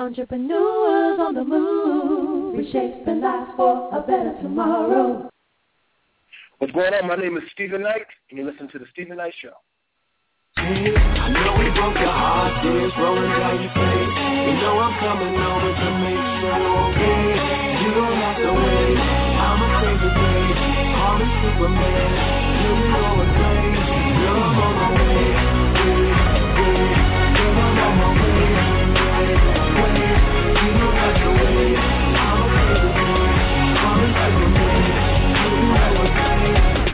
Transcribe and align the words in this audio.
Entrepreneurs 0.00 1.20
on 1.20 1.34
the 1.34 1.44
move, 1.44 2.56
reshaping 2.56 3.20
lives 3.20 3.50
for 3.54 3.92
a 3.92 4.00
better 4.00 4.32
tomorrow. 4.40 5.28
What's 6.56 6.72
going 6.72 6.94
on? 6.94 7.06
My 7.06 7.16
name 7.16 7.36
is 7.36 7.42
Steven 7.52 7.82
Knight, 7.82 8.08
and 8.30 8.38
you 8.38 8.46
listen 8.48 8.66
to 8.72 8.78
the 8.78 8.86
Steven 8.94 9.18
Knight 9.18 9.34
Show. 9.42 9.52
I 10.56 11.28
know 11.28 11.52
we 11.52 11.68
broke 11.76 12.00
your 12.00 12.08
heart, 12.08 12.64
tears 12.64 12.96
rolling 12.96 13.28
down 13.28 13.60
your 13.60 13.74
face. 13.76 14.16
You 14.48 14.56
know 14.64 14.80
I'm 14.80 14.96
coming 15.04 15.36
over 15.36 15.68
to 15.68 15.88
make 16.00 16.24
sure 16.40 16.48
you're 16.48 16.80
okay. 16.80 17.36
You 17.84 17.92
don't 17.92 18.16
have 18.24 18.40
to 18.40 18.56
wait. 18.56 18.96
I'm 18.96 19.60
a 19.60 19.68
crazy 19.84 20.10
babe, 20.16 20.96
call 20.96 21.20
me 21.20 21.28
Superman. 21.44 22.08
You 22.56 22.72
know 22.88 23.20
it's 23.20 23.36
great. 23.36 23.76
Girl, 24.16 24.48
I'm 24.48 24.64
on 24.64 24.72
my 24.80 24.96
way. 24.96 25.59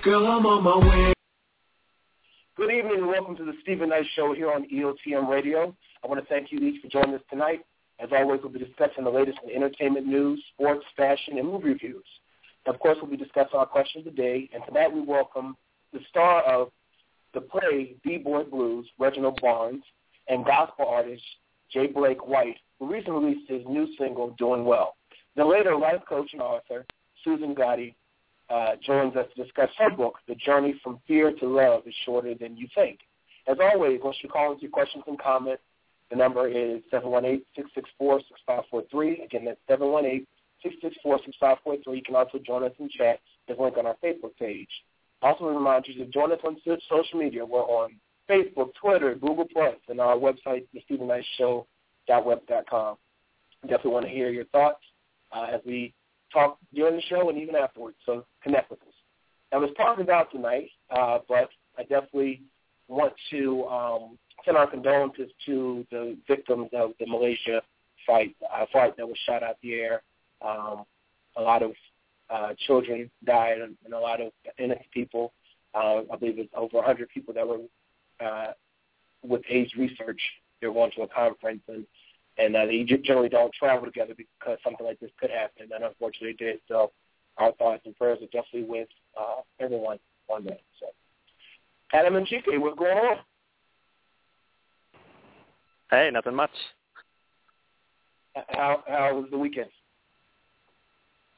Girl, 0.07 0.25
I'm 0.25 0.47
on 0.47 0.63
my 0.63 0.89
way. 0.89 1.13
Good 2.57 2.71
evening 2.71 2.99
and 2.99 3.09
welcome 3.09 3.35
to 3.39 3.45
the 3.45 3.55
Steven 3.63 3.89
Knight 3.89 4.05
Show 4.15 4.33
here 4.35 4.53
on 4.53 4.65
EOTM 4.73 5.29
Radio. 5.29 5.75
I 6.05 6.07
want 6.07 6.23
to 6.23 6.27
thank 6.29 6.53
you 6.53 6.61
each 6.61 6.81
for 6.81 6.87
joining 6.87 7.17
us 7.17 7.23
tonight. 7.29 7.67
As 7.99 8.11
always, 8.13 8.39
we'll 8.41 8.53
be 8.53 8.61
discussing 8.61 9.03
the 9.03 9.11
latest 9.11 9.39
in 9.43 9.51
entertainment 9.51 10.07
news, 10.07 10.41
sports, 10.55 10.85
fashion, 10.97 11.39
and 11.39 11.49
movie 11.49 11.71
reviews. 11.71 12.05
Of 12.67 12.79
course, 12.79 12.99
we'll 13.03 13.11
be 13.11 13.17
discussing 13.17 13.59
our 13.59 13.67
question 13.67 13.99
of 13.99 14.05
the 14.05 14.13
day. 14.13 14.49
And 14.55 14.63
tonight 14.65 14.93
we 14.93 15.01
welcome 15.01 15.57
the 15.93 15.99
star 16.09 16.45
of 16.45 16.71
the 17.35 17.41
play 17.41 17.97
B-Boy 18.05 18.45
Blues, 18.45 18.87
Reginald 19.01 19.41
Barnes, 19.43 19.83
and 20.29 20.45
gospel 20.45 20.87
artist 20.87 21.25
J. 21.73 21.89
Blake 21.89 22.25
White, 22.29 22.59
who 22.79 22.89
recently 22.89 23.25
released 23.25 23.51
his 23.51 23.63
new 23.67 23.89
single, 23.99 24.37
Doing 24.39 24.65
Well. 24.65 24.95
Then 25.35 25.51
later, 25.51 25.77
life 25.77 26.03
coach 26.09 26.31
and 26.33 26.43
author 26.43 26.87
Susan 27.25 27.57
Goudy 27.57 27.97
uh, 28.49 28.77
joins 28.85 29.17
us 29.17 29.27
to 29.35 29.43
discuss 29.43 29.71
her 29.79 29.91
book, 29.91 30.19
The 30.29 30.37
Journey 30.37 30.79
from 30.83 31.01
Fear 31.07 31.33
to 31.41 31.49
Love 31.49 31.83
is 31.87 31.95
Shorter 32.05 32.35
Than 32.35 32.57
You 32.57 32.69
Think. 32.75 33.01
As 33.49 33.59
always, 33.61 34.01
once 34.03 34.17
you 34.23 34.29
call 34.29 34.51
with 34.51 34.61
your 34.63 34.71
questions 34.71 35.05
and 35.07 35.19
comments, 35.19 35.63
the 36.11 36.17
number 36.17 36.49
is 36.49 36.83
718-664-6543. 36.93 39.25
Again, 39.25 39.45
that's 39.45 39.61
718-664-6543. 39.69 40.25
You 41.87 42.03
can 42.05 42.15
also 42.15 42.39
join 42.39 42.63
us 42.65 42.73
in 42.79 42.89
chat. 42.89 43.21
There's 43.47 43.59
a 43.59 43.63
link 43.63 43.77
on 43.77 43.87
our 43.87 43.97
Facebook 44.03 44.35
page. 44.39 44.71
Also, 45.23 45.45
a 45.47 45.55
reminder 45.55 45.93
to 45.93 46.05
join 46.07 46.33
us 46.33 46.41
on 46.45 46.57
social 46.65 47.19
media. 47.19 47.45
We're 47.45 47.63
on 47.63 47.97
Facebook, 48.29 48.73
Twitter, 48.81 49.15
Google+, 49.15 49.47
and 49.89 50.01
our 50.01 50.17
website, 50.17 50.65
thestevenknightshow.web.com. 50.75 52.97
Definitely 53.63 53.91
want 53.91 54.07
to 54.07 54.13
hear 54.13 54.31
your 54.31 54.45
thoughts 54.47 54.81
uh, 55.33 55.49
as 55.53 55.61
we 55.67 55.93
talk 56.33 56.59
during 56.75 56.97
the 56.97 57.03
show 57.03 57.29
and 57.29 57.39
even 57.39 57.55
afterwards. 57.55 57.97
So 58.05 58.25
connect 58.43 58.71
with 58.71 58.81
us. 58.83 58.95
I 59.53 59.59
was 59.59 59.71
talking 59.77 60.05
about 60.05 60.31
tonight, 60.33 60.69
uh, 60.91 61.19
but 61.29 61.49
I 61.79 61.83
definitely 61.83 62.43
want 62.89 63.13
to 63.31 63.65
um, 63.67 64.19
send 64.45 64.57
our 64.57 64.67
condolences 64.67 65.31
to 65.47 65.87
the 65.91 66.17
victims 66.29 66.69
of 66.73 66.93
the 66.99 67.07
Malaysia 67.07 67.63
fight, 68.07 68.35
uh, 68.53 68.67
fight 68.73 68.97
that 68.97 69.07
was 69.07 69.17
shot 69.27 69.43
out 69.43 69.57
the 69.63 69.75
air. 69.75 70.03
Um, 70.43 70.85
a 71.37 71.43
lot 71.43 71.63
of 71.63 71.73
uh, 72.31 72.55
children 72.67 73.11
died 73.25 73.61
and, 73.61 73.77
and 73.85 73.95
a 73.95 73.99
lot 73.99 74.21
of 74.21 74.33
innocent 74.59 74.91
people. 74.93 75.33
Uh, 75.75 76.03
I 76.13 76.17
believe 76.19 76.39
it's 76.39 76.53
over 76.57 76.79
100 76.79 77.09
people 77.09 77.35
that 77.35 77.47
were 77.47 77.61
uh, 78.25 78.53
with 79.23 79.43
AIDS 79.49 79.75
research. 79.77 80.21
They 80.61 80.69
were 80.69 80.75
going 80.75 80.93
to 80.97 81.03
a 81.03 81.09
conference 81.09 81.63
and 81.69 81.87
and 82.39 82.55
uh, 82.55 82.67
they 82.67 82.85
generally 82.85 83.29
don't 83.29 83.53
travel 83.55 83.87
together 83.87 84.15
because 84.17 84.59
something 84.63 84.87
like 84.87 85.01
this 85.01 85.11
could 85.19 85.31
happen, 85.31 85.69
and 85.75 85.85
unfortunately 85.85 86.31
it 86.31 86.39
did. 86.39 86.61
So 86.69 86.93
our 87.39 87.53
thoughts 87.53 87.83
and 87.85 87.97
prayers 87.97 88.19
are 88.23 88.27
definitely 88.27 88.65
with 88.65 88.89
uh, 89.19 89.43
everyone 89.61 89.99
on 90.29 90.45
that. 90.45 90.61
So, 90.81 90.87
Adam 91.93 92.17
and 92.17 92.27
Chike, 92.27 92.59
what's 92.59 92.79
going 92.79 92.97
on? 92.99 93.17
Hey, 95.91 96.11
nothing 96.13 96.35
much. 96.35 96.51
How 98.49 98.83
how 98.87 99.15
was 99.15 99.29
the 99.31 99.39
weekend? 99.39 99.71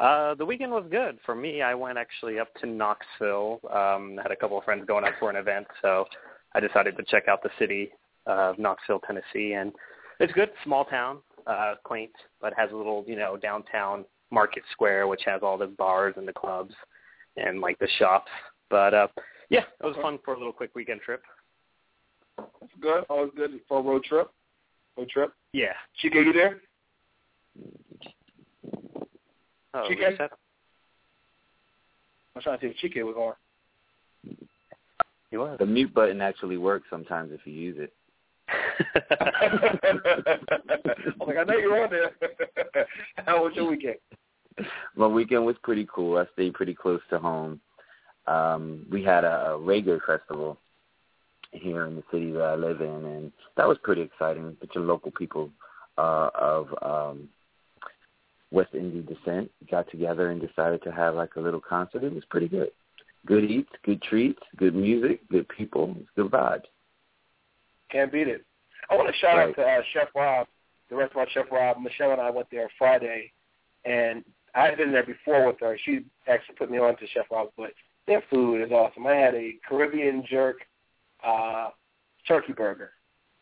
Uh, 0.01 0.35
the 0.35 0.45
weekend 0.45 0.71
was 0.71 0.85
good 0.91 1.19
for 1.27 1.35
me. 1.35 1.61
I 1.61 1.75
went 1.75 1.99
actually 1.99 2.39
up 2.39 2.49
to 2.61 2.67
Knoxville. 2.67 3.61
Um, 3.73 4.19
had 4.23 4.31
a 4.31 4.37
couple 4.37 4.57
of 4.57 4.65
friends 4.65 4.85
going 4.87 5.05
up 5.05 5.15
for 5.19 5.29
an 5.29 5.37
event, 5.37 5.67
so 5.83 6.07
I 6.55 6.61
decided 6.61 6.97
to 6.97 7.03
check 7.05 7.25
out 7.29 7.43
the 7.43 7.51
city 7.59 7.91
of 8.27 8.59
Knoxville, 8.59 9.01
Tennessee, 9.01 9.55
and 9.55 9.73
it's 10.21 10.33
good, 10.33 10.51
small 10.65 10.85
town, 10.85 11.19
uh, 11.47 11.75
quaint, 11.85 12.13
but 12.41 12.53
has 12.57 12.71
a 12.73 12.77
little, 12.77 13.05
you 13.07 13.17
know, 13.17 13.37
downtown 13.37 14.05
market 14.31 14.63
square 14.73 15.07
which 15.07 15.23
has 15.25 15.41
all 15.43 15.57
the 15.57 15.67
bars 15.67 16.15
and 16.19 16.29
the 16.29 16.33
clubs 16.33 16.75
and 17.39 17.61
like 17.61 17.79
the 17.79 17.89
shops. 17.99 18.31
But 18.69 18.93
uh 18.93 19.09
yeah, 19.49 19.61
it 19.81 19.85
was 19.87 19.95
Okay. 19.95 20.03
fun 20.03 20.19
for 20.25 20.35
a 20.35 20.37
little 20.37 20.53
quick 20.53 20.75
weekend 20.75 21.01
trip. 21.01 21.23
That's 22.37 22.73
good. 22.81 23.05
Always 23.09 23.33
good 23.35 23.59
for 23.67 23.79
a 23.79 23.83
road 23.83 24.05
trip. 24.05 24.31
Road 24.99 25.09
trip. 25.09 25.33
Yeah. 25.53 25.73
Chike, 26.03 26.15
you 26.27 26.33
there? 26.33 26.61
Oh, 29.75 29.89
Chicken? 29.89 30.03
what 30.03 30.11
you 30.11 30.17
said? 30.19 30.31
I'm 32.37 32.43
trying 32.43 32.59
to 32.59 32.67
see 32.67 32.75
if 32.87 32.95
Chike 32.95 33.05
was 33.05 33.17
on. 33.17 34.37
He 35.31 35.37
was. 35.37 35.57
The 35.59 35.67
mute 35.67 35.95
button 35.95 36.21
actually 36.21 36.57
works 36.59 36.87
sometimes 36.91 37.33
if 37.33 37.41
you 37.47 37.53
use 37.53 37.77
it. 37.79 37.93
I'm 38.49 39.79
like, 41.27 41.37
I 41.37 41.45
know 41.45 41.59
you're 41.59 41.83
on 41.83 41.91
there. 41.91 42.13
How 43.27 43.45
was 43.45 43.55
your 43.55 43.71
weekend? 43.71 43.97
My 44.97 45.07
weekend 45.07 45.45
was 45.45 45.57
pretty 45.63 45.87
cool. 45.93 46.19
I 46.19 46.25
stayed 46.33 46.55
pretty 46.55 46.75
close 46.75 47.01
to 47.11 47.19
home. 47.19 47.61
Um, 48.27 48.87
we 48.91 49.03
had 49.03 49.25
a, 49.25 49.53
a 49.53 49.59
reggae 49.59 50.01
festival 50.05 50.59
here 51.53 51.87
in 51.87 51.97
the 51.97 52.03
city 52.13 52.31
that 52.33 52.43
I 52.43 52.55
live 52.55 52.81
in, 52.81 53.05
and 53.05 53.33
that 53.57 53.67
was 53.67 53.79
pretty 53.83 54.03
exciting. 54.03 54.57
Bunch 54.61 54.77
of 54.77 54.85
local 54.85 55.11
people 55.13 55.51
uh, 55.97 56.31
of 56.35 56.69
um, 56.83 57.29
West 58.51 58.75
Indian 58.75 59.07
descent 59.07 59.51
got 59.71 59.91
together 59.91 60.31
and 60.31 60.41
decided 60.41 60.83
to 60.83 60.93
have 60.93 61.15
like 61.15 61.37
a 61.37 61.41
little 61.41 61.61
concert. 61.61 62.05
It 62.05 62.15
was 62.15 62.25
pretty 62.31 62.49
good. 62.49 62.71
Good 63.27 63.51
eats, 63.51 63.71
good 63.85 64.01
treats, 64.03 64.41
good 64.57 64.75
music, 64.75 65.29
good 65.29 65.49
people, 65.49 65.97
good 66.17 66.31
vibes. 66.31 66.63
Can't 67.91 68.13
beat 68.13 68.29
it. 68.29 68.45
I 68.91 68.97
want 68.97 69.09
to 69.13 69.19
shout 69.19 69.37
Right. 69.37 69.49
out 69.49 69.57
to 69.57 69.63
uh, 69.63 69.83
Chef 69.93 70.09
Rob, 70.15 70.47
the 70.91 70.97
restaurant 70.97 71.29
Chef 71.33 71.47
Rob. 71.51 71.79
Michelle 71.81 72.13
and 72.13 72.21
I 72.21 72.31
went 72.31 72.49
there 72.51 72.71
Friday, 72.79 73.33
and 73.85 74.25
I 74.55 74.67
had 74.67 74.79
been 74.79 74.93
there 74.93 75.05
before 75.05 75.47
with 75.47 75.61
her. 75.61 75.77
She 75.85 76.05
actually 76.27 76.57
put 76.57 76.71
me 76.71 76.79
on 76.79 76.97
to 76.97 77.07
Chef 77.09 77.27
Rob, 77.31 77.49
but 77.57 77.73
their 78.07 78.23
food 78.31 78.63
is 78.63 78.73
awesome. 78.73 79.07
I 79.07 79.15
had 79.17 79.35
a 79.35 79.55
Caribbean 79.69 80.25
jerk 80.29 80.57
uh, 81.25 81.71
turkey 82.27 82.53
burger. 82.53 82.93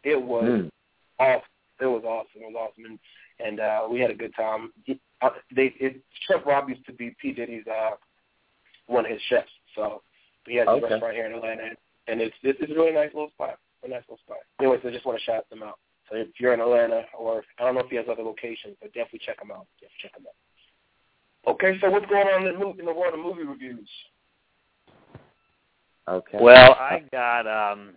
It 0.03 0.21
was 0.21 0.45
Mm. 0.45 0.71
awesome. 1.19 1.43
It 1.81 1.87
was 1.87 2.05
awesome. 2.05 2.43
It 2.43 2.53
was 2.53 2.57
awesome, 2.57 2.85
and 2.87 2.99
and 3.39 3.61
uh, 3.61 3.87
we 3.91 4.01
had 4.01 4.11
a 4.11 4.15
good 4.15 4.35
time. 4.35 4.73
He, 4.85 4.99
uh, 5.21 5.31
they 5.55 5.75
it, 5.79 6.01
Chef 6.27 6.45
Rob 6.47 6.69
used 6.71 6.87
to 6.87 6.93
be 6.93 7.15
P 7.21 7.33
Diddy's 7.33 7.67
uh, 7.67 7.91
one 8.87 9.05
of 9.05 9.11
his 9.11 9.21
chefs, 9.29 9.51
so 9.75 10.03
he 10.47 10.57
has 10.57 10.67
a 10.69 10.81
restaurant 10.81 11.15
here 11.15 11.27
in 11.27 11.35
Atlanta, 11.35 11.71
and 12.09 12.21
it's 12.21 12.35
it's 12.43 12.59
it's 12.63 12.73
a 12.73 12.75
really 12.75 12.93
nice 12.93 13.13
little 13.13 13.29
spot. 13.31 13.59
A 13.85 13.89
nice 13.89 14.03
little 14.09 14.19
spot. 14.19 14.39
Anyways, 14.61 14.81
I 14.85 14.91
just 14.91 15.07
want 15.07 15.19
to 15.19 15.25
shout 15.25 15.49
them 15.51 15.63
out. 15.63 15.79
So 16.11 16.17
if 16.17 16.29
you're 16.39 16.55
in 16.55 16.61
Atlanta, 16.61 17.03
or 17.19 17.43
I 17.59 17.65
don't 17.65 17.75
know 17.75 17.81
if 17.81 17.91
he 17.91 17.97
has 17.97 18.07
other 18.11 18.23
locations, 18.23 18.77
but 18.81 18.93
definitely 18.93 19.21
check 19.25 19.41
him 19.41 19.51
out. 19.51 19.67
Definitely 19.81 20.03
check 20.03 20.17
him 20.17 20.27
out. 20.27 21.53
Okay, 21.53 21.79
so 21.81 21.91
what's 21.91 22.07
going 22.07 22.27
on 22.27 22.47
in 22.47 22.59
the, 22.59 22.65
mov- 22.65 22.79
in 22.79 22.87
the 22.87 22.93
world 22.93 23.15
of 23.15 23.21
movie 23.21 23.45
reviews? 23.45 23.89
Okay. 26.09 26.39
Well, 26.41 26.73
I 26.73 27.03
got 27.11 27.47
um 27.47 27.95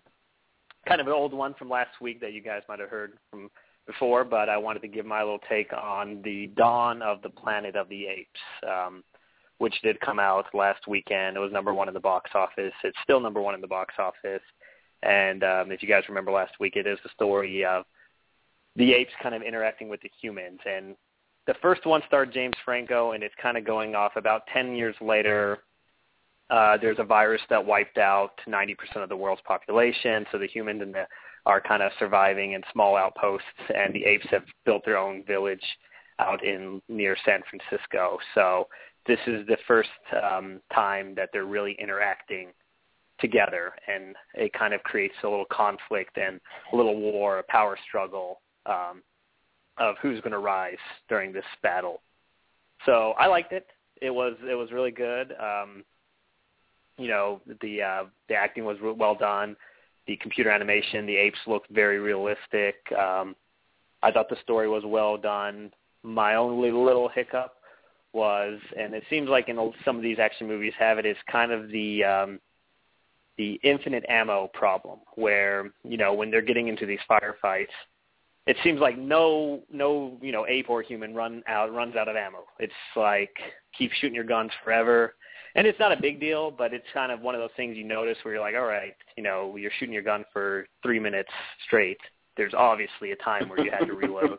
kind 0.88 1.02
of 1.02 1.08
an 1.08 1.14
old 1.14 1.34
one 1.34 1.54
from 1.56 1.70
last 1.70 2.02
week 2.02 2.20
that 2.22 2.34
you 2.34 2.42
guys 2.42 2.62
might 2.68 2.80
have 2.80 2.90
heard 2.90 3.14
from 3.30 3.50
before, 3.86 4.24
but 4.24 4.50
I 4.50 4.58
wanted 4.58 4.82
to 4.84 4.88
give 4.88 5.06
my 5.06 5.20
little 5.20 5.40
take 5.50 5.72
on 5.74 6.22
the 6.24 6.48
Dawn 6.56 7.02
of 7.02 7.22
the 7.22 7.30
Planet 7.30 7.76
of 7.76 7.90
the 7.90 8.08
Apes, 8.08 8.40
um, 8.68 9.04
which 9.58 9.74
did 9.84 10.00
come 10.00 10.20
out 10.20 10.46
last 10.54 10.88
weekend. 10.88 11.38
It 11.38 11.40
was 11.40 11.52
number 11.52 11.74
one 11.74 11.88
in 11.88 11.94
the 11.94 12.00
box 12.00 12.32
office. 12.34 12.74
It's 12.84 12.98
still 13.04 13.20
number 13.20 13.42
one 13.42 13.56
in 13.56 13.62
the 13.62 13.68
box 13.68 13.96
office. 13.98 14.42
And 15.04 15.44
um, 15.44 15.72
if 15.72 15.82
you 15.82 15.88
guys 15.88 16.04
remember 16.10 16.32
last 16.32 16.54
week, 16.60 16.76
it 16.76 16.88
is 16.88 17.00
the 17.04 17.10
story 17.16 17.66
of 17.66 17.86
the 18.76 18.94
apes 18.94 19.12
kind 19.22 19.36
of 19.36 19.42
interacting 19.42 19.90
with 19.90 20.02
the 20.02 20.12
humans. 20.22 20.60
And 20.66 20.96
the 21.48 21.56
first 21.62 21.86
one 21.86 22.02
starred 22.08 22.34
James 22.34 22.56
Franco, 22.64 23.12
and 23.14 23.24
it's 23.24 23.36
kind 23.42 23.58
of 23.58 23.66
going 23.66 23.96
off 23.96 24.14
about 24.16 24.44
10 24.54 24.76
years 24.76 24.96
later. 25.02 25.60
Uh, 26.50 26.78
there's 26.78 27.00
a 27.00 27.04
virus 27.04 27.42
that 27.50 27.64
wiped 27.64 27.98
out 27.98 28.40
90% 28.48 28.76
of 28.98 29.10
the 29.10 29.16
world's 29.16 29.42
population, 29.46 30.26
so 30.32 30.38
the 30.38 30.48
humans 30.48 30.82
and 30.82 30.94
the, 30.94 31.06
are 31.46 31.62
kind 31.62 31.84
of 31.84 31.92
surviving 32.00 32.54
in 32.54 32.62
small 32.74 32.96
outposts, 32.96 33.46
and 33.76 33.94
the 33.94 34.04
apes 34.04 34.26
have 34.32 34.44
built 34.66 34.84
their 34.86 34.98
own 34.98 35.24
village 35.26 35.64
out 36.20 36.44
in 36.44 36.82
near 36.90 37.16
San 37.26 37.42
Francisco. 37.50 38.18
So 38.36 38.68
this 39.08 39.20
is 39.28 39.46
the 39.48 39.58
first 39.68 39.90
um, 40.22 40.60
time 40.74 41.16
that 41.16 41.30
they're 41.32 41.46
really 41.46 41.76
interacting 41.80 42.50
together, 43.22 43.74
and 43.88 44.16
it 44.34 44.54
kind 44.54 44.74
of 44.74 44.82
creates 44.84 45.16
a 45.24 45.28
little 45.28 45.46
conflict 45.52 46.18
and 46.18 46.40
a 46.74 46.76
little 46.76 47.00
war, 47.00 47.40
a 47.40 47.44
power 47.44 47.78
struggle 47.88 48.42
um, 48.66 49.02
of 49.78 49.96
who's 50.02 50.20
going 50.22 50.32
to 50.32 50.40
rise 50.40 50.78
during 51.08 51.32
this 51.32 51.46
battle. 51.64 52.02
So 52.86 53.14
I 53.18 53.28
liked 53.28 53.52
it. 53.52 53.68
It 54.02 54.12
was 54.12 54.36
it 54.50 54.56
was 54.56 54.72
really 54.72 54.92
good. 54.92 55.34
Um, 55.34 55.84
you 56.98 57.08
know, 57.08 57.42
the 57.62 57.82
uh, 57.82 58.04
the 58.28 58.36
acting 58.36 58.66
was 58.66 58.78
well 58.82 59.16
done. 59.16 59.56
The 60.08 60.18
computer 60.18 60.50
animation, 60.50 61.06
the 61.06 61.16
apes 61.16 61.40
looked 61.46 61.70
very 61.70 62.00
realistic. 62.00 62.76
Um, 62.98 63.36
I 64.02 64.12
thought 64.12 64.30
the 64.30 64.38
story 64.42 64.70
was 64.70 64.84
well 64.86 65.18
done. 65.18 65.72
My 66.04 66.36
only 66.36 66.72
little 66.72 67.10
hiccup 67.10 67.56
was, 68.14 68.60
and 68.78 68.94
it 68.94 69.04
seems 69.10 69.30
like 69.30 69.50
in 69.50 69.74
some 69.86 69.98
of 69.98 70.02
these 70.02 70.18
action 70.20 70.48
movies 70.48 70.74
have 70.80 70.98
it, 70.98 71.06
is 71.06 71.18
kind 71.32 71.52
of 71.52 71.70
the 71.70 72.04
um, 72.04 72.40
the 73.40 73.58
infinite 73.64 74.04
ammo 74.10 74.52
problem, 74.54 75.00
where 75.16 75.72
you 75.84 75.98
know 75.98 76.14
when 76.14 76.30
they're 76.30 76.42
getting 76.42 76.68
into 76.68 76.86
these 76.86 77.00
firefights, 77.10 77.74
it 78.46 78.58
seems 78.64 78.82
like 78.82 78.98
no 79.00 79.62
no 79.72 80.18
you 80.22 80.34
know 80.34 80.46
ape 80.46 80.70
or 80.70 80.84
human 80.84 81.16
run 81.16 81.42
out 81.48 81.74
runs 81.74 81.96
out 81.96 82.10
of 82.10 82.18
ammo. 82.18 82.44
It's 82.60 82.74
like 82.96 83.36
keep 83.76 83.92
shooting 83.94 84.14
your 84.14 84.26
guns 84.26 84.52
forever. 84.64 85.16
And 85.56 85.66
it's 85.66 85.80
not 85.80 85.92
a 85.92 86.00
big 86.00 86.20
deal, 86.20 86.52
but 86.52 86.76
it's 86.76 86.86
kind 86.94 87.12
of 87.12 87.22
one 87.22 87.34
of 87.34 87.42
those 87.42 87.50
things 87.58 87.76
you 87.76 87.84
notice 87.84 88.18
where 88.22 88.36
you're 88.36 88.44
like, 88.44 88.54
all 88.54 88.68
right, 88.68 88.94
you 89.18 89.24
know, 89.24 89.56
you're 89.56 89.72
shooting 89.80 89.94
your 89.94 90.04
gun 90.04 90.24
for 90.32 90.68
three 90.84 91.00
minutes 91.00 91.32
straight. 91.66 91.98
There's 92.38 92.54
obviously 92.54 93.14
a 93.14 93.16
time 93.16 93.50
where 93.50 93.60
you 93.60 93.72
had 93.72 93.88
to 93.88 93.94
reload. 93.94 94.38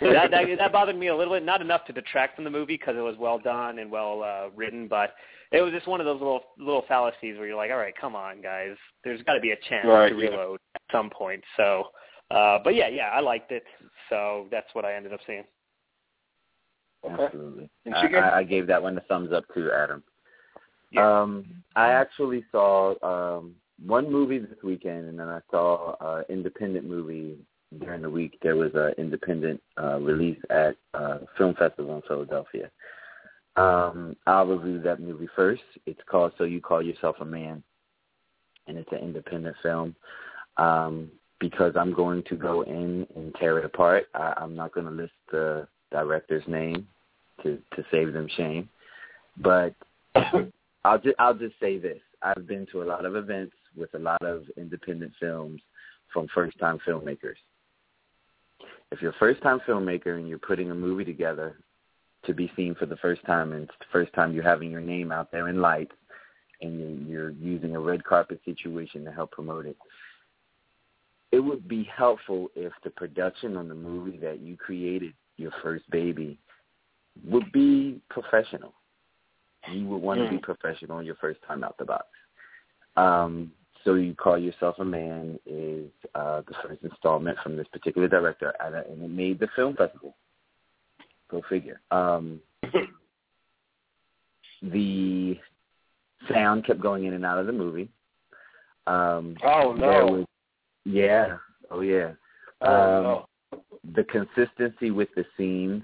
so 0.00 0.12
that, 0.12 0.32
that 0.32 0.46
that 0.58 0.72
bothered 0.72 0.98
me 0.98 1.06
a 1.08 1.16
little 1.16 1.34
bit. 1.34 1.44
Not 1.44 1.60
enough 1.60 1.84
to 1.86 1.92
detract 1.92 2.34
from 2.34 2.44
the 2.44 2.50
movie 2.50 2.76
because 2.76 2.96
it 2.96 3.00
was 3.00 3.16
well 3.16 3.38
done 3.38 3.78
and 3.78 3.90
well 3.90 4.22
uh, 4.22 4.48
written, 4.56 4.88
but 4.88 5.14
it 5.54 5.60
was 5.60 5.72
just 5.72 5.86
one 5.86 6.00
of 6.00 6.06
those 6.06 6.18
little 6.18 6.40
little 6.58 6.84
fallacies 6.88 7.38
where 7.38 7.46
you're 7.46 7.56
like, 7.56 7.70
all 7.70 7.76
right, 7.76 7.94
come 7.98 8.16
on, 8.16 8.42
guys. 8.42 8.76
There's 9.04 9.22
got 9.22 9.34
to 9.34 9.40
be 9.40 9.52
a 9.52 9.56
chance 9.68 9.86
right, 9.86 10.08
to 10.08 10.14
reload 10.14 10.58
yeah. 10.60 10.76
at 10.76 10.82
some 10.92 11.10
point. 11.10 11.42
So, 11.56 11.84
uh, 12.30 12.58
but 12.64 12.74
yeah, 12.74 12.88
yeah, 12.88 13.10
I 13.12 13.20
liked 13.20 13.52
it. 13.52 13.62
So 14.10 14.48
that's 14.50 14.66
what 14.72 14.84
I 14.84 14.94
ended 14.94 15.12
up 15.12 15.20
seeing. 15.26 15.44
Okay. 17.04 17.22
Absolutely. 17.22 17.70
I, 17.94 18.38
I 18.38 18.42
gave 18.42 18.66
that 18.66 18.82
one 18.82 18.98
a 18.98 19.00
thumbs 19.02 19.32
up 19.32 19.44
too, 19.54 19.70
Adam. 19.70 20.02
Yeah. 20.90 21.22
Um, 21.22 21.44
I 21.76 21.90
actually 21.90 22.44
saw 22.50 22.94
um, 23.02 23.54
one 23.84 24.10
movie 24.10 24.38
this 24.38 24.58
weekend, 24.64 25.08
and 25.08 25.18
then 25.18 25.28
I 25.28 25.40
saw 25.50 25.94
an 26.00 26.24
independent 26.28 26.88
movie 26.88 27.36
during 27.78 28.02
the 28.02 28.10
week. 28.10 28.38
There 28.42 28.56
was 28.56 28.70
an 28.74 28.94
independent 28.98 29.60
uh, 29.80 29.98
release 30.00 30.38
at 30.50 30.76
uh, 30.94 31.18
Film 31.38 31.54
Festival 31.54 31.96
in 31.96 32.02
Philadelphia. 32.08 32.70
Um, 33.56 34.16
I'll 34.26 34.46
review 34.46 34.80
that 34.82 35.00
movie 35.00 35.28
first. 35.36 35.62
It's 35.86 36.00
called 36.10 36.32
So 36.38 36.44
You 36.44 36.60
Call 36.60 36.82
Yourself 36.82 37.16
a 37.20 37.24
Man, 37.24 37.62
and 38.66 38.76
it's 38.76 38.90
an 38.92 38.98
independent 38.98 39.56
film. 39.62 39.94
Um, 40.56 41.10
because 41.40 41.74
I'm 41.76 41.92
going 41.92 42.22
to 42.28 42.36
go 42.36 42.62
in 42.62 43.06
and 43.14 43.34
tear 43.34 43.58
it 43.58 43.64
apart, 43.64 44.06
I, 44.14 44.34
I'm 44.36 44.56
not 44.56 44.72
going 44.72 44.86
to 44.86 44.92
list 44.92 45.12
the 45.30 45.68
director's 45.90 46.44
name 46.46 46.86
to 47.42 47.58
to 47.76 47.84
save 47.90 48.12
them 48.12 48.28
shame. 48.36 48.68
But 49.36 49.74
I'll 50.84 50.98
just 50.98 51.16
I'll 51.18 51.34
just 51.34 51.54
say 51.60 51.78
this: 51.78 52.00
I've 52.22 52.46
been 52.46 52.66
to 52.72 52.82
a 52.82 52.84
lot 52.84 53.04
of 53.04 53.14
events 53.16 53.54
with 53.76 53.92
a 53.94 53.98
lot 53.98 54.22
of 54.22 54.44
independent 54.56 55.12
films 55.20 55.60
from 56.12 56.28
first 56.34 56.58
time 56.58 56.78
filmmakers. 56.86 57.36
If 58.90 59.02
you're 59.02 59.10
a 59.10 59.18
first 59.18 59.42
time 59.42 59.60
filmmaker 59.66 60.18
and 60.18 60.28
you're 60.28 60.38
putting 60.38 60.70
a 60.70 60.74
movie 60.74 61.04
together 61.04 61.56
to 62.26 62.34
be 62.34 62.50
seen 62.56 62.74
for 62.74 62.86
the 62.86 62.96
first 62.96 63.24
time 63.24 63.52
and 63.52 63.64
it's 63.64 63.78
the 63.78 63.86
first 63.92 64.12
time 64.14 64.32
you're 64.32 64.44
having 64.44 64.70
your 64.70 64.80
name 64.80 65.12
out 65.12 65.30
there 65.30 65.48
in 65.48 65.60
lights 65.60 65.94
and 66.60 67.08
you're 67.08 67.30
using 67.30 67.76
a 67.76 67.80
red 67.80 68.04
carpet 68.04 68.40
situation 68.44 69.04
to 69.04 69.12
help 69.12 69.32
promote 69.32 69.66
it, 69.66 69.76
it 71.32 71.40
would 71.40 71.66
be 71.66 71.84
helpful 71.84 72.48
if 72.54 72.72
the 72.84 72.90
production 72.90 73.56
on 73.56 73.68
the 73.68 73.74
movie 73.74 74.18
that 74.18 74.40
you 74.40 74.56
created, 74.56 75.12
your 75.36 75.50
first 75.62 75.88
baby, 75.90 76.38
would 77.26 77.50
be 77.52 78.00
professional. 78.08 78.72
You 79.72 79.86
would 79.86 80.02
want 80.02 80.20
to 80.20 80.28
be 80.28 80.36
mm. 80.36 80.42
professional 80.42 81.02
your 81.02 81.16
first 81.16 81.40
time 81.46 81.64
out 81.64 81.76
the 81.78 81.86
box. 81.86 82.06
Um, 82.96 83.50
so 83.84 83.94
you 83.94 84.14
call 84.14 84.38
yourself 84.38 84.76
a 84.78 84.84
man 84.84 85.38
is 85.46 85.90
uh, 86.14 86.42
the 86.46 86.54
first 86.62 86.82
installment 86.82 87.38
from 87.42 87.56
this 87.56 87.66
particular 87.72 88.08
director, 88.08 88.52
and 88.60 88.74
it 88.74 89.10
made 89.10 89.38
the 89.40 89.48
film 89.56 89.74
festival. 89.74 90.14
Go 91.30 91.42
figure. 91.48 91.80
Um, 91.90 92.40
the 94.62 95.38
sound 96.32 96.66
kept 96.66 96.80
going 96.80 97.04
in 97.04 97.14
and 97.14 97.24
out 97.24 97.38
of 97.38 97.46
the 97.46 97.52
movie. 97.52 97.88
Um, 98.86 99.36
oh 99.44 99.72
no! 99.72 100.06
Was, 100.06 100.26
yeah. 100.84 101.36
Oh 101.70 101.80
yeah. 101.80 102.12
Oh, 102.60 102.66
um, 102.66 103.02
no. 103.02 103.26
The 103.94 104.04
consistency 104.04 104.90
with 104.90 105.08
the 105.16 105.24
scenes 105.36 105.82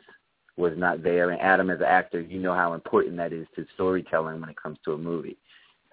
was 0.57 0.73
not 0.77 1.03
there. 1.03 1.31
And 1.31 1.41
Adam, 1.41 1.71
as 1.71 1.81
an 1.81 1.87
actor, 1.87 2.21
you 2.21 2.39
know 2.39 2.55
how 2.55 2.75
important 2.75 3.17
that 3.17 3.33
is 3.33 3.47
to 3.57 3.67
storytelling 3.75 4.41
when 4.41 4.51
it 4.51 4.61
comes 4.63 4.79
to 4.85 4.93
a 4.93 4.99
movie. 4.99 5.39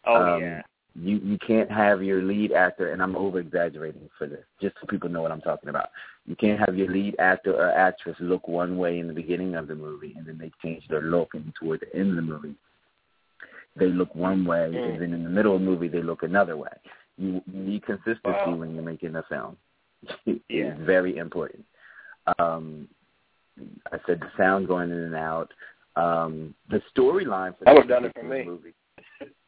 Oh 0.05 0.35
um, 0.35 0.41
yeah. 0.41 0.61
You 0.99 1.17
you 1.17 1.37
can't 1.45 1.71
have 1.71 2.01
your 2.01 2.23
lead 2.23 2.51
actor, 2.51 2.91
and 2.91 3.01
I'm 3.03 3.15
over 3.15 3.39
exaggerating 3.39 4.09
for 4.17 4.25
this, 4.25 4.43
just 4.59 4.75
so 4.81 4.87
people 4.87 5.09
know 5.09 5.21
what 5.21 5.31
I'm 5.31 5.41
talking 5.41 5.69
about. 5.69 5.89
You 6.25 6.35
can't 6.35 6.59
have 6.59 6.75
your 6.75 6.91
lead 6.91 7.15
actor 7.19 7.53
or 7.53 7.69
actress 7.69 8.15
look 8.19 8.47
one 8.47 8.77
way 8.77 8.99
in 8.99 9.07
the 9.07 9.13
beginning 9.13 9.55
of 9.55 9.67
the 9.67 9.75
movie, 9.75 10.15
and 10.17 10.25
then 10.25 10.39
they 10.39 10.51
change 10.63 10.83
their 10.89 11.03
look, 11.03 11.35
and 11.35 11.53
toward 11.59 11.81
the 11.81 11.95
end 11.95 12.09
of 12.09 12.15
the 12.15 12.21
movie, 12.23 12.55
they 13.75 13.87
look 13.87 14.13
one 14.15 14.43
way, 14.43 14.71
mm. 14.73 14.91
and 14.91 15.01
then 15.01 15.13
in 15.13 15.23
the 15.23 15.29
middle 15.29 15.55
of 15.55 15.61
the 15.61 15.67
movie, 15.67 15.87
they 15.87 16.01
look 16.01 16.23
another 16.23 16.57
way. 16.57 16.71
You, 17.17 17.41
you 17.51 17.61
need 17.63 17.85
consistency 17.85 18.21
wow. 18.25 18.55
when 18.55 18.73
you're 18.73 18.83
making 18.83 19.15
a 19.15 19.23
film. 19.29 19.55
it's 20.25 20.41
yeah. 20.49 20.75
very 20.79 21.17
important. 21.17 21.63
Um, 22.39 22.87
I 23.91 23.97
said 24.05 24.19
the 24.19 24.29
sound 24.35 24.67
going 24.67 24.91
in 24.91 24.97
and 24.97 25.15
out. 25.15 25.51
Um, 25.95 26.53
the 26.69 26.81
storyline 26.95 27.57
for 27.57 27.65
that 27.65 27.75
would 27.75 27.87
done 27.87 28.05
it 28.05 28.13
for 28.13 28.23
me. 28.23 28.43
Movie, 28.45 28.73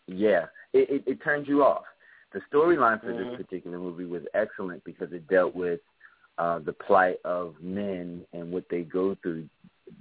yeah, 0.07 0.45
it, 0.73 0.89
it, 0.89 1.03
it 1.05 1.23
turns 1.23 1.47
you 1.47 1.63
off. 1.63 1.83
The 2.33 2.41
storyline 2.53 3.01
for 3.01 3.11
mm-hmm. 3.11 3.31
this 3.31 3.37
particular 3.37 3.79
movie 3.79 4.05
was 4.05 4.21
excellent 4.33 4.83
because 4.83 5.11
it 5.11 5.27
dealt 5.27 5.55
with 5.55 5.79
uh, 6.37 6.59
the 6.59 6.73
plight 6.73 7.17
of 7.25 7.55
men 7.61 8.25
and 8.33 8.51
what 8.51 8.65
they 8.69 8.81
go 8.81 9.15
through 9.21 9.47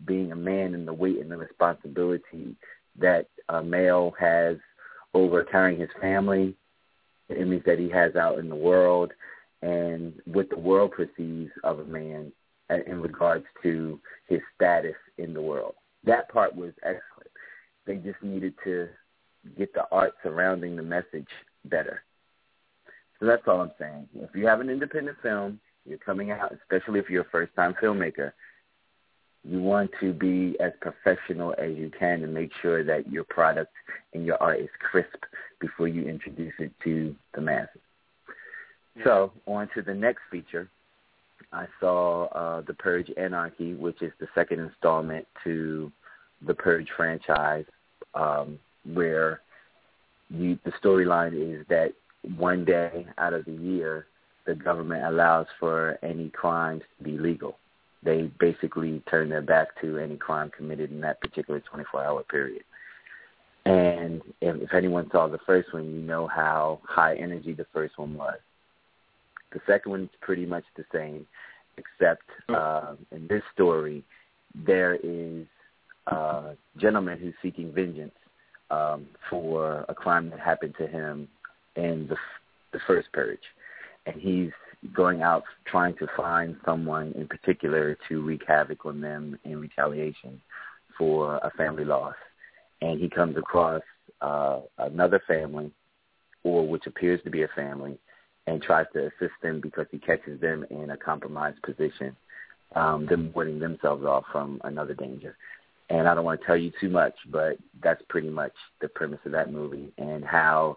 being 0.07 0.33
a 0.33 0.37
man 0.37 0.75
and 0.75 0.87
the 0.87 0.93
weight 0.93 1.19
and 1.19 1.31
the 1.31 1.37
responsibility 1.37 2.55
that 2.99 3.27
a 3.49 3.63
male 3.63 4.13
has 4.19 4.57
over 5.15 5.43
carrying 5.45 5.81
his 5.81 5.89
family, 6.01 6.55
the 7.29 7.41
image 7.41 7.65
that 7.65 7.79
he 7.79 7.89
has 7.89 8.15
out 8.17 8.39
in 8.39 8.49
the 8.49 8.55
world, 8.55 9.13
and 9.63 10.13
what 10.27 10.49
the 10.51 10.59
world 10.59 10.93
perceives 10.93 11.51
of 11.65 11.79
a 11.81 11.85
man 11.85 12.31
in 12.87 13.01
regards 13.01 13.47
to 13.63 13.99
his 14.29 14.41
status 14.55 14.95
in 15.17 15.33
the 15.33 15.41
world. 15.41 15.75
That 16.05 16.29
part 16.29 16.55
was 16.55 16.73
excellent. 16.83 17.31
They 17.87 17.97
just 17.97 18.23
needed 18.23 18.55
to 18.65 18.89
get 19.57 19.73
the 19.75 19.85
art 19.91 20.15
surrounding 20.23 20.77
the 20.77 20.83
message 20.83 21.29
better. 21.65 22.03
So 23.19 23.27
that's 23.27 23.43
all 23.47 23.61
I'm 23.61 23.73
saying. 23.79 24.09
If 24.15 24.35
you 24.35 24.47
have 24.47 24.61
an 24.61 24.71
independent 24.71 25.19
film, 25.23 25.61
you're 25.85 25.99
coming 25.99 26.31
out, 26.31 26.53
especially 26.53 27.01
if 27.01 27.09
you're 27.11 27.23
a 27.23 27.31
first-time 27.31 27.75
filmmaker, 27.83 28.33
you 29.45 29.61
want 29.61 29.91
to 30.01 30.13
be 30.13 30.57
as 30.61 30.73
professional 30.81 31.55
as 31.59 31.77
you 31.77 31.91
can 31.99 32.23
and 32.23 32.35
make 32.35 32.51
sure 32.61 32.85
that 32.85 33.11
your 33.11 33.25
product 33.25 33.73
and 34.13 34.27
your 34.27 34.41
art 34.43 34.61
is 34.61 34.69
crisp 34.91 35.25
before 35.61 35.89
you 35.89 36.03
introduce 36.03 36.53
it 36.59 36.73
to 36.85 37.15
the 37.35 37.41
masses. 37.41 37.81
Yeah. 38.97 39.05
So 39.05 39.33
on 39.47 39.69
to 39.75 39.83
the 39.83 39.95
next 39.95 40.23
feature, 40.31 40.69
I 41.53 41.67
saw 41.81 42.27
uh, 42.27 42.61
The 42.63 42.75
Purge 42.75 43.11
Anarchy, 43.17 43.75
which 43.75 44.03
is 44.03 44.13
the 44.21 44.27
second 44.35 44.61
installment 44.61 45.27
to 45.45 45.91
the 46.47 46.55
Purge 46.55 46.89
franchise, 46.97 47.65
um, 48.15 48.59
where 48.85 49.41
you, 50.31 50.59
the 50.65 50.73
storyline 50.83 51.33
is 51.35 51.67
that 51.69 51.93
one 52.37 52.65
day 52.65 53.07
out 53.19 53.33
of 53.33 53.45
the 53.45 53.53
year, 53.53 54.07
the 54.47 54.55
government 54.55 55.05
allows 55.05 55.47
for 55.59 55.99
any 56.03 56.31
crimes 56.31 56.83
to 56.99 57.05
be 57.05 57.19
legal. 57.19 57.59
They 58.03 58.31
basically 58.39 59.03
turn 59.11 59.29
their 59.29 59.43
back 59.43 59.69
to 59.81 59.99
any 59.99 60.17
crime 60.17 60.51
committed 60.57 60.91
in 60.91 61.01
that 61.03 61.21
particular 61.21 61.61
24-hour 61.61 62.25
period. 62.25 62.63
And 63.65 64.23
if, 64.41 64.63
if 64.63 64.75
anyone 64.75 65.11
saw 65.11 65.29
the 65.29 65.39
first 65.45 65.73
one, 65.75 65.85
you 65.85 66.01
know 66.01 66.27
how 66.27 66.81
high 66.85 67.17
energy 67.17 67.53
the 67.53 67.67
first 67.73 67.99
one 67.99 68.15
was. 68.15 68.39
The 69.53 69.61
second 69.67 69.91
one's 69.91 70.11
pretty 70.21 70.47
much 70.47 70.65
the 70.77 70.85
same, 70.93 71.27
except 71.77 72.23
uh, 72.49 72.95
in 73.11 73.27
this 73.29 73.43
story, 73.53 74.05
there 74.55 74.95
is 74.95 75.47
a 76.07 76.55
gentleman 76.79 77.19
who's 77.19 77.35
seeking 77.43 77.73
vengeance 77.73 78.15
um, 78.71 79.07
for 79.31 79.85
a 79.89 79.95
crime 79.95 80.31
that 80.31 80.41
happened 80.41 80.75
to 80.79 80.87
him 80.87 81.29
in 81.77 82.07
the 82.09 82.17
the 82.73 82.81
first 82.87 83.11
purge, 83.13 83.39
and 84.05 84.21
he's 84.21 84.51
going 84.95 85.23
out 85.23 85.43
trying 85.65 85.95
to 85.97 86.07
find 86.17 86.55
someone 86.65 87.13
in 87.13 87.27
particular 87.27 87.97
to 88.09 88.21
wreak 88.21 88.43
havoc 88.47 88.85
on 88.85 89.01
them 89.01 89.39
in 89.45 89.59
retaliation 89.59 90.41
for 90.99 91.37
a 91.37 91.51
family 91.57 91.85
loss, 91.85 92.15
and 92.83 93.01
he 93.01 93.09
comes 93.09 93.37
across 93.37 93.83
uh, 94.21 94.61
another 94.79 95.21
family, 95.27 95.71
or 96.45 96.69
which 96.69 96.87
appears 96.87 97.21
to 97.25 97.31
be 97.31 97.43
a 97.43 97.49
family, 97.57 97.99
and 98.47 98.61
tries 98.61 98.87
to 98.93 99.07
assist 99.07 99.35
them 99.43 99.61
because 99.61 99.87
he 99.91 99.99
catches 99.99 100.39
them 100.41 100.67
in 100.71 100.91
a 100.91 100.97
compromised 100.97 101.61
position 101.63 102.15
um, 102.75 103.07
them 103.07 103.33
warding 103.35 103.59
themselves 103.59 104.05
off 104.05 104.25
from 104.31 104.61
another 104.65 104.95
danger. 104.95 105.37
And 105.91 106.07
I 106.07 106.15
don't 106.15 106.25
want 106.25 106.41
to 106.41 106.47
tell 106.47 106.57
you 106.57 106.71
too 106.81 106.91
much, 106.91 107.15
but 107.31 107.57
that's 107.83 108.03
pretty 108.09 108.29
much 108.29 108.53
the 108.81 108.89
premise 108.89 109.21
of 109.25 109.33
that 109.33 109.53
movie 109.53 109.91
and 109.97 110.25
how 110.25 110.77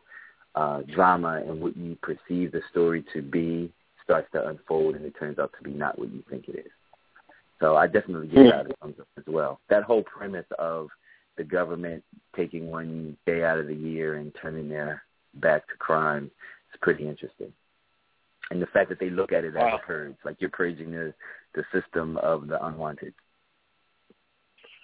uh, 0.56 0.82
drama 0.94 1.44
and 1.46 1.62
what 1.62 1.75
you 1.75 1.98
perceive 2.01 2.51
the 2.51 2.62
story 2.72 3.03
to 3.13 3.22
be 3.22 3.72
starts 4.03 4.27
to 4.34 4.48
unfold 4.48 4.96
and 4.96 5.06
it 5.06 5.13
turns 5.20 5.39
out 5.39 5.51
to 5.58 5.63
be 5.63 5.74
not 5.74 6.00
what 6.00 6.12
you 6.12 6.24
think 6.30 6.48
it 6.48 6.65
is. 6.65 6.72
So 7.60 7.75
I 7.75 7.88
definitely 7.88 8.27
give 8.27 8.46
that 8.46 8.72
a 8.72 8.74
thumbs 8.82 8.96
up 9.00 9.08
as 9.18 9.24
well. 9.27 9.60
That 9.70 9.84
whole 9.84 10.03
premise 10.03 10.48
of 10.58 10.89
the 11.38 11.44
government 11.44 12.03
taking 12.36 12.72
one 12.72 13.15
day 13.25 13.44
out 13.44 13.60
of 13.60 13.68
the 13.68 13.75
year 13.75 14.15
and 14.15 14.34
turning 14.41 14.68
their 14.68 15.03
back 15.36 15.68
to 15.68 15.75
crime 15.75 16.32
is 16.74 16.80
pretty 16.82 17.08
interesting. 17.08 17.53
And 18.50 18.62
the 18.62 18.68
fact 18.68 18.89
that 18.89 19.00
they 19.00 19.10
look 19.10 19.32
at 19.32 19.46
it 19.46 19.53
wow. 19.53 19.68
as 19.68 19.74
a 19.75 19.86
purge, 19.86 20.15
like 20.25 20.38
you're 20.39 20.50
purging 20.50 20.91
the 20.91 21.13
the 21.53 21.63
system 21.72 22.18
of 22.18 22.48
the 22.48 22.63
unwanted. 22.65 23.13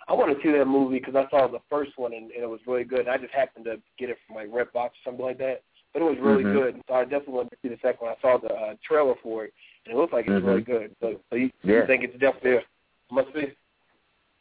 I 0.07 0.13
want 0.13 0.35
to 0.35 0.41
see 0.41 0.57
that 0.57 0.65
movie 0.65 0.99
because 0.99 1.15
I 1.15 1.29
saw 1.29 1.47
the 1.47 1.59
first 1.69 1.91
one 1.97 2.13
and, 2.13 2.31
and 2.31 2.43
it 2.43 2.49
was 2.49 2.61
really 2.65 2.85
good. 2.85 3.07
I 3.07 3.17
just 3.17 3.33
happened 3.33 3.65
to 3.65 3.81
get 3.99 4.09
it 4.09 4.17
from 4.25 4.37
like 4.37 4.49
Redbox 4.49 4.75
or 4.75 4.91
something 5.03 5.25
like 5.25 5.37
that, 5.39 5.63
but 5.93 6.01
it 6.01 6.05
was 6.05 6.17
really 6.21 6.43
mm-hmm. 6.43 6.57
good. 6.57 6.81
So 6.87 6.93
I 6.93 7.03
definitely 7.03 7.33
wanted 7.33 7.49
to 7.51 7.57
see 7.61 7.69
the 7.69 7.77
second 7.81 8.07
one. 8.07 8.15
I 8.17 8.21
saw 8.21 8.37
the 8.37 8.53
uh, 8.53 8.75
trailer 8.87 9.15
for 9.21 9.45
it 9.45 9.53
and 9.85 9.95
it 9.95 9.97
looks 9.97 10.13
like 10.13 10.25
it's 10.25 10.33
mm-hmm. 10.33 10.47
really 10.47 10.61
good. 10.61 10.95
So, 11.01 11.19
so 11.29 11.35
you, 11.35 11.49
yeah. 11.63 11.81
you 11.81 11.87
think 11.87 12.03
it's 12.03 12.19
definitely 12.19 12.57
a 12.57 13.13
must 13.13 13.33
see? 13.33 13.47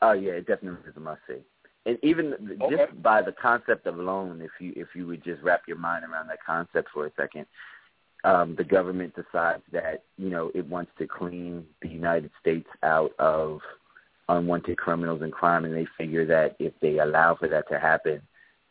Oh 0.02 0.12
yeah, 0.12 0.32
it 0.32 0.46
definitely 0.46 0.88
is 0.88 0.96
a 0.96 1.00
must 1.00 1.20
see. 1.26 1.42
And 1.86 1.98
even 2.02 2.58
okay. 2.62 2.76
just 2.76 3.02
by 3.02 3.22
the 3.22 3.32
concept 3.32 3.86
of 3.86 3.98
alone, 3.98 4.40
if 4.42 4.50
you 4.60 4.72
if 4.76 4.88
you 4.94 5.06
would 5.06 5.24
just 5.24 5.42
wrap 5.42 5.62
your 5.68 5.78
mind 5.78 6.04
around 6.04 6.28
that 6.28 6.44
concept 6.44 6.88
for 6.92 7.06
a 7.06 7.12
second, 7.16 7.46
um, 8.24 8.56
the 8.56 8.64
government 8.64 9.14
decides 9.14 9.62
that 9.72 10.02
you 10.18 10.28
know 10.28 10.50
it 10.54 10.66
wants 10.66 10.90
to 10.98 11.06
clean 11.06 11.64
the 11.82 11.88
United 11.88 12.30
States 12.40 12.68
out 12.82 13.12
of 13.18 13.60
unwanted 14.28 14.78
criminals 14.78 15.22
and 15.22 15.32
crime, 15.32 15.64
and 15.64 15.74
they 15.74 15.86
figure 15.96 16.26
that 16.26 16.56
if 16.58 16.72
they 16.80 16.98
allow 16.98 17.34
for 17.34 17.48
that 17.48 17.68
to 17.68 17.78
happen, 17.78 18.20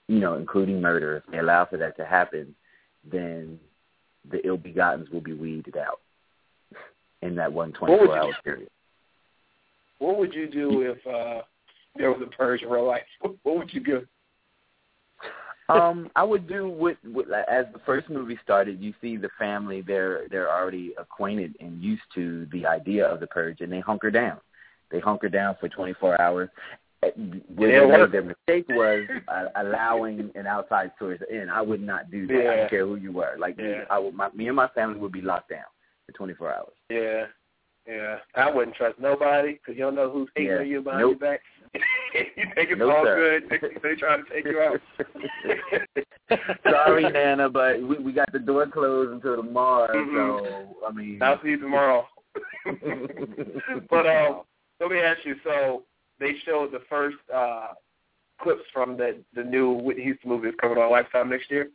you 0.08 0.20
know, 0.20 0.36
including 0.36 0.82
murder, 0.82 1.18
if 1.18 1.32
they 1.32 1.40
allow 1.40 1.66
for 1.66 1.78
that 1.78 1.98
to 1.98 2.06
happen, 2.06 2.54
then 3.10 3.60
the 4.30 4.46
ill-begottens 4.46 5.10
will 5.10 5.22
be 5.22 5.34
weeded 5.34 5.78
out 5.78 6.00
in 7.22 7.36
that 7.36 7.52
one 7.52 7.72
24-hour 7.74 8.34
period. 8.44 8.70
What 10.00 10.18
would 10.18 10.34
you 10.34 10.48
do 10.48 10.82
if 10.82 11.08
uh, 11.08 11.42
there 11.96 12.12
was 12.12 12.22
a 12.22 12.36
purge 12.36 12.62
in 12.62 12.70
real 12.70 12.86
life? 12.86 13.04
What 13.44 13.58
would 13.58 13.74
you 13.74 13.80
do? 13.80 14.06
um, 15.70 16.12
I 16.16 16.24
would 16.24 16.48
do 16.48 16.68
what, 16.68 16.98
what 17.06 17.26
as 17.50 17.66
the 17.74 17.80
first 17.86 18.10
movie 18.10 18.38
started. 18.44 18.82
You 18.82 18.94
see 19.02 19.18
the 19.18 19.30
family; 19.40 19.82
they're 19.82 20.28
they're 20.30 20.52
already 20.52 20.94
acquainted 21.00 21.56
and 21.60 21.82
used 21.82 22.04
to 22.14 22.48
the 22.52 22.68
idea 22.68 23.06
of 23.06 23.20
the 23.20 23.28
purge, 23.28 23.62
and 23.62 23.72
they 23.72 23.80
hunker 23.80 24.12
down. 24.12 24.38
They 24.92 25.00
hunker 25.00 25.30
down 25.30 25.56
for 25.60 25.68
24 25.70 26.22
hours. 26.22 26.50
Eh, 27.04 27.10
where 27.56 28.08
their 28.08 28.24
mistake 28.24 28.66
was 28.70 29.04
uh, 29.28 29.46
allowing 29.58 30.32
an 30.36 30.48
outside 30.48 30.92
source 30.98 31.20
in. 31.30 31.50
I 31.50 31.62
would 31.62 31.82
not 31.82 32.10
do 32.10 32.26
that. 32.28 32.34
Yeah. 32.34 32.52
I 32.52 32.56
don't 32.58 32.70
care 32.70 32.86
who 32.86 32.96
you 32.96 33.12
were. 33.12 33.36
Like 33.38 33.56
yeah. 33.60 33.84
I 33.90 34.00
would, 34.00 34.14
my, 34.14 34.30
me 34.32 34.48
and 34.48 34.56
my 34.56 34.68
family 34.70 35.00
would 35.00 35.12
be 35.12 35.22
locked 35.22 35.50
down 35.50 35.66
for 36.06 36.12
24 36.14 36.54
hours. 36.54 36.74
Yeah, 36.90 37.26
yeah. 37.88 38.18
I 38.36 38.50
wouldn't 38.50 38.76
trust 38.76 39.00
nobody 39.00 39.54
because 39.54 39.76
you 39.78 39.84
don't 39.84 39.96
know 39.96 40.10
who's 40.10 40.30
hating 40.36 40.52
Yeah. 40.52 40.62
you 40.62 40.82
behind 40.82 41.02
Nope. 41.02 41.18
your 41.22 41.32
back. 41.32 41.42
you 42.14 42.46
think 42.56 42.70
it's 42.72 42.80
No, 42.80 42.90
all 42.92 43.04
sir. 43.04 43.40
good. 43.50 43.60
They, 43.84 43.96
trying 43.96 44.24
to 44.26 44.30
take 44.34 44.46
you 44.46 44.60
out. 44.62 44.80
Sorry, 46.72 47.04
Nana, 47.12 47.50
but 47.50 47.82
we, 47.82 47.98
we 48.00 48.14
got 48.14 48.32
the 48.32 48.40
door 48.40 48.66
closed 48.68 49.12
until 49.12 49.36
tomorrow. 49.36 49.94
Mhm. 49.94 50.40
So 50.46 50.78
I 50.88 50.92
mean, 50.92 51.22
I'll 51.22 51.42
see 51.44 51.50
you 51.50 51.60
tomorrow. 51.60 52.08
but 53.90 54.08
um, 54.08 54.42
let 54.80 54.90
me 54.92 55.00
ask 55.00 55.24
you. 55.26 55.36
So 55.44 55.84
they 56.20 56.34
showed 56.46 56.72
the 56.72 56.82
first 56.90 57.18
uh, 57.34 57.70
clips 58.42 58.64
from 58.74 58.98
the 58.98 59.18
the 59.34 59.44
new 59.44 59.72
Whitney 59.72 60.04
Houston 60.04 60.30
movie 60.30 60.48
that's 60.48 60.60
coming 60.60 60.78
on 60.78 60.92
Lifetime 60.92 61.30
next 61.30 61.50
year. 61.52 61.70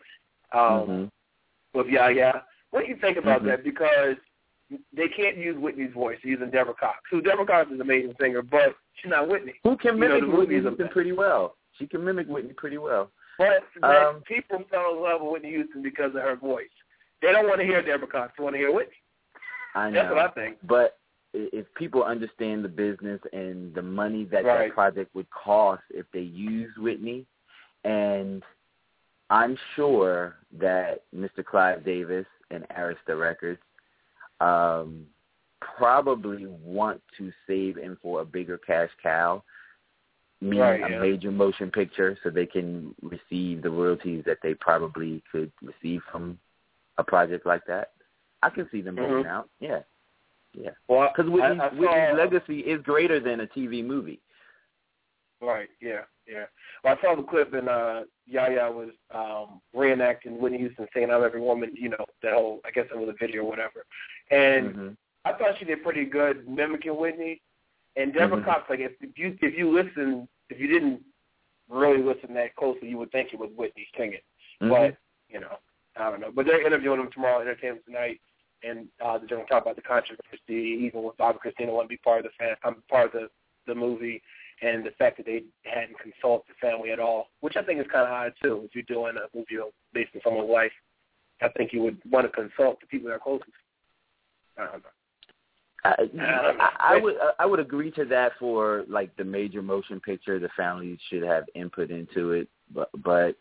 Um, 0.52 0.60
Mhm. 0.60 1.10
With 1.72 1.86
Yaya, 1.86 2.42
what 2.70 2.82
do 2.84 2.88
you 2.90 2.96
think 2.96 3.16
about 3.16 3.42
Mhm. 3.42 3.46
that? 3.46 3.62
Because 3.64 4.16
they 4.92 5.08
can't 5.08 5.36
use 5.36 5.56
Whitney's 5.56 5.92
voice; 5.92 6.18
they're 6.22 6.32
using 6.32 6.50
Deborah 6.50 6.74
Cox. 6.74 6.98
Who 7.10 7.20
Deborah 7.20 7.46
Cox 7.46 7.68
is 7.68 7.74
an 7.74 7.80
amazing 7.80 8.14
singer, 8.20 8.42
but 8.42 8.74
she's 8.94 9.10
not 9.10 9.28
Whitney. 9.28 9.54
who 9.62 9.76
can 9.76 9.94
You 9.96 10.00
know, 10.00 10.08
mimic 10.08 10.20
the 10.22 10.26
movie 10.26 10.38
Whitney 10.38 10.60
Houston 10.60 10.88
pretty 10.88 11.12
well? 11.12 11.56
She 11.78 11.86
can 11.86 12.04
mimic 12.04 12.26
Whitney 12.28 12.52
pretty 12.54 12.78
well. 12.78 13.10
But 13.38 13.64
Um, 13.82 14.22
people 14.22 14.64
fell 14.64 14.94
in 14.96 15.00
love 15.02 15.22
with 15.22 15.30
Whitney 15.32 15.50
Houston 15.50 15.80
because 15.80 16.14
of 16.14 16.22
her 16.22 16.34
voice. 16.36 16.68
They 17.22 17.32
don't 17.32 17.46
want 17.46 17.60
to 17.60 17.64
hear 17.66 17.80
Deborah 17.82 18.08
Cox; 18.08 18.34
they 18.36 18.42
want 18.44 18.54
to 18.54 18.58
hear 18.58 18.72
Whitney. 18.72 18.96
I 19.74 19.90
know. 19.90 20.02
That's 20.02 20.14
what 20.14 20.24
I 20.24 20.28
think. 20.28 20.58
But 20.64 20.98
if 21.32 21.72
people 21.74 22.02
understand 22.02 22.64
the 22.64 22.68
business 22.68 23.20
and 23.32 23.74
the 23.74 23.82
money 23.82 24.24
that 24.24 24.44
Right. 24.44 24.68
that 24.68 24.74
project 24.74 25.14
would 25.14 25.30
cost 25.30 25.82
if 25.90 26.10
they 26.12 26.20
use 26.20 26.76
Whitney, 26.76 27.26
and 27.84 28.42
I'm 29.30 29.56
sure 29.76 30.36
that 30.52 31.04
Mr. 31.14 31.44
Clive 31.44 31.84
Davis 31.84 32.26
and 32.50 32.66
Arista 32.70 33.18
Records 33.18 33.60
um, 34.40 35.06
probably 35.60 36.46
want 36.46 37.00
to 37.18 37.32
save 37.46 37.78
in 37.78 37.96
for 37.96 38.22
a 38.22 38.24
bigger 38.24 38.58
cash 38.58 38.90
cow, 39.02 39.42
meaning 40.40 40.60
Right, 40.60 40.82
a 40.92 41.00
major 41.00 41.30
motion 41.30 41.70
picture, 41.70 42.18
so 42.22 42.30
they 42.30 42.46
can 42.46 42.94
receive 43.02 43.62
the 43.62 43.70
royalties 43.70 44.24
that 44.24 44.38
they 44.42 44.54
probably 44.54 45.22
could 45.30 45.52
receive 45.62 46.02
from 46.10 46.38
a 46.98 47.04
project 47.04 47.46
like 47.46 47.64
that. 47.66 47.92
I 48.42 48.50
can 48.50 48.68
see 48.70 48.80
them 48.80 48.96
Mhm. 48.96 48.98
going 49.00 49.26
out. 49.26 49.48
Yeah, 49.60 49.82
yeah. 50.54 50.70
Well, 50.88 51.10
Because 51.14 51.30
I- 51.30 51.34
Whitney's, 51.34 51.60
I 51.60 51.68
saw- 51.70 51.76
Whitney's 51.76 52.16
legacy 52.16 52.60
is 52.60 52.82
greater 52.82 53.20
than 53.20 53.40
a 53.40 53.46
TV 53.46 53.84
movie. 53.84 54.20
Right. 55.40 55.68
Yeah. 55.80 56.02
Yeah. 56.26 56.44
Well, 56.84 56.96
I 56.96 57.02
saw 57.02 57.14
the 57.16 57.22
clip 57.22 57.54
and 57.54 57.68
uh, 57.68 58.02
Yaya 58.26 58.70
was 58.70 58.90
um, 59.14 59.60
reenacting 59.74 60.38
Whitney 60.38 60.58
Houston 60.58 60.86
saying 60.94 61.10
"I'm 61.10 61.24
every 61.24 61.40
woman." 61.40 61.70
You 61.74 61.88
know, 61.90 62.04
that 62.22 62.34
whole 62.34 62.60
I 62.64 62.70
guess 62.70 62.86
it 62.92 62.98
was 62.98 63.08
a 63.08 63.14
video 63.18 63.42
or 63.42 63.48
whatever. 63.48 63.84
And 64.30 64.74
hmm 64.74 64.88
I 65.24 65.32
thought 65.34 65.58
she 65.58 65.66
did 65.66 65.82
pretty 65.82 66.04
good 66.06 66.48
mimicking 66.48 66.96
Whitney. 66.98 67.42
And 67.96 68.12
Deborah 68.14 68.38
Mhm. 68.40 68.44
Cox, 68.44 68.70
like 68.70 68.80
if, 68.80 68.92
if 69.00 69.18
you 69.18 69.36
if 69.42 69.56
you 69.58 69.70
listen, 69.70 70.28
if 70.50 70.60
you 70.60 70.66
didn't 70.68 71.02
really 71.68 72.02
listen 72.02 72.32
that 72.34 72.54
closely, 72.56 72.88
you 72.88 72.98
would 72.98 73.10
think 73.12 73.32
it 73.32 73.38
was 73.38 73.50
Whitney 73.56 73.86
singing. 73.96 74.20
Mm-hmm. 74.62 74.70
But 74.70 74.96
you 75.28 75.40
know, 75.40 75.56
I 75.96 76.10
don't 76.10 76.20
know. 76.20 76.30
But 76.34 76.46
they're 76.46 76.64
interviewing 76.66 77.00
him 77.00 77.10
tomorrow, 77.12 77.40
Entertainment 77.40 77.84
Tonight, 77.86 78.20
and 78.62 78.88
uh, 79.04 79.18
they're 79.18 79.28
going 79.28 79.42
to 79.42 79.48
talk 79.48 79.62
about 79.62 79.76
the 79.76 79.82
controversy, 79.82 80.84
even 80.86 81.02
with 81.02 81.16
Bob 81.16 81.32
and 81.32 81.40
Christina 81.40 81.72
wanting 81.72 81.88
to 81.88 81.94
be 81.94 81.96
part 81.98 82.24
of 82.24 82.30
the 82.30 82.30
fan, 82.38 82.56
um, 82.64 82.82
part 82.88 83.06
of 83.06 83.12
the 83.12 83.28
the 83.66 83.74
movie, 83.74 84.22
and 84.62 84.84
the 84.84 84.90
fact 84.98 85.16
that 85.18 85.26
they 85.26 85.42
hadn't 85.64 85.96
consulted 85.98 86.46
the 86.48 86.66
family 86.66 86.90
at 86.90 86.98
all, 86.98 87.28
which 87.40 87.56
I 87.56 87.62
think 87.62 87.80
is 87.80 87.86
kind 87.92 88.06
of 88.06 88.12
odd 88.12 88.32
too. 88.42 88.62
If 88.64 88.74
you're 88.74 88.82
doing 88.84 89.16
a 89.16 89.36
movie 89.36 89.62
based 89.92 90.10
on 90.14 90.20
someone's 90.24 90.50
life, 90.50 90.72
I 91.42 91.48
think 91.48 91.72
you 91.72 91.82
would 91.82 91.98
want 92.10 92.26
to 92.26 92.32
consult 92.32 92.80
the 92.80 92.86
people 92.86 93.08
that 93.08 93.16
are 93.16 93.18
closest. 93.18 93.50
I 94.58 94.66
don't 94.66 94.82
know. 94.82 94.88
I, 95.82 95.96
don't 95.96 96.14
know. 96.14 96.24
I, 96.24 96.94
I 96.94 96.96
would 97.00 97.14
I 97.38 97.46
would 97.46 97.60
agree 97.60 97.90
to 97.92 98.04
that 98.06 98.32
for 98.38 98.84
like 98.88 99.16
the 99.16 99.24
major 99.24 99.62
motion 99.62 100.00
picture. 100.00 100.38
The 100.38 100.50
family 100.56 100.98
should 101.08 101.22
have 101.22 101.44
input 101.54 101.90
into 101.90 102.32
it, 102.32 102.48
but 102.74 102.90
but 103.02 103.36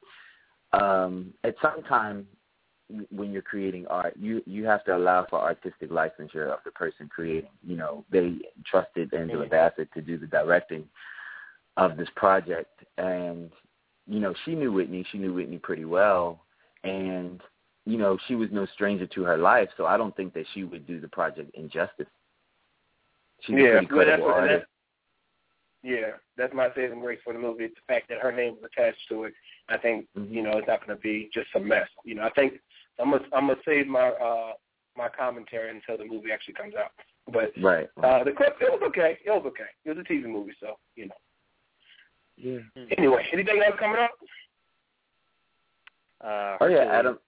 um, 0.72 1.34
at 1.44 1.56
some 1.62 1.84
time 1.84 2.28
when 3.12 3.32
you're 3.32 3.42
creating 3.42 3.86
art, 3.88 4.16
you 4.18 4.42
you 4.46 4.66
have 4.66 4.84
to 4.86 4.96
allow 4.96 5.26
for 5.30 5.40
artistic 5.40 5.92
licensure 5.92 6.52
of 6.52 6.60
the 6.66 6.72
person 6.72 7.08
creating. 7.08 7.50
You 7.66 7.78
know, 7.78 8.06
they 8.12 8.38
trusted 8.66 9.14
Angela. 9.14 9.46
Bassett 9.46 9.94
to 9.94 10.02
do 10.02 10.18
the 10.18 10.28
directing 10.28 10.86
of 11.78 11.98
this 11.98 12.10
project, 12.16 12.84
and 12.98 13.52
you 14.08 14.20
know 14.20 14.34
she 14.46 14.56
knew 14.56 14.72
Whitney. 14.72 15.06
She 15.12 15.18
knew 15.18 15.34
Whitney 15.34 15.60
pretty 15.60 15.86
well, 15.86 16.44
and 16.84 17.42
you 17.86 17.98
know 17.98 18.18
she 18.28 18.36
was 18.36 18.50
no 18.52 18.66
stranger 18.74 19.06
to 19.08 19.24
her 19.24 19.38
life. 19.38 19.70
So 19.78 19.86
I 19.86 19.96
don't 19.98 20.16
think 20.16 20.34
that 20.34 20.46
she 20.54 20.64
would 20.64 20.88
do 20.88 21.00
the 21.00 21.08
project 21.08 21.52
injustice. 21.54 22.08
She's 23.42 23.56
a 23.56 23.60
yeah, 23.60 23.72
pretty 23.72 23.88
well, 23.94 24.06
that's 24.06 24.08
credible 24.08 24.26
what, 24.28 24.38
and 24.38 24.50
artist. 24.50 24.68
that's, 25.84 25.92
yeah, 25.94 26.12
that's 26.38 26.54
my 26.54 26.70
saving 26.76 27.00
grace 27.00 27.20
for 27.24 27.34
the 27.34 27.40
movie. 27.40 27.66
It's 27.66 27.76
the 27.76 27.94
fact 27.94 28.10
that 28.10 28.18
her 28.20 28.32
name 28.32 28.56
was 28.56 28.70
attached 28.76 29.08
to 29.10 29.26
it. 29.26 29.34
I 29.70 29.78
think 29.78 30.08
Mhm. 30.18 30.32
you 30.32 30.42
know 30.42 30.58
it's 30.58 30.68
not 30.68 30.86
going 30.86 30.98
to 30.98 31.02
be 31.02 31.30
just 31.34 31.48
a 31.56 31.60
mess. 31.60 31.88
You 32.04 32.16
know, 32.16 32.24
I 32.24 32.32
think 32.32 32.60
I'm 33.00 33.12
gonna 33.12 33.24
I'm 33.34 33.48
gonna 33.48 33.60
save 33.66 33.88
my 33.88 34.10
uh 34.10 34.54
my 34.98 35.08
commentary 35.10 35.70
until 35.70 35.98
the 35.98 36.12
movie 36.12 36.32
actually 36.32 36.56
comes 36.56 36.74
out. 36.76 36.92
But 37.32 37.52
Right. 37.62 37.88
uh 38.04 38.24
the 38.24 38.32
clip 38.32 38.58
it 38.62 38.72
was 38.72 38.82
okay. 38.88 39.18
It 39.26 39.30
was 39.30 39.44
okay. 39.48 39.70
It 39.86 39.90
was 39.96 39.98
a 40.00 40.12
TV 40.12 40.26
movie, 40.26 40.54
so 40.60 40.78
you 40.96 41.08
know. 41.08 41.16
yeah. 42.38 42.60
Anyway, 42.98 43.26
anything 43.32 43.62
else 43.66 43.76
coming 43.80 44.02
up? 44.02 44.12
Uh, 46.24 46.58
Oh 46.62 46.68
yeah, 46.68 46.86
Adam. 46.92 47.20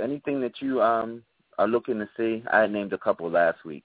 Anything 0.00 0.40
that 0.40 0.60
you 0.60 0.80
um 0.80 1.22
are 1.58 1.68
looking 1.68 1.98
to 1.98 2.08
see? 2.16 2.42
I 2.52 2.60
had 2.60 2.72
named 2.72 2.92
a 2.92 2.98
couple 2.98 3.28
last 3.30 3.64
week. 3.64 3.84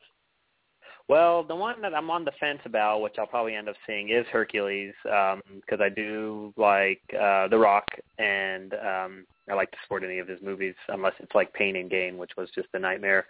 Well, 1.07 1.43
the 1.43 1.55
one 1.55 1.81
that 1.83 1.93
I'm 1.93 2.09
on 2.09 2.25
the 2.25 2.31
fence 2.39 2.61
about, 2.65 3.01
which 3.01 3.15
I'll 3.19 3.27
probably 3.27 3.53
end 3.53 3.69
up 3.69 3.75
seeing, 3.85 4.09
is 4.09 4.25
Hercules, 4.31 4.93
because 5.03 5.79
I 5.79 5.89
do 5.89 6.51
like 6.57 7.01
uh, 7.13 7.47
The 7.47 7.59
Rock, 7.59 7.85
and 8.17 8.73
um, 8.73 9.25
I 9.49 9.53
like 9.53 9.71
to 9.71 9.77
support 9.83 10.03
any 10.03 10.19
of 10.19 10.27
his 10.27 10.41
movies, 10.41 10.75
unless 10.89 11.13
it's 11.19 11.35
like 11.35 11.53
Pain 11.53 11.75
and 11.75 11.89
Gain, 11.89 12.17
which 12.17 12.31
was 12.37 12.49
just 12.55 12.67
a 12.73 12.79
nightmare. 12.79 13.25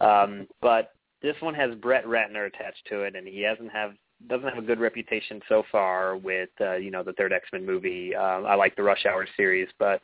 Um, 0.00 0.46
but 0.60 0.92
this 1.22 1.36
one 1.40 1.54
has 1.54 1.74
Brett 1.76 2.04
Ratner 2.04 2.46
attached 2.46 2.86
to 2.90 3.02
it, 3.02 3.16
and 3.16 3.26
he 3.26 3.42
hasn't 3.42 3.72
have 3.72 3.92
doesn't 4.28 4.48
have 4.48 4.58
a 4.58 4.66
good 4.66 4.80
reputation 4.80 5.40
so 5.48 5.62
far 5.70 6.16
with 6.16 6.48
uh, 6.60 6.74
you 6.74 6.90
know 6.90 7.02
the 7.02 7.12
third 7.14 7.32
X 7.32 7.48
Men 7.52 7.64
movie. 7.64 8.14
Uh, 8.14 8.42
I 8.42 8.54
like 8.54 8.76
the 8.76 8.82
Rush 8.82 9.06
Hour 9.06 9.26
series, 9.36 9.68
but 9.78 10.00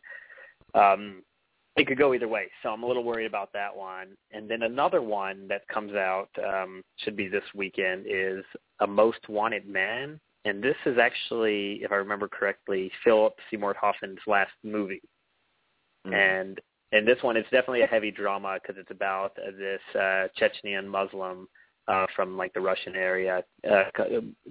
um, 0.74 1.22
it 1.76 1.86
could 1.86 1.98
go 1.98 2.14
either 2.14 2.28
way. 2.28 2.46
So 2.62 2.70
I'm 2.70 2.82
a 2.82 2.86
little 2.86 3.04
worried 3.04 3.26
about 3.26 3.52
that 3.52 3.74
one. 3.74 4.16
And 4.30 4.48
then 4.48 4.62
another 4.62 5.02
one 5.02 5.48
that 5.48 5.66
comes 5.68 5.92
out 5.94 6.28
um, 6.44 6.82
should 6.98 7.16
be 7.16 7.28
this 7.28 7.44
weekend 7.54 8.06
is 8.08 8.44
A 8.80 8.86
Most 8.86 9.28
Wanted 9.28 9.66
Man, 9.68 10.20
and 10.44 10.62
this 10.62 10.76
is 10.86 10.98
actually, 10.98 11.80
if 11.82 11.90
I 11.90 11.96
remember 11.96 12.28
correctly, 12.28 12.90
Philip 13.02 13.34
Seymour 13.50 13.74
Hoffman's 13.80 14.18
last 14.26 14.52
movie. 14.62 15.02
Mm-hmm. 16.06 16.14
And 16.14 16.60
and 16.92 17.08
this 17.08 17.22
one, 17.22 17.36
it's 17.36 17.50
definitely 17.50 17.82
a 17.82 17.86
heavy 17.86 18.10
drama 18.10 18.58
because 18.62 18.80
it's 18.80 18.90
about 18.90 19.32
uh, 19.38 19.50
this 19.58 19.80
uh, 19.94 20.28
Chechnyan 20.38 20.86
Muslim 20.86 21.48
uh, 21.88 22.06
from 22.14 22.36
like 22.36 22.52
the 22.54 22.60
Russian 22.60 22.94
area, 22.94 23.42
uh, 23.70 23.84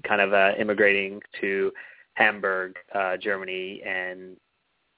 kind 0.08 0.22
of 0.22 0.34
uh, 0.34 0.52
immigrating 0.60 1.22
to 1.42 1.72
Hamburg, 2.16 2.76
uh, 2.94 3.18
Germany, 3.18 3.82
and 3.86 4.36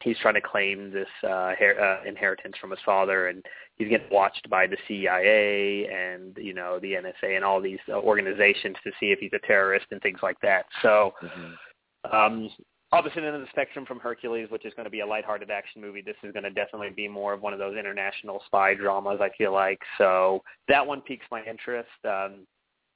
he's 0.04 0.18
trying 0.20 0.34
to 0.34 0.42
claim 0.42 0.92
this 0.92 1.08
uh, 1.24 1.54
her- 1.58 1.80
uh, 1.80 2.08
inheritance 2.08 2.56
from 2.60 2.72
his 2.72 2.80
father, 2.86 3.28
and 3.28 3.44
he's 3.78 3.90
getting 3.90 4.10
watched 4.12 4.50
by 4.50 4.68
the 4.68 4.78
CIA 4.88 5.88
and 5.88 6.38
you 6.38 6.54
know 6.54 6.80
the 6.80 6.94
NSA 6.94 7.36
and 7.36 7.46
all 7.46 7.62
these 7.62 7.80
uh, 7.90 7.94
organizations 7.94 8.76
to 8.84 8.92
see 9.00 9.12
if 9.12 9.20
he's 9.20 9.34
a 9.34 9.48
terrorist 9.48 9.88
and 9.92 10.02
things 10.02 10.20
like 10.22 10.40
that. 10.42 10.66
So, 10.82 11.14
mm-hmm. 11.24 12.16
um, 12.16 12.50
opposite 12.92 13.18
end 13.18 13.36
of 13.36 13.42
the 13.42 13.48
spectrum 13.50 13.86
from 13.86 14.00
Hercules, 14.00 14.50
which 14.50 14.66
is 14.66 14.74
going 14.76 14.86
to 14.86 14.90
be 14.90 15.02
a 15.02 15.06
lighthearted 15.06 15.50
action 15.50 15.82
movie, 15.82 16.02
this 16.02 16.16
is 16.24 16.32
going 16.32 16.44
to 16.44 16.50
definitely 16.50 16.92
be 16.96 17.08
more 17.08 17.34
of 17.34 17.42
one 17.42 17.54
of 17.54 17.60
those 17.60 17.78
international 17.78 18.42
spy 18.46 18.74
dramas. 18.74 19.20
I 19.22 19.30
feel 19.38 19.54
like 19.54 19.80
so 19.98 20.44
that 20.68 20.86
one 20.86 21.02
piques 21.02 21.26
my 21.32 21.44
interest. 21.44 21.90
Um, 22.06 22.48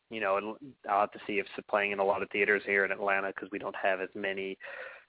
you 0.10 0.20
know, 0.20 0.58
I'll 0.90 1.02
have 1.02 1.12
to 1.12 1.20
see 1.28 1.34
if 1.34 1.46
it's 1.56 1.68
playing 1.70 1.92
in 1.92 2.00
a 2.00 2.04
lot 2.04 2.24
of 2.24 2.30
theaters 2.32 2.64
here 2.66 2.84
in 2.86 2.92
Atlanta 2.92 3.28
because 3.28 3.50
we 3.52 3.60
don't 3.60 3.76
have 3.76 4.02
as 4.02 4.10
many 4.16 4.58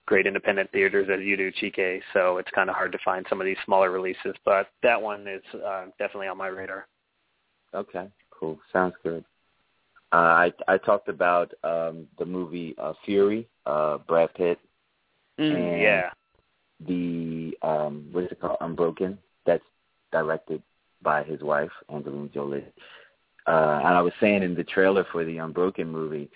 great 0.06 0.26
independent 0.26 0.70
theaters 0.72 1.08
as 1.12 1.24
you 1.24 1.36
do, 1.36 1.50
Chike. 1.52 2.02
So 2.12 2.38
it's 2.38 2.50
kind 2.54 2.68
of 2.68 2.76
hard 2.76 2.92
to 2.92 2.98
find 3.04 3.24
some 3.28 3.40
of 3.40 3.46
these 3.46 3.56
smaller 3.64 3.90
releases, 3.90 4.34
but 4.44 4.68
that 4.82 5.00
one 5.00 5.26
is 5.26 5.42
uh, 5.54 5.86
definitely 5.98 6.28
on 6.28 6.36
my 6.36 6.48
radar. 6.48 6.86
Okay, 7.74 8.08
cool. 8.30 8.58
Sounds 8.72 8.94
good. 9.02 9.24
Uh, 10.12 10.16
I 10.16 10.52
I 10.66 10.76
talked 10.78 11.08
about 11.08 11.54
um, 11.62 12.08
the 12.18 12.26
movie 12.26 12.74
uh, 12.78 12.94
Fury, 13.04 13.48
uh, 13.64 13.98
Brad 13.98 14.34
Pitt, 14.34 14.58
mm, 15.40 15.56
and 15.56 15.80
yeah, 15.80 16.10
the 16.86 17.56
um, 17.62 18.08
what 18.12 18.24
is 18.24 18.32
it 18.32 18.40
called, 18.40 18.58
Unbroken. 18.60 19.18
That's 19.46 19.64
directed 20.12 20.62
by 21.02 21.22
his 21.22 21.40
wife 21.40 21.70
Angelina 21.92 22.28
Jolie. 22.28 22.64
Uh, 23.46 23.80
and 23.84 23.88
I 23.88 24.00
was 24.02 24.12
saying 24.20 24.42
in 24.42 24.54
the 24.54 24.64
trailer 24.64 25.06
for 25.10 25.24
the 25.24 25.38
Unbroken 25.38 25.90
movie, 25.90 26.28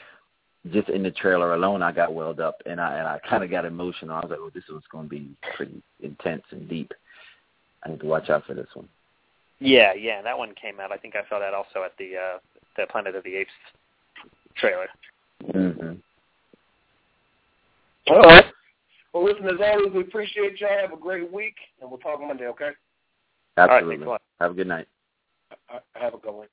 just 0.73 0.89
in 0.89 1.03
the 1.03 1.11
trailer 1.11 1.55
alone, 1.55 1.83
I 1.83 1.93
got 1.93 2.15
welled 2.15 2.41
up 2.41 2.57
and 2.67 2.81
I 2.81 2.99
and 2.99 3.07
I 3.07 3.21
kind 3.29 3.45
of 3.45 3.51
got 3.51 3.65
emotional. 3.65 4.17
I 4.17 4.21
was 4.21 4.31
like, 4.31 4.41
"Oh, 4.41 4.51
this 4.55 4.65
one's 4.71 4.85
going 4.91 5.05
to 5.05 5.11
be 5.11 5.29
pretty 5.55 5.83
intense 6.01 6.45
and 6.51 6.69
deep." 6.69 6.93
I 7.85 7.91
need 7.91 8.01
to 8.01 8.07
watch 8.07 8.31
out 8.31 8.47
for 8.47 8.55
this 8.55 8.69
one. 8.75 8.89
Yeah, 9.61 9.93
yeah, 9.93 10.23
that 10.23 10.37
one 10.37 10.55
came 10.61 10.81
out. 10.81 10.91
I 10.91 10.97
think 10.97 11.15
I 11.17 11.29
saw 11.29 11.39
that 11.39 11.55
also 11.55 11.85
at 11.85 11.97
the 11.99 12.17
uh 12.17 12.39
the 12.77 12.87
Planet 12.91 13.15
of 13.15 13.25
the 13.25 13.37
Apes 13.37 13.53
trailer. 14.57 14.89
Mm-hmm. 15.53 15.95
All 18.09 18.21
right. 18.21 18.45
Well, 19.15 19.25
listen, 19.25 19.47
as 19.47 19.61
always, 19.61 19.93
we 19.95 20.01
appreciate 20.01 20.61
y'all. 20.61 20.77
Have 20.81 20.93
a 20.93 21.01
great 21.01 21.33
week, 21.33 21.55
and 21.81 21.89
we'll 21.89 22.01
talk 22.01 22.21
Monday, 22.21 22.49
okay? 22.49 22.71
Absolutely. 23.57 24.05
Right, 24.05 24.21
Have 24.41 24.51
a 24.51 24.55
good 24.55 24.67
night. 24.67 24.89
I 25.71 25.79
have 25.95 26.15
a 26.15 26.19
good 26.19 26.35
one. 26.35 26.49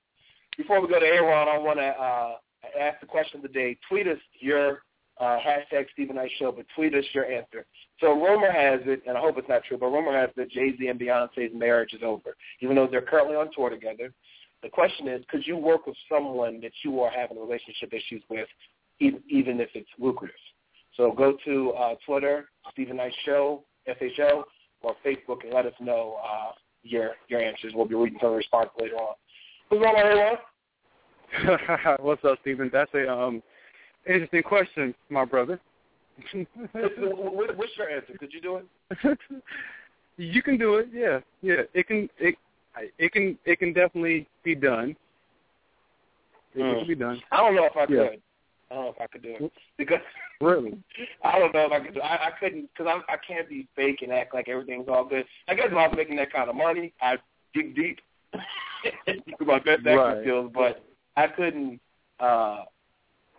Before 0.57 0.79
we 0.79 0.87
go 0.87 0.99
to 0.99 1.05
Aaron, 1.05 1.47
I 1.49 1.57
want 1.57 1.79
to 1.79 1.87
uh, 1.87 2.33
ask 2.79 2.99
the 2.99 3.07
question 3.07 3.37
of 3.37 3.41
the 3.41 3.47
day. 3.47 3.79
Tweet 3.89 4.07
us 4.07 4.19
your 4.39 4.83
uh, 5.19 5.39
hashtag 5.39 5.87
Steven 5.93 6.17
Knight 6.17 6.29
Show, 6.37 6.51
but 6.51 6.67
tweet 6.75 6.93
us 6.93 7.03
your 7.13 7.25
answer. 7.25 7.65
So 7.99 8.13
rumor 8.13 8.51
has 8.51 8.81
it, 8.85 9.01
and 9.07 9.17
I 9.17 9.21
hope 9.21 9.39
it's 9.39 9.49
not 9.49 9.63
true, 9.63 9.79
but 9.79 9.87
rumor 9.87 10.13
has 10.13 10.29
it 10.29 10.35
that 10.35 10.51
Jay-Z 10.51 10.87
and 10.87 10.99
Beyonce's 10.99 11.51
marriage 11.55 11.93
is 11.93 12.01
over, 12.03 12.35
even 12.59 12.75
though 12.75 12.85
they're 12.85 13.01
currently 13.01 13.35
on 13.35 13.49
tour 13.55 13.71
together. 13.71 14.13
The 14.61 14.69
question 14.69 15.07
is, 15.07 15.23
could 15.29 15.47
you 15.47 15.57
work 15.57 15.87
with 15.87 15.95
someone 16.07 16.61
that 16.61 16.73
you 16.83 17.01
are 17.01 17.09
having 17.09 17.39
relationship 17.39 17.91
issues 17.91 18.21
with, 18.29 18.47
even 18.99 19.59
if 19.59 19.69
it's 19.73 19.89
lucrative? 19.97 20.35
So 20.95 21.11
go 21.11 21.37
to 21.45 21.71
uh, 21.71 21.95
Twitter, 22.05 22.49
Steven 22.71 22.97
Knight 22.97 23.13
Show, 23.25 23.63
SHO, 23.87 24.45
or 24.81 24.95
Facebook 25.05 25.43
and 25.43 25.53
let 25.53 25.65
us 25.65 25.73
know 25.79 26.17
uh, 26.23 26.51
your 26.83 27.11
your 27.27 27.41
answers. 27.41 27.73
We'll 27.75 27.85
be 27.85 27.95
reading 27.95 28.19
some 28.21 28.33
response 28.33 28.69
later 28.79 28.95
on. 28.95 29.15
What's 29.69 29.83
going 29.83 29.95
on, 29.95 30.05
everyone? 30.05 30.37
What's 31.99 32.23
up, 32.25 32.37
Steven? 32.41 32.69
That's 32.71 32.93
a 32.93 33.11
um 33.11 33.41
interesting 34.07 34.43
question, 34.43 34.93
my 35.09 35.25
brother. 35.25 35.59
What's 36.33 37.77
your 37.77 37.89
answer? 37.89 38.17
Could 38.19 38.33
you 38.33 38.41
do 38.41 38.57
it? 38.57 39.19
you 40.17 40.41
can 40.41 40.57
do 40.57 40.75
it. 40.75 40.89
Yeah, 40.93 41.19
yeah. 41.41 41.63
It 41.73 41.87
can. 41.87 42.09
It 42.19 42.35
it 42.97 43.11
can. 43.11 43.37
It 43.45 43.59
can 43.59 43.73
definitely 43.73 44.27
be 44.43 44.55
done. 44.55 44.95
It 46.53 46.59
mm. 46.59 46.79
can 46.79 46.87
be 46.87 46.95
done. 46.95 47.21
I 47.31 47.37
don't 47.37 47.55
know 47.55 47.65
if 47.65 47.77
I 47.77 47.85
yeah. 47.91 48.09
could. 48.09 48.21
I 48.71 48.75
don't 48.75 48.85
know 48.85 48.91
if 48.91 49.01
I 49.01 49.07
could 49.07 49.21
do 49.21 49.35
it 49.37 49.51
because 49.77 49.99
really, 50.39 50.77
I 51.23 51.39
don't 51.39 51.53
know 51.53 51.65
if 51.65 51.71
I 51.73 51.79
could. 51.81 51.95
Do, 51.95 52.01
I, 52.01 52.27
I 52.27 52.31
couldn't 52.39 52.69
because 52.73 52.87
I 52.87 53.13
I 53.13 53.17
can't 53.17 53.49
be 53.49 53.67
fake 53.75 54.01
and 54.01 54.11
act 54.13 54.33
like 54.33 54.47
everything's 54.47 54.87
all 54.87 55.03
good. 55.03 55.25
I 55.49 55.55
guess 55.55 55.67
if 55.69 55.73
I 55.73 55.87
was 55.87 55.97
making 55.97 56.15
that 56.17 56.31
kind 56.31 56.49
of 56.49 56.55
money, 56.55 56.93
I'd 57.01 57.19
dig 57.53 57.75
deep 57.75 57.99
with 58.33 59.47
my 59.47 59.59
best 59.59 59.79
acting 59.79 59.95
right. 59.95 60.21
skills, 60.23 60.51
but 60.53 60.83
I 61.17 61.27
couldn't. 61.27 61.79
uh 62.19 62.63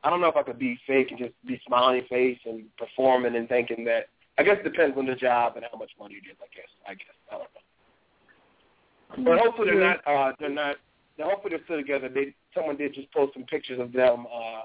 I 0.05 0.11
don't 0.11 0.21
know 0.21 0.29
if 0.29 0.37
I 0.37 0.43
could 0.43 0.59
be 0.59 0.79
fake 0.87 1.11
and 1.11 1.19
just 1.19 1.33
be 1.47 1.61
smiling 1.67 2.03
face 2.11 2.39
and 2.45 2.65
performing 2.77 3.37
and 3.37 3.49
thinking 3.49 3.85
that. 3.85 4.09
I 4.39 4.43
guess 4.43 4.57
it 4.61 4.65
depends 4.65 4.97
on 4.99 5.07
the 5.07 5.15
job 5.15 5.57
and 5.57 5.65
how 5.71 5.79
much 5.79 5.91
money 5.99 6.15
it 6.15 6.29
is. 6.29 6.37
I 6.41 6.47
guess. 6.55 6.69
I 6.87 6.95
guess. 6.95 7.17
I 7.31 7.39
don't 7.39 9.25
know. 9.25 9.31
But 9.31 9.39
hopefully 9.39 9.71
they're 9.71 9.81
not. 9.81 10.07
uh 10.07 10.33
They're 10.39 10.51
not. 10.51 10.77
Hopefully 11.21 11.55
they're 11.57 11.65
still 11.65 11.77
together. 11.77 12.09
They 12.09 12.35
someone 12.55 12.77
did 12.77 12.95
just 12.95 13.11
post 13.13 13.35
some 13.35 13.45
pictures 13.45 13.81
of 13.81 13.93
them. 13.93 14.27
uh 14.27 14.63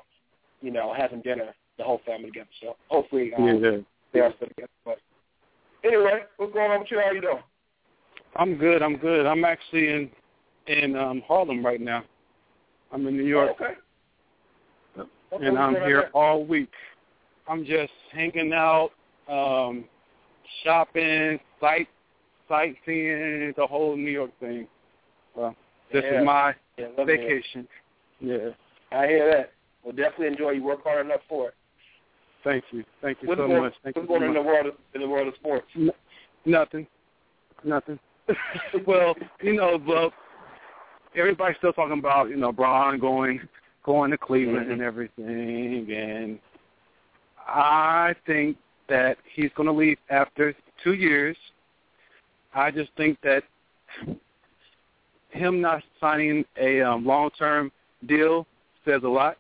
You 0.62 0.72
know, 0.72 0.94
having 0.98 1.22
dinner, 1.22 1.54
the 1.78 1.84
whole 1.84 2.02
family 2.06 2.28
together. 2.28 2.50
So 2.62 2.76
hopefully 2.88 3.32
um, 3.38 3.46
yeah. 3.46 3.78
they 4.14 4.20
are 4.20 4.34
still 4.36 4.48
together. 4.48 4.70
But 4.86 4.98
anyway, 5.84 6.24
what's 6.38 6.54
going 6.54 6.72
on 6.72 6.80
with 6.80 6.92
you? 6.92 7.00
How 7.00 7.12
you 7.12 7.22
doing? 7.22 7.40
I'm 8.36 8.56
good. 8.56 8.82
I'm 8.82 8.98
good. 8.98 9.26
I'm 9.26 9.46
actually 9.46 9.90
in 9.90 10.10
in 10.68 10.96
um 10.96 11.22
Harlem 11.28 11.66
right 11.66 11.82
now. 11.82 12.04
I'm 12.92 13.06
in 13.08 13.18
New 13.18 13.24
York. 13.26 13.56
Oh, 13.60 13.66
okay. 13.66 13.74
okay. 15.34 15.46
And 15.46 15.58
I'm 15.58 15.74
here 15.74 16.02
there? 16.02 16.12
all 16.14 16.46
week. 16.46 16.72
I'm 17.50 17.66
just 17.66 17.92
hanging 18.12 18.54
out, 18.54 18.92
um, 19.30 19.86
shopping, 20.64 21.40
sight 21.60 21.88
sightseeing, 22.48 23.54
the 23.58 23.68
whole 23.68 23.96
New 23.96 24.12
York 24.12 24.32
thing. 24.40 24.68
Well, 25.36 25.56
this 25.92 26.04
yeah. 26.06 26.20
is 26.20 26.26
my 26.26 26.56
yeah, 26.78 27.06
vacation. 27.06 27.68
Yeah. 28.20 28.50
I 28.92 29.08
hear 29.08 29.32
that. 29.32 29.52
Well, 29.88 29.96
definitely 29.96 30.28
enjoy. 30.28 30.52
You 30.52 30.64
work 30.64 30.84
hard 30.84 31.06
enough 31.06 31.22
for 31.30 31.48
it. 31.48 31.54
Thank 32.44 32.66
you. 32.72 32.84
Thank 33.02 33.20
you 33.22 33.30
what's 33.30 33.40
so 33.40 33.48
going, 33.48 33.62
much. 33.62 33.74
Thank 33.84 33.96
what's 33.96 34.04
you 34.04 34.20
going 34.20 34.22
so 34.24 34.28
in 34.28 34.34
the 34.34 34.42
world 34.42 34.66
of, 34.66 34.74
in 34.94 35.00
the 35.00 35.08
world 35.08 35.30
of 35.30 35.36
sports? 35.36 35.66
N- 35.78 35.92
nothing. 36.44 36.86
Nothing. 37.64 37.98
well, 38.86 39.16
you 39.42 39.54
know, 39.54 39.80
well, 39.88 40.12
everybody's 41.16 41.56
still 41.56 41.72
talking 41.72 42.00
about 42.00 42.28
you 42.28 42.36
know 42.36 42.52
Bron 42.52 43.00
going 43.00 43.40
going 43.86 44.12
to 44.12 44.18
Cleveland 44.18 44.66
mm-hmm. 44.66 44.74
and 44.74 44.82
everything, 44.82 45.90
and 45.90 46.38
I 47.48 48.14
think 48.26 48.58
that 48.90 49.18
he's 49.36 49.52
going 49.56 49.68
to 49.68 49.74
leave 49.74 50.00
after 50.10 50.54
two 50.84 50.96
years. 50.96 51.38
I 52.54 52.72
just 52.72 52.90
think 52.98 53.20
that 53.22 53.44
him 55.30 55.62
not 55.62 55.82
signing 56.02 56.44
a 56.60 56.82
um, 56.82 57.06
long-term 57.06 57.72
deal 58.06 58.46
says 58.84 59.04
a 59.06 59.08
lot, 59.08 59.38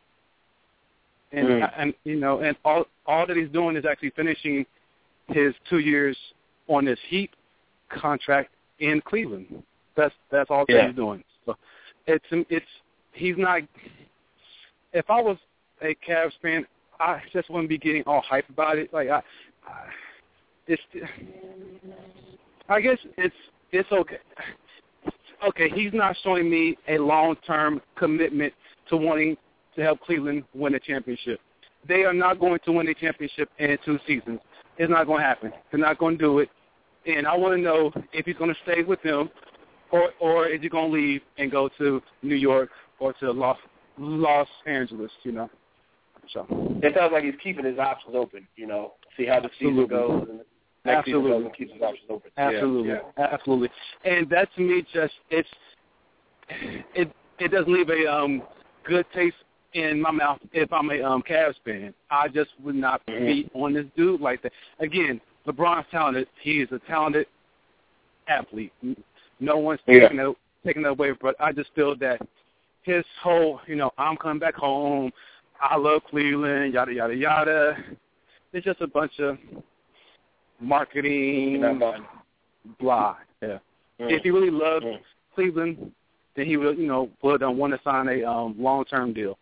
and 1.32 1.48
mm. 1.48 1.72
and 1.78 1.94
you 2.04 2.16
know, 2.16 2.40
and 2.40 2.56
all 2.63 2.86
all 3.06 3.26
that 3.28 3.38
he's 3.38 3.50
doing 3.50 3.76
is 3.76 3.86
actually 3.90 4.12
finishing 4.12 4.66
his 5.28 5.54
two 5.70 5.80
years 5.80 6.18
on 6.68 6.86
this 6.86 7.00
Heat 7.10 7.32
contract 7.90 8.50
in 8.80 9.02
Cleveland. 9.02 9.63
That's 9.96 10.13
that's 10.32 10.50
all 10.50 10.66
yeah. 10.70 10.78
that 10.78 10.88
he's 10.88 10.96
doing. 10.96 11.24
So 11.46 11.56
it's 12.06 12.26
it's 12.32 12.66
he's 13.13 13.36
not. 13.38 13.62
If 14.94 15.10
I 15.10 15.22
was 15.22 15.38
a 15.82 15.96
Cavs 16.08 16.32
fan, 16.42 16.66
I 17.00 17.22
just 17.34 17.50
wouldn't 17.50 17.70
be 17.70 17.78
getting 17.78 18.04
all 18.06 18.22
hype 18.22 18.50
about 18.50 18.78
it. 18.78 18.94
Like 18.94 19.10
I, 19.10 19.22
I 19.68 19.88
it's. 20.68 20.82
I 22.70 22.82
guess 22.82 22.98
it's 23.18 23.36
it's 23.72 23.92
okay. 23.92 24.18
Okay, 25.48 25.70
he's 25.70 25.94
not 25.94 26.16
showing 26.24 26.50
me 26.50 26.76
a 26.88 26.98
long-term 26.98 27.80
commitment 27.96 28.52
to 28.90 28.98
wanting 28.98 29.38
to 29.78 29.84
help 29.84 30.02
Cleveland 30.02 30.44
win 30.54 30.76
a 30.76 30.80
championship. 30.80 31.40
They 31.88 32.04
are 32.04 32.13
not 32.13 32.40
going 32.40 32.60
to 32.66 32.72
win 32.74 32.88
a 32.90 32.94
championship 32.94 33.50
in 33.60 33.78
two 33.86 33.98
seasons. 34.06 34.40
It's 34.78 34.90
not 34.92 35.08
going 35.08 35.22
to 35.22 35.26
happen. 35.26 35.54
They're 35.72 35.80
not 35.80 35.98
going 35.98 36.18
to 36.18 36.24
do 36.24 36.40
it. 36.40 36.50
And 37.06 37.26
I 37.26 37.36
want 37.38 37.56
to 37.56 37.62
know 37.62 37.92
if 38.12 38.26
he's 38.26 38.36
going 38.36 38.54
to 38.54 38.60
stay 38.63 38.84
with 38.84 39.02
them 39.04 39.30
or 39.92 40.12
or 40.20 40.48
is 40.48 40.62
he 40.62 40.70
gonna 40.70 40.88
leave 40.88 41.22
and 41.38 41.52
go 41.52 41.70
to 41.78 42.02
New 42.22 42.36
York 42.36 42.70
or 43.00 43.13
to 43.13 43.32
Los 43.32 43.58
Los 43.98 44.48
Angeles? 44.66 45.12
You 45.24 45.32
know. 45.34 45.50
So 46.34 46.46
It 46.84 46.94
sounds 46.98 47.13
like 47.13 47.24
he's 47.24 47.36
keeping 47.42 47.63
his 47.66 47.80
options 47.80 48.16
open. 48.16 48.48
You 48.56 48.68
know, 48.68 48.94
see 49.16 49.26
how 49.26 49.40
the 49.40 49.50
season 49.60 49.80
Absolutely. 49.80 49.96
goes 49.96 50.28
and 50.30 50.40
next 50.84 51.06
season 51.06 51.20
Absolutely. 51.22 51.32
goes 51.32 51.44
and 51.46 51.56
keeps 51.56 51.72
his 51.74 51.82
options 51.82 52.10
open. 52.10 52.32
Yeah, 52.38 52.50
Absolutely, 52.50 52.90
yeah. 52.90 53.28
absolutely, 53.32 53.70
and 54.04 54.30
that 54.30 54.50
to 54.56 54.62
me 54.62 54.86
just 54.94 55.13
it's 55.30 55.50
it 56.96 57.12
it 57.40 57.52
doesn't 57.52 57.72
leave 57.72 57.90
a 57.90 58.12
um 58.12 58.42
good 58.84 59.06
taste 59.13 59.36
in 59.78 60.02
my 60.02 60.12
mouth 60.12 60.40
if 60.54 60.72
I'm 60.74 60.90
a 60.90 61.02
um 61.02 61.22
Cavs 61.22 61.56
fan. 61.63 61.94
I 62.10 62.28
just 62.28 62.50
would 62.63 62.76
not 62.76 63.06
Mhm. 63.08 63.28
be 63.28 63.50
on 63.54 63.74
this 63.74 63.86
dude 63.96 64.22
like 64.22 64.42
that. 64.42 64.52
Again, 64.80 65.22
LeBron's 65.46 65.88
talented. 65.92 66.28
He 66.42 66.62
is 66.62 66.72
a 66.72 66.80
talented 66.80 67.28
athlete. 68.28 68.74
No 69.40 69.58
one's 69.58 69.82
Yeah. 69.86 70.02
taking 70.02 70.18
that 70.18 70.36
taking 70.66 70.82
that 70.84 70.90
away, 70.90 71.12
but 71.12 71.36
I 71.40 71.52
just 71.52 71.72
feel 71.76 71.96
that 71.98 72.20
his 72.82 73.06
whole, 73.22 73.62
you 73.68 73.76
know, 73.76 73.92
I'm 73.98 74.18
coming 74.18 74.40
back 74.40 74.56
home. 74.56 75.13
I 75.62 75.76
love 75.78 76.04
Cleveland, 76.06 76.74
yada 76.74 76.94
yada 76.94 77.16
yada. 77.16 77.78
It's 78.54 78.66
just 78.66 78.82
a 78.82 78.88
bunch 78.88 79.20
of 79.20 79.38
marketing 80.60 81.62
blah. 82.80 83.18
Yeah. 83.42 83.60
Mm. 84.00 84.12
If 84.12 84.24
he 84.24 84.32
really 84.32 84.50
loved 84.50 84.86
Mm. 84.86 85.02
Cleveland, 85.36 85.94
then 86.36 86.46
he 86.46 86.58
would, 86.58 86.78
you 86.78 86.88
know, 86.88 87.10
would 87.22 87.44
um, 87.44 87.58
want 87.58 87.74
to 87.74 87.82
sign 87.84 88.08
a 88.10 88.24
um, 88.24 88.56
long-term 88.58 89.13
deal. 89.13 89.38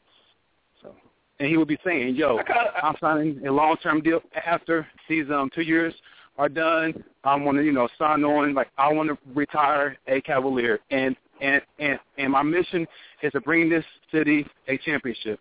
And 1.40 1.50
he 1.50 1.58
would 1.58 1.68
be 1.68 1.78
saying, 1.84 2.16
"Yo, 2.16 2.38
I 2.38 2.44
kinda, 2.44 2.72
I, 2.82 2.88
I'm 2.88 2.96
signing 3.02 3.46
a 3.46 3.52
long-term 3.52 4.02
deal 4.02 4.22
after 4.46 4.88
these 5.10 5.26
um 5.30 5.50
two 5.54 5.64
years 5.64 5.94
are 6.38 6.50
done. 6.50 7.04
I 7.24 7.36
want 7.36 7.58
to, 7.58 7.64
you 7.64 7.72
know, 7.72 7.88
sign 7.98 8.24
on. 8.24 8.54
Like 8.54 8.70
I 8.78 8.92
want 8.92 9.10
to 9.10 9.18
retire 9.34 9.98
a 10.08 10.22
Cavalier, 10.22 10.80
and 10.92 11.16
and 11.42 11.62
and 11.80 12.00
and 12.18 12.32
my 12.32 12.44
mission 12.44 12.88
is 13.22 13.32
to 13.34 13.42
bring 13.42 13.70
this 13.70 13.86
city 14.12 14.46
a 14.68 14.78
championship, 14.78 15.40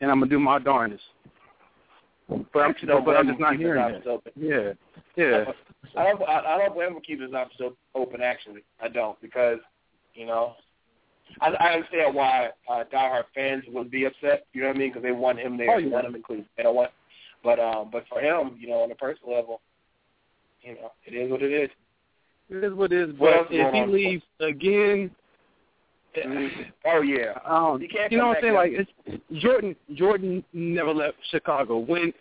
and 0.00 0.10
I'm 0.10 0.20
gonna 0.20 0.30
do 0.30 0.38
my 0.38 0.58
darndest. 0.58 1.02
But 2.28 2.60
I'm, 2.60 2.74
but 3.04 3.16
I'm 3.16 3.28
just 3.28 3.38
not 3.38 3.56
hearing 3.56 4.02
that. 4.04 4.32
Yeah, 4.34 4.72
yeah. 5.16 5.44
I 5.96 6.04
don't. 6.04 6.22
I, 6.22 6.58
don't 6.58 6.74
blame 6.74 6.94
him 6.94 7.00
keeping 7.00 7.26
his 7.26 7.34
options 7.34 7.60
op- 7.60 7.78
open. 7.94 8.20
Actually, 8.20 8.64
I 8.80 8.88
don't 8.88 9.20
because 9.20 9.58
you 10.14 10.26
know, 10.26 10.54
I, 11.40 11.48
I 11.48 11.72
understand 11.74 12.14
why 12.14 12.50
uh, 12.70 12.84
diehard 12.92 13.24
fans 13.34 13.64
would 13.68 13.90
be 13.90 14.04
upset. 14.04 14.46
You 14.52 14.62
know 14.62 14.68
what 14.68 14.76
I 14.76 14.78
mean? 14.78 14.90
Because 14.90 15.02
they 15.02 15.12
want 15.12 15.38
him 15.38 15.56
there. 15.56 15.74
Oh, 15.74 15.80
They 15.80 15.86
want 15.86 16.06
him 16.06 16.14
in 16.14 16.22
Cleveland. 16.22 16.48
They 16.56 16.62
don't 16.62 16.74
want. 16.74 16.90
But 17.44 17.60
um, 17.60 17.90
but 17.92 18.04
for 18.08 18.20
him, 18.20 18.56
you 18.58 18.68
know, 18.68 18.80
on 18.82 18.90
a 18.90 18.94
personal 18.94 19.34
level, 19.34 19.60
you 20.62 20.74
know, 20.74 20.92
it 21.04 21.14
is 21.14 21.30
what 21.30 21.42
it 21.42 21.52
is. 21.52 21.70
It 22.48 22.64
is 22.64 22.72
what 22.72 22.92
it 22.92 23.08
is. 23.10 23.14
But 23.18 23.40
is 23.42 23.46
if 23.50 23.74
he 23.74 23.80
on? 23.80 23.92
leaves 23.92 24.22
again, 24.40 25.10
Oh 26.84 27.02
yeah. 27.02 27.38
um, 27.44 27.80
You 27.80 27.88
can't 27.88 28.10
you 28.10 28.18
know 28.18 28.28
what 28.28 28.38
I'm 28.38 28.42
saying? 28.42 28.54
Like 28.54 28.72
it's, 28.72 29.22
Jordan, 29.42 29.76
Jordan 29.94 30.44
never 30.52 30.92
left 30.92 31.16
Chicago. 31.30 31.78
When 31.78 32.12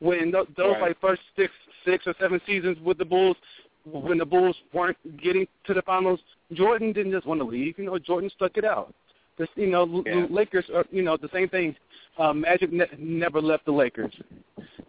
when 0.00 0.32
th- 0.32 0.48
those 0.56 0.72
Right. 0.74 0.82
like 0.82 1.00
first 1.00 1.22
six, 1.36 1.52
six 1.84 2.06
or 2.06 2.14
seven 2.20 2.40
seasons 2.46 2.78
with 2.84 2.98
the 2.98 3.04
Bulls, 3.04 3.36
when 3.84 4.18
the 4.18 4.24
Bulls 4.24 4.56
weren't 4.72 4.96
getting 5.22 5.46
to 5.66 5.74
the 5.74 5.82
finals, 5.82 6.20
Jordan 6.52 6.92
didn't 6.92 7.12
just 7.12 7.26
want 7.26 7.40
to 7.40 7.44
leave. 7.46 7.78
You 7.78 7.84
know, 7.86 7.98
Jordan 7.98 8.30
stuck 8.34 8.56
it 8.56 8.64
out. 8.64 8.94
This, 9.36 9.48
you 9.56 9.66
know, 9.66 10.02
Yeah. 10.06 10.26
Lakers 10.30 10.64
are, 10.74 10.84
you 10.90 11.02
know, 11.02 11.16
the 11.16 11.28
same 11.32 11.48
thing. 11.48 11.74
Uh, 12.18 12.32
Magic 12.32 12.72
ne- 12.72 12.86
never 12.98 13.40
left 13.40 13.64
the 13.64 13.72
Lakers. 13.72 14.12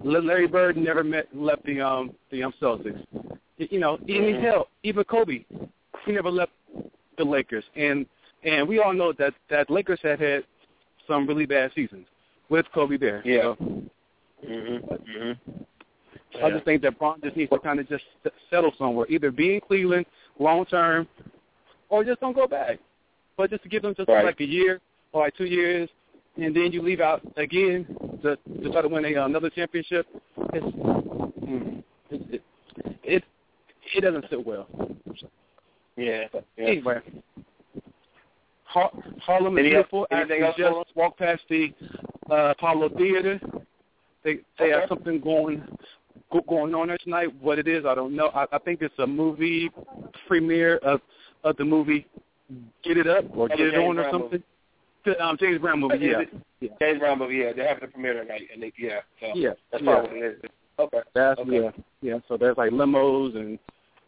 L- 0.05 0.21
Larry 0.23 0.47
Bird 0.47 0.77
never 0.77 1.03
met 1.03 1.27
left 1.35 1.63
the 1.65 1.81
um 1.81 2.13
the 2.29 2.43
um 2.43 2.53
Celtics. 2.61 3.03
You 3.57 3.79
know, 3.79 3.97
even 4.07 4.35
Mhm. 4.35 4.41
hell, 4.41 4.67
even 4.83 5.03
Kobe, 5.05 5.43
he 6.05 6.11
never 6.11 6.29
left 6.29 6.51
the 7.17 7.23
Lakers. 7.25 7.65
And 7.75 8.05
and 8.43 8.67
we 8.67 8.79
all 8.79 8.93
know 8.93 9.11
that 9.13 9.33
that 9.49 9.69
Lakers 9.71 9.99
had 10.03 10.19
had 10.19 10.43
some 11.07 11.25
really 11.25 11.45
bad 11.47 11.73
seasons 11.73 12.05
with 12.49 12.69
Kobe 12.71 12.97
there. 12.97 13.21
Yeah. 13.25 13.41
So 13.41 13.55
Mhm. 14.45 14.81
Mhm. 15.07 15.37
I 16.43 16.49
just 16.51 16.65
think 16.65 16.81
that 16.83 16.97
Bron 16.99 17.19
just 17.23 17.35
needs 17.37 17.49
to 17.51 17.59
kind 17.59 17.79
of 17.79 17.87
just 17.87 18.03
settle 18.49 18.71
somewhere, 18.77 19.05
either 19.09 19.31
be 19.31 19.55
in 19.55 19.61
Cleveland 19.61 20.05
long 20.39 20.65
term, 20.65 21.07
or 21.89 22.03
just 22.03 22.19
don't 22.19 22.33
go 22.35 22.47
back. 22.47 22.79
But 23.37 23.49
just 23.49 23.63
to 23.63 23.69
give 23.69 23.81
them 23.81 23.93
just 23.95 24.07
Right. 24.09 24.25
like 24.25 24.39
a 24.39 24.45
year 24.45 24.79
or 25.11 25.21
like 25.23 25.35
two 25.35 25.45
years, 25.45 25.89
and 26.37 26.55
then 26.55 26.71
you 26.71 26.81
leave 26.81 26.99
out 27.01 27.21
again 27.37 27.85
to 28.23 28.37
to 28.61 28.71
try 28.71 28.81
to 28.81 28.87
win 28.87 29.05
a, 29.05 29.23
another 29.25 29.49
championship. 29.49 30.05
It's, 30.53 30.65
mm, 30.75 31.83
it, 32.11 32.21
it 32.33 32.43
it 33.03 33.23
it 33.95 34.01
doesn't 34.01 34.25
sit 34.29 34.45
well. 34.45 34.67
yeah. 35.95 36.23
yeah. 36.57 36.65
Anyway, 36.65 36.99
Har- 38.65 38.91
Harlem 39.21 39.57
is 39.57 39.63
beautiful. 39.63 40.07
anything 40.11 40.43
I 40.43 40.47
else 40.47 40.57
going 40.57 40.73
on? 40.73 40.83
just 40.85 40.95
walked 40.95 41.19
past 41.19 41.41
the 41.49 41.73
uh, 42.29 42.51
Apollo 42.57 42.89
Theater. 42.97 43.39
They 44.23 44.39
they 44.59 44.69
have 44.71 44.89
something 44.89 45.19
going 45.19 45.59
go, 45.59 45.75
going 46.47 46.73
on 46.75 46.87
there 46.87 46.97
tonight. 46.97 47.29
What 47.41 47.59
it 47.59 47.67
is, 47.67 47.85
I 47.85 47.95
don't 47.95 48.15
know. 48.15 48.27
I, 48.33 48.45
I 48.51 48.59
think 48.59 48.81
it's 48.81 48.97
a 48.99 49.07
movie 49.07 49.69
premiere 50.27 50.77
of 50.77 51.01
of 51.43 51.55
the 51.57 51.65
movie 51.65 52.07
Get 52.83 52.97
It 52.97 53.07
Up 53.07 53.25
or 53.35 53.47
Get 53.47 53.59
It 53.59 53.71
James 53.71 53.83
On 53.89 53.99
or 53.99 54.11
something. 54.11 54.43
The, 55.05 55.23
um, 55.23 55.37
James 55.39 55.59
Brown 55.59 55.79
movie. 55.79 55.97
Yeah, 55.99 56.21
yeah, 56.59 56.69
James 56.81 56.99
Brown 56.99 57.19
movie. 57.19 57.35
Yeah, 57.35 57.53
they're 57.55 57.67
having 57.67 57.83
a 57.83 57.87
premiere 57.87 58.23
tonight, 58.23 58.47
and 58.51 58.61
they, 58.61 58.73
yeah. 58.77 59.01
So 59.19 59.27
yeah. 59.35 59.49
that's 59.71 59.83
yeah. 59.83 59.91
probably 59.91 60.17
what 60.17 60.27
it 60.27 60.39
is. 60.43 60.51
Okay. 60.77 60.99
That's 61.13 61.39
Okay. 61.39 61.63
yeah, 61.63 61.69
yeah. 62.01 62.17
So 62.27 62.37
there's 62.37 62.57
like 62.57 62.71
limos 62.71 63.35
and 63.35 63.59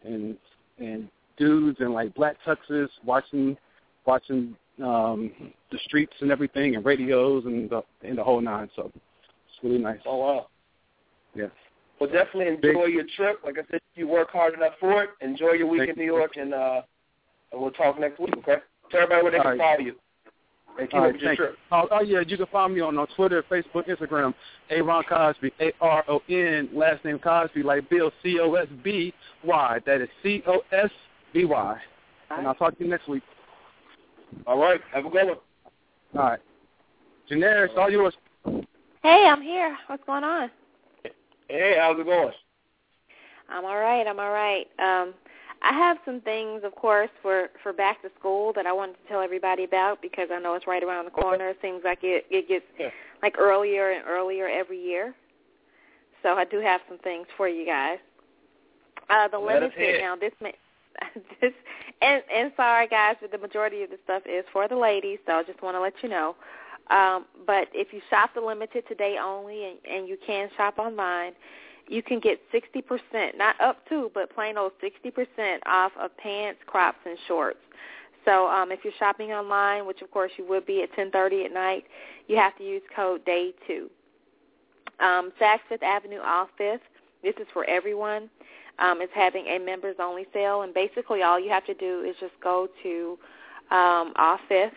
and 0.04 0.38
and 0.80 1.08
dudes 1.38 1.78
in 1.80 1.94
like 1.94 2.14
black 2.16 2.36
tuxes 2.46 2.90
watching 3.06 3.56
watching 4.06 4.56
um 4.84 5.32
the 5.72 5.78
streets 5.86 6.14
and 6.20 6.32
everything 6.32 6.76
and 6.76 6.86
radios 6.86 7.46
and 7.46 7.70
the 7.70 7.82
and 8.04 8.18
the 8.18 8.24
whole 8.24 8.42
nine. 8.42 8.70
So 8.76 8.92
it's 8.94 9.64
really 9.64 9.78
nice. 9.78 10.00
Oh 10.06 10.18
wow. 10.18 10.48
Yeah. 11.36 11.48
Well, 12.00 12.10
definitely 12.10 12.54
enjoy 12.54 12.86
your 12.86 13.06
trip. 13.16 13.40
Like 13.44 13.56
I 13.58 13.62
said, 13.72 13.82
if 13.92 13.96
you 13.96 14.08
work 14.08 14.30
hard 14.32 14.54
enough 14.54 14.74
for 14.80 15.04
it. 15.04 15.10
Enjoy 15.22 15.54
your 15.54 15.68
week 15.68 15.82
Thank 15.82 15.92
in 15.92 15.98
New 15.98 16.06
York, 16.06 16.34
and 16.36 16.54
uh, 16.54 16.82
and 17.52 17.62
we'll 17.62 17.72
talk 17.72 18.00
next 18.00 18.20
week. 18.20 18.36
Okay. 18.38 18.58
Tell 18.92 19.02
everybody 19.02 19.24
where 19.24 19.32
they 19.32 19.38
All 19.38 19.44
can 19.44 19.58
right. 19.58 19.78
follow 19.78 19.86
you. 19.86 19.96
And 20.80 20.88
keep 20.88 21.00
All 21.00 21.06
up 21.08 21.12
right, 21.12 21.22
thank 21.24 21.40
you. 21.40 21.46
trip. 21.46 21.58
Oh, 21.72 21.88
oh 21.90 22.02
yeah, 22.02 22.22
you 22.26 22.38
can 22.38 22.46
find 22.48 22.76
me 22.76 22.82
on, 22.82 22.98
on 23.00 23.08
Twitter, 23.16 23.44
Facebook, 23.50 23.88
Instagram, 23.88 24.34
Aaron 24.70 25.04
Cosby, 25.10 25.52
A 25.60 25.74
R 25.82 26.04
O 26.08 26.22
N, 26.30 26.70
last 26.72 27.04
name 27.04 27.18
Cosby, 27.18 27.64
like 27.64 27.90
Bill, 27.90 28.12
C 28.22 28.40
O 28.40 28.54
S 28.54 28.68
B 28.84 29.12
Y. 29.44 29.80
That 29.88 30.02
is 30.02 30.10
C 30.22 30.44
O 30.46 30.62
S 30.72 30.92
B 31.34 31.46
Y. 31.46 31.78
And 32.30 32.46
I'll 32.46 32.54
talk 32.54 32.78
to 32.78 32.84
you 32.84 32.90
next 32.90 33.08
week. 33.08 33.24
All 34.46 34.60
right. 34.60 34.80
Have 34.94 35.06
a 35.06 35.10
good 35.10 35.26
one. 35.26 35.38
All 36.16 36.30
right. 36.30 36.40
Janae, 37.32 37.66
it's 37.66 37.74
all 37.78 37.90
yours. 37.90 38.14
Hey, 39.02 39.28
I'm 39.30 39.42
here. 39.42 39.76
What's 39.88 40.04
going 40.06 40.24
on? 40.24 40.52
Hey, 41.50 41.78
how's 41.80 42.00
it 42.00 42.06
going? 42.06 42.34
I'm 43.50 43.66
all 43.66 43.78
right. 43.78 44.06
I'm 44.06 44.20
all 44.20 44.32
right. 44.32 44.68
Um, 44.80 45.14
I 45.62 45.74
have 45.74 45.98
some 46.06 46.22
things, 46.22 46.62
of 46.64 46.76
course, 46.76 47.10
for 47.22 47.48
for 47.64 47.74
back 47.74 48.02
to 48.04 48.10
school 48.20 48.54
that 48.54 48.66
I 48.66 48.74
wanted 48.74 48.94
to 48.94 49.08
tell 49.10 49.22
everybody 49.22 49.64
about 49.64 50.02
because 50.02 50.30
I 50.32 50.40
know 50.40 50.54
it's 50.56 50.68
right 50.68 50.84
around 50.84 51.06
the 51.06 51.12
corner. 51.12 51.50
It 51.50 51.58
seems 51.62 51.82
like 51.84 52.00
it 52.04 52.26
it 52.30 52.48
gets 52.48 52.66
Yeah. 52.78 52.90
like 53.24 53.38
earlier 53.40 53.92
and 53.92 54.04
earlier 54.08 54.48
every 54.48 54.80
year. 54.82 55.16
So 56.24 56.36
I 56.36 56.46
do 56.46 56.60
have 56.60 56.82
some 56.88 56.98
things 57.00 57.28
for 57.38 57.48
you 57.48 57.66
guys. 57.66 58.00
Uh, 59.10 59.28
the 59.30 59.40
Let 59.40 59.62
limited 59.62 60.02
now 60.02 60.16
this 60.16 60.34
may 60.42 60.54
this 61.42 61.54
and 62.02 62.22
and 62.34 62.52
sorry 62.56 62.88
guys, 62.88 63.16
but 63.22 63.32
the 63.32 63.38
majority 63.38 63.84
of 63.84 63.90
the 63.90 63.98
stuff 64.04 64.24
is 64.26 64.46
for 64.54 64.68
the 64.68 64.76
ladies, 64.76 65.20
so 65.26 65.34
I 65.34 65.44
just 65.44 65.62
want 65.64 65.76
to 65.76 65.82
let 65.82 65.94
you 66.04 66.10
know. 66.10 66.36
Um, 66.90 67.26
but 67.46 67.68
if 67.74 67.94
you 67.94 68.02
shop 68.10 68.32
the 68.34 68.42
limited 68.42 68.88
today 68.88 69.18
only, 69.22 69.66
and, 69.66 69.78
and 69.90 70.08
you 70.08 70.18
can 70.26 70.50
shop 70.56 70.78
online, 70.80 71.34
you 71.90 72.04
can 72.04 72.20
get 72.20 72.40
60%, 72.52 73.38
not 73.38 73.60
up 73.62 73.88
to, 73.90 74.12
but 74.14 74.34
plain 74.34 74.58
old 74.58 74.74
60% 74.84 75.60
off 75.66 75.92
of 76.00 76.16
pants, 76.18 76.60
crops, 76.66 77.00
and 77.06 77.18
shorts. 77.28 77.60
So 78.26 78.48
um, 78.48 78.72
if 78.74 78.80
you're 78.84 78.94
shopping 79.00 79.32
online, 79.32 79.86
which 79.86 80.02
of 80.02 80.12
course 80.12 80.32
you 80.38 80.46
would 80.48 80.66
be 80.66 80.84
at 80.84 80.92
10:30 80.94 81.46
at 81.46 81.54
night, 81.54 81.86
you 82.28 82.36
have 82.36 82.58
to 82.58 82.64
use 82.64 82.82
code 82.94 83.26
DAY2. 83.26 83.88
Um, 85.00 85.32
Saks 85.40 85.60
Fifth 85.70 85.84
Avenue 85.84 86.20
off 86.20 86.50
Fifth. 86.58 86.82
This 87.24 87.36
is 87.40 87.48
for 87.54 87.64
everyone. 87.66 88.30
Um, 88.80 89.02
is 89.02 89.10
having 89.16 89.48
a 89.48 89.58
members 89.58 89.96
only 90.00 90.28
sale, 90.34 90.62
and 90.62 90.74
basically 90.74 91.24
all 91.24 91.40
you 91.40 91.50
have 91.50 91.66
to 91.66 91.74
do 91.74 92.02
is 92.02 92.16
just 92.20 92.34
go 92.44 92.68
to 92.84 93.18
um, 93.72 94.14
off 94.16 94.40
Fifth, 94.48 94.74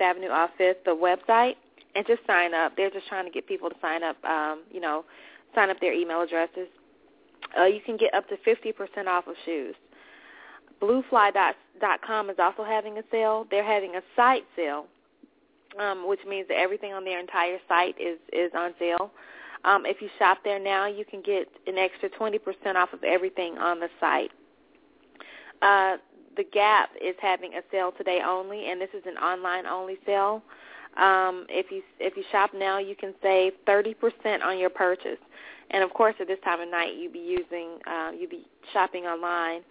Avenue 0.00 0.28
off 0.28 0.50
Fifth, 0.58 0.84
the 0.84 0.90
website, 0.90 1.54
and 1.94 2.06
just 2.06 2.22
sign 2.26 2.54
up. 2.54 2.76
They're 2.76 2.90
just 2.90 3.06
trying 3.08 3.24
to 3.24 3.30
get 3.30 3.46
people 3.46 3.68
to 3.68 3.76
sign 3.80 4.02
up. 4.02 4.22
Um, 4.24 4.62
you 4.70 4.80
know, 4.80 5.04
sign 5.54 5.70
up 5.70 5.80
their 5.80 5.92
email 5.92 6.22
addresses. 6.22 6.68
Uh, 7.58 7.64
you 7.64 7.80
can 7.84 7.96
get 7.96 8.14
up 8.14 8.28
to 8.28 8.36
50% 8.36 9.06
off 9.06 9.26
of 9.26 9.34
shoes. 9.44 9.74
Bluefly.com 10.80 12.30
is 12.30 12.36
also 12.38 12.64
having 12.64 12.98
a 12.98 13.02
sale. 13.10 13.46
They're 13.50 13.64
having 13.64 13.96
a 13.96 14.02
site 14.16 14.44
sale, 14.56 14.86
um, 15.78 16.08
which 16.08 16.20
means 16.26 16.48
that 16.48 16.58
everything 16.58 16.92
on 16.92 17.04
their 17.04 17.20
entire 17.20 17.58
site 17.68 17.94
is, 18.00 18.18
is 18.32 18.50
on 18.56 18.74
sale. 18.78 19.12
Um, 19.64 19.86
if 19.86 20.02
you 20.02 20.08
shop 20.18 20.38
there 20.42 20.58
now, 20.58 20.86
you 20.86 21.04
can 21.04 21.22
get 21.22 21.48
an 21.66 21.78
extra 21.78 22.08
20% 22.08 22.40
off 22.74 22.92
of 22.92 23.04
everything 23.04 23.58
on 23.58 23.78
the 23.78 23.88
site. 24.00 24.30
Uh, 25.60 25.98
the 26.36 26.44
Gap 26.44 26.90
is 27.00 27.14
having 27.20 27.54
a 27.54 27.62
sale 27.70 27.92
today 27.96 28.20
only, 28.26 28.70
and 28.70 28.80
this 28.80 28.90
is 28.94 29.02
an 29.06 29.16
online 29.18 29.66
only 29.66 29.98
sale. 30.06 30.42
Um, 30.96 31.46
if 31.48 31.70
you 31.70 31.82
if 32.00 32.16
you 32.16 32.24
shop 32.30 32.50
now, 32.54 32.78
you 32.78 32.94
can 32.94 33.14
save 33.22 33.52
30% 33.66 34.42
on 34.42 34.58
your 34.58 34.70
purchase. 34.70 35.18
And 35.70 35.82
of 35.82 35.90
course, 35.94 36.14
at 36.20 36.26
this 36.26 36.38
time 36.44 36.60
of 36.60 36.68
night, 36.68 36.94
you'd 36.98 37.12
be 37.12 37.18
using 37.18 37.78
uh, 37.86 38.10
you'd 38.18 38.30
be 38.30 38.44
shopping 38.72 39.04
online, 39.04 39.62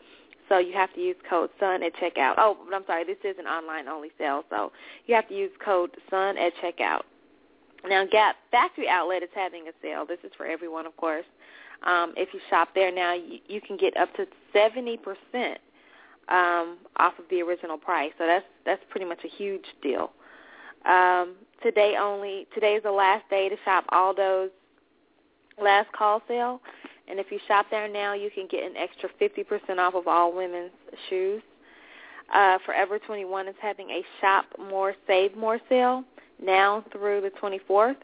so 0.49 0.57
you 0.57 0.73
have 0.73 0.93
to 0.95 0.99
use 0.99 1.15
code 1.29 1.49
SUN 1.59 1.83
at 1.83 1.93
checkout. 1.95 2.35
Oh, 2.37 2.57
but 2.65 2.75
I'm 2.75 2.85
sorry, 2.87 3.03
this 3.03 3.17
is 3.23 3.35
an 3.37 3.45
online 3.45 3.87
only 3.87 4.09
sale, 4.17 4.43
so 4.49 4.71
you 5.05 5.13
have 5.13 5.27
to 5.29 5.35
use 5.35 5.51
code 5.63 5.91
SUN 6.09 6.37
at 6.37 6.53
checkout. 6.63 7.01
Now, 7.87 8.05
Gap 8.05 8.35
Factory 8.51 8.87
Outlet 8.87 9.23
is 9.23 9.29
having 9.33 9.67
a 9.67 9.71
sale. 9.81 10.05
This 10.05 10.19
is 10.23 10.31
for 10.37 10.45
everyone, 10.45 10.85
of 10.85 10.95
course. 10.97 11.25
Um, 11.83 12.13
if 12.15 12.33
you 12.33 12.39
shop 12.49 12.69
there 12.75 12.91
now, 12.91 13.13
you, 13.13 13.39
you 13.47 13.59
can 13.59 13.75
get 13.75 13.97
up 13.97 14.13
to 14.15 14.27
70% 14.53 14.99
um, 16.31 16.77
off 16.97 17.13
of 17.19 17.25
the 17.29 17.41
original 17.41 17.77
price. 17.77 18.11
So 18.17 18.25
that's 18.25 18.45
that's 18.65 18.81
pretty 18.89 19.05
much 19.05 19.19
a 19.23 19.27
huge 19.27 19.65
deal. 19.81 20.11
Um, 20.85 21.35
today 21.61 21.95
only 21.99 22.47
today 22.53 22.75
is 22.75 22.83
the 22.83 22.91
last 22.91 23.29
day 23.29 23.49
to 23.49 23.55
shop 23.63 23.85
Aldo's 23.91 24.49
last 25.61 25.91
call 25.91 26.21
sale, 26.27 26.61
and 27.07 27.19
if 27.19 27.31
you 27.31 27.39
shop 27.47 27.67
there 27.69 27.87
now, 27.87 28.13
you 28.13 28.31
can 28.33 28.47
get 28.49 28.63
an 28.63 28.75
extra 28.77 29.09
50% 29.21 29.77
off 29.77 29.93
of 29.93 30.07
all 30.07 30.33
women's 30.33 30.71
shoes. 31.09 31.43
Uh, 32.33 32.57
Forever 32.65 32.97
21 32.97 33.49
is 33.49 33.55
having 33.61 33.89
a 33.89 34.01
shop 34.21 34.45
more, 34.57 34.95
save 35.05 35.35
more 35.35 35.59
sale 35.67 36.03
now 36.41 36.83
through 36.91 37.21
the 37.21 37.29
24th, 37.29 37.97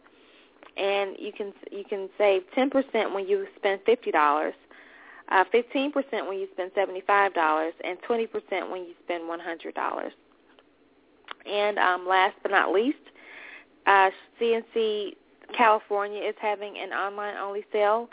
and 0.76 1.16
you 1.18 1.32
can 1.32 1.54
you 1.72 1.84
can 1.90 2.10
save 2.18 2.44
10% 2.56 3.13
when 3.13 3.28
you 3.28 3.48
spend 3.56 3.80
$50, 3.86 4.52
uh, 5.30 5.44
15% 5.54 5.94
when 6.28 6.40
you 6.40 6.48
spend 6.54 6.72
$75, 6.74 7.72
and 7.84 7.98
20% 8.02 8.72
when 8.72 8.84
you 8.84 8.94
spend 9.04 9.24
$100. 9.24 10.10
And 11.46 11.78
um, 11.80 12.08
last 12.08 12.36
but 12.42 12.52
not 12.52 12.72
least, 12.72 12.98
uh, 13.86 14.10
C&C 14.40 15.16
California 15.56 16.22
is 16.22 16.36
having 16.40 16.78
an 16.78 16.92
online-only 16.92 17.66
sale, 17.72 18.10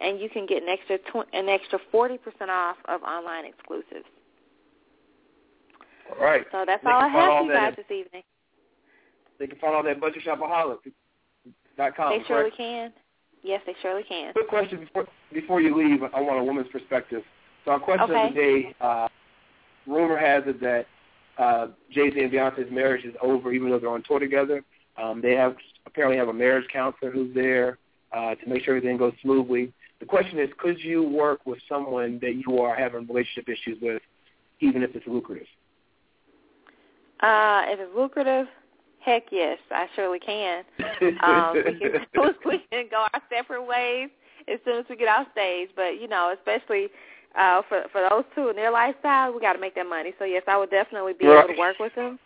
and 0.00 0.20
you 0.20 0.28
can 0.28 0.46
get 0.46 0.62
an 0.62 0.68
extra 0.68 0.98
tw- 0.98 1.28
an 1.32 1.48
extra 1.48 1.78
40% 1.92 2.18
off 2.48 2.76
of 2.86 3.02
online 3.02 3.46
exclusives. 3.46 4.06
All 6.10 6.24
right. 6.24 6.44
So 6.52 6.64
that's 6.66 6.84
They 6.84 6.90
all 6.90 7.00
I 7.00 7.08
have 7.08 7.38
for 7.38 7.44
you 7.44 7.52
guys 7.52 7.74
this 7.76 7.90
evening. 7.90 8.22
They 9.38 9.46
can 9.46 9.58
find 9.58 9.74
all 9.74 9.82
that 9.82 9.96
at 9.96 10.00
budgetshopaholic.com. 10.00 10.82
They 11.76 12.24
surely 12.26 12.50
correct? 12.50 12.56
can. 12.56 12.92
Yes, 13.44 13.60
they 13.66 13.74
surely 13.82 14.02
can. 14.02 14.32
Quick 14.32 14.48
question 14.48 14.80
before 14.80 15.06
before 15.32 15.60
you 15.60 15.76
leave. 15.76 16.02
I 16.02 16.20
want 16.20 16.40
a 16.40 16.44
woman's 16.44 16.68
perspective. 16.72 17.22
So 17.64 17.72
our 17.72 17.78
question 17.78 18.10
Okay. 18.10 18.28
of 18.28 18.34
the 18.34 18.40
day: 18.40 18.74
uh, 18.80 19.06
rumor 19.86 20.16
has 20.16 20.44
it 20.46 20.60
that 20.60 20.86
uh, 21.36 21.68
Jay 21.90 22.10
Z 22.10 22.20
and 22.20 22.32
Beyonce's 22.32 22.72
marriage 22.72 23.04
is 23.04 23.14
over, 23.20 23.52
even 23.52 23.68
though 23.68 23.78
they're 23.78 23.90
on 23.90 24.02
tour 24.02 24.18
together. 24.18 24.64
Um, 24.96 25.20
they 25.20 25.34
have 25.34 25.56
apparently 25.86 26.16
have 26.16 26.28
a 26.28 26.32
marriage 26.32 26.66
counselor 26.72 27.10
who's 27.10 27.34
there 27.34 27.78
uh, 28.12 28.34
to 28.34 28.48
make 28.48 28.64
sure 28.64 28.76
everything 28.76 28.96
goes 28.96 29.12
smoothly. 29.20 29.74
The 30.00 30.06
question 30.06 30.38
is, 30.38 30.48
could 30.56 30.82
you 30.82 31.02
work 31.02 31.40
with 31.44 31.58
someone 31.68 32.18
that 32.22 32.34
you 32.34 32.60
are 32.60 32.74
having 32.74 33.06
relationship 33.06 33.48
issues 33.48 33.78
with, 33.82 34.00
even 34.60 34.82
if 34.82 34.94
it's 34.96 35.06
lucrative? 35.06 35.46
Uh, 37.20 37.62
if 37.66 37.78
it's 37.80 37.94
lucrative, 37.94 38.46
heck 39.04 39.24
yes, 39.30 39.58
I 39.70 39.86
surely 39.94 40.18
can. 40.18 40.64
Um, 41.22 41.54
we 41.54 41.78
can 41.78 42.06
we 42.46 42.64
can 42.70 42.86
go 42.90 43.06
our 43.12 43.22
separate 43.28 43.66
ways 43.66 44.08
as 44.48 44.58
soon 44.64 44.78
as 44.78 44.84
we 44.88 44.96
get 44.96 45.08
off 45.08 45.26
stage. 45.32 45.68
But 45.76 46.00
you 46.00 46.08
know, 46.08 46.34
especially 46.38 46.88
uh, 47.38 47.62
for 47.68 47.84
for 47.92 48.06
those 48.08 48.24
two 48.34 48.48
and 48.48 48.56
their 48.56 48.70
lifestyle, 48.70 49.32
we 49.34 49.40
got 49.40 49.52
to 49.54 49.58
make 49.58 49.74
that 49.74 49.86
money. 49.86 50.12
So 50.18 50.24
yes, 50.24 50.42
I 50.46 50.56
would 50.56 50.70
definitely 50.70 51.12
be 51.12 51.26
able 51.26 51.54
to 51.54 51.58
work 51.58 51.78
with 51.78 51.94
them. 51.94 52.18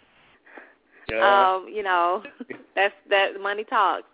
Yeah. 1.10 1.54
Um, 1.56 1.68
you 1.68 1.82
know, 1.82 2.22
that's 2.74 2.94
that 3.10 3.40
money 3.40 3.64
talks. 3.64 4.04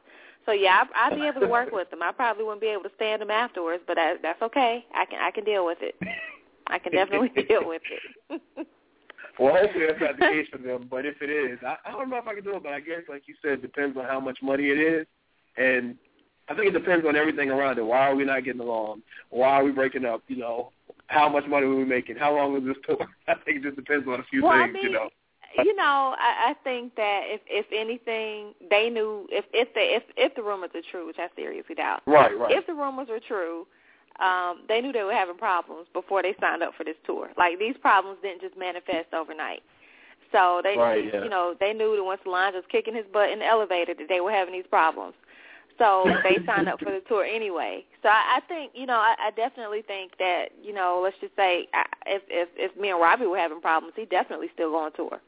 So 0.46 0.52
yeah, 0.52 0.84
I, 0.94 1.08
I'd 1.08 1.16
be 1.16 1.26
able 1.26 1.40
to 1.40 1.48
work 1.48 1.72
with 1.72 1.90
them. 1.90 2.02
I 2.02 2.12
probably 2.12 2.44
wouldn't 2.44 2.60
be 2.60 2.68
able 2.68 2.84
to 2.84 2.92
stand 2.96 3.22
them 3.22 3.30
afterwards, 3.30 3.82
but 3.86 3.94
that, 3.96 4.22
that's 4.22 4.40
okay. 4.42 4.84
I 4.94 5.04
can 5.06 5.20
I 5.20 5.30
can 5.30 5.44
deal 5.44 5.66
with 5.66 5.78
it. 5.80 5.96
I 6.66 6.78
can 6.78 6.92
definitely 6.92 7.30
deal 7.48 7.66
with 7.66 7.82
it. 8.30 8.66
Well, 9.38 9.54
hopefully 9.54 9.86
that's 9.88 10.00
not 10.00 10.16
the 10.18 10.26
case 10.32 10.46
for 10.50 10.58
them. 10.58 10.86
But 10.90 11.06
if 11.06 11.20
it 11.20 11.30
is, 11.30 11.58
I, 11.66 11.76
I 11.86 11.92
don't 11.92 12.10
know 12.10 12.18
if 12.18 12.26
I 12.26 12.34
can 12.34 12.44
do 12.44 12.56
it. 12.56 12.62
But 12.62 12.72
I 12.72 12.80
guess, 12.80 13.02
like 13.08 13.22
you 13.26 13.34
said, 13.42 13.52
it 13.54 13.62
depends 13.62 13.96
on 13.96 14.04
how 14.04 14.20
much 14.20 14.38
money 14.42 14.64
it 14.64 14.78
is, 14.78 15.06
and 15.56 15.96
I 16.48 16.54
think 16.54 16.66
it 16.68 16.78
depends 16.78 17.06
on 17.06 17.16
everything 17.16 17.50
around 17.50 17.78
it. 17.78 17.82
Why 17.86 18.08
are 18.08 18.14
we 18.14 18.24
not 18.24 18.44
getting 18.44 18.60
along? 18.60 19.02
Why 19.30 19.48
are 19.60 19.64
we 19.64 19.72
breaking 19.72 20.04
up? 20.04 20.22
You 20.28 20.36
know, 20.36 20.70
how 21.08 21.28
much 21.28 21.44
money 21.48 21.66
are 21.66 21.74
we 21.74 21.84
making? 21.84 22.16
How 22.16 22.34
long 22.34 22.56
is 22.56 22.64
this 22.64 22.76
tour? 22.86 23.06
I 23.28 23.34
think 23.44 23.58
it 23.58 23.62
just 23.62 23.76
depends 23.76 24.06
on 24.06 24.20
a 24.20 24.24
few 24.24 24.42
Well, 24.44 24.52
I 24.52 24.64
things. 24.64 24.74
mean, 24.74 24.82
you 24.84 24.92
know. 24.92 25.08
you 25.64 25.74
know, 25.76 26.14
I, 26.18 26.50
I 26.50 26.54
think 26.64 26.94
that 26.96 27.22
if 27.26 27.40
if 27.46 27.66
anything, 27.72 28.54
they 28.70 28.90
knew 28.90 29.26
if 29.30 29.44
if 29.52 29.72
they 29.74 29.94
if 29.96 30.02
if 30.16 30.34
the 30.34 30.42
rumors 30.42 30.70
are 30.74 30.82
true, 30.90 31.06
which 31.06 31.18
I 31.18 31.28
seriously 31.36 31.74
doubt. 31.74 32.02
Right, 32.06 32.36
right. 32.38 32.52
If 32.52 32.66
the 32.66 32.74
rumors 32.74 33.08
are 33.10 33.20
true, 33.26 33.66
um, 34.20 34.62
they 34.68 34.80
knew 34.80 34.92
they 34.92 35.02
were 35.02 35.12
having 35.12 35.36
problems 35.36 35.86
before 35.92 36.22
they 36.22 36.34
signed 36.40 36.62
up 36.62 36.74
for 36.76 36.84
this 36.84 36.96
tour. 37.04 37.30
Like 37.36 37.58
these 37.58 37.76
problems 37.80 38.18
didn't 38.22 38.42
just 38.42 38.56
manifest 38.56 39.12
overnight. 39.12 39.62
So 40.32 40.60
they, 40.64 40.76
Right, 40.76 41.12
yeah. 41.12 41.22
you 41.22 41.30
know, 41.30 41.54
they 41.58 41.72
knew 41.72 41.96
that 41.96 42.02
once 42.04 42.20
Solange 42.24 42.54
was 42.54 42.64
kicking 42.70 42.94
his 42.94 43.04
butt 43.12 43.30
in 43.30 43.38
the 43.38 43.46
elevator 43.46 43.94
that 43.94 44.08
they 44.08 44.20
were 44.20 44.32
having 44.32 44.52
these 44.54 44.66
problems. 44.68 45.14
So 45.78 46.04
they 46.22 46.38
signed 46.46 46.68
up 46.68 46.78
for 46.78 46.92
the 46.92 47.02
tour 47.08 47.24
anyway. 47.24 47.84
So 48.02 48.08
I, 48.08 48.38
I 48.38 48.40
think, 48.46 48.72
you 48.74 48.86
know, 48.86 48.94
I, 48.94 49.14
I 49.18 49.30
definitely 49.32 49.82
think 49.82 50.12
that, 50.18 50.50
you 50.62 50.72
know, 50.72 51.00
let's 51.02 51.16
just 51.20 51.34
say 51.34 51.66
I, 51.74 51.84
if 52.06 52.22
if 52.28 52.48
if 52.56 52.76
me 52.80 52.90
and 52.90 53.00
Robbie 53.00 53.26
were 53.26 53.38
having 53.38 53.60
problems, 53.60 53.94
he 53.96 54.04
definitely 54.04 54.48
still 54.54 54.70
go 54.70 54.78
on 54.78 54.92
tour. 54.92 55.20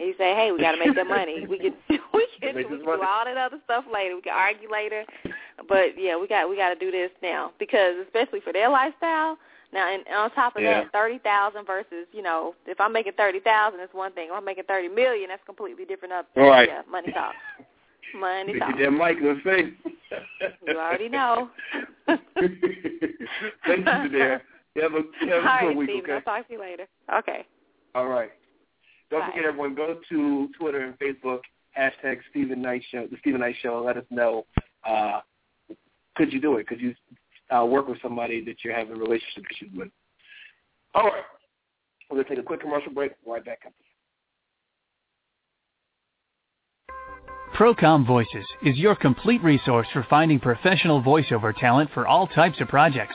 He 0.00 0.14
say, 0.16 0.34
"Hey, 0.34 0.50
we 0.50 0.58
got 0.60 0.72
to 0.72 0.78
make 0.78 0.94
that 0.96 1.06
money. 1.06 1.46
We 1.46 1.58
can 1.58 1.74
we 1.90 1.98
can, 2.40 2.54
we 2.56 2.64
can 2.64 2.78
do 2.78 2.84
money. 2.84 3.02
all 3.06 3.24
that 3.26 3.36
other 3.36 3.58
stuff 3.64 3.84
later. 3.92 4.16
We 4.16 4.22
can 4.22 4.32
argue 4.32 4.70
later, 4.70 5.04
but 5.68 5.98
yeah, 5.98 6.16
we 6.18 6.26
got 6.26 6.48
we 6.48 6.56
got 6.56 6.70
to 6.70 6.78
do 6.78 6.90
this 6.90 7.10
now 7.22 7.52
because 7.58 7.96
especially 8.06 8.40
for 8.40 8.52
their 8.52 8.68
lifestyle. 8.70 9.36
Now, 9.72 9.92
and 9.92 10.02
on 10.16 10.30
top 10.32 10.56
of 10.56 10.62
Yeah. 10.62 10.82
that, 10.84 10.92
thirty 10.92 11.18
thousand 11.18 11.66
versus 11.66 12.06
you 12.12 12.22
know, 12.22 12.54
if 12.66 12.80
I'm 12.80 12.92
making 12.92 13.12
thirty 13.12 13.40
thousand, 13.40 13.80
it's 13.80 13.92
one 13.94 14.12
thing. 14.12 14.28
If 14.28 14.32
I'm 14.34 14.44
making 14.44 14.64
thirty 14.64 14.88
million, 14.88 15.28
that's 15.28 15.44
completely 15.44 15.84
different. 15.84 16.14
Up, 16.14 16.26
Right. 16.34 16.68
Yeah, 16.68 16.82
money 16.90 17.12
talks. 17.12 17.36
Money 18.18 18.54
Get 18.54 18.58
talks. 18.60 18.78
your 18.78 18.90
damn 18.90 18.98
mic 18.98 19.18
in 19.18 19.24
the 19.24 19.40
face. 19.44 19.74
You 20.66 20.78
already 20.78 21.08
know. 21.10 21.50
Thank 22.06 23.86
you, 23.86 24.08
there. 24.10 24.42
Have 24.80 24.94
a, 24.94 25.02
have 25.20 25.30
All 25.30 25.38
a 25.38 25.42
right, 25.44 25.68
good 25.68 25.76
week, 25.76 25.90
Steven. 25.90 26.04
okay? 26.04 26.12
I'll 26.14 26.20
talk 26.22 26.46
to 26.48 26.52
you 26.52 26.60
later. 26.60 26.86
Okay. 27.14 27.46
All 27.94 28.06
right. 28.08 28.30
Don't 29.10 29.20
Bye. 29.20 29.26
forget, 29.30 29.44
everyone, 29.44 29.74
go 29.74 29.96
to 30.08 30.48
Twitter 30.58 30.80
and 30.80 30.98
Facebook, 30.98 31.40
hashtag 31.76 32.18
Steven 32.30 32.62
Knight 32.62 32.82
Show, 32.90 33.06
the 33.10 33.16
Steven 33.20 33.40
Knight 33.40 33.56
Show, 33.60 33.76
and 33.78 33.86
let 33.86 33.96
us 33.96 34.04
know, 34.10 34.46
uh, 34.88 35.20
could 36.16 36.32
you 36.32 36.40
do 36.40 36.56
it? 36.56 36.66
Could 36.66 36.80
you 36.80 36.94
uh, 37.50 37.64
work 37.64 37.88
with 37.88 37.98
somebody 38.02 38.44
that 38.44 38.56
you're 38.64 38.76
having 38.76 38.98
relationship 38.98 39.44
issues 39.50 39.70
with? 39.74 39.88
All 40.94 41.04
right. 41.04 41.22
We're 42.08 42.16
going 42.16 42.24
to 42.24 42.30
take 42.30 42.38
a 42.38 42.42
quick 42.42 42.60
commercial 42.60 42.92
break. 42.92 43.12
Right 43.26 43.44
back 43.44 43.60
up. 43.66 43.72
Procom 47.56 48.06
Voices 48.06 48.46
is 48.64 48.76
your 48.78 48.96
complete 48.96 49.42
resource 49.42 49.86
for 49.92 50.06
finding 50.08 50.40
professional 50.40 51.02
voiceover 51.02 51.54
talent 51.54 51.90
for 51.92 52.06
all 52.06 52.26
types 52.26 52.60
of 52.60 52.68
projects 52.68 53.14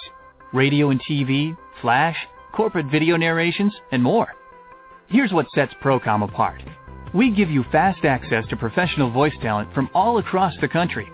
radio 0.53 0.89
and 0.91 1.01
TV, 1.03 1.57
flash, 1.81 2.15
corporate 2.53 2.85
video 2.91 3.17
narrations, 3.17 3.73
and 3.91 4.01
more. 4.01 4.27
Here's 5.07 5.31
what 5.31 5.45
sets 5.53 5.73
Procom 5.83 6.23
apart. 6.23 6.63
We 7.13 7.29
give 7.29 7.49
you 7.51 7.63
fast 7.71 8.03
access 8.05 8.45
to 8.49 8.57
professional 8.57 9.11
voice 9.11 9.35
talent 9.39 9.71
from 9.73 9.89
all 9.93 10.17
across 10.17 10.53
the 10.59 10.67
country. 10.67 11.07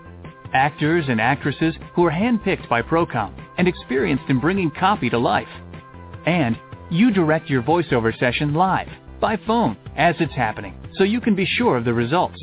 Actors 0.54 1.04
and 1.08 1.20
actresses 1.20 1.74
who 1.94 2.06
are 2.06 2.10
handpicked 2.10 2.68
by 2.70 2.80
Procom 2.80 3.34
and 3.58 3.68
experienced 3.68 4.24
in 4.28 4.40
bringing 4.40 4.70
copy 4.70 5.10
to 5.10 5.18
life. 5.18 5.48
And 6.24 6.58
you 6.90 7.10
direct 7.10 7.50
your 7.50 7.62
voiceover 7.62 8.18
session 8.18 8.54
live, 8.54 8.88
by 9.20 9.36
phone, 9.46 9.76
as 9.96 10.16
it's 10.20 10.34
happening, 10.34 10.74
so 10.94 11.04
you 11.04 11.20
can 11.20 11.34
be 11.34 11.46
sure 11.46 11.76
of 11.76 11.84
the 11.84 11.94
results. 11.94 12.38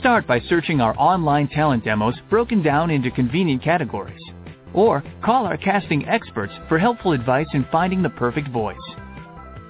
Start 0.00 0.26
by 0.26 0.40
searching 0.40 0.80
our 0.80 0.94
online 0.98 1.48
talent 1.48 1.84
demos 1.84 2.16
broken 2.28 2.62
down 2.62 2.90
into 2.90 3.10
convenient 3.12 3.62
categories. 3.62 4.20
Or 4.74 5.04
call 5.24 5.46
our 5.46 5.56
casting 5.56 6.08
experts 6.08 6.52
for 6.68 6.78
helpful 6.78 7.12
advice 7.12 7.48
in 7.54 7.66
finding 7.70 8.02
the 8.02 8.10
perfect 8.10 8.48
voice. 8.48 8.76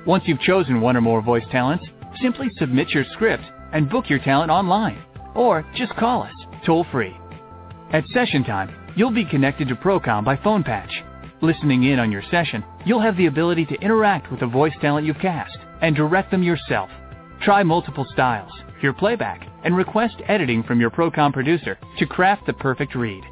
Once 0.07 0.25
you've 0.27 0.41
chosen 0.41 0.81
one 0.81 0.97
or 0.97 1.01
more 1.01 1.21
voice 1.21 1.45
talents, 1.51 1.85
simply 2.23 2.49
submit 2.59 2.89
your 2.91 3.05
script 3.13 3.45
and 3.73 3.91
book 3.91 4.09
your 4.09 4.19
talent 4.19 4.51
online. 4.51 5.03
Or 5.35 5.65
just 5.77 5.95
call 5.97 6.23
us, 6.23 6.33
toll 6.65 6.87
free. 6.91 7.17
At 7.93 8.09
session 8.09 8.43
time, 8.43 8.75
you'll 8.97 9.11
be 9.11 9.25
connected 9.25 9.69
to 9.69 9.77
Procom 9.77 10.25
by 10.25 10.37
phone 10.37 10.65
patch. 10.65 10.91
Listening 11.43 11.85
in 11.85 11.99
on 11.99 12.11
your 12.11 12.23
session, 12.31 12.65
you'll 12.85 13.01
have 13.01 13.17
the 13.17 13.27
ability 13.27 13.67
to 13.67 13.81
interact 13.81 14.31
with 14.31 14.41
the 14.41 14.47
voice 14.47 14.73
talent 14.81 15.07
you've 15.07 15.19
cast 15.19 15.57
and 15.83 15.95
direct 15.95 16.31
them 16.31 16.43
yourself. 16.43 16.91
Try 17.43 17.63
multiple 17.63 18.07
styles, 18.13 18.53
hear 18.81 18.93
playback, 18.93 19.47
and 19.65 19.77
request 19.77 20.17
editing 20.29 20.63
from 20.63 20.81
your 20.81 20.91
Procom 20.91 21.33
producer 21.33 21.79
to 21.99 22.07
craft 22.07 22.47
the 22.47 22.53
perfect 22.55 22.95
read. 22.95 23.25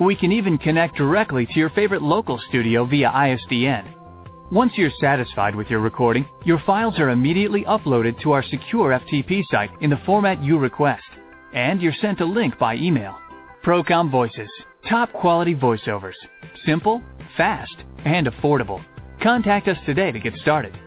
We 0.00 0.16
can 0.16 0.32
even 0.32 0.58
connect 0.58 0.96
directly 0.96 1.46
to 1.46 1.58
your 1.58 1.70
favorite 1.70 2.02
local 2.02 2.38
studio 2.48 2.84
via 2.84 3.10
ISDN. 3.10 3.95
Once 4.52 4.74
you're 4.76 4.92
satisfied 5.00 5.56
with 5.56 5.66
your 5.66 5.80
recording, 5.80 6.24
your 6.44 6.62
files 6.64 7.00
are 7.00 7.10
immediately 7.10 7.64
uploaded 7.64 8.16
to 8.22 8.30
our 8.30 8.44
secure 8.44 8.96
FTP 8.96 9.42
site 9.50 9.70
in 9.80 9.90
the 9.90 10.00
format 10.06 10.40
you 10.40 10.56
request, 10.56 11.02
and 11.52 11.82
you're 11.82 11.92
sent 12.00 12.20
a 12.20 12.24
link 12.24 12.56
by 12.56 12.76
email. 12.76 13.18
Procom 13.64 14.08
Voices. 14.08 14.48
Top 14.88 15.12
quality 15.12 15.52
voiceovers. 15.52 16.14
Simple, 16.64 17.02
fast, 17.36 17.74
and 18.04 18.28
affordable. 18.28 18.80
Contact 19.20 19.66
us 19.66 19.78
today 19.84 20.12
to 20.12 20.20
get 20.20 20.32
started. 20.36 20.78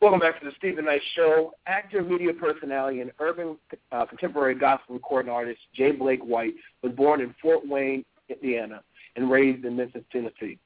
Welcome 0.00 0.18
back 0.18 0.40
to 0.40 0.46
the 0.46 0.52
Steven 0.56 0.86
Knight 0.86 1.00
Show. 1.14 1.52
Actor, 1.68 2.02
media 2.02 2.32
personality, 2.32 3.02
and 3.02 3.12
urban 3.20 3.56
uh, 3.92 4.04
contemporary 4.04 4.56
gospel 4.56 4.96
recording 4.96 5.30
artist 5.30 5.60
J-Blake 5.76 6.24
White 6.24 6.54
was 6.82 6.90
born 6.92 7.20
in 7.20 7.32
Fort 7.40 7.60
Wayne, 7.68 8.04
Indiana, 8.28 8.82
and 9.16 9.30
raised 9.30 9.64
in 9.64 9.76
Memphis, 9.76 10.04
Tennessee. 10.12 10.58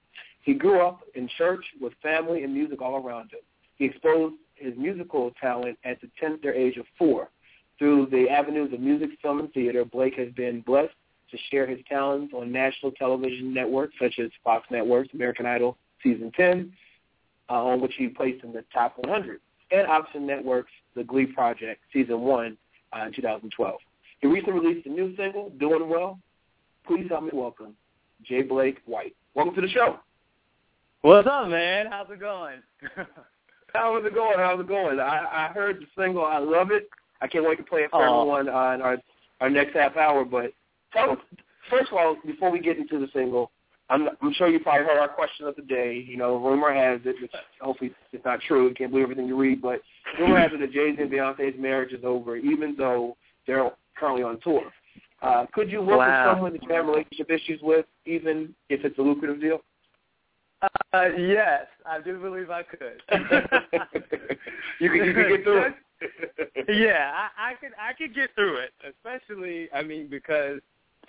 He 0.42 0.54
grew 0.54 0.80
up 0.80 1.00
in 1.14 1.28
church 1.38 1.64
with 1.80 1.92
family 2.02 2.44
and 2.44 2.52
music 2.52 2.82
all 2.82 2.96
around 2.96 3.32
him. 3.32 3.40
He 3.76 3.86
exposed 3.86 4.36
his 4.54 4.74
musical 4.76 5.32
talent 5.40 5.78
at 5.84 6.00
the 6.00 6.10
tender 6.18 6.52
age 6.52 6.76
of 6.76 6.86
four. 6.98 7.30
Through 7.78 8.08
the 8.10 8.28
avenues 8.28 8.72
of 8.74 8.80
music, 8.80 9.10
film, 9.22 9.40
and 9.40 9.52
theater, 9.52 9.84
Blake 9.84 10.14
has 10.16 10.30
been 10.32 10.60
blessed 10.60 10.92
to 11.30 11.38
share 11.50 11.66
his 11.66 11.78
talents 11.88 12.34
on 12.34 12.52
national 12.52 12.92
television 12.92 13.54
networks 13.54 13.94
such 14.00 14.18
as 14.18 14.30
Fox 14.44 14.66
Networks, 14.70 15.08
American 15.14 15.46
Idol 15.46 15.76
Season 16.02 16.30
10, 16.36 16.72
uh, 17.48 17.52
on 17.52 17.80
which 17.80 17.94
he 17.96 18.08
placed 18.08 18.44
in 18.44 18.52
the 18.52 18.64
top 18.72 18.98
100, 18.98 19.40
and 19.70 19.86
Oxygen 19.86 20.26
Network's 20.26 20.72
The 20.94 21.04
Glee 21.04 21.26
Project 21.26 21.80
Season 21.92 22.20
1 22.20 22.58
uh, 22.92 23.06
in 23.06 23.12
2012. 23.12 23.74
He 24.20 24.26
recently 24.26 24.60
released 24.60 24.86
a 24.86 24.90
new 24.90 25.16
single, 25.16 25.50
Doing 25.58 25.88
Well. 25.88 26.18
Please 26.86 27.06
help 27.08 27.24
me 27.24 27.30
welcome 27.32 27.74
J-Blake 28.26 28.78
White. 28.86 29.14
Welcome 29.34 29.54
to 29.54 29.60
the 29.60 29.68
show. 29.68 29.98
What's 31.02 31.28
up, 31.30 31.48
man? 31.48 31.86
How's 31.90 32.10
it 32.10 32.20
going? 32.20 32.58
How's 33.74 34.04
it 34.04 34.14
going? 34.14 34.38
How's 34.38 34.60
it 34.60 34.68
going? 34.68 35.00
I, 35.00 35.48
I 35.48 35.52
heard 35.52 35.80
the 35.80 35.86
single. 36.02 36.24
I 36.24 36.38
love 36.38 36.70
it. 36.70 36.88
I 37.22 37.26
can't 37.26 37.44
wait 37.44 37.58
to 37.58 37.64
play 37.64 37.80
it 37.82 37.90
for 37.90 38.02
Aw. 38.04 38.20
everyone 38.20 38.48
on 38.48 38.82
our 38.82 38.98
our 39.40 39.50
next 39.50 39.74
half 39.74 39.96
hour. 39.96 40.24
But 40.24 40.52
tell 40.92 41.10
us, 41.12 41.18
first 41.70 41.90
of 41.90 41.98
all, 41.98 42.16
before 42.26 42.50
we 42.50 42.60
get 42.60 42.78
into 42.78 42.98
the 42.98 43.08
single, 43.12 43.50
I'm, 43.88 44.08
I'm 44.22 44.32
sure 44.34 44.48
you 44.48 44.60
probably 44.60 44.86
heard 44.86 44.98
our 44.98 45.08
question 45.08 45.46
of 45.46 45.56
the 45.56 45.62
day. 45.62 46.04
You 46.06 46.16
know, 46.16 46.36
rumor 46.36 46.72
has 46.72 47.00
it, 47.04 47.16
which 47.20 47.32
hopefully 47.60 47.92
it's 48.12 48.24
not 48.24 48.40
true. 48.40 48.68
You 48.68 48.74
can't 48.74 48.90
believe 48.90 49.04
everything 49.04 49.26
you 49.26 49.36
read, 49.36 49.60
but 49.60 49.80
rumor 50.18 50.38
has 50.38 50.50
it 50.52 50.60
that 50.60 50.72
Jay 50.72 50.94
Z 50.94 51.02
and 51.02 51.10
Beyonce's 51.10 51.58
marriage 51.58 51.92
is 51.92 52.04
over, 52.04 52.36
even 52.36 52.74
though 52.76 53.16
they're 53.46 53.70
currently 53.96 54.22
on 54.22 54.40
tour. 54.40 54.62
Uh, 55.22 55.46
could 55.52 55.70
you 55.70 55.80
work 55.82 55.98
Wow. 55.98 56.06
with 56.06 56.34
someone 56.34 56.52
that 56.52 56.62
you 56.62 56.74
have 56.74 56.86
relationship 56.86 57.30
issues 57.30 57.60
with, 57.62 57.86
even 58.06 58.54
if 58.68 58.84
it's 58.84 58.98
a 58.98 59.02
lucrative 59.02 59.40
deal? 59.40 59.62
Uh, 60.92 61.06
yes, 61.16 61.66
I 61.86 62.00
do 62.00 62.18
believe 62.18 62.50
I 62.50 62.62
could. 62.62 63.02
you 64.78 64.90
could 64.90 65.06
you 65.06 65.14
can 65.14 65.28
get 65.28 65.42
through 65.44 65.62
it. 65.62 65.74
yeah, 66.68 67.12
I, 67.36 67.50
I 67.50 67.54
could 67.54 67.70
I 67.78 67.92
could 67.94 68.14
get 68.14 68.34
through 68.34 68.56
it, 68.58 68.72
especially 68.86 69.68
I 69.72 69.82
mean 69.82 70.08
because 70.08 70.60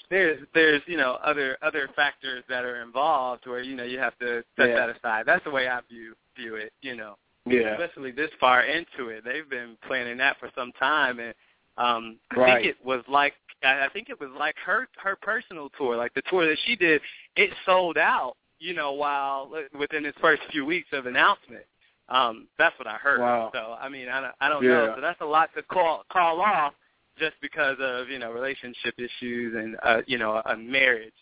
there's 0.10 0.40
there's 0.54 0.82
you 0.86 0.98
know 0.98 1.18
other 1.24 1.58
other 1.62 1.90
factors 1.96 2.44
that 2.50 2.64
are 2.64 2.82
involved 2.82 3.46
where 3.46 3.62
you 3.62 3.76
know 3.76 3.84
you 3.84 4.00
have 4.00 4.18
to 4.20 4.44
set 4.58 4.70
Yeah. 4.70 4.88
that 4.88 4.96
aside. 4.98 5.26
That's 5.26 5.44
the 5.44 5.52
way 5.52 5.68
I 5.68 5.80
view 5.90 6.16
view 6.38 6.56
it. 6.56 6.72
You 6.82 6.96
know, 6.96 7.18
Yeah. 7.46 7.74
especially 7.74 8.12
this 8.12 8.32
far 8.40 8.64
into 8.64 9.10
it, 9.10 9.24
they've 9.26 9.50
been 9.50 9.78
planning 9.88 10.18
that 10.18 10.38
for 10.40 10.50
some 10.56 10.72
time, 10.74 11.20
and 11.20 11.34
um, 11.78 12.20
I 12.32 12.36
Right. 12.36 12.62
think 12.62 12.76
it 12.76 12.86
was 12.86 13.04
like 13.08 13.34
I 13.64 13.88
think 13.94 14.10
it 14.10 14.20
was 14.20 14.30
like 14.38 14.56
her 14.66 14.88
her 15.04 15.16
personal 15.22 15.70
tour, 15.78 15.96
like 15.96 16.14
the 16.14 16.24
tour 16.30 16.48
that 16.48 16.58
she 16.66 16.76
did. 16.76 17.02
It 17.36 17.52
sold 17.66 17.98
out, 17.98 18.36
you 18.60 18.74
know, 18.74 18.94
while 18.94 19.52
within 19.78 20.06
its 20.06 20.18
first 20.20 20.42
few 20.52 20.66
weeks 20.66 20.90
of 20.94 21.06
announcement. 21.06 21.64
Um, 22.10 22.48
that's 22.58 22.78
what 22.78 22.88
I 22.88 22.96
heard. 22.96 23.20
Wow. 23.20 23.52
So 23.54 23.76
I 23.80 23.88
mean, 23.90 24.10
I 24.10 24.22
don't, 24.22 24.34
I 24.42 24.50
don't 24.50 24.64
Yeah. 24.64 24.70
know. 24.70 24.94
So 24.96 25.02
that's 25.02 25.22
a 25.22 25.26
lot 25.26 25.50
to 25.56 25.64
call 25.64 26.04
call 26.12 26.42
off 26.42 26.74
just 27.18 27.36
because 27.42 27.78
of 27.80 28.10
you 28.10 28.20
know 28.20 28.32
relationship 28.32 28.96
issues 28.98 29.56
and 29.56 29.78
uh, 29.84 30.02
you 30.08 30.18
know 30.18 30.42
a 30.46 30.58
marriage 30.58 31.14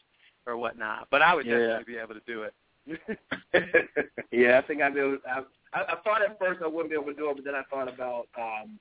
or 0.45 0.57
whatnot. 0.57 1.07
But 1.11 1.21
I 1.21 1.35
would 1.35 1.45
Yeah. 1.45 1.59
definitely 1.59 1.93
be 1.93 1.99
able 1.99 2.15
to 2.15 2.21
do 2.25 2.43
it. 2.43 2.53
yeah, 4.31 4.59
I 4.63 4.67
think 4.67 4.81
I'd 4.81 4.93
be 4.93 4.99
able. 4.99 5.17
I, 5.29 5.41
I, 5.73 5.81
I 5.81 5.95
thought 6.03 6.21
at 6.23 6.39
first 6.39 6.61
I 6.63 6.67
wouldn't 6.67 6.89
be 6.89 6.95
able 6.95 7.11
to 7.11 7.13
do 7.13 7.29
it, 7.29 7.35
but 7.35 7.45
then 7.45 7.55
I 7.55 7.63
thought 7.69 7.87
about, 7.93 8.27
um, 8.37 8.79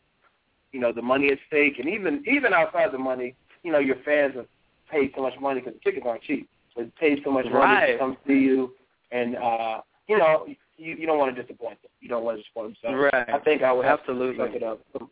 you 0.73 0.81
know, 0.81 0.93
the 0.93 1.03
money 1.03 1.29
at 1.31 1.39
stake, 1.47 1.79
and 1.79 1.89
even 1.89 2.23
even 2.27 2.53
outside 2.53 2.93
the 2.93 2.99
money, 2.99 3.35
you 3.63 3.73
know, 3.73 3.79
your 3.79 3.97
fans 4.05 4.35
have 4.37 4.47
paid 4.91 5.13
so 5.15 5.23
much 5.23 5.35
money 5.41 5.61
because 5.61 5.75
the 5.75 5.81
tickets 5.91 6.07
aren't 6.09 6.23
cheap. 6.23 6.49
So 6.75 6.83
they 6.83 6.91
paid 6.99 7.21
so 7.25 7.31
much 7.31 7.45
money 7.47 7.57
Right. 7.59 7.93
to 7.93 7.99
come 7.99 8.17
see 8.27 8.35
you, 8.35 8.73
and 9.11 9.37
uh, 9.37 9.81
you 10.07 10.19
know, 10.19 10.47
you 10.77 10.95
you 10.97 11.07
don't 11.07 11.19
want 11.19 11.35
to 11.35 11.43
disappoint 11.43 11.81
them. 11.83 11.91
You 12.01 12.09
don't 12.09 12.25
want 12.25 12.39
to 12.39 12.43
disappoint 12.43 12.77
them. 12.83 12.93
So 12.93 12.97
Right. 12.97 13.29
I 13.29 13.39
think 13.41 13.63
I 13.63 13.73
would 13.73 13.85
have 13.85 14.01
Absolutely. 14.01 14.37
to 14.39 14.45
suck 14.53 14.55
it 14.57 14.63
up 14.63 14.81
from, 14.93 15.11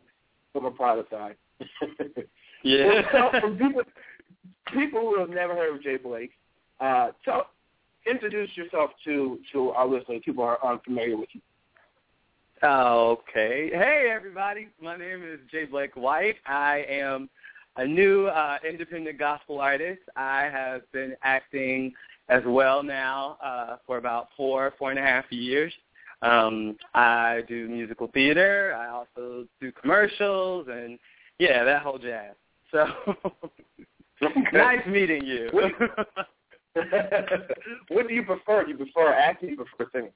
from 0.53 0.65
a 0.65 0.71
private 0.71 1.07
side. 1.09 1.35
Yeah. 2.63 2.87
Well, 2.87 3.29
so 3.31 3.39
from 3.39 3.57
people, 3.57 3.83
people 4.73 4.99
who 5.01 5.19
have 5.19 5.29
never 5.29 5.53
heard 5.53 5.75
of 5.75 5.81
J-Blake, 5.83 6.31
uh, 6.79 7.09
tell, 7.23 7.49
introduce 8.09 8.49
yourself 8.57 8.89
to 9.05 9.37
to 9.53 9.69
our 9.69 9.87
listeners. 9.87 10.21
People 10.25 10.43
are 10.43 10.57
unfamiliar 10.65 11.15
with 11.17 11.29
you. 11.33 11.41
Okay. 12.63 13.69
Hey, 13.71 14.11
everybody. 14.13 14.69
My 14.81 14.97
name 14.97 15.23
is 15.23 15.39
J-Blake 15.51 15.95
White. 15.95 16.37
I 16.47 16.83
am 16.89 17.29
a 17.77 17.85
new 17.85 18.27
uh, 18.27 18.57
independent 18.67 19.17
gospel 19.17 19.59
artist. 19.59 20.01
I 20.15 20.43
have 20.43 20.91
been 20.91 21.15
acting 21.23 21.93
as 22.29 22.43
well 22.45 22.83
now 22.83 23.37
uh, 23.43 23.77
for 23.85 23.97
about 23.97 24.29
four, 24.35 24.73
four 24.77 24.89
and 24.89 24.99
a 24.99 25.03
half 25.03 25.25
years. 25.31 25.71
Um, 26.21 26.75
I 26.93 27.41
do 27.47 27.69
musical 27.69 28.07
theater. 28.13 28.75
I 28.77 28.89
also 28.89 29.45
do 29.61 29.71
commercials 29.71 30.67
and, 30.69 30.97
yeah, 31.39 31.63
that 31.63 31.83
whole 31.83 31.99
jazz. 31.99 32.33
So, 32.71 32.87
nice 34.53 34.85
meeting 34.87 35.23
you. 35.25 35.49
what 37.89 38.07
do 38.07 38.13
you 38.13 38.23
prefer? 38.25 38.65
Do 38.65 38.71
you 38.71 38.77
prefer 38.77 39.13
acting? 39.13 39.49
You 39.49 39.57
prefer 39.57 39.89
singing? 39.93 40.11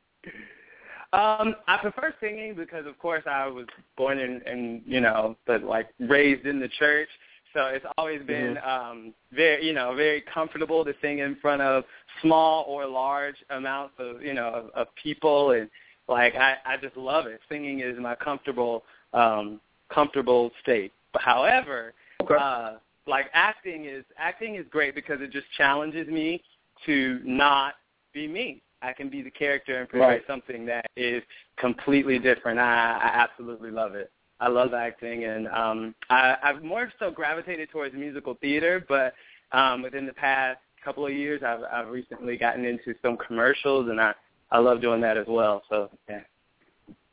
Um, 1.13 1.56
I 1.67 1.78
prefer 1.78 2.13
singing 2.19 2.56
because, 2.56 2.86
of 2.86 2.97
course, 2.97 3.24
I 3.30 3.45
was 3.45 3.67
born 3.97 4.17
in, 4.17 4.41
in 4.47 4.82
you 4.86 5.02
know, 5.02 5.36
but 5.45 5.63
like 5.63 5.89
raised 6.00 6.45
in 6.45 6.60
the 6.60 6.69
church, 6.80 7.10
so 7.54 7.66
it's 7.66 7.86
always 7.98 8.22
been 8.24 8.58
um, 8.64 9.14
very, 9.32 9.66
you 9.66 9.74
know, 9.74 9.94
very 9.96 10.22
comfortable 10.22 10.86
to 10.86 10.94
sing 11.02 11.20
in 11.20 11.36
front 11.42 11.62
of 11.62 11.84
small 12.22 12.66
or 12.68 12.86
large 12.86 13.36
amounts 13.50 13.94
of, 14.00 14.22
you 14.22 14.34
know, 14.34 14.48
of, 14.48 14.70
of 14.70 14.88
people, 15.02 15.52
and 15.52 15.70
like 16.08 16.36
I, 16.36 16.56
I 16.66 16.78
just 16.78 16.98
love 16.98 17.26
it. 17.26 17.40
Singing 17.50 17.80
is 17.80 17.98
my 18.00 18.16
comfortable, 18.16 18.84
um, 19.14 19.60
comfortable 19.90 20.52
state. 20.62 20.92
But 21.14 21.22
however, 21.22 21.94
Okay. 22.22 22.36
uh, 22.40 22.74
like 23.08 23.26
acting 23.34 23.86
is 23.86 24.06
acting 24.18 24.56
is 24.56 24.66
great 24.70 24.94
because 24.94 25.22
it 25.22 25.32
just 25.32 25.48
challenges 25.58 26.08
me 26.08 26.44
to 26.86 27.20
not 27.24 27.76
be 28.14 28.28
me. 28.28 28.62
I 28.84 28.94
can 28.94 29.10
be 29.10 29.22
the 29.22 29.32
character 29.32 29.80
and 29.80 29.90
portray 29.90 30.08
Right. 30.08 30.28
something 30.28 30.66
that 30.66 30.86
is 30.96 31.24
completely 31.58 32.20
different. 32.20 32.60
I, 32.60 33.00
I 33.02 33.12
absolutely 33.14 33.72
love 33.72 33.96
it. 33.96 34.12
I 34.41 34.47
love 34.49 34.73
acting, 34.73 35.23
and 35.25 35.47
um, 35.49 35.95
I, 36.10 36.36
I've 36.43 36.63
more 36.63 36.91
so 36.99 37.12
gravitated 37.12 37.69
towards 37.69 37.93
musical 37.95 38.34
theater. 38.41 38.84
But 38.89 39.13
um, 39.51 39.84
within 39.84 40.06
the 40.08 40.13
past 40.13 40.58
couple 40.84 41.06
of 41.06 41.13
years, 41.13 41.41
I've, 41.45 41.62
I've 41.71 41.88
recently 41.89 42.38
gotten 42.38 42.65
into 42.65 42.95
some 43.04 43.17
commercials, 43.17 43.89
and 43.89 44.01
I 44.01 44.13
I 44.51 44.58
love 44.58 44.82
doing 44.82 44.99
that 45.01 45.15
as 45.15 45.27
well. 45.27 45.62
So 45.69 45.89
yeah. 46.10 46.21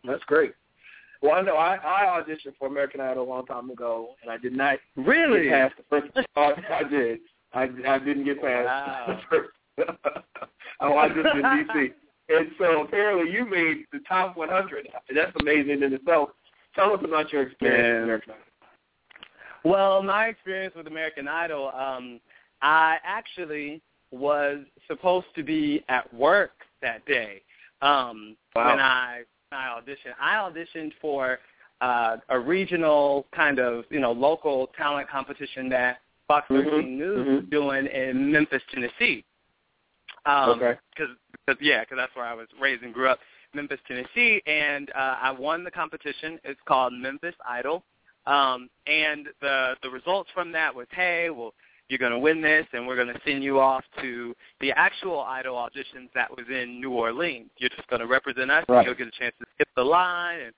That's 0.05 0.25
great. 0.25 0.55
Well, 1.21 1.33
I 1.33 1.43
know 1.43 1.57
I, 1.57 1.77
I 1.77 2.21
auditioned 2.23 2.55
for 2.59 2.69
American 2.69 3.01
Idol 3.01 3.25
a 3.25 3.29
long 3.29 3.45
time 3.45 3.69
ago, 3.71 4.11
and 4.23 4.31
I 4.31 4.39
did 4.39 4.53
not 4.57 4.79
Really? 4.97 5.45
get 5.45 5.53
past 5.53 5.75
the 5.77 6.01
first. 6.15 6.29
I, 6.37 6.53
I 6.81 6.83
did. 6.89 7.19
I, 7.53 7.63
I 7.87 7.99
didn't 7.99 8.25
get 8.25 8.41
past 8.41 8.65
Wow. 8.67 9.21
the 9.31 9.37
first. 9.77 9.99
I 10.81 10.85
auditioned 10.87 11.35
in 11.35 11.67
DC, 11.67 11.93
and 12.29 12.51
so 12.59 12.83
apparently 12.85 13.33
you 13.33 13.45
made 13.45 13.85
the 13.93 13.99
top 14.09 14.37
100. 14.37 14.89
That's 15.15 15.33
amazing 15.41 15.83
in 15.83 15.93
itself. 15.93 16.31
Tell 16.75 16.93
us 16.95 17.01
about 17.03 17.33
your 17.33 17.43
experience 17.43 17.87
Yeah. 17.87 17.95
with 17.95 18.03
American 18.05 18.33
Idol. 18.33 18.45
Well, 19.65 20.03
my 20.03 20.27
experience 20.27 20.75
with 20.75 20.87
American 20.87 21.27
Idol, 21.29 21.69
um, 21.75 22.21
I 22.63 22.99
actually 23.05 23.83
was 24.11 24.65
supposed 24.87 25.27
to 25.35 25.43
be 25.43 25.85
at 25.89 26.13
work 26.15 26.53
that 26.81 27.05
day 27.07 27.43
um, 27.83 28.37
Wow. 28.55 28.69
when 28.71 28.81
I 28.81 29.25
when 29.51 29.61
I 29.61 29.81
auditioned. 29.81 30.15
I 30.21 30.35
auditioned 30.35 30.93
for 31.01 31.39
uh, 31.81 32.19
a 32.29 32.39
regional 32.39 33.27
kind 33.33 33.59
of 33.59 33.85
you 33.91 34.01
know 34.01 34.13
local 34.13 34.69
talent 34.77 35.09
competition 35.09 35.69
that 35.71 36.01
Fox 36.27 36.47
13 36.49 36.65
Mhm, 36.71 36.99
News 36.99 37.27
mhm. 37.27 37.37
was 37.37 37.45
doing 37.51 37.87
in 37.87 38.31
Memphis, 38.33 38.63
Tennessee. 38.71 39.25
Um, 40.27 40.51
Okay. 40.51 40.79
Cause, 40.97 41.09
cause, 41.47 41.57
yeah, 41.61 41.81
because 41.81 41.97
that's 41.97 42.15
where 42.15 42.25
I 42.27 42.35
was 42.35 42.49
raised 42.61 42.83
and 42.83 42.93
grew 42.93 43.09
up, 43.09 43.21
Memphis, 43.55 43.81
Tennessee, 43.87 44.43
and 44.47 44.91
uh, 44.91 45.17
I 45.23 45.31
won 45.31 45.65
the 45.65 45.71
competition. 45.71 46.39
It's 46.45 46.61
called 46.67 46.93
Memphis 46.93 47.35
Idol. 47.49 47.83
Um, 48.27 48.69
and 48.87 49.29
the 49.41 49.75
the 49.83 49.89
results 49.89 50.31
from 50.35 50.53
that 50.53 50.75
was, 50.75 50.87
hey, 50.91 51.31
well, 51.31 51.55
you're 51.89 51.99
going 51.99 52.13
to 52.13 52.19
win 52.19 52.43
this, 52.43 52.67
and 52.75 52.87
we're 52.87 52.97
going 52.97 53.09
to 53.09 53.21
send 53.25 53.43
you 53.43 53.59
off 53.59 53.85
to 54.03 54.35
the 54.61 54.71
actual 54.73 55.21
Idol 55.21 55.55
auditions 55.57 56.11
that 56.15 56.31
was 56.31 56.47
in 56.51 56.81
New 56.81 56.91
Orleans. 56.91 57.49
You're 57.57 57.71
just 57.71 57.89
going 57.89 58.01
to 58.01 58.07
represent 58.07 58.51
us, 58.51 58.65
Right. 58.69 58.79
and 58.79 58.87
you'll 58.87 58.95
get 58.95 59.09
a 59.09 59.19
chance 59.19 59.35
to 59.41 59.47
skip 59.55 59.69
the 59.75 59.85
line 59.85 60.41
and 60.41 60.53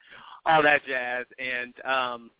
all 0.46 0.62
that 0.62 0.84
jazz. 0.84 1.26
And 1.38 1.72
um, 1.84 2.30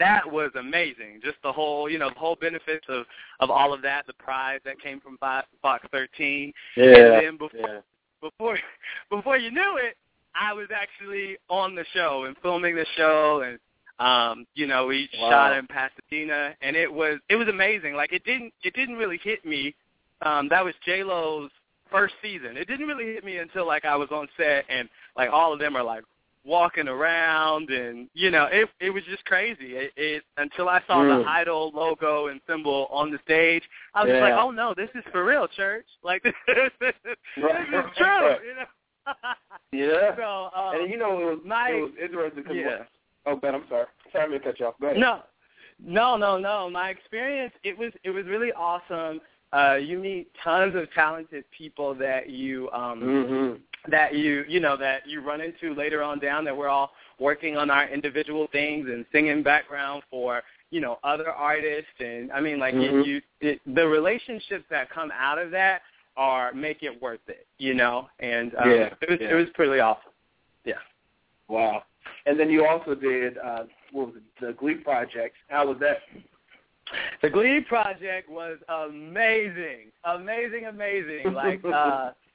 that 0.00 0.30
was 0.30 0.50
amazing. 0.58 1.20
Just 1.22 1.36
the 1.44 1.52
whole, 1.52 1.88
you 1.88 1.98
know, 1.98 2.08
the 2.10 2.18
whole 2.18 2.36
benefits 2.36 2.84
of 2.88 3.06
of 3.38 3.50
all 3.50 3.72
of 3.72 3.82
that, 3.82 4.06
the 4.08 4.12
prize 4.14 4.60
that 4.64 4.80
came 4.80 5.00
from 5.00 5.16
Fox 5.18 5.46
Fox 5.62 5.86
13. 5.92 6.52
And 6.76 7.24
then 7.24 7.36
before 7.38 7.60
yeah. 7.60 7.80
Before 8.20 8.58
before 9.10 9.36
you 9.36 9.50
knew 9.50 9.78
it, 9.82 9.96
I 10.34 10.52
was 10.52 10.68
actually 10.74 11.36
on 11.48 11.74
the 11.74 11.84
show 11.92 12.24
and 12.26 12.36
filming 12.42 12.74
the 12.76 12.86
show 12.96 13.42
and 13.44 13.58
um, 14.00 14.46
you 14.54 14.66
know, 14.68 14.86
we 14.86 15.08
Wow. 15.18 15.30
shot 15.30 15.58
in 15.58 15.66
Pasadena 15.66 16.54
and 16.62 16.76
it 16.76 16.92
was 16.92 17.18
it 17.28 17.36
was 17.36 17.48
amazing. 17.48 17.94
Like 17.94 18.12
it 18.12 18.24
didn't 18.24 18.52
it 18.62 18.74
didn't 18.74 18.96
really 18.96 19.18
hit 19.22 19.44
me. 19.44 19.74
Um, 20.22 20.48
that 20.48 20.64
was 20.64 20.74
J 20.84 21.02
Lo's 21.02 21.50
first 21.90 22.14
season. 22.22 22.56
It 22.56 22.68
didn't 22.68 22.86
really 22.86 23.06
hit 23.06 23.24
me 23.24 23.38
until 23.38 23.66
like 23.66 23.84
I 23.84 23.96
was 23.96 24.08
on 24.12 24.28
set 24.36 24.64
and 24.68 24.88
like 25.16 25.30
all 25.30 25.52
of 25.52 25.58
them 25.58 25.76
are 25.76 25.82
like 25.82 26.04
walking 26.48 26.88
around 26.88 27.68
and 27.70 28.08
you 28.14 28.30
know, 28.30 28.46
it 28.50 28.68
it 28.80 28.90
was 28.90 29.04
just 29.04 29.24
crazy. 29.26 29.76
It, 29.76 29.92
it 29.96 30.22
until 30.38 30.68
I 30.68 30.80
saw 30.86 30.96
Mm. 31.02 31.22
the 31.22 31.28
Idol 31.30 31.70
logo 31.74 32.28
and 32.28 32.40
symbol 32.48 32.88
on 32.90 33.10
the 33.12 33.18
stage, 33.24 33.62
I 33.94 34.04
was 34.04 34.12
Yeah. 34.12 34.20
like, 34.20 34.34
Oh 34.34 34.50
no, 34.50 34.74
this 34.74 34.88
is 34.94 35.04
for 35.12 35.24
real, 35.24 35.46
church. 35.46 35.86
Like 36.02 36.22
this, 36.22 36.32
this, 36.80 36.94
this 37.04 37.16
is 37.36 37.84
true, 37.96 38.30
you 38.48 38.54
know. 38.58 38.66
Yeah. 39.72 40.16
So 40.16 40.50
um, 40.58 40.80
and 40.80 40.90
you 40.90 40.96
know, 40.98 41.20
it 41.20 41.24
was, 41.24 41.40
my- 41.44 41.70
it 41.70 41.80
was 41.82 41.92
interesting 42.02 42.42
because 42.42 42.56
yeah. 42.56 42.82
Oh, 43.26 43.36
Ben, 43.36 43.54
I'm 43.54 43.64
sorry. 43.68 43.86
Sorry 44.12 44.38
to 44.38 44.42
cut 44.44 44.58
you 44.58 44.66
off. 44.66 44.74
Go 44.80 44.86
ahead. 44.86 44.98
No, 44.98 45.20
no, 45.84 46.16
no, 46.16 46.38
no. 46.38 46.70
My 46.70 46.88
experience 46.88 47.52
it 47.62 47.76
was 47.76 47.92
it 48.04 48.10
was 48.10 48.24
really 48.26 48.52
awesome. 48.52 49.20
Uh, 49.52 49.76
you 49.76 49.98
meet 49.98 50.28
tons 50.44 50.74
of 50.74 50.90
talented 50.92 51.44
people 51.56 51.94
that 51.94 52.28
you 52.28 52.70
um, 52.70 53.00
Mm-hmm. 53.02 53.54
That 53.90 54.14
you 54.14 54.44
you 54.48 54.60
know 54.60 54.76
that 54.76 55.06
you 55.06 55.20
run 55.20 55.40
into 55.40 55.74
later 55.74 56.02
on 56.02 56.18
down 56.18 56.44
that 56.44 56.56
we're 56.56 56.68
all 56.68 56.92
working 57.18 57.56
on 57.56 57.70
our 57.70 57.88
individual 57.88 58.48
things 58.52 58.88
and 58.88 59.04
singing 59.12 59.42
background 59.42 60.02
for 60.10 60.42
you 60.70 60.80
know 60.80 60.98
other 61.04 61.30
artists 61.30 61.90
and 62.00 62.30
I 62.32 62.40
mean 62.40 62.58
like 62.58 62.74
Mhm. 62.74 63.00
it, 63.00 63.06
you 63.06 63.22
it, 63.40 63.60
the 63.74 63.86
relationships 63.86 64.64
that 64.70 64.90
come 64.90 65.10
out 65.18 65.38
of 65.38 65.50
that 65.52 65.82
are 66.16 66.52
make 66.52 66.82
it 66.82 67.00
worth 67.00 67.26
it 67.28 67.46
you 67.58 67.74
know 67.74 68.08
and 68.20 68.54
um, 68.56 68.70
Yeah, 68.70 68.94
it 69.00 69.10
was 69.10 69.18
yeah. 69.20 69.30
it 69.30 69.34
was 69.34 69.46
pretty 69.54 69.80
awesome 69.80 70.12
yeah 70.64 70.74
Wow. 71.48 71.82
And 72.26 72.38
then 72.38 72.50
you 72.50 72.66
also 72.66 72.94
did 72.94 73.38
uh, 73.38 73.64
what 73.92 74.08
was 74.08 74.16
it, 74.16 74.22
the 74.46 74.52
Glee 74.52 74.74
Project. 74.74 75.34
How 75.48 75.66
was 75.66 75.78
that? 75.80 75.98
The 77.22 77.28
Glee 77.28 77.60
project 77.60 78.30
was 78.30 78.56
amazing, 78.68 79.92
amazing, 80.04 80.66
amazing. 80.66 81.32
Like 81.34 81.60
uh, 81.64 82.12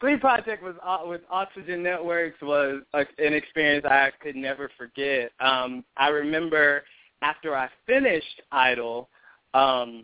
Glee 0.00 0.16
project 0.16 0.62
was 0.62 0.74
uh, 0.82 1.00
with 1.04 1.20
Oxygen 1.30 1.82
Networks 1.82 2.40
was 2.40 2.82
a, 2.94 3.00
an 3.18 3.34
experience 3.34 3.84
I 3.84 4.10
could 4.20 4.34
never 4.34 4.70
forget. 4.78 5.30
Um, 5.40 5.84
I 5.96 6.08
remember 6.08 6.84
after 7.20 7.54
I 7.54 7.68
finished 7.86 8.40
Idol, 8.50 9.10
um, 9.52 10.02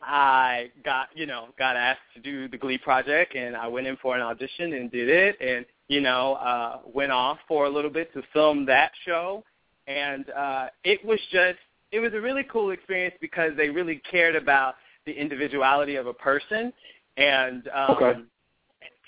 I 0.00 0.70
got 0.84 1.08
you 1.14 1.26
know 1.26 1.48
got 1.58 1.76
asked 1.76 2.00
to 2.14 2.20
do 2.20 2.48
the 2.48 2.56
Glee 2.56 2.78
project, 2.78 3.34
and 3.34 3.56
I 3.56 3.66
went 3.66 3.88
in 3.88 3.96
for 3.96 4.14
an 4.14 4.22
audition 4.22 4.74
and 4.74 4.90
did 4.90 5.08
it, 5.08 5.36
and 5.40 5.66
you 5.88 6.00
know 6.00 6.34
uh, 6.34 6.78
went 6.86 7.10
off 7.10 7.38
for 7.48 7.66
a 7.66 7.70
little 7.70 7.90
bit 7.90 8.12
to 8.14 8.22
film 8.32 8.64
that 8.66 8.92
show, 9.04 9.42
and 9.88 10.30
uh, 10.30 10.68
it 10.84 11.04
was 11.04 11.18
just 11.32 11.58
it 11.90 11.98
was 11.98 12.12
a 12.14 12.20
really 12.20 12.44
cool 12.44 12.70
experience 12.70 13.16
because 13.20 13.50
they 13.56 13.70
really 13.70 14.00
cared 14.08 14.36
about 14.36 14.76
the 15.04 15.12
individuality 15.12 15.96
of 15.96 16.06
a 16.06 16.14
person, 16.14 16.72
and 17.16 17.66
um, 17.74 17.96
Okay. 17.96 18.20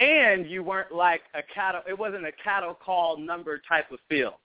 And 0.01 0.49
you 0.49 0.63
weren't 0.63 0.93
like 0.93 1.23
a 1.35 1.43
cattle. 1.55 1.83
It 1.89 1.99
wasn't 1.99 2.27
a 2.27 2.33
cattle 2.33 2.75
call 2.75 3.17
number 3.17 3.61
type 3.69 3.91
of 3.91 3.99
feel. 4.09 4.41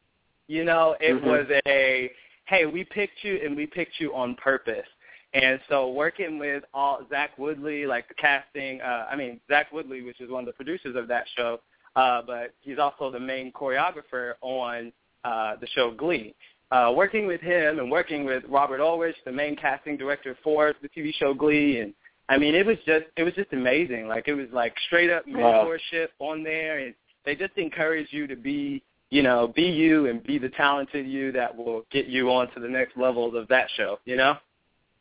You 0.48 0.64
know, 0.64 0.96
it 1.00 1.14
Mhm. 1.14 1.24
was 1.24 1.62
a 1.66 2.12
hey, 2.46 2.66
we 2.66 2.86
picked 2.86 3.24
you 3.26 3.42
and 3.44 3.58
we 3.58 3.66
picked 3.66 4.00
you 4.00 4.16
on 4.16 4.34
purpose. 4.36 4.88
And 5.34 5.60
so 5.68 5.92
working 5.92 6.40
with 6.40 6.64
all 6.74 7.06
Zach 7.10 7.36
Woodlee, 7.38 7.86
like 7.88 8.08
the 8.08 8.14
casting, 8.14 8.82
uh, 8.82 9.08
I 9.12 9.16
mean 9.16 9.42
Zach 9.50 9.72
Woodlee, 9.72 10.06
which 10.06 10.22
is 10.22 10.30
one 10.30 10.42
of 10.42 10.46
the 10.48 10.54
producers 10.54 10.96
of 10.96 11.08
that 11.10 11.28
show, 11.36 11.60
uh, 11.96 12.22
but 12.22 12.54
he's 12.62 12.80
also 12.80 13.12
the 13.12 13.20
main 13.20 13.52
choreographer 13.52 14.36
on 14.42 14.94
uh, 15.24 15.58
the 15.58 15.68
show 15.68 15.92
Glee. 15.92 16.34
Uh, 16.72 16.94
working 16.96 17.28
with 17.28 17.42
him 17.42 17.80
and 17.80 17.90
working 17.92 18.24
with 18.24 18.44
Robert 18.48 18.80
Ulrich, 18.82 19.16
the 19.26 19.32
main 19.32 19.56
casting 19.56 19.98
director 19.98 20.38
for 20.44 20.74
the 20.82 20.90
TV 20.90 21.14
show 21.14 21.34
Glee, 21.34 21.80
and 21.80 21.94
I 22.30 22.38
mean 22.38 22.56
it 22.56 22.66
was 22.66 22.78
just 22.86 23.06
it 23.16 23.24
was 23.24 23.34
just 23.34 23.54
amazing. 23.54 24.08
Like 24.08 24.28
it 24.28 24.34
was 24.34 24.48
like 24.52 24.74
straight 24.88 25.10
up 25.10 25.24
Wow. 25.28 25.66
mentorship 25.66 26.08
on 26.20 26.44
there, 26.44 26.80
and 26.80 26.94
they 27.26 27.36
just 27.36 27.58
encourage 27.58 28.08
you 28.12 28.28
to 28.28 28.36
be 28.36 28.82
you 29.10 29.24
know 29.24 29.48
be 29.56 29.64
you 29.64 30.08
and 30.08 30.22
be 30.24 30.38
the 30.38 30.50
talented 30.50 31.08
you 31.08 31.32
that 31.34 31.56
will 31.56 31.86
get 31.92 32.08
you 32.08 32.32
on 32.32 32.52
to 32.54 32.60
the 32.60 32.68
next 32.68 32.98
levels 32.98 33.36
of 33.36 33.48
that 33.48 33.68
show. 33.76 34.00
You 34.06 34.18
know. 34.18 34.38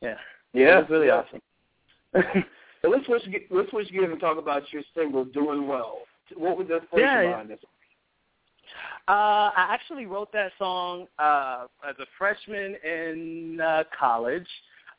Yeah. 0.00 0.16
Yeah, 0.52 0.78
It 0.78 0.82
was 0.82 0.90
really 0.90 1.06
yeah. 1.08 1.22
awesome. 2.14 2.44
So 2.82 2.90
let's 2.90 3.06
switch. 3.06 3.22
Let's 3.50 3.70
switch 3.70 3.90
gears 3.90 4.10
and 4.12 4.20
talk 4.20 4.38
about 4.38 4.62
your 4.72 4.82
single 4.94 5.24
"Doing 5.24 5.66
Well." 5.66 6.00
What 6.36 6.56
was 6.56 6.68
the 6.68 6.76
inspiration 6.76 7.08
Yeah, 7.08 7.22
yeah. 7.22 7.28
behind 7.30 7.50
this? 7.50 7.58
Uh, 9.08 9.50
I 9.56 9.66
actually 9.70 10.06
wrote 10.06 10.30
that 10.32 10.52
song 10.58 11.06
uh, 11.18 11.66
as 11.88 11.96
a 11.98 12.06
freshman 12.18 12.76
in 12.84 13.60
uh, 13.60 13.84
college, 13.98 14.46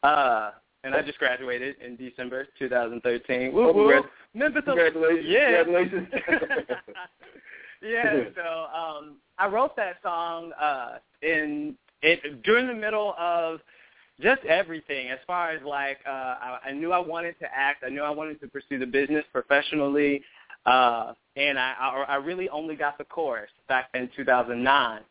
uh, 0.03 0.51
and 0.84 0.93
I 0.95 1.01
just 1.01 1.19
graduated 1.19 1.75
in 1.86 1.95
December 1.95 2.47
2013. 2.59 3.51
Woo, 3.51 3.73
woo. 3.73 4.03
Memphis, 4.34 4.63
Congratulations! 4.65 5.25
Yeah. 5.28 5.63
Congratulations! 5.63 6.07
yeah. 7.82 8.23
So 8.36 8.65
um, 8.75 9.15
I 9.38 9.47
wrote 9.47 9.75
that 9.75 9.97
song 10.03 10.51
uh, 10.59 10.97
in 11.21 11.75
it 12.01 12.43
during 12.43 12.67
the 12.67 12.73
middle 12.73 13.15
of 13.17 13.59
just 14.21 14.43
everything 14.45 15.09
as 15.09 15.19
far 15.28 15.51
as 15.51 15.61
like 15.63 15.99
uh 16.07 16.09
I, 16.09 16.59
I 16.67 16.71
knew 16.71 16.91
I 16.91 16.99
wanted 16.99 17.38
to 17.39 17.45
act, 17.53 17.84
I 17.86 17.89
knew 17.89 18.01
I 18.01 18.09
wanted 18.09 18.39
to 18.41 18.47
pursue 18.47 18.80
the 18.80 18.86
business 18.86 19.23
professionally, 19.32 20.21
uh 20.65 21.13
and 21.36 21.59
I 21.59 21.73
I, 21.80 22.05
I 22.09 22.15
really 22.15 22.49
only 22.49 22.75
got 22.75 22.97
the 22.97 23.03
chorus 23.03 23.49
back 23.67 23.89
in 23.93 24.09
2009, 24.15 25.01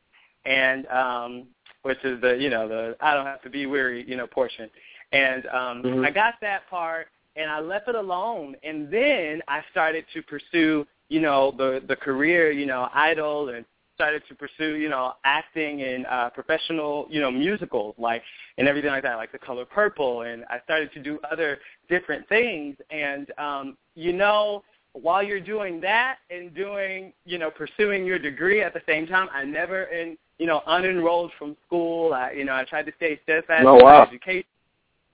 and 0.45 0.87
um 0.89 1.47
which 1.83 2.03
is 2.05 2.21
the 2.21 2.37
you 2.37 2.51
know 2.51 2.69
the 2.69 2.97
I 3.01 3.15
don't 3.15 3.27
have 3.27 3.43
to 3.43 3.51
be 3.51 3.67
weary 3.67 4.05
you 4.09 4.17
know 4.17 4.27
portion, 4.27 4.69
and 5.17 5.47
um 5.47 5.83
Mhm. 5.83 6.07
I 6.07 6.11
got 6.11 6.35
that 6.41 6.69
part 6.69 7.09
and 7.37 7.51
I 7.51 7.61
left 7.61 7.89
it 7.89 7.95
alone, 7.95 8.57
and 8.63 8.91
then 8.91 9.43
I 9.49 9.63
started 9.71 10.05
to 10.15 10.23
pursue 10.23 10.87
you 11.09 11.21
know 11.21 11.53
the 11.53 11.83
the 11.87 11.97
career 11.97 12.51
you 12.51 12.67
know 12.67 12.89
idol 12.93 13.49
and 13.51 13.65
started 13.97 14.23
to 14.29 14.35
pursue, 14.35 14.77
you 14.77 14.89
know, 14.91 15.15
acting 15.25 15.81
in 15.81 16.05
uh, 16.07 16.29
professional, 16.31 17.07
you 17.11 17.21
know, 17.21 17.31
musicals, 17.31 17.95
like 17.99 18.23
and 18.59 18.69
everything 18.69 18.91
like 18.91 19.03
that, 19.03 19.17
like 19.17 19.33
The 19.33 19.39
Color 19.39 19.65
Purple, 19.65 20.23
and 20.23 20.45
I 20.51 20.61
started 20.65 20.93
to 20.93 21.03
do 21.03 21.19
other 21.31 21.59
different 21.89 22.29
things. 22.29 22.77
And 22.91 23.27
um, 23.39 23.77
you 23.95 24.13
know, 24.13 24.63
while 24.93 25.23
you're 25.23 25.41
doing 25.41 25.81
that 25.81 26.19
and 26.31 26.55
doing, 26.55 27.13
you 27.25 27.39
know, 27.39 27.51
pursuing 27.51 28.05
your 28.05 28.19
degree 28.19 28.63
at 28.63 28.75
the 28.75 28.83
same 28.87 29.07
time, 29.07 29.29
I 29.33 29.45
never, 29.45 29.85
in 29.85 30.17
you 30.39 30.47
know, 30.47 30.61
unenrolled 30.69 31.31
from 31.39 31.57
school. 31.67 32.13
I, 32.13 32.33
you 32.33 32.45
know, 32.45 32.55
I 32.55 32.65
tried 32.65 32.87
to 32.87 32.93
stay 32.97 33.19
steadfast 33.23 33.67
Oh, 33.67 33.79
in 33.79 33.85
wow. 33.85 34.01
my 34.01 34.07
education. 34.07 34.45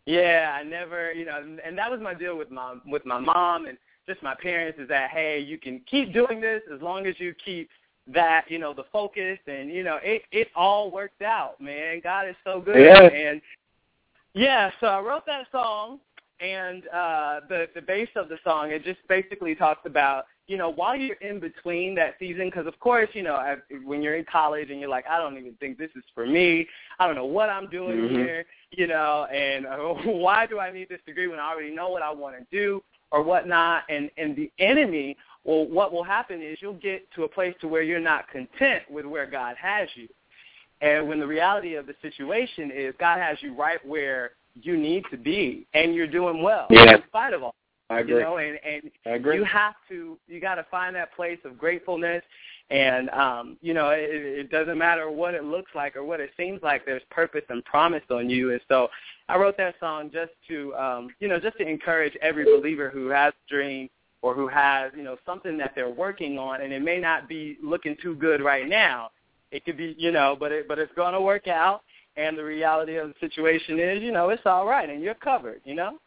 Yeah, 0.07 0.57
I 0.59 0.65
never, 0.65 1.13
you 1.13 1.25
know, 1.25 1.59
and 1.65 1.79
that 1.79 1.91
was 1.91 2.01
my 2.01 2.15
deal 2.15 2.37
with 2.37 2.51
my 2.51 2.77
with 2.87 3.07
my 3.07 3.19
mom 3.21 3.67
and 3.67 3.79
just 4.07 4.23
my 4.23 4.35
parents 4.35 4.79
is 4.81 4.89
that 4.89 5.11
hey, 5.11 5.39
you 5.39 5.59
can 5.59 5.81
keep 5.89 6.13
doing 6.13 6.41
this 6.41 6.63
as 6.75 6.81
long 6.83 7.07
as 7.07 7.15
you 7.19 7.35
keep 7.45 7.69
that 8.09 8.45
you 8.49 8.59
know 8.59 8.75
the 8.75 8.85
focus 8.93 9.39
and 9.47 9.71
you 9.71 9.85
know 9.85 9.99
it 10.03 10.23
it 10.33 10.49
all 10.57 10.91
worked 10.91 11.23
out 11.23 11.61
man 11.61 12.01
god 12.03 12.29
is 12.29 12.35
so 12.45 12.61
good 12.61 12.77
Yeah. 12.77 13.07
and 13.07 13.41
yeah 14.35 14.71
so 14.81 14.89
i 14.89 15.01
wrote 15.01 15.25
that 15.27 15.47
song 15.53 16.01
and 16.41 16.83
uh 16.89 17.41
the 17.49 17.69
the 17.75 17.83
base 17.83 18.09
of 18.17 18.29
the 18.29 18.39
song 18.43 18.73
it 18.73 18.85
just 18.85 18.99
basically 19.09 19.55
talks 19.55 19.87
about 19.87 20.25
you 20.47 20.57
know 20.57 20.71
while 20.71 20.97
you're 20.97 21.17
in 21.17 21.39
between 21.41 21.95
that 21.95 22.15
season 22.19 22.47
because 22.47 22.67
of 22.67 22.79
course 22.81 23.09
you 23.13 23.23
know 23.23 23.35
I, 23.35 23.57
when 23.85 24.03
you're 24.03 24.17
in 24.17 24.25
college 24.31 24.71
and 24.71 24.81
you're 24.81 24.89
like 24.89 25.05
i 25.09 25.19
don't 25.19 25.39
even 25.39 25.55
think 25.55 25.79
this 25.79 25.91
is 25.97 26.03
for 26.15 26.27
me 26.27 26.67
i 26.99 27.07
don't 27.07 27.15
know 27.17 27.25
what 27.27 27.49
i'm 27.49 27.69
doing 27.69 27.97
Mhm. 27.99 28.11
here 28.17 28.45
you 28.73 28.87
know 28.87 29.27
and 29.33 29.67
uh, 29.67 29.77
why 30.11 30.47
do 30.47 30.59
i 30.59 30.71
need 30.71 30.89
this 30.89 31.01
degree 31.07 31.29
when 31.29 31.39
i 31.39 31.49
already 31.51 31.75
know 31.75 31.91
what 31.91 32.03
i 32.03 32.11
want 32.11 32.37
to 32.37 32.45
do 32.57 32.83
or 33.13 33.23
whatnot 33.23 33.85
and 33.89 34.11
and 34.17 34.35
the 34.37 34.51
enemy 34.59 35.17
well 35.45 35.67
what 35.67 35.93
will 35.93 36.05
happen 36.05 36.43
is 36.43 36.59
you'll 36.61 36.75
get 36.75 37.09
to 37.13 37.25
a 37.25 37.29
place 37.29 37.55
to 37.61 37.69
where 37.69 37.83
you're 37.83 38.01
not 38.01 38.29
content 38.29 38.83
with 38.91 39.07
where 39.07 39.27
god 39.27 39.57
has 39.57 39.89
you 39.95 40.09
and 40.81 41.07
when 41.09 41.21
the 41.21 41.27
reality 41.27 41.75
of 41.77 41.87
the 41.87 41.95
situation 42.03 42.71
is 42.75 42.95
god 42.99 43.19
has 43.21 43.39
you 43.43 43.55
right 43.55 43.85
where 43.87 44.33
you 44.61 44.77
need 44.77 45.05
to 45.11 45.17
be 45.17 45.67
and 45.73 45.95
you're 45.95 46.07
doing 46.07 46.43
well 46.43 46.67
Yeah. 46.71 46.97
in 46.97 47.03
spite 47.09 47.33
of 47.33 47.43
all 47.45 47.55
I 47.93 47.99
you 47.99 48.05
agree. 48.05 48.23
know 48.23 48.37
and 48.39 48.59
and 48.65 48.91
I 49.07 49.11
agree. 49.11 49.37
you 49.37 49.45
have 49.45 49.75
to 49.89 50.19
you 50.29 50.41
got 50.41 50.57
to 50.57 50.67
find 50.71 50.95
that 50.97 51.15
place 51.15 51.39
of 51.45 51.59
gratefulness 51.59 52.23
And 52.71 53.11
um, 53.11 53.57
you 53.61 53.75
know, 53.75 53.91
it, 53.91 54.09
it 54.11 54.51
doesn't 54.51 54.79
matter 54.79 55.11
what 55.11 55.35
it 55.35 55.45
looks 55.45 55.71
like 55.75 55.95
or 55.95 56.05
what 56.05 56.21
it 56.21 56.31
seems 56.39 56.63
like. 56.63 56.87
There's 56.87 57.03
purpose 57.11 57.43
and 57.51 57.63
promise 57.67 58.03
on 58.11 58.31
you. 58.31 58.53
And 58.53 58.61
so, 58.67 58.89
I 59.29 59.37
wrote 59.37 59.57
that 59.59 59.75
song 59.79 60.11
just 60.13 60.33
to, 60.49 60.75
um, 60.77 61.09
you 61.21 61.29
know, 61.29 61.39
just 61.39 61.59
to 61.59 61.69
encourage 61.69 62.15
every 62.23 62.45
believer 62.45 62.89
who 62.89 63.09
has 63.09 63.35
a 63.35 63.51
dream 63.51 63.91
or 64.23 64.35
who 64.35 64.49
has, 64.49 64.91
you 64.97 65.03
know, 65.03 65.17
something 65.27 65.59
that 65.59 65.73
they're 65.75 65.91
working 65.91 66.39
on, 66.39 66.63
and 66.63 66.73
it 66.73 66.81
may 66.83 66.99
not 66.99 67.29
be 67.29 67.59
looking 67.63 67.97
too 68.03 68.15
good 68.15 68.41
right 68.43 68.69
now. 68.69 69.11
It 69.51 69.65
could 69.65 69.77
be, 69.77 69.95
you 69.99 70.13
know, 70.13 70.37
but 70.39 70.51
it, 70.53 70.67
but 70.67 70.79
it's 70.79 70.93
going 70.95 71.13
to 71.13 71.21
work 71.21 71.49
out. 71.49 71.83
And 72.17 72.39
the 72.39 72.45
reality 72.45 72.97
of 72.97 73.09
the 73.09 73.15
situation 73.21 73.79
is, 73.79 74.03
you 74.03 74.13
know, 74.13 74.31
it's 74.31 74.47
all 74.47 74.67
right, 74.67 74.89
and 74.89 75.03
you're 75.03 75.15
covered. 75.15 75.61
You 75.65 75.75
know. 75.75 75.99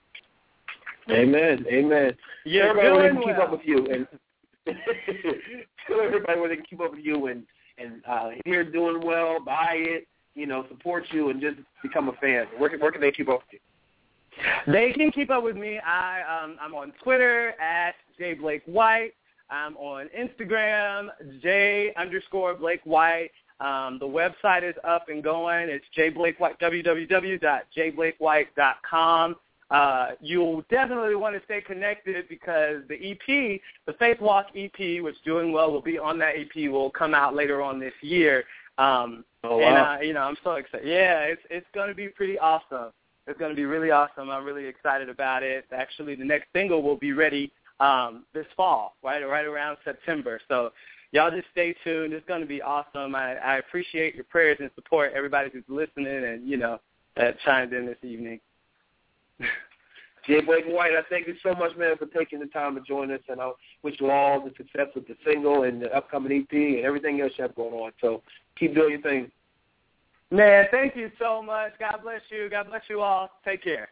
Amen. 1.10 1.66
Amen. 1.68 2.16
You're 2.46 2.70
everybody 2.70 2.92
where 2.92 3.04
they 3.04 3.10
can 3.16 3.24
keep 3.24 3.38
up 3.38 3.52
with 3.52 3.62
you 3.64 3.86
and 3.88 4.08
tell 5.88 6.02
everybody 6.02 6.40
where 6.40 6.50
they 6.50 6.56
can 6.56 6.66
keep 6.66 6.82
up 6.82 6.92
with 6.92 7.04
you 7.04 7.28
and 7.28 7.44
and 7.78 8.02
uh, 8.08 8.30
hear 8.46 8.64
doing 8.64 9.06
well, 9.06 9.44
buy 9.44 9.74
it, 9.74 10.08
you 10.34 10.46
know, 10.46 10.66
support 10.70 11.04
you, 11.12 11.30
and 11.30 11.42
just 11.42 11.58
become 11.84 12.08
a 12.08 12.14
fan. 12.14 12.46
Where 12.58 12.70
can, 12.70 12.80
where 12.80 12.90
can 12.92 13.02
they 13.02 13.12
keep 13.12 13.28
up 13.28 13.42
with 13.42 13.54
you? 13.54 13.60
They 14.72 14.94
can 14.94 15.12
keep 15.12 15.30
up 15.30 15.44
with 15.44 15.58
me. 15.58 15.78
I 15.80 16.22
um, 16.22 16.56
I'm 16.62 16.74
on 16.74 16.94
Twitter 17.04 17.50
at 17.62 17.96
J 18.18 18.34
Blake 18.34 18.64
White. 18.66 19.14
I'm 19.50 19.76
on 19.78 20.10
Instagram 20.18 21.10
J 21.42 21.94
underscore 21.98 22.56
Blake 22.56 22.82
White. 22.84 23.32
Um, 23.60 23.98
the 24.00 24.08
website 24.08 24.64
is 24.68 24.76
up 24.84 25.08
and 25.08 25.24
going. 25.24 25.70
It's 25.70 25.86
jblakewhite 25.98 26.60
www.jblakewhite.com. 26.60 29.36
Uh, 29.72 30.10
you'll 30.22 30.64
definitely 30.70 31.16
want 31.16 31.36
to 31.36 31.44
stay 31.46 31.60
connected 31.60 32.28
because 32.30 32.84
the 32.88 33.12
EP, 33.12 33.60
the 33.88 33.94
Faith 33.98 34.22
Walk 34.22 34.48
EP, 34.56 35.02
which 35.02 35.16
doing 35.26 35.52
well 35.52 35.72
will 35.72 35.82
be 35.82 35.98
on 35.98 36.20
that 36.20 36.36
EP, 36.38 36.70
will 36.70 36.92
come 36.92 37.14
out 37.16 37.36
later 37.36 37.62
on 37.62 37.80
this 37.80 37.94
year. 38.02 38.44
Um, 38.78 39.24
Oh, 39.50 39.60
and 39.60 39.76
wow. 39.76 39.98
uh, 39.98 40.02
you 40.02 40.14
know, 40.14 40.22
I'm 40.22 40.38
so 40.44 40.54
excited. 40.54 40.88
Yeah, 40.88 41.22
it's 41.22 41.42
it's 41.50 41.68
going 41.74 41.90
to 41.90 41.96
be 41.96 42.08
pretty 42.10 42.40
awesome. 42.40 42.92
It's 43.28 43.38
going 43.40 43.52
to 43.52 43.56
be 43.56 43.66
really 43.66 43.92
awesome. 43.92 44.30
I'm 44.30 44.44
really 44.44 44.66
excited 44.66 45.10
about 45.10 45.44
it. 45.44 45.66
Actually, 45.72 46.16
the 46.16 46.26
next 46.26 46.48
single 46.54 46.82
will 46.82 46.98
be 46.98 47.14
ready 47.14 47.52
um, 47.80 48.26
this 48.34 48.46
fall, 48.56 48.96
right 49.04 49.24
right 49.24 49.46
around 49.46 49.78
September. 49.84 50.40
So 50.48 50.72
y'all 51.12 51.32
just 51.32 51.48
stay 51.52 51.76
tuned. 51.84 52.14
It's 52.14 52.28
going 52.28 52.42
to 52.42 52.48
be 52.48 52.62
awesome. 52.62 53.16
I, 53.16 53.36
I 53.36 53.58
appreciate 53.58 54.16
your 54.16 54.24
prayers 54.26 54.58
and 54.60 54.70
support. 54.76 55.14
Everybody 55.16 55.50
who's 55.52 55.64
listening 55.68 56.08
and 56.26 56.48
you 56.48 56.58
know 56.58 56.80
that 57.18 57.40
chimed 57.42 57.74
in 57.74 57.86
this 57.86 57.98
evening. 58.04 58.40
J-Blake 60.28 60.66
White, 60.66 60.94
I 60.94 61.02
thank 61.10 61.28
you 61.28 61.36
so 61.44 61.54
much, 61.54 61.78
man, 61.78 61.98
for 61.98 62.08
taking 62.08 62.40
the 62.40 62.48
time 62.48 62.76
to 62.76 62.82
join 62.82 63.12
us, 63.12 63.20
and 63.30 63.40
I 63.40 63.52
wish 63.84 63.96
you 64.00 64.10
all 64.10 64.44
the 64.44 64.52
success 64.58 64.88
with 64.96 65.08
the 65.08 65.16
single 65.26 65.64
and 65.64 65.82
the 65.82 65.96
upcoming 65.96 66.32
EP 66.32 66.52
and 66.52 66.84
everything 66.84 67.22
else 67.22 67.34
you 67.38 67.44
have 67.44 67.56
going 67.56 67.74
on. 67.74 67.92
So 68.02 68.24
keep 68.58 68.74
doing 68.74 68.92
your 68.92 69.02
thing. 69.02 69.32
Man, 70.32 70.66
thank 70.72 70.96
you 70.96 71.12
so 71.20 71.44
much. 71.44 71.74
God 71.80 72.00
bless 72.02 72.22
you. 72.30 72.50
God 72.50 72.68
bless 72.70 72.82
you 72.90 73.02
all. 73.02 73.30
Take 73.46 73.64
care. 73.64 73.90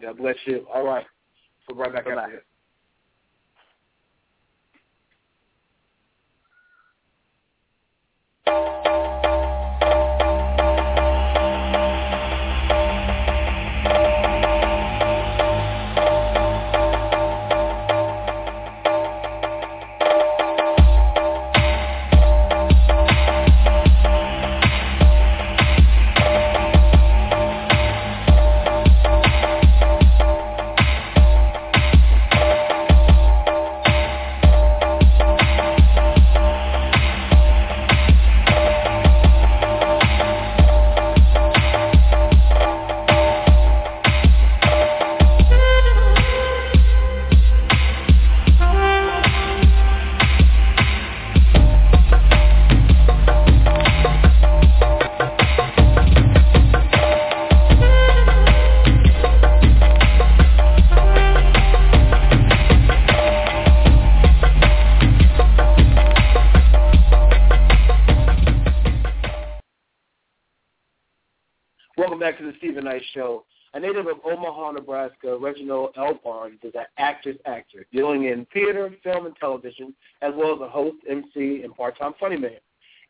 God 0.00 0.16
bless 0.16 0.36
you. 0.46 0.66
All 0.72 0.84
right. 0.84 1.04
So 1.68 1.76
right 1.76 1.92
back 1.92 2.06
Bye-bye. 2.06 2.22
after 2.22 2.36
this. 2.36 2.42
Welcome 8.46 8.77
to 72.38 72.44
the 72.44 72.52
Steven 72.58 72.84
Knight 72.84 73.02
Show. 73.14 73.44
A 73.74 73.80
native 73.80 74.06
of 74.06 74.18
Omaha, 74.24 74.72
Nebraska, 74.72 75.36
Reginald 75.36 75.90
L. 75.96 76.18
Barnes 76.24 76.58
is 76.62 76.72
an 76.74 76.86
actress 76.96 77.36
actor 77.44 77.84
dealing 77.92 78.24
in 78.24 78.46
theater, 78.52 78.90
film, 79.02 79.26
and 79.26 79.36
television, 79.36 79.94
as 80.22 80.32
well 80.36 80.54
as 80.54 80.60
a 80.60 80.68
host, 80.68 80.96
MC, 81.08 81.62
and 81.62 81.74
part-time 81.74 82.14
funny 82.18 82.38
man. 82.38 82.58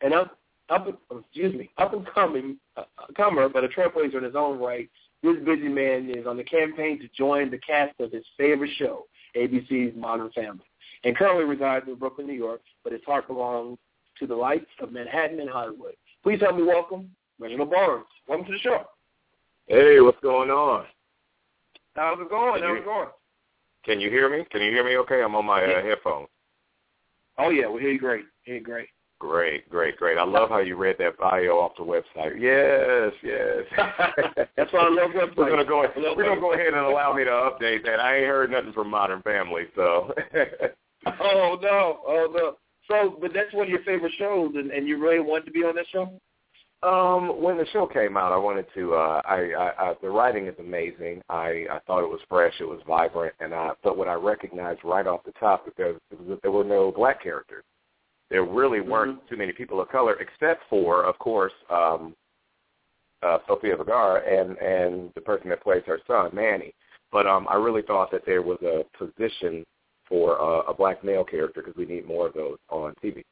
An 0.01 0.13
up, 0.13 0.37
up 0.69 0.87
excuse 1.11 1.55
me, 1.55 1.69
up 1.77 1.93
and 1.93 2.05
coming 2.07 2.57
uh, 2.75 2.83
comer, 3.15 3.47
but 3.47 3.63
a 3.63 3.67
trailblazer 3.67 4.17
in 4.17 4.23
his 4.23 4.35
own 4.35 4.59
right. 4.59 4.89
This 5.23 5.37
busy 5.45 5.69
man 5.69 6.09
is 6.09 6.25
on 6.25 6.37
the 6.37 6.43
campaign 6.43 6.99
to 6.99 7.07
join 7.17 7.51
the 7.51 7.59
cast 7.59 7.99
of 7.99 8.11
his 8.11 8.25
favorite 8.37 8.71
show, 8.77 9.05
ABC's 9.35 9.95
Modern 9.95 10.31
Family, 10.31 10.65
and 11.03 11.15
currently 11.15 11.45
resides 11.45 11.87
in 11.87 11.95
Brooklyn, 11.95 12.27
New 12.27 12.33
York, 12.33 12.61
but 12.83 12.93
his 12.93 13.01
heart 13.05 13.27
belongs 13.27 13.77
to 14.17 14.27
the 14.27 14.35
lights 14.35 14.69
of 14.81 14.91
Manhattan 14.91 15.39
and 15.39 15.49
Hollywood. 15.49 15.93
Please 16.23 16.41
help 16.41 16.55
me 16.57 16.63
welcome 16.63 17.09
Reginald 17.39 17.69
Barnes. 17.69 18.05
Welcome 18.27 18.45
to 18.47 18.53
the 18.53 18.59
show. 18.59 18.85
Hey, 19.69 19.99
what's 20.01 20.19
going 20.21 20.49
on? 20.49 20.85
How's 21.95 22.19
it 22.19 22.27
going? 22.27 22.63
How's 22.63 22.79
it 22.79 22.85
going? 22.85 23.09
Can 23.85 23.99
you 23.99 24.09
hear 24.09 24.27
me? 24.27 24.43
Can 24.49 24.63
you 24.63 24.71
hear 24.71 24.83
me 24.83 24.97
okay? 24.97 25.21
I'm 25.21 25.35
on 25.35 25.45
my 25.45 25.63
uh, 25.63 25.83
headphones. 25.83 26.27
Oh 27.37 27.51
yeah, 27.51 27.69
we 27.69 27.81
hear 27.81 27.91
you 27.91 27.99
great. 27.99 28.25
Hear 28.41 28.55
you 28.55 28.63
great. 28.63 28.87
Great, 29.19 29.69
great, 29.69 29.95
great. 29.97 30.17
I 30.17 30.23
love 30.25 30.49
how 30.49 30.57
you 30.57 30.75
read 30.75 30.95
that 30.97 31.19
bio 31.19 31.59
off 31.59 31.73
the 31.77 31.83
website. 31.83 32.39
Yes, 32.39 33.13
yes. 33.21 34.47
That's 34.57 34.73
why 34.73 34.79
I 34.79 34.89
love 34.89 35.11
websites. 35.11 35.37
We're 35.37 35.49
gonna 35.51 35.65
go. 35.65 35.85
We're 36.15 36.25
gonna 36.25 36.41
go 36.41 36.53
ahead 36.53 36.73
and 36.73 36.77
allow 36.77 37.13
me 37.13 37.25
to 37.25 37.29
update 37.29 37.85
that. 37.85 37.99
I 37.99 38.17
ain't 38.17 38.27
heard 38.27 38.49
nothing 38.49 38.73
from 38.73 38.89
Modern 38.89 39.21
Family, 39.21 39.63
so. 39.75 40.13
Oh 41.05 41.57
no, 41.61 41.99
oh 42.05 42.27
no. 42.35 42.57
So, 42.89 43.17
but 43.21 43.31
that's 43.33 43.53
one 43.53 43.67
of 43.67 43.69
your 43.69 43.83
favorite 43.83 44.11
shows, 44.19 44.51
and, 44.55 44.69
and 44.69 44.85
you 44.85 45.01
really 45.01 45.21
wanted 45.21 45.45
to 45.45 45.51
be 45.51 45.63
on 45.63 45.73
that 45.75 45.85
show. 45.93 46.19
Um, 46.81 47.41
when 47.41 47.57
the 47.57 47.65
show 47.73 47.85
came 47.85 48.15
out, 48.15 48.31
I 48.31 48.37
wanted 48.37 48.65
to. 48.73 48.93
Uh, 48.93 49.21
I, 49.25 49.51
I, 49.57 49.89
I 49.89 49.93
the 50.01 50.09
writing 50.09 50.47
is 50.47 50.55
amazing. 50.59 51.21
I, 51.29 51.65
I 51.69 51.79
thought 51.85 52.03
it 52.03 52.09
was 52.09 52.21
fresh, 52.29 52.53
it 52.61 52.67
was 52.67 52.79
vibrant, 52.87 53.33
and 53.41 53.53
I. 53.53 53.71
But 53.83 53.97
what 53.97 54.07
I 54.07 54.13
recognized 54.13 54.79
right 54.85 55.05
off 55.05 55.25
the 55.25 55.33
top 55.33 55.65
that 55.65 55.75
there, 55.75 55.95
there 56.41 56.51
were 56.51 56.63
no 56.63 56.91
black 56.91 57.21
characters. 57.21 57.65
There 58.29 58.45
really 58.45 58.79
weren't 58.79 59.27
too 59.27 59.35
many 59.35 59.51
people 59.51 59.81
of 59.81 59.89
color, 59.89 60.15
except 60.21 60.61
for, 60.69 61.03
of 61.03 61.17
course, 61.19 61.51
um, 61.69 62.15
uh, 63.23 63.39
Sofia 63.45 63.75
Vergara 63.75 64.21
and 64.21 64.57
and 64.59 65.11
the 65.15 65.21
person 65.21 65.49
that 65.49 65.61
plays 65.61 65.83
her 65.85 65.99
son, 66.07 66.29
Manny. 66.33 66.73
But 67.11 67.27
um, 67.27 67.45
I 67.49 67.55
really 67.55 67.81
thought 67.81 68.09
that 68.11 68.25
there 68.25 68.41
was 68.41 68.59
a 68.61 68.85
position 68.97 69.65
for 70.07 70.39
uh, 70.39 70.61
a 70.71 70.73
black 70.73 71.03
male 71.03 71.25
character 71.25 71.61
because 71.61 71.75
we 71.75 71.85
need 71.85 72.07
more 72.07 72.27
of 72.27 72.33
those 72.33 72.57
on 72.69 72.93
TV. 73.03 73.23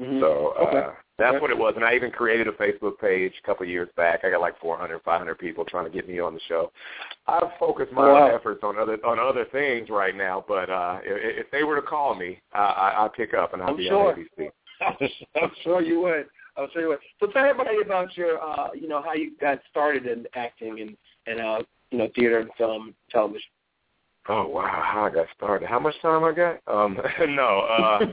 Mm-hmm. 0.00 0.20
So 0.20 0.54
uh, 0.58 0.62
Okay. 0.64 0.86
that's 1.18 1.34
Okay. 1.34 1.40
what 1.40 1.50
it 1.50 1.58
was. 1.58 1.74
And 1.76 1.84
I 1.84 1.94
even 1.94 2.10
created 2.10 2.48
a 2.48 2.52
Facebook 2.52 2.98
page 2.98 3.32
a 3.42 3.46
couple 3.46 3.64
of 3.64 3.70
years 3.70 3.88
back. 3.96 4.24
I 4.24 4.30
got 4.30 4.40
like 4.40 4.58
400, 4.60 5.00
500 5.02 5.38
people 5.38 5.64
trying 5.64 5.84
to 5.84 5.90
get 5.90 6.08
me 6.08 6.18
on 6.18 6.34
the 6.34 6.40
show. 6.48 6.72
I've 7.26 7.52
focused 7.58 7.92
my 7.92 8.10
wow. 8.10 8.26
efforts 8.26 8.60
on 8.62 8.78
other 8.78 8.98
on 9.06 9.18
other 9.18 9.44
things 9.52 9.88
right 9.90 10.16
now. 10.16 10.44
But 10.46 10.70
uh, 10.70 10.98
if, 11.04 11.46
if 11.46 11.50
they 11.50 11.62
were 11.62 11.76
to 11.76 11.82
call 11.82 12.14
me, 12.14 12.40
I, 12.52 12.58
I, 12.58 13.04
I'd 13.04 13.12
pick 13.12 13.34
up 13.34 13.54
and 13.54 13.62
I'll 13.62 13.70
I'm 13.70 13.76
be 13.76 13.88
sure. 13.88 14.12
on 14.12 14.26
ABC. 14.38 14.50
I'm 15.42 15.50
sure 15.62 15.80
you 15.82 16.00
would. 16.02 16.26
I'm 16.56 16.68
sure 16.72 16.82
you 16.82 16.88
would. 16.88 16.98
So 17.20 17.26
tell 17.26 17.44
everybody 17.44 17.80
about 17.84 18.16
your, 18.16 18.40
uh, 18.40 18.68
you 18.74 18.88
know, 18.88 19.02
how 19.02 19.14
you 19.14 19.32
got 19.40 19.60
started 19.70 20.06
in 20.06 20.26
acting 20.34 20.80
and 20.80 20.96
and 21.26 21.40
uh, 21.40 21.62
you 21.90 21.98
know, 21.98 22.08
theater 22.16 22.40
and 22.40 22.50
film, 22.58 22.94
television. 23.10 23.50
Oh 24.26 24.48
wow, 24.48 24.82
how 24.84 25.04
I 25.04 25.10
got 25.10 25.26
started. 25.36 25.68
How 25.68 25.78
much 25.78 25.94
time 26.00 26.24
I 26.24 26.32
got? 26.32 26.60
Um, 26.66 26.98
no, 27.28 27.60
uh, 27.60 28.06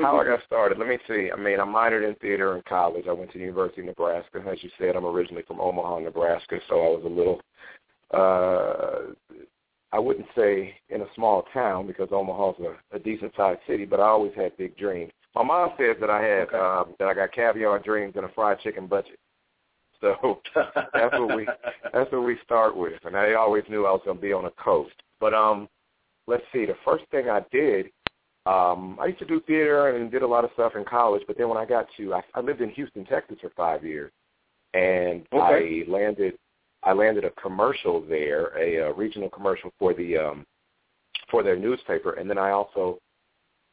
how 0.00 0.20
I 0.20 0.24
got 0.24 0.40
started. 0.46 0.78
Let 0.78 0.88
me 0.88 0.98
see. 1.08 1.30
I 1.32 1.36
mean, 1.36 1.58
I 1.58 1.64
minored 1.64 2.08
in 2.08 2.14
theater 2.16 2.56
in 2.56 2.62
college. 2.68 3.06
I 3.08 3.12
went 3.12 3.32
to 3.32 3.38
the 3.38 3.44
University 3.44 3.80
of 3.80 3.88
Nebraska. 3.88 4.44
As 4.48 4.62
you 4.62 4.70
said, 4.78 4.94
I'm 4.94 5.04
originally 5.04 5.42
from 5.42 5.60
Omaha, 5.60 6.00
Nebraska, 6.00 6.58
so 6.68 6.74
I 6.76 6.88
was 6.96 7.02
a 7.04 7.08
little. 7.08 7.40
Uh, 8.12 9.12
I 9.92 9.98
wouldn't 9.98 10.26
say 10.36 10.74
in 10.88 11.00
a 11.00 11.14
small 11.16 11.44
town 11.52 11.88
because 11.88 12.08
Omaha's 12.12 12.54
a, 12.92 12.96
a 12.96 12.98
decent 13.00 13.32
sized 13.36 13.60
city, 13.66 13.84
but 13.84 13.98
I 13.98 14.04
always 14.04 14.32
had 14.36 14.56
big 14.56 14.76
dreams. 14.76 15.12
My 15.34 15.42
mom 15.42 15.70
says 15.78 15.96
that 16.00 16.10
I 16.10 16.22
had 16.22 16.54
um, 16.54 16.94
that 17.00 17.08
I 17.08 17.14
got 17.14 17.32
caviar 17.32 17.80
dreams 17.80 18.14
and 18.16 18.24
a 18.24 18.28
fried 18.30 18.60
chicken 18.60 18.86
budget. 18.86 19.18
So 20.00 20.40
that's 20.54 21.12
what 21.12 21.36
we 21.36 21.46
that's 21.92 22.10
what 22.12 22.24
we 22.24 22.36
start 22.44 22.76
with. 22.76 23.04
And 23.04 23.16
I 23.16 23.34
always 23.34 23.64
knew 23.68 23.86
I 23.86 23.90
was 23.90 24.02
going 24.04 24.16
to 24.16 24.22
be 24.22 24.32
on 24.32 24.44
a 24.44 24.50
coast. 24.50 24.94
But 25.20 25.34
um, 25.34 25.68
let's 26.26 26.42
see. 26.52 26.66
The 26.66 26.76
first 26.84 27.04
thing 27.10 27.28
I 27.28 27.44
did, 27.52 27.86
um, 28.46 28.98
I 29.00 29.06
used 29.06 29.18
to 29.20 29.26
do 29.26 29.40
theater 29.46 29.96
and 29.96 30.10
did 30.10 30.22
a 30.22 30.26
lot 30.26 30.44
of 30.44 30.50
stuff 30.54 30.72
in 30.76 30.84
college. 30.84 31.22
But 31.26 31.36
then 31.38 31.48
when 31.48 31.58
I 31.58 31.66
got 31.66 31.86
to, 31.98 32.14
I, 32.14 32.22
I 32.34 32.40
lived 32.40 32.60
in 32.62 32.70
Houston, 32.70 33.04
Texas 33.04 33.36
for 33.40 33.50
five 33.56 33.84
years, 33.84 34.12
and 34.74 35.26
Okay. 35.32 35.84
I 35.86 35.90
landed 35.90 36.34
I 36.82 36.94
landed 36.94 37.24
a 37.24 37.30
commercial 37.32 38.00
there, 38.00 38.56
a, 38.58 38.88
uh 38.88 38.92
regional 38.94 39.28
commercial 39.28 39.70
for 39.78 39.92
the 39.92 40.16
um, 40.16 40.46
for 41.30 41.42
their 41.42 41.56
newspaper, 41.56 42.12
and 42.14 42.28
then 42.28 42.38
I 42.38 42.50
also 42.50 42.98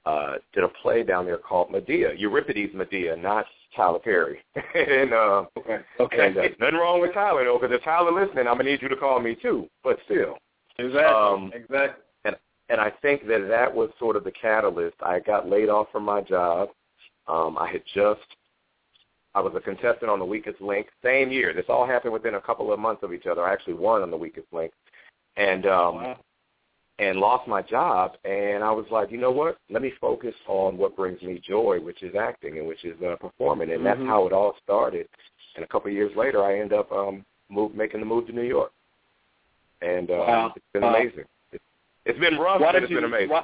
uh, 0.05 0.35
did 0.53 0.63
a 0.63 0.69
play 0.81 1.03
down 1.03 1.25
there 1.25 1.37
called 1.37 1.69
Medea, 1.71 2.13
Euripides 2.15 2.73
Medea, 2.73 3.15
not 3.15 3.45
Tyler 3.75 3.99
Perry. 3.99 4.39
and 4.75 5.13
uh, 5.13 5.45
Okay. 5.57 5.79
Okay. 5.99 6.27
and, 6.27 6.37
uh, 6.37 6.43
nothing 6.59 6.75
wrong 6.75 7.01
with 7.01 7.13
Tyler 7.13 7.43
though, 7.45 7.59
because 7.59 7.75
if 7.75 7.83
Tyler 7.83 8.11
listening, 8.11 8.47
I'm 8.47 8.57
gonna 8.57 8.69
need 8.69 8.81
you 8.81 8.89
to 8.89 8.95
call 8.95 9.19
me 9.19 9.35
too. 9.41 9.67
But 9.83 9.97
still, 10.05 10.37
exactly. 10.79 11.03
um, 11.03 11.51
exactly. 11.53 12.03
and 12.69 12.81
I 12.81 12.91
think 13.01 13.27
that 13.27 13.47
that 13.47 13.73
was 13.73 13.89
sort 13.97 14.15
of 14.15 14.23
the 14.23 14.31
catalyst. 14.31 14.97
I 15.01 15.19
got 15.19 15.49
laid 15.49 15.69
off 15.69 15.87
from 15.91 16.03
my 16.03 16.21
job. 16.21 16.69
Um, 17.27 17.57
I 17.57 17.69
had 17.71 17.83
just, 17.93 18.21
I 19.35 19.41
was 19.41 19.53
a 19.55 19.59
contestant 19.59 20.09
on 20.09 20.19
The 20.19 20.25
Weakest 20.25 20.61
Link, 20.61 20.87
same 21.03 21.31
year. 21.31 21.53
This 21.53 21.65
all 21.69 21.85
happened 21.85 22.13
within 22.13 22.35
a 22.35 22.41
couple 22.41 22.71
of 22.71 22.79
months 22.79 23.03
of 23.03 23.13
each 23.13 23.25
other. 23.25 23.43
I 23.43 23.53
actually 23.53 23.73
won 23.75 24.01
on 24.01 24.11
The 24.11 24.17
Weakest 24.17 24.47
Link, 24.51 24.71
and 25.35 25.65
um, 25.65 25.95
Wow. 25.95 26.17
and 26.99 27.19
lost 27.19 27.47
my 27.47 27.61
job. 27.61 28.17
And 28.25 28.63
I 28.63 28.71
was 28.71 28.85
like, 28.89 29.11
you 29.11 29.17
know 29.17 29.31
what? 29.31 29.57
Let 29.69 29.81
me 29.81 29.91
focus 30.01 30.33
on 30.47 30.77
what 30.77 30.95
brings 30.95 31.21
me 31.21 31.39
joy, 31.45 31.79
which 31.79 32.01
is 32.01 32.15
acting 32.15 32.57
and 32.57 32.67
which 32.67 32.83
is 32.83 32.99
uh, 33.03 33.15
performing. 33.17 33.71
And 33.71 33.85
that's 33.85 33.99
Mhm. 33.99 34.07
how 34.07 34.25
it 34.25 34.33
all 34.33 34.55
started. 34.63 35.07
And 35.55 35.63
a 35.63 35.67
couple 35.67 35.89
of 35.89 35.95
years 35.95 36.15
later, 36.15 36.43
I 36.43 36.59
end 36.59 36.73
up 36.73 36.91
um, 36.91 37.23
move, 37.49 37.75
making 37.75 37.99
the 37.99 38.05
move 38.05 38.27
to 38.27 38.33
New 38.33 38.41
York. 38.41 38.71
And 39.81 40.09
uh, 40.09 40.13
Wow. 40.15 40.53
it's 40.55 40.65
been 40.73 40.83
amazing. 40.83 41.25
It's, 41.51 41.63
it's 42.05 42.19
been 42.19 42.37
rough, 42.37 42.61
Why 42.61 42.71
but 42.73 42.83
it's 42.83 42.89
you? 42.89 42.97
been 42.97 43.05
amazing. 43.05 43.29
Why, 43.29 43.43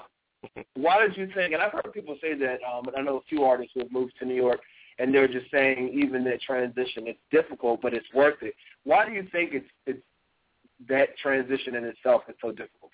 why 0.75 1.01
did 1.05 1.15
you 1.17 1.27
think? 1.33 1.53
And 1.53 1.61
I've 1.61 1.71
heard 1.71 1.91
people 1.93 2.17
say 2.21 2.33
that. 2.35 2.59
Um, 2.63 2.87
and 2.87 2.95
I 2.97 3.01
know 3.01 3.17
a 3.17 3.21
few 3.29 3.43
artists 3.43 3.71
who 3.73 3.81
have 3.81 3.91
moved 3.91 4.13
to 4.19 4.25
New 4.25 4.35
York, 4.35 4.59
and 4.99 5.13
they're 5.13 5.27
just 5.27 5.49
saying 5.51 5.91
even 5.93 6.23
that 6.25 6.41
transition, 6.41 7.07
it's 7.07 7.19
difficult, 7.31 7.81
but 7.81 7.93
it's 7.93 8.05
worth 8.13 8.41
it. 8.41 8.53
Why 8.83 9.05
do 9.07 9.11
you 9.13 9.27
think 9.31 9.53
it's 9.53 9.69
it's 9.85 10.01
that 10.89 11.17
transition 11.17 11.75
in 11.75 11.85
itself 11.85 12.23
is 12.27 12.35
so 12.41 12.49
difficult? 12.51 12.91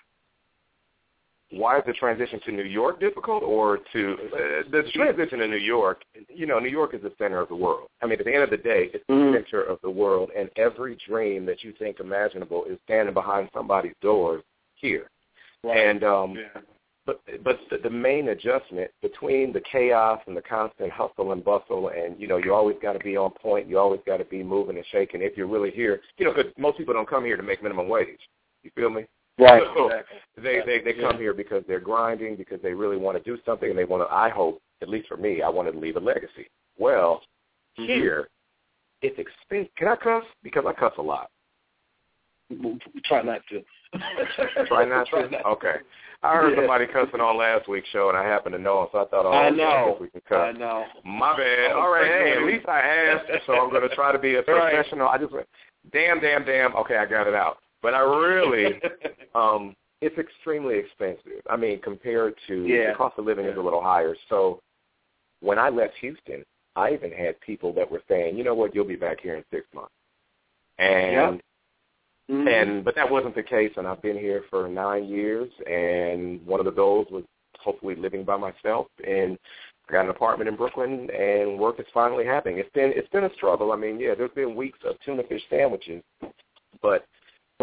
Why 1.50 1.78
is 1.78 1.84
the 1.86 1.92
transition 1.92 2.40
to 2.46 2.52
New 2.52 2.64
York 2.64 3.00
difficult 3.00 3.42
or 3.42 3.78
to 3.92 4.16
uh, 4.32 4.70
the 4.70 4.84
transition 4.94 5.40
to 5.40 5.48
New 5.48 5.56
York? 5.56 6.02
You 6.28 6.46
know, 6.46 6.58
New 6.58 6.68
York 6.70 6.94
is 6.94 7.02
the 7.02 7.12
center 7.18 7.40
of 7.40 7.48
the 7.48 7.56
world. 7.56 7.88
I 8.02 8.06
mean, 8.06 8.18
at 8.20 8.24
the 8.24 8.32
end 8.32 8.44
of 8.44 8.50
the 8.50 8.56
day, 8.56 8.90
it's 8.94 9.04
Mhm. 9.06 9.32
the 9.32 9.38
center 9.38 9.62
of 9.62 9.80
the 9.82 9.90
world, 9.90 10.30
and 10.36 10.48
every 10.56 10.96
dream 11.06 11.44
that 11.46 11.64
you 11.64 11.72
think 11.72 11.98
imaginable 12.00 12.64
is 12.64 12.78
standing 12.84 13.14
behind 13.14 13.50
somebody's 13.52 13.94
doors 14.00 14.44
here. 14.76 15.10
And 15.64 16.04
um, 16.04 16.36
Yeah. 16.36 16.60
but 17.04 17.20
but 17.42 17.58
the, 17.68 17.78
the 17.78 17.90
main 17.90 18.28
adjustment 18.28 18.90
between 19.02 19.52
the 19.52 19.60
chaos 19.60 20.20
and 20.26 20.36
the 20.36 20.42
constant 20.42 20.92
hustle 20.92 21.32
and 21.32 21.44
bustle, 21.44 21.88
and 21.88 22.18
you 22.20 22.28
know, 22.28 22.36
you 22.36 22.54
always 22.54 22.76
got 22.80 22.92
to 22.92 23.00
be 23.00 23.16
on 23.16 23.32
point. 23.32 23.66
You 23.66 23.78
always 23.78 24.00
got 24.06 24.18
to 24.18 24.24
be 24.24 24.44
moving 24.44 24.76
and 24.76 24.86
shaking 24.86 25.22
if 25.22 25.36
you're 25.36 25.48
really 25.48 25.72
here. 25.72 26.00
You 26.18 26.26
know, 26.26 26.32
because 26.32 26.52
most 26.56 26.78
people 26.78 26.94
don't 26.94 27.08
come 27.08 27.24
here 27.24 27.36
to 27.36 27.42
make 27.42 27.60
minimum 27.62 27.88
wage. 27.88 28.20
You 28.62 28.70
feel 28.76 28.90
me? 28.90 29.06
Right. 29.40 29.62
So 29.74 29.86
Exactly. 29.86 30.18
they 30.42 30.60
they 30.64 30.92
they 30.92 31.00
come 31.00 31.18
here 31.18 31.34
because 31.34 31.62
they're 31.68 31.80
grinding, 31.80 32.36
because 32.36 32.60
they 32.62 32.72
really 32.72 32.96
want 32.96 33.16
to 33.18 33.22
do 33.22 33.40
something, 33.44 33.68
and 33.68 33.78
they 33.78 33.84
want 33.84 34.08
to. 34.08 34.14
I 34.14 34.28
hope, 34.30 34.60
at 34.82 34.88
least 34.88 35.08
for 35.08 35.16
me, 35.16 35.42
I 35.42 35.48
wanted 35.48 35.72
to 35.72 35.78
leave 35.78 35.96
a 35.96 36.00
legacy. 36.00 36.48
Well, 36.78 37.22
Mhm. 37.78 37.86
here 37.86 38.28
it's 39.02 39.18
expensive. 39.18 39.74
Can 39.76 39.88
I 39.88 39.96
cuss? 39.96 40.24
Because 40.42 40.64
I 40.66 40.72
cuss 40.72 40.92
a 40.98 41.02
lot. 41.02 41.30
Try 43.04 43.22
not 43.22 43.40
to. 43.48 43.62
Try 44.66 44.84
not 44.84 45.06
Try 45.08 45.26
to. 45.28 45.46
Okay. 45.46 45.76
I 46.22 46.34
heard 46.36 46.50
Yeah. 46.50 46.56
somebody 46.58 46.86
cussing 46.86 47.20
on 47.20 47.36
last 47.38 47.66
week's 47.68 47.88
show, 47.88 48.08
and 48.10 48.18
I 48.18 48.24
happened 48.24 48.52
to 48.54 48.58
know 48.58 48.82
him, 48.82 48.88
so 48.92 48.98
I 48.98 49.04
thought, 49.06 49.24
oh, 49.24 49.30
I 49.30 49.46
I 49.46 49.50
know. 49.50 49.92
guess 49.92 50.00
we 50.00 50.08
can 50.10 50.20
cuss. 50.28 50.54
I 50.54 50.58
know. 50.58 50.84
My 51.04 51.34
bad. 51.36 51.72
All 51.72 51.90
right, 51.90 52.06
hey, 52.06 52.32
at 52.36 52.42
least 52.42 52.68
I 52.68 52.80
asked, 52.80 53.46
so 53.46 53.54
I'm 53.54 53.70
going 53.70 53.88
to 53.88 53.94
try 53.94 54.12
to 54.12 54.18
be 54.18 54.34
a 54.34 54.42
Right. 54.48 54.74
professional. 54.74 55.08
I 55.08 55.16
just 55.18 55.32
went, 55.32 55.48
damn, 55.92 56.20
damn, 56.20 56.44
damn. 56.44 56.74
Okay, 56.76 56.96
I 56.96 57.06
got 57.06 57.26
it 57.26 57.34
out. 57.34 57.58
But 57.82 57.94
I 57.94 58.00
really, 58.00 58.80
um, 59.34 59.74
it's 60.00 60.16
extremely 60.18 60.78
expensive. 60.78 61.42
I 61.48 61.56
mean, 61.56 61.80
compared 61.80 62.34
to 62.46 62.66
Yeah. 62.66 62.90
the 62.90 62.96
cost 62.96 63.18
of 63.18 63.24
living 63.24 63.46
is 63.46 63.56
a 63.56 63.60
little 63.60 63.82
higher. 63.82 64.16
So 64.28 64.60
when 65.40 65.58
I 65.58 65.68
left 65.68 65.94
Houston, 66.00 66.44
I 66.76 66.92
even 66.92 67.10
had 67.10 67.40
people 67.40 67.72
that 67.74 67.90
were 67.90 68.02
saying, 68.08 68.36
you 68.36 68.44
know 68.44 68.54
what, 68.54 68.74
you'll 68.74 68.84
be 68.84 68.96
back 68.96 69.20
here 69.20 69.36
in 69.36 69.44
six 69.50 69.66
months. 69.74 69.92
And 70.78 71.42
Mhm. 72.30 72.48
and 72.48 72.84
but 72.84 72.94
that 72.94 73.10
wasn't 73.10 73.34
the 73.34 73.42
case, 73.42 73.72
and 73.76 73.86
I've 73.88 74.00
been 74.02 74.16
here 74.16 74.42
for 74.50 74.68
nine 74.68 75.04
years. 75.04 75.50
And 75.66 76.44
one 76.46 76.60
of 76.60 76.64
the 76.66 76.72
goals 76.72 77.10
was 77.10 77.24
hopefully 77.58 77.96
living 77.96 78.24
by 78.24 78.36
myself. 78.36 78.86
And 79.06 79.38
I 79.88 79.92
got 79.92 80.04
an 80.04 80.10
apartment 80.10 80.48
in 80.48 80.56
Brooklyn, 80.56 81.10
and 81.10 81.58
work 81.58 81.80
is 81.80 81.86
finally 81.92 82.24
happening. 82.24 82.58
It's 82.58 82.70
been 82.70 82.92
it's 82.92 83.08
been 83.08 83.24
a 83.24 83.34
struggle. 83.34 83.72
I 83.72 83.76
mean, 83.76 83.98
yeah, 83.98 84.14
there's 84.14 84.30
been 84.30 84.54
weeks 84.54 84.78
of 84.84 84.98
tuna 85.00 85.24
fish 85.24 85.42
sandwiches, 85.50 86.02
but 86.80 87.04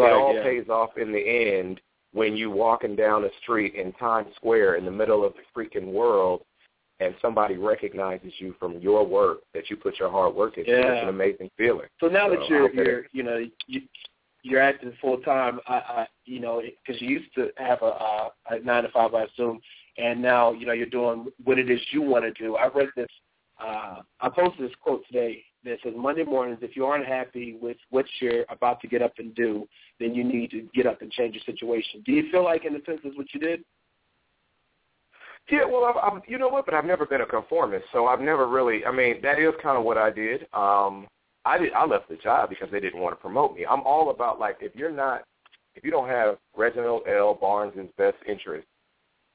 Right, 0.03 0.11
it 0.11 0.15
all 0.15 0.35
yeah. 0.35 0.43
pays 0.43 0.69
off 0.69 0.97
in 0.97 1.11
the 1.11 1.19
end 1.19 1.81
when 2.13 2.35
you 2.35 2.49
walking 2.49 2.95
down 2.95 3.21
the 3.21 3.31
street 3.41 3.75
in 3.75 3.91
Times 3.93 4.29
Square 4.35 4.75
in 4.75 4.85
the 4.85 4.91
middle 4.91 5.25
of 5.25 5.33
the 5.33 5.41
freaking 5.55 5.91
world, 5.91 6.41
and 6.99 7.13
somebody 7.21 7.57
recognizes 7.57 8.33
you 8.39 8.55
from 8.59 8.79
your 8.79 9.05
work 9.05 9.39
that 9.53 9.69
you 9.69 9.75
put 9.75 9.99
your 9.99 10.09
hard 10.09 10.33
work 10.33 10.57
into. 10.57 10.71
Yeah. 10.71 10.93
It's 10.93 11.03
an 11.03 11.09
amazing 11.09 11.51
feeling. 11.57 11.87
So 11.99 12.07
now 12.07 12.29
that 12.29 12.47
you're 12.49 12.73
you're 12.73 13.05
you 13.11 13.23
know 13.23 13.45
you, 13.67 13.81
you're 14.43 14.61
acting 14.61 14.93
full 15.01 15.17
time, 15.19 15.59
I, 15.67 15.73
I 15.75 16.07
you 16.25 16.39
know 16.39 16.61
because 16.85 17.01
you 17.01 17.09
used 17.09 17.33
to 17.35 17.49
have 17.57 17.81
a, 17.81 17.85
a, 17.85 18.29
a 18.51 18.59
nine 18.59 18.83
to 18.83 18.89
five, 18.89 19.13
I 19.13 19.25
assume, 19.25 19.59
and 19.97 20.21
now 20.21 20.53
you 20.53 20.65
know 20.65 20.73
you're 20.73 20.87
doing 20.87 21.27
what 21.43 21.59
it 21.59 21.69
is 21.69 21.79
you 21.91 22.01
want 22.01 22.23
to 22.23 22.31
do. 22.31 22.55
I 22.55 22.67
read 22.67 22.89
this. 22.95 23.07
Uh, 23.60 24.01
I 24.22 24.30
posted 24.30 24.68
this 24.70 24.76
quote 24.82 25.03
today 25.08 25.43
that 25.64 25.78
says 25.84 25.93
Monday 25.95 26.24
mornings, 26.24 26.60
if 26.62 26.76
you 26.76 26.86
aren't 26.86 27.05
happy 27.05 27.58
with 27.60 27.78
what 27.89 28.05
you're 28.20 28.45
about 28.49 28.80
to 28.82 28.88
get 28.88 29.01
up 29.01 29.14
and 29.18 29.34
do, 29.36 29.68
then 29.99 30.14
you 30.14 30.24
need 30.24 30.51
to 30.51 30.68
get 30.74 30.86
up 30.86 31.01
and 31.01 31.12
change 31.12 31.36
your 31.36 31.43
situation. 31.43 32.03
Do 32.05 32.12
you 32.12 32.30
feel 32.32 32.43
like, 32.43 32.66
in 32.66 32.76
a 32.76 32.84
sense, 32.86 32.99
is 33.03 33.18
what 33.18 33.28
you 33.34 33.39
did? 33.39 33.64
Yeah, 35.49 35.66
well, 35.66 35.86
I've, 35.86 36.14
I've, 36.14 36.22
you 36.28 36.38
know 36.38 36.49
what? 36.49 36.66
But 36.66 36.74
I've 36.74 36.86
never 36.86 37.05
been 37.05 37.22
a 37.22 37.26
conformist, 37.26 37.86
so 37.93 38.05
I've 38.05 38.20
never 38.20 38.47
really. 38.47 38.86
I 38.86 38.91
mean, 38.91 39.22
that 39.24 39.39
is 39.39 39.53
kind 39.64 39.78
of 39.78 39.84
what 39.84 39.97
I 39.97 40.12
did. 40.12 40.41
Um, 40.53 41.08
I 41.45 41.58
did. 41.58 41.72
I 41.74 41.86
left 41.86 42.10
the 42.10 42.18
job 42.18 42.49
because 42.49 42.70
they 42.70 42.82
didn't 42.82 42.99
want 42.99 43.16
to 43.16 43.22
promote 43.22 43.55
me. 43.55 43.66
I'm 43.66 43.82
all 43.84 44.10
about 44.10 44.39
like 44.39 44.58
if 44.60 44.76
you're 44.76 44.91
not, 44.91 45.24
if 45.76 45.86
you 45.86 45.91
don't 45.91 46.10
have 46.10 46.38
Reginald 46.55 47.03
L. 47.08 47.34
Barnes's 47.34 47.88
best 47.97 48.18
interest, 48.28 48.68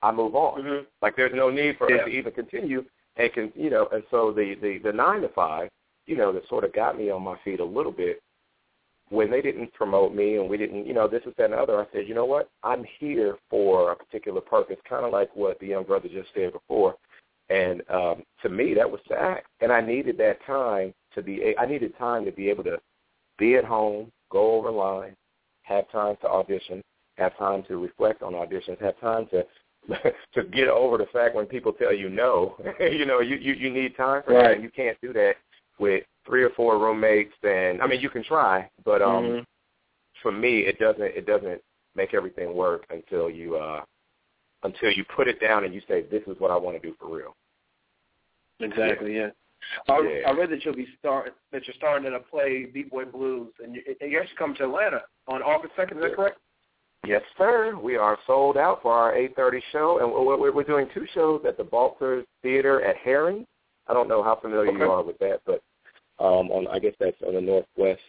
I 0.02 0.12
move 0.12 0.34
on. 0.34 0.60
Mm-hmm. 0.60 0.84
Like 1.00 1.16
there's 1.16 1.32
no 1.34 1.48
need 1.48 1.78
for 1.78 1.90
Yeah. 1.90 2.02
us 2.02 2.04
to 2.04 2.10
even 2.10 2.32
continue 2.32 2.84
and 3.16 3.32
can 3.32 3.52
you 3.54 3.70
know. 3.70 3.88
And 3.92 4.02
so 4.10 4.32
the 4.32 4.54
the 4.60 4.78
the 4.82 4.92
nine 4.92 5.22
to 5.22 5.28
five, 5.28 5.68
you 6.06 6.16
know, 6.16 6.32
that 6.32 6.48
sort 6.48 6.64
of 6.64 6.72
got 6.72 6.96
me 6.96 7.10
on 7.10 7.22
my 7.22 7.36
feet 7.44 7.60
a 7.60 7.64
little 7.64 7.92
bit. 7.92 8.22
When 9.08 9.30
they 9.30 9.42
didn't 9.42 9.74
promote 9.74 10.14
me 10.14 10.36
and 10.36 10.48
we 10.48 10.56
didn't, 10.56 10.86
you 10.86 10.94
know, 10.94 11.06
this 11.06 11.22
is 11.26 11.34
that 11.36 11.50
and 11.50 11.54
other, 11.54 11.78
I 11.78 11.84
said, 11.92 12.08
you 12.08 12.14
know 12.14 12.24
what? 12.24 12.48
I'm 12.62 12.82
here 12.98 13.36
for 13.50 13.92
a 13.92 13.96
particular 13.96 14.40
purpose, 14.40 14.78
kind 14.88 15.04
of 15.04 15.12
like 15.12 15.28
what 15.36 15.60
the 15.60 15.66
young 15.66 15.84
brother 15.84 16.08
just 16.08 16.30
said 16.34 16.52
before. 16.54 16.96
And 17.50 17.82
um, 17.90 18.22
to 18.40 18.48
me, 18.48 18.72
that 18.72 18.90
was 18.90 19.00
act. 19.14 19.48
And 19.60 19.70
I 19.70 19.82
needed 19.82 20.16
that 20.18 20.38
time 20.46 20.94
to 21.14 21.22
be. 21.22 21.54
I 21.58 21.66
needed 21.66 21.96
time 21.98 22.24
to 22.24 22.32
be 22.32 22.48
able 22.48 22.64
to 22.64 22.78
be 23.38 23.56
at 23.56 23.64
home, 23.64 24.10
go 24.30 24.54
over 24.54 24.70
line, 24.70 25.14
have 25.62 25.90
time 25.90 26.16
to 26.22 26.28
audition, 26.28 26.82
have 27.18 27.36
time 27.36 27.64
to 27.68 27.76
reflect 27.76 28.22
on 28.22 28.32
auditions, 28.32 28.80
have 28.80 28.98
time 29.00 29.26
to 29.30 29.44
to 30.34 30.44
get 30.44 30.68
over 30.68 30.96
the 30.98 31.06
fact 31.12 31.34
when 31.34 31.46
people 31.46 31.72
tell 31.72 31.92
you 31.92 32.08
no. 32.08 32.56
you 32.80 33.04
know, 33.04 33.20
you, 33.20 33.36
you 33.36 33.54
you 33.54 33.70
need 33.70 33.96
time 33.96 34.22
for 34.24 34.32
that. 34.32 34.38
Right. 34.38 34.54
And 34.54 34.62
you 34.62 34.70
can't 34.70 34.96
do 35.02 35.12
that 35.12 35.34
with 35.78 36.04
three 36.26 36.44
or 36.44 36.50
four 36.50 36.78
roommates. 36.78 37.34
And 37.42 37.82
I 37.82 37.86
mean, 37.86 38.00
you 38.00 38.10
can 38.10 38.22
try, 38.22 38.68
but 38.84 39.02
um, 39.02 39.24
Mhm. 39.24 39.46
for 40.22 40.32
me, 40.32 40.60
it 40.60 40.78
doesn't 40.78 41.02
it 41.02 41.26
doesn't 41.26 41.60
make 41.94 42.14
everything 42.14 42.54
work 42.54 42.86
until 42.90 43.28
you 43.28 43.56
uh 43.56 43.82
until 44.62 44.92
you 44.92 45.04
put 45.16 45.26
it 45.26 45.40
down 45.40 45.64
and 45.64 45.74
you 45.74 45.82
say, 45.88 46.02
this 46.02 46.22
is 46.28 46.38
what 46.38 46.50
I 46.52 46.56
want 46.56 46.80
to 46.80 46.88
do 46.88 46.94
for 47.00 47.14
real. 47.14 47.34
Exactly. 48.60 49.16
Yeah. 49.16 49.30
I, 49.88 49.98
Yeah. 50.00 50.28
I 50.28 50.32
read 50.32 50.50
that 50.50 50.64
you'll 50.64 50.76
be 50.76 50.88
start 50.98 51.34
that 51.50 51.66
you're 51.66 51.74
starting 51.74 52.06
in 52.06 52.14
a 52.14 52.20
play, 52.20 52.66
B 52.66 52.84
Boy 52.84 53.04
Blues, 53.04 53.52
and 53.62 53.74
you, 53.74 53.82
and 54.00 54.12
you 54.12 54.20
actually 54.20 54.36
come 54.36 54.54
to 54.56 54.64
Atlanta 54.64 55.02
on 55.26 55.42
August 55.42 55.74
second. 55.76 55.98
Is 55.98 56.04
that 56.04 56.14
correct? 56.14 56.38
Yes, 57.06 57.22
sir. 57.36 57.76
We 57.76 57.96
are 57.96 58.16
sold 58.26 58.56
out 58.56 58.80
for 58.82 58.92
our 58.92 59.12
8:30 59.12 59.62
show, 59.72 59.98
and 59.98 60.12
we're, 60.12 60.62
doing 60.62 60.88
two 60.94 61.06
shows 61.14 61.44
at 61.46 61.56
the 61.56 61.64
Balzer 61.64 62.24
Theater 62.42 62.82
at 62.82 62.96
Herring. 62.96 63.46
I 63.88 63.92
don't 63.92 64.08
know 64.08 64.22
how 64.22 64.36
familiar 64.36 64.70
Okay. 64.70 64.78
you 64.78 64.90
are 64.90 65.02
with 65.02 65.18
that, 65.18 65.40
but 65.44 65.62
um, 66.20 66.50
on 66.52 66.68
I 66.68 66.78
guess 66.78 66.94
that's 67.00 67.20
on 67.26 67.34
the 67.34 67.40
northwest 67.40 68.00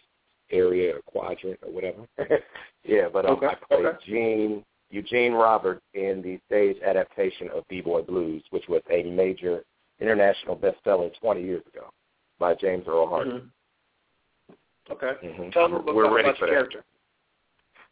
area 0.50 0.94
or 0.94 1.02
quadrant 1.02 1.58
or 1.62 1.72
whatever. 1.72 2.06
yeah, 2.84 3.08
but 3.12 3.26
um, 3.26 3.32
Okay, 3.36 3.46
I 3.46 3.54
played 3.66 3.86
okay. 3.86 3.98
Gene 4.06 4.64
Eugene 4.90 5.32
Roberts 5.32 5.82
in 5.94 6.22
the 6.22 6.38
stage 6.46 6.80
adaptation 6.82 7.50
of 7.50 7.66
B 7.68 7.80
Boy 7.80 8.02
Blues, 8.02 8.44
which 8.50 8.68
was 8.68 8.82
a 8.90 9.02
major 9.02 9.64
international 10.00 10.56
bestseller 10.56 11.10
20 11.20 11.42
years 11.42 11.62
ago 11.72 11.90
by 12.38 12.54
James 12.54 12.84
Earl 12.86 13.08
Hardy. 13.08 13.30
Mm-hmm. 13.30 14.92
Okay. 14.92 15.26
Mm-hmm. 15.26 15.50
Tell 15.50 15.68
me 15.68 15.76
about, 15.76 15.94
We're 15.94 16.04
about 16.04 16.14
ready 16.14 16.28
your 16.38 16.48
character. 16.48 16.84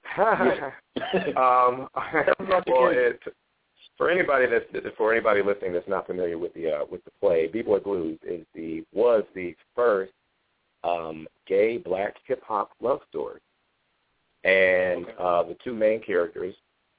um, 0.18 1.88
well, 2.66 2.90
it, 2.90 3.20
for 3.96 4.10
anybody 4.10 4.46
that's 4.46 4.96
for 4.96 5.12
anybody 5.12 5.42
listening 5.42 5.72
that's 5.72 5.88
not 5.88 6.06
familiar 6.06 6.38
with 6.38 6.52
the 6.54 6.70
uh, 6.70 6.84
with 6.90 7.04
the 7.04 7.10
play, 7.20 7.46
B-Boy 7.46 7.80
Blues 7.80 8.18
is 8.26 8.44
the 8.54 8.84
was 8.92 9.24
the 9.34 9.54
first 9.74 10.12
um, 10.84 11.26
gay 11.46 11.78
black 11.78 12.16
hip 12.26 12.42
hop 12.46 12.70
love 12.80 13.00
story, 13.08 13.40
and 14.44 15.04
Okay. 15.04 15.14
uh, 15.18 15.42
the 15.44 15.56
two 15.62 15.74
main 15.74 16.02
characters, 16.02 16.54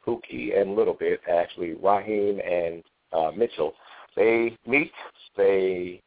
Pookie 0.05 0.59
and 0.59 0.75
Little 0.75 0.93
Bit, 0.93 1.21
actually 1.29 1.73
Raheem 1.73 2.39
and 2.39 2.83
uh, 3.11 3.31
Mitchell, 3.35 3.73
they 4.15 4.57
meet, 4.65 4.91
they 5.35 6.01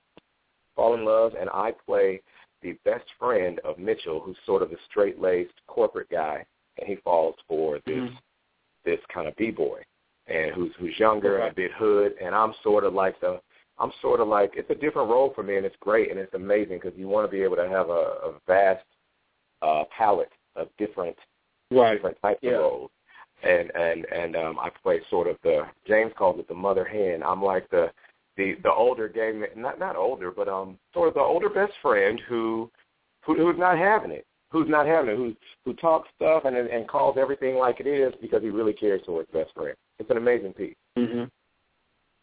fall 0.74 0.94
in 0.94 1.05
love, 1.05 1.34
and 1.38 1.49
I 1.51 1.72
play 1.86 2.20
the 2.62 2.72
best 2.84 3.05
friend 3.18 3.59
of 3.61 3.78
Mitchell, 3.78 4.20
who's 4.20 4.36
sort 4.44 4.62
of 4.62 4.72
a 4.72 4.76
straight-laced 4.90 5.55
corporate 5.66 6.11
guy, 6.11 6.44
and 6.79 6.89
he 6.89 6.97
falls 6.97 7.37
for 7.49 7.79
this 7.87 8.03
Mhm. 8.03 8.18
this 8.85 9.01
kind 9.12 9.27
of 9.27 9.35
b-boy, 9.37 9.83
and 10.29 10.53
who's 10.53 10.72
who's 10.77 10.99
younger 10.99 11.39
and 11.39 11.51
a 11.51 11.55
bit 11.55 11.72
hood, 11.72 12.14
and 12.20 12.35
I'm 12.35 12.55
sort 12.62 12.85
of 12.85 12.95
like 12.95 13.18
the 13.20 13.41
I'm 13.79 13.93
sort 14.01 14.20
of 14.20 14.29
like 14.29 14.55
it's 14.57 14.70
a 14.70 14.74
different 14.74 15.11
role 15.11 15.31
for 15.35 15.43
me, 15.43 15.57
and 15.57 15.66
it's 15.66 15.77
great 15.81 16.11
and 16.11 16.18
it's 16.18 16.33
amazing 16.35 16.79
because 16.79 16.97
you 16.97 17.09
want 17.09 17.27
to 17.29 17.37
be 17.37 17.43
able 17.43 17.57
to 17.57 17.68
have 17.68 17.91
a, 17.91 18.05
a 18.29 18.41
vast 18.47 18.85
uh, 19.62 19.85
palette 19.97 20.33
of 20.55 20.68
different 20.79 21.16
Right. 21.70 21.95
different 21.95 22.20
types 22.22 22.39
Yeah. 22.43 22.53
of 22.53 22.61
roles. 22.61 22.91
And 23.43 23.74
and 23.74 24.05
and 24.07 24.37
um 24.37 24.59
I 24.59 24.70
play 24.70 25.01
sort 25.11 25.27
of 25.27 25.37
the 25.43 25.66
James 25.87 26.12
calls 26.16 26.39
it 26.39 26.49
the 26.49 26.55
mother 26.55 26.85
hen. 26.85 27.22
I'm 27.22 27.43
like 27.43 27.68
the 27.70 27.93
the 28.37 28.55
the 28.62 28.72
older 28.72 29.09
gay 29.09 29.33
man, 29.33 29.51
not 29.57 29.79
not 29.79 29.97
older, 29.97 30.31
but 30.31 30.49
um 30.49 30.79
sort 30.95 31.09
of 31.09 31.14
the 31.14 31.20
older 31.20 31.49
best 31.51 31.72
friend 31.83 32.20
who 32.29 32.70
who 33.24 33.35
who's 33.35 33.59
not 33.59 33.77
having 33.79 34.11
it. 34.12 34.27
Who's 34.51 34.68
not 34.68 34.86
having 34.86 35.11
it, 35.11 35.16
who 35.16 35.34
who 35.64 35.74
talks 35.74 36.09
stuff 36.16 36.44
and 36.44 36.57
and 36.57 36.88
calls 36.88 37.16
everything 37.18 37.57
like 37.57 37.80
it 37.80 37.86
is 37.86 38.12
because 38.20 38.42
he 38.42 38.51
really 38.51 38.72
cares 38.72 39.03
for 39.05 39.20
his 39.20 39.28
best 39.32 39.53
friend. 39.55 39.76
It's 39.99 40.11
an 40.11 40.16
amazing 40.16 40.53
piece. 40.53 40.76
Mm-hmm. 40.97 41.24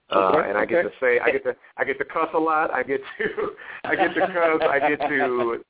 Uh, 0.09 0.31
Okay, 0.31 0.49
and 0.49 0.57
I 0.57 0.65
get 0.65 0.83
to 0.83 0.91
say 0.99 1.19
I 1.19 1.31
get 1.31 1.43
to 1.43 1.55
I 1.77 1.83
get 1.83 1.97
to 1.97 2.05
cuss 2.05 2.29
a 2.33 2.39
lot. 2.39 2.71
I 2.73 2.83
get 2.83 3.01
to 3.17 3.49
I 3.83 3.95
get 3.95 4.13
to 4.13 4.21
cuss. 4.21 4.61
I 4.69 4.79
get 4.79 4.99
to 4.99 5.63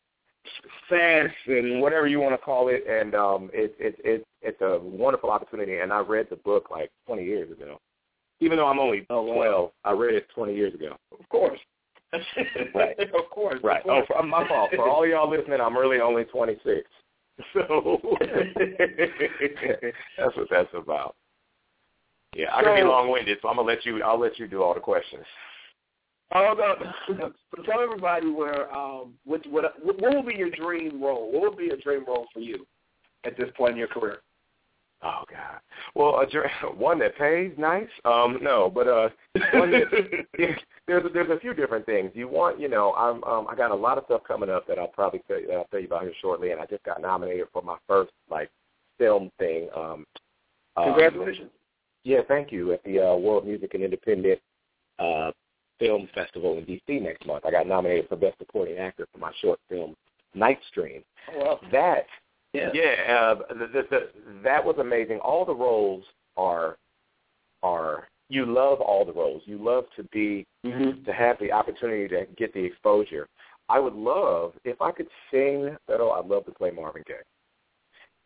sass 0.89 1.32
and 1.47 1.82
whatever 1.82 2.08
you 2.08 2.20
want 2.20 2.34
to 2.34 2.38
call 2.38 2.68
it. 2.70 2.84
And 2.88 3.16
um, 3.16 3.49
it 3.54 3.76
it 3.80 3.95
it 4.04 4.26
it's 4.41 4.62
a 4.62 4.80
wonderful 4.80 5.30
opportunity. 5.32 5.78
And 5.78 5.93
I 5.93 5.99
read 5.99 6.28
the 6.30 6.36
book 6.38 6.70
like 6.72 6.91
20 7.08 7.24
years 7.24 7.51
ago. 7.51 7.80
Even 8.39 8.58
though 8.58 8.68
I'm 8.68 8.80
only 8.80 9.06
Oh, 9.10 9.22
wow. 9.22 9.36
12, 9.36 9.72
I 9.86 9.91
read 9.91 10.16
it 10.16 10.28
20 10.36 10.54
years 10.54 10.74
ago. 10.74 10.97
Of 11.18 11.30
course. 11.30 11.60
Right. 12.74 12.99
of 12.99 13.30
course. 13.30 13.59
Right. 13.64 13.82
Of 13.82 13.84
course. 13.84 14.07
Oh, 14.09 14.22
for, 14.22 14.26
my 14.26 14.47
fault. 14.47 14.72
For 14.76 14.89
all 14.89 15.07
y'all 15.07 15.30
listening, 15.30 15.61
I'm 15.61 15.78
really 15.78 15.99
only 15.99 16.24
26. 16.26 16.82
So 17.51 17.61
that's 18.22 20.38
what 20.38 20.47
that's 20.51 20.70
about. 20.76 21.16
Yeah, 22.36 22.53
I 22.53 22.61
can 22.61 22.76
be 22.76 22.84
long-winded, 22.84 23.39
so 23.41 23.47
I'm 23.47 23.55
gonna 23.55 23.68
let 23.68 23.88
you. 23.88 24.03
I'll 24.03 24.20
let 24.20 24.38
you 24.38 24.47
do 24.47 24.61
all 24.61 24.76
the 24.76 24.80
questions. 24.80 25.26
Oh, 26.36 26.53
no. 26.55 27.24
So 27.55 27.64
tell 27.64 27.82
everybody 27.82 28.30
where 28.30 28.72
um 28.72 29.14
what 29.24 29.43
what 29.47 29.84
what 29.84 29.99
will 29.99 30.22
be 30.22 30.36
your 30.36 30.51
dream 30.51 31.01
role? 31.01 31.32
What 31.32 31.41
would 31.41 31.57
be 31.57 31.70
a 31.70 31.78
dream 31.78 32.05
role 32.05 32.28
for 32.32 32.39
you 32.39 32.68
at 33.24 33.36
this 33.36 33.49
point 33.57 33.74
in 33.74 33.78
your 33.78 33.88
career? 33.88 34.20
Oh 35.04 35.24
God. 35.30 35.60
Well, 35.95 36.20
a, 36.20 36.26
dr- 36.26 36.49
one 36.78 36.97
that 36.99 37.18
pays 37.18 37.51
nice. 37.58 37.88
Um, 38.06 38.39
no, 38.41 38.72
but 38.74 38.88
uh, 38.88 39.10
one 39.54 39.72
that 39.72 40.26
there's 40.88 41.04
there's 41.14 41.30
a 41.30 41.39
few 41.39 41.54
different 41.54 41.86
things. 41.86 42.12
You 42.14 42.28
want, 42.28 42.60
you 42.60 42.70
know, 42.70 42.93
I'm 42.93 43.24
um, 43.26 43.47
I 43.49 43.56
got 43.56 43.72
a 43.72 43.76
lot 43.76 43.97
of 43.97 44.06
stuff 44.06 44.22
coming 44.28 44.49
up 44.49 44.66
that 44.68 44.80
I'll 44.80 44.88
probably 44.88 45.22
tell 45.28 45.39
you, 45.39 45.51
I'll 45.51 45.68
tell 45.72 45.80
you 45.80 45.88
about 45.88 46.04
here 46.04 46.14
shortly, 46.22 46.51
and 46.51 46.62
I 46.62 46.66
just 46.66 46.84
got 46.84 47.01
nominated 47.01 47.47
for 47.51 47.62
my 47.62 47.78
first 47.88 48.12
like 48.30 48.49
film 48.97 49.30
thing. 49.39 49.68
Um, 49.76 50.06
um, 50.78 50.86
Congratulations. 50.86 51.51
yeah, 52.04 52.22
thank 52.28 52.51
you. 52.51 52.72
At 52.74 52.84
the 52.84 52.99
uh, 52.99 53.16
World 53.16 53.45
Music 53.45 53.74
and 53.74 53.84
Independent 53.84 54.39
uh, 54.99 55.32
Film 55.80 56.08
Festival 56.16 56.58
in 56.58 56.66
D.C. 56.66 56.99
next 56.99 57.26
month, 57.26 57.45
I 57.45 57.51
got 57.51 57.68
nominated 57.68 58.08
for 58.08 58.16
Best 58.16 58.38
Supporting 58.38 58.78
Actor 58.78 59.08
for 59.12 59.18
my 59.18 59.32
short 59.41 59.60
film 59.70 59.95
Night 60.34 60.60
Stream. 60.70 61.04
Oh, 61.34 61.39
well. 61.39 61.60
That 61.72 62.06
Yeah. 62.54 62.70
yeah, 62.74 63.14
uh, 63.18 63.36
the, 63.54 63.68
the, 63.68 63.84
the, 63.89 64.10
that 64.43 64.64
was 64.64 64.76
amazing. 64.80 65.20
All 65.20 65.43
the 65.45 65.56
roles 65.56 66.04
are 66.38 66.78
are 67.64 68.08
you 68.30 68.45
love 68.45 68.80
all 68.80 69.06
the 69.06 69.14
roles. 69.14 69.41
You 69.45 69.58
love 69.58 69.86
to 69.95 70.04
be 70.06 70.45
Mm-hmm. 70.66 71.04
to 71.04 71.12
have 71.12 71.38
the 71.39 71.51
opportunity 71.51 72.08
to 72.08 72.26
get 72.38 72.54
the 72.54 72.64
exposure. 72.64 73.28
I 73.68 73.80
would 73.80 73.95
love 73.95 74.54
if 74.64 74.82
I 74.82 74.91
could 74.93 75.08
sing. 75.30 75.76
Fiddle, 75.88 76.14
I'd 76.14 76.26
love 76.26 76.45
to 76.45 76.51
play 76.51 76.72
Marvin 76.72 77.04
Gaye. 77.06 77.16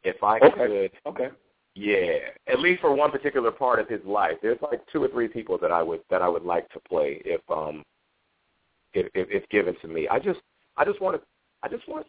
If 0.03 0.23
I 0.23 0.37
Okay. 0.37 0.67
could, 0.67 0.91
Okay. 1.07 1.29
yeah, 1.73 2.29
at 2.45 2.59
least 2.59 2.81
for 2.81 2.93
one 2.93 3.09
particular 3.09 3.51
part 3.51 3.79
of 3.79 3.89
his 3.89 4.03
life. 4.05 4.37
There's 4.41 4.61
like 4.61 4.85
two 4.91 5.03
or 5.03 5.07
three 5.07 5.27
people 5.27 5.57
that 5.57 5.71
I 5.71 5.81
would 5.81 6.01
that 6.11 6.21
I 6.21 6.27
would 6.29 6.43
like 6.43 6.69
to 6.69 6.79
play 6.81 7.21
if 7.25 7.41
um 7.49 7.83
if 8.93 9.07
if, 9.15 9.27
if 9.31 9.49
given 9.49 9.75
to 9.81 9.87
me. 9.87 10.07
I 10.07 10.19
just 10.19 10.39
I 10.77 10.85
just 10.85 11.01
want 11.01 11.19
to 11.19 11.21
I 11.63 11.69
just 11.69 11.87
want 11.87 12.05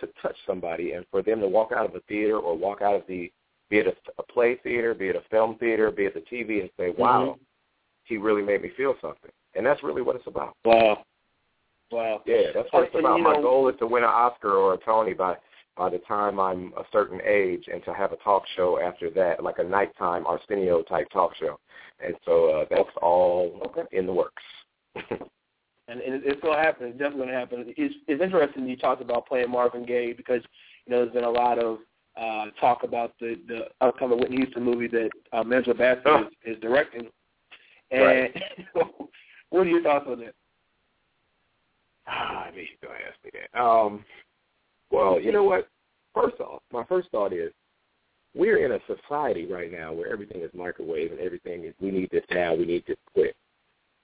to 0.00 0.08
touch 0.22 0.36
somebody 0.46 0.92
and 0.92 1.04
for 1.10 1.22
them 1.22 1.40
to 1.40 1.48
walk 1.48 1.72
out 1.72 1.86
of 1.86 1.94
a 1.94 2.00
theater 2.00 2.38
or 2.38 2.56
walk 2.56 2.82
out 2.82 2.94
of 2.94 3.02
the 3.06 3.30
be 3.68 3.78
it 3.78 3.86
a, 3.88 3.94
a 4.18 4.22
play 4.22 4.54
theater, 4.62 4.94
be 4.94 5.08
it 5.08 5.16
a 5.16 5.22
film 5.30 5.56
theater, 5.58 5.90
be 5.90 6.04
it 6.04 6.14
the 6.14 6.20
TV 6.20 6.60
and 6.60 6.70
say, 6.78 6.90
"Wow, 6.90 7.34
Mhm. 7.36 7.38
he 8.04 8.16
really 8.16 8.42
made 8.42 8.62
me 8.62 8.68
feel 8.70 8.94
something." 9.00 9.30
And 9.54 9.66
that's 9.66 9.82
really 9.82 10.02
what 10.02 10.14
it's 10.16 10.26
about. 10.28 10.54
Wow. 10.64 11.04
Wow. 11.90 12.22
Yeah, 12.26 12.52
that's 12.54 12.72
what 12.72 12.84
it's 12.84 12.94
And, 12.94 13.04
about. 13.04 13.20
My 13.20 13.32
know- 13.34 13.42
goal 13.42 13.68
is 13.68 13.76
to 13.78 13.86
win 13.86 14.02
an 14.04 14.10
Oscar 14.10 14.52
or 14.56 14.74
a 14.74 14.78
Tony 14.78 15.14
by 15.14 15.36
by 15.76 15.90
the 15.90 15.98
time 16.00 16.40
I'm 16.40 16.72
a 16.78 16.84
certain 16.90 17.20
age, 17.22 17.68
and 17.70 17.84
to 17.84 17.92
have 17.92 18.12
a 18.12 18.16
talk 18.16 18.46
show 18.56 18.78
after 18.80 19.10
that, 19.10 19.42
like 19.44 19.58
a 19.58 19.62
nighttime 19.64 20.26
Arsenio 20.26 20.82
type 20.82 21.10
talk 21.10 21.34
show. 21.36 21.58
And 22.00 22.16
so 22.24 22.48
uh, 22.60 22.64
that's 22.70 22.88
all 23.02 23.60
Okay. 23.66 23.82
in 23.92 24.06
the 24.06 24.12
works. 24.12 24.42
and, 25.88 26.00
and 26.00 26.22
it's 26.24 26.40
going 26.40 26.56
to 26.56 26.62
happen. 26.62 26.88
It's 26.88 26.98
definitely 26.98 27.26
going 27.26 27.34
to 27.34 27.38
happen. 27.38 27.74
It's, 27.76 27.94
it's 28.08 28.22
interesting 28.22 28.66
you 28.66 28.76
talked 28.76 29.02
about 29.02 29.26
playing 29.26 29.50
Marvin 29.50 29.84
Gaye 29.86 30.12
because 30.12 30.42
you 30.86 30.92
know 30.92 31.02
there's 31.02 31.12
been 31.14 31.24
a 31.24 31.30
lot 31.30 31.58
of 31.58 31.78
uh, 32.20 32.46
talk 32.60 32.82
about 32.82 33.12
the 33.20 33.38
the 33.46 33.66
upcoming 33.80 34.18
Whitney 34.18 34.38
Houston 34.38 34.62
movie 34.62 34.88
that 34.88 35.10
um, 35.32 35.52
Angela 35.52 35.74
Bassett 35.76 36.02
Oh. 36.06 36.28
is, 36.44 36.56
is 36.56 36.60
directing. 36.60 37.08
And 37.90 38.02
Right. 38.02 38.42
what 39.50 39.66
are 39.66 39.70
your 39.70 39.82
thoughts 39.82 40.06
on 40.08 40.20
that? 40.20 40.34
Ah, 42.08 42.44
I 42.48 42.50
knew 42.50 42.60
you 42.62 42.66
to 42.82 42.88
ask 42.88 43.16
me 43.24 43.30
that. 43.34 43.60
Um, 43.60 44.04
well, 44.90 45.20
you 45.20 45.32
know 45.32 45.44
what? 45.44 45.68
First 46.14 46.40
off, 46.40 46.62
my 46.72 46.84
first 46.84 47.10
thought 47.10 47.32
is 47.32 47.52
we're 48.34 48.64
in 48.64 48.72
a 48.72 48.78
society 48.86 49.46
right 49.46 49.70
now 49.72 49.92
where 49.92 50.10
everything 50.10 50.40
is 50.42 50.50
microwave 50.54 51.10
and 51.10 51.20
everything 51.20 51.64
is 51.64 51.74
we 51.80 51.90
need 51.90 52.10
this 52.10 52.24
now, 52.30 52.54
we 52.54 52.64
need 52.64 52.84
this 52.86 52.96
quick. 53.12 53.34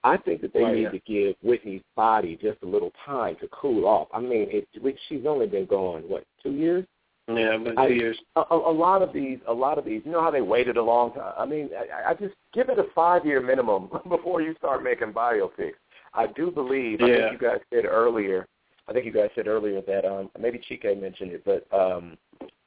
I 0.04 0.16
think 0.16 0.40
that 0.40 0.52
they 0.52 0.64
need 0.64 0.82
yeah. 0.82 0.90
to 0.90 0.98
give 1.00 1.36
Whitney's 1.42 1.82
body 1.94 2.36
just 2.40 2.58
a 2.62 2.66
little 2.66 2.92
time 3.06 3.36
to 3.40 3.48
cool 3.48 3.86
off. 3.86 4.08
I 4.12 4.20
mean, 4.20 4.48
it, 4.50 4.68
she's 5.08 5.26
only 5.26 5.46
been 5.46 5.66
gone 5.66 6.02
what 6.02 6.24
two 6.42 6.52
years. 6.52 6.84
Yeah, 7.28 7.56
but 7.62 7.86
two 7.86 7.94
years. 7.94 8.18
A, 8.34 8.42
a, 8.50 8.72
lot 8.72 9.00
of 9.00 9.12
these, 9.12 9.38
a 9.46 9.52
lot 9.52 9.78
of 9.78 9.84
these, 9.84 10.02
you 10.04 10.10
know 10.10 10.20
how 10.20 10.32
they 10.32 10.40
waited 10.40 10.76
a 10.76 10.82
long 10.82 11.12
time. 11.12 11.32
I 11.38 11.46
mean, 11.46 11.70
I, 11.76 12.10
I 12.10 12.14
just 12.14 12.34
give 12.52 12.68
it 12.68 12.80
a 12.80 12.86
five-year 12.94 13.40
minimum 13.40 13.90
before 14.08 14.42
you 14.42 14.54
start 14.58 14.82
making 14.82 15.12
biopics. 15.12 15.74
I 16.14 16.26
do 16.26 16.50
believe. 16.50 17.00
Yeah. 17.00 17.06
I 17.06 17.08
think 17.30 17.32
you 17.32 17.48
guys 17.48 17.60
said 17.72 17.84
earlier. 17.84 18.46
I 18.88 18.92
think 18.92 19.06
you 19.06 19.12
guys 19.12 19.30
said 19.36 19.46
earlier 19.46 19.80
that 19.82 20.04
um, 20.04 20.30
maybe 20.38 20.60
Chike 20.68 21.00
mentioned 21.00 21.30
it, 21.32 21.44
but 21.44 21.66
um, 21.72 22.18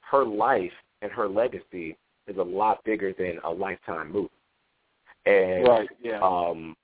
her 0.09 0.23
life 0.23 0.71
and 1.01 1.11
her 1.11 1.27
legacy 1.27 1.97
is 2.27 2.37
a 2.37 2.43
lot 2.43 2.83
bigger 2.85 3.13
than 3.13 3.39
a 3.43 3.49
lifetime 3.49 4.11
movie. 4.11 4.29
And 5.25 5.67
Right. 5.67 5.89
Yeah. 6.01 6.21
um. 6.21 6.75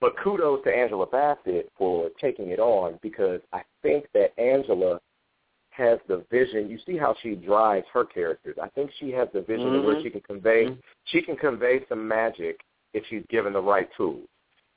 But 0.00 0.16
kudos 0.22 0.62
to 0.64 0.70
Angela 0.74 1.06
Bassett 1.06 1.70
for 1.76 2.10
taking 2.20 2.50
it 2.50 2.58
on 2.58 2.98
because 3.02 3.40
I 3.52 3.62
think 3.82 4.06
that 4.14 4.38
Angela 4.38 5.00
has 5.70 5.98
the 6.08 6.24
vision. 6.30 6.70
You 6.70 6.78
see 6.86 6.96
how 6.96 7.14
she 7.22 7.34
drives 7.34 7.86
her 7.92 8.04
characters. 8.04 8.56
I 8.62 8.68
think 8.68 8.90
she 8.98 9.10
has 9.12 9.28
the 9.32 9.42
vision 9.42 9.74
of 9.74 9.84
where 9.84 10.02
she 10.02 10.10
can 10.10 10.22
convey 10.22 10.66
Mhm. 10.66 10.78
she 11.04 11.22
can 11.22 11.36
convey 11.36 11.84
some 11.86 12.06
magic 12.06 12.64
if 12.94 13.04
she's 13.06 13.24
given 13.26 13.52
the 13.52 13.60
right 13.60 13.88
tools. 13.96 14.26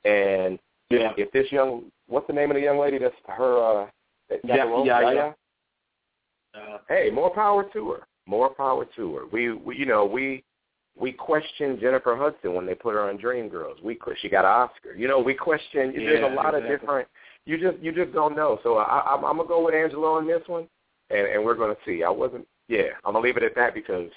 And 0.04 0.58
yeah. 0.90 1.12
if 1.16 1.30
this 1.32 1.50
young 1.50 1.90
what's 2.06 2.26
the 2.26 2.32
name 2.32 2.50
of 2.50 2.56
the 2.56 2.60
young 2.62 2.78
lady 2.78 2.98
that's 2.98 3.14
her 3.26 3.58
uh 3.58 3.90
that 4.28 4.46
got 4.46 4.56
Yeah, 4.84 5.00
yeah, 5.00 5.12
yeah. 5.12 5.32
Uh, 6.52 6.78
hey, 6.88 7.10
more 7.10 7.30
power 7.30 7.64
to 7.72 7.90
her. 7.92 8.06
More 8.26 8.50
power 8.50 8.84
to 8.96 9.16
her. 9.16 9.26
We, 9.26 9.52
we 9.52 9.76
you 9.76 9.86
know, 9.86 10.04
we 10.04 10.44
we 11.00 11.12
questioned 11.12 11.80
Jennifer 11.80 12.14
Hudson 12.14 12.54
when 12.54 12.66
they 12.66 12.74
put 12.74 12.94
her 12.94 13.08
on 13.08 13.16
Dreamgirls. 13.16 13.82
We 13.82 13.98
she 14.20 14.28
got 14.28 14.44
an 14.44 14.50
Oscar. 14.50 14.94
You 14.94 15.08
know, 15.08 15.18
we 15.18 15.34
question. 15.34 15.92
there's 15.96 16.22
a 16.22 16.34
lot 16.34 16.54
exactly. 16.54 16.74
of 16.74 16.80
different. 16.80 17.08
You 17.46 17.58
just 17.58 17.82
you 17.82 17.92
just 17.92 18.12
don't 18.12 18.36
know. 18.36 18.60
So 18.62 18.76
I, 18.76 19.14
I'm, 19.14 19.24
I'm 19.24 19.38
gonna 19.38 19.48
go 19.48 19.64
with 19.64 19.74
Angela 19.74 20.18
on 20.18 20.26
this 20.26 20.42
one, 20.46 20.68
and 21.08 21.26
and 21.26 21.42
we're 21.42 21.54
gonna 21.54 21.76
see. 21.86 22.04
I 22.04 22.10
wasn't. 22.10 22.46
Yeah, 22.68 22.90
I'm 23.04 23.14
gonna 23.14 23.24
leave 23.24 23.38
it 23.38 23.42
at 23.42 23.54
that 23.56 23.74
because 23.74 24.10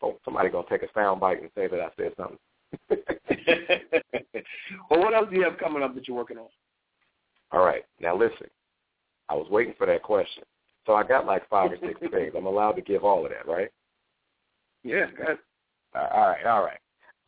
oh, 0.00 0.16
somebody 0.24 0.48
gonna 0.48 0.66
take 0.70 0.82
a 0.82 0.92
sound 0.94 1.20
bite 1.20 1.42
and 1.42 1.50
say 1.56 1.66
that 1.66 1.80
I 1.80 1.88
said 1.96 2.12
something. 2.16 2.38
well, 4.90 5.00
what 5.00 5.14
else 5.14 5.28
do 5.30 5.36
you 5.36 5.42
have 5.42 5.58
coming 5.58 5.82
up 5.82 5.94
that 5.96 6.06
you're 6.06 6.16
working 6.16 6.38
on? 6.38 6.46
All 7.50 7.64
right. 7.64 7.84
Now 8.00 8.16
listen. 8.16 8.46
I 9.28 9.34
was 9.34 9.48
waiting 9.50 9.74
for 9.76 9.86
that 9.86 10.02
question. 10.02 10.44
So 10.86 10.94
I 10.94 11.02
got 11.02 11.26
like 11.26 11.46
five 11.50 11.72
or 11.72 11.76
six 11.80 12.00
things. 12.12 12.32
I'm 12.36 12.46
allowed 12.46 12.72
to 12.72 12.82
give 12.82 13.04
all 13.04 13.26
of 13.26 13.32
that, 13.32 13.46
right? 13.46 13.68
Yeah, 14.84 15.06
go 15.16 15.24
ahead. 15.24 15.38
All 15.94 16.28
right, 16.28 16.46
all 16.46 16.62
right. 16.62 16.78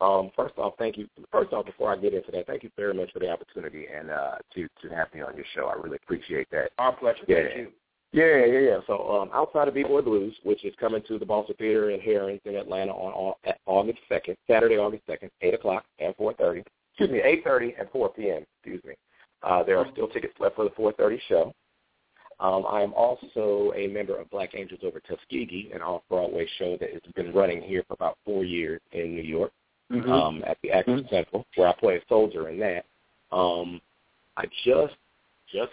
Um, 0.00 0.30
first 0.34 0.56
off, 0.56 0.74
thank 0.78 0.96
you. 0.96 1.08
First 1.30 1.52
off, 1.52 1.66
before 1.66 1.92
I 1.92 1.96
get 1.96 2.14
into 2.14 2.30
that, 2.32 2.46
thank 2.46 2.62
you 2.62 2.70
very 2.76 2.94
much 2.94 3.12
for 3.12 3.18
the 3.18 3.30
opportunity 3.30 3.86
and 3.94 4.10
uh, 4.10 4.36
to 4.54 4.66
to 4.82 4.94
have 4.94 5.12
me 5.14 5.20
on 5.20 5.36
your 5.36 5.44
show. 5.54 5.66
I 5.66 5.74
really 5.74 5.98
appreciate 6.02 6.48
that. 6.50 6.70
Our 6.78 6.96
pleasure. 6.96 7.24
Yeah. 7.28 7.42
Thank 7.44 7.56
you. 7.56 7.68
Yeah, 8.12 8.44
yeah, 8.44 8.58
yeah. 8.58 8.78
So 8.88 9.08
um, 9.08 9.30
outside 9.32 9.68
of 9.68 9.74
B-Boy 9.74 10.02
Blues, 10.02 10.34
which 10.42 10.64
is 10.64 10.74
coming 10.80 11.00
to 11.06 11.16
the 11.16 11.24
Balzer 11.24 11.52
Theater 11.54 11.90
and 11.90 12.02
Herren's 12.02 12.40
in 12.44 12.56
Atlanta 12.56 12.90
on, 12.90 13.34
on 13.46 13.54
August 13.66 14.00
second, 14.08 14.36
Saturday, 14.48 14.78
August 14.78 15.04
second, 15.06 15.30
eight 15.42 15.54
o'clock 15.54 15.84
and 16.00 16.14
four 16.16 16.34
thirty. 16.34 16.64
Excuse 16.92 17.10
me, 17.10 17.20
eight 17.22 17.44
thirty 17.44 17.74
and 17.78 17.88
four 17.90 18.08
p.m. 18.08 18.44
Excuse 18.56 18.82
me. 18.84 18.94
Uh, 19.42 19.62
there 19.62 19.78
are 19.78 19.86
still 19.92 20.08
tickets 20.08 20.34
left 20.40 20.56
for 20.56 20.64
the 20.64 20.70
four 20.70 20.92
thirty 20.94 21.20
show. 21.28 21.52
Um, 22.40 22.64
I 22.68 22.82
am 22.82 22.94
also 22.94 23.72
a 23.76 23.86
member 23.88 24.16
of 24.18 24.30
Black 24.30 24.54
Angels 24.54 24.80
Over 24.82 25.00
Tuskegee, 25.00 25.70
an 25.74 25.82
off-Broadway 25.82 26.48
show 26.58 26.76
that 26.80 26.90
has 26.90 27.02
been 27.14 27.32
running 27.32 27.60
here 27.60 27.84
for 27.86 27.94
about 27.94 28.16
four 28.24 28.44
years 28.44 28.80
in 28.92 29.14
New 29.14 29.22
York 29.22 29.52
Mm-hmm. 29.92 30.08
um, 30.12 30.44
at 30.46 30.56
the 30.62 30.70
Access 30.70 31.00
Central, 31.10 31.44
where 31.56 31.66
I 31.66 31.72
play 31.72 31.96
a 31.96 32.00
soldier 32.08 32.48
in 32.48 32.60
that. 32.60 32.84
Um, 33.32 33.80
I 34.36 34.44
just 34.64 34.94
just 35.52 35.72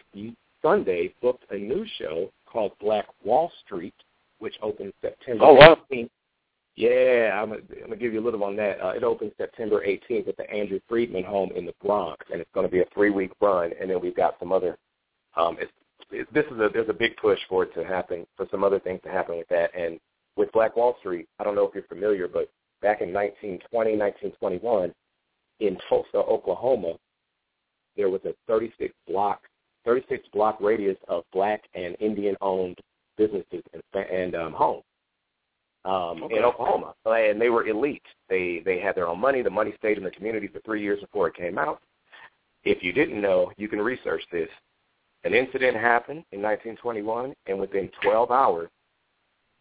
Sunday 0.64 1.14
booked 1.22 1.44
a 1.52 1.56
new 1.56 1.86
show 2.00 2.32
called 2.52 2.72
Black 2.82 3.06
Wall 3.24 3.52
Street, 3.64 3.94
which 4.40 4.56
opens 4.64 4.94
September 5.02 5.44
Oh, 5.46 5.54
wow. 5.54 5.78
18th. 5.92 6.10
Yeah, 6.76 7.40
I'm 7.40 7.50
gonna, 7.50 7.62
I'm 7.76 7.82
gonna 7.90 7.96
give 7.96 8.12
you 8.14 8.20
a 8.20 8.26
little 8.26 8.44
on 8.44 8.56
that. 8.56 8.84
Uh, 8.84 8.90
it 8.90 9.04
opens 9.04 9.34
September 9.38 9.84
18th 9.86 10.30
at 10.30 10.38
the 10.38 10.50
Andrew 10.50 10.80
Freedman 10.90 11.24
Home 11.24 11.52
in 11.56 11.68
the 11.68 11.74
Bronx, 11.84 12.26
and 12.32 12.42
it's 12.42 12.50
going 12.56 12.66
to 12.66 12.72
be 12.72 12.82
a 12.82 12.86
three-week 12.94 13.32
run. 13.40 13.72
And 13.80 13.88
then 13.90 14.02
we've 14.02 14.16
got 14.16 14.38
some 14.40 14.52
other. 14.52 14.80
Um, 15.36 15.58
it's, 15.60 15.72
it, 15.72 15.72
this 16.12 16.46
is 16.46 16.60
a 16.60 16.70
there's 16.74 16.90
a 16.90 16.94
big 16.94 17.16
push 17.18 17.40
for 17.50 17.64
it 17.64 17.74
to 17.76 17.84
happen, 17.84 18.26
for 18.36 18.48
some 18.52 18.64
other 18.64 18.80
things 18.80 19.02
to 19.04 19.10
happen 19.10 19.38
with 19.38 19.48
that. 19.50 19.72
And 19.76 20.00
with 20.36 20.52
Black 20.52 20.76
Wall 20.76 20.96
Street, 21.00 21.28
I 21.40 21.44
don't 21.44 21.56
know 21.56 21.68
if 21.68 21.74
you're 21.74 21.84
familiar, 21.84 22.28
but 22.28 22.50
back 22.82 23.02
in 23.02 23.12
1920, 23.14 23.98
1921, 23.98 24.94
in 25.60 25.78
Tulsa, 25.90 26.18
Oklahoma, 26.18 26.94
there 27.96 28.10
was 28.10 28.22
a 28.26 28.34
36 28.48 28.94
block 29.08 29.42
36 29.88 30.28
block 30.34 30.60
radius 30.60 30.98
of 31.08 31.24
black 31.32 31.64
and 31.74 31.96
Indian 32.00 32.36
owned 32.42 32.78
businesses 33.18 33.64
and, 33.74 34.06
and 34.06 34.36
um, 34.36 34.54
homes 34.54 34.84
um, 35.86 36.24
Okay. 36.24 36.38
in 36.38 36.44
Oklahoma, 36.44 36.94
and 37.06 37.40
they 37.42 37.50
were 37.50 37.66
elite. 37.68 38.04
They 38.30 38.62
they 38.66 38.80
had 38.80 38.96
their 38.96 39.08
own 39.08 39.20
money. 39.20 39.42
The 39.42 39.50
money 39.50 39.74
stayed 39.80 39.98
in 39.98 40.04
the 40.04 40.12
community 40.12 40.48
for 40.48 40.60
three 40.60 40.82
years 40.82 41.00
before 41.00 41.30
it 41.30 41.36
came 41.36 41.58
out. 41.58 41.82
If 42.66 42.84
you 42.84 42.92
didn't 42.92 43.22
know, 43.22 43.52
you 43.56 43.70
can 43.70 43.80
research 43.80 44.22
this. 44.32 44.50
An 45.28 45.34
incident 45.34 45.76
happened 45.76 46.24
in 46.32 46.42
1921, 46.42 47.34
and 47.48 47.60
within 47.60 47.90
12 48.02 48.32
hours, 48.32 48.70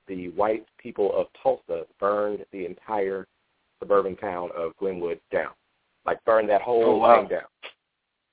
the 0.06 0.28
white 0.28 0.64
people 0.78 1.12
of 1.12 1.26
Tulsa 1.42 1.86
burned 1.98 2.44
the 2.52 2.64
entire 2.66 3.26
suburban 3.80 4.14
town 4.14 4.50
of 4.56 4.76
Greenwood 4.76 5.18
down, 5.32 5.50
like 6.04 6.24
burned 6.24 6.48
that 6.50 6.62
whole 6.62 6.84
Oh, 6.84 6.96
wow. 6.98 7.18
thing 7.18 7.30
down. 7.30 7.48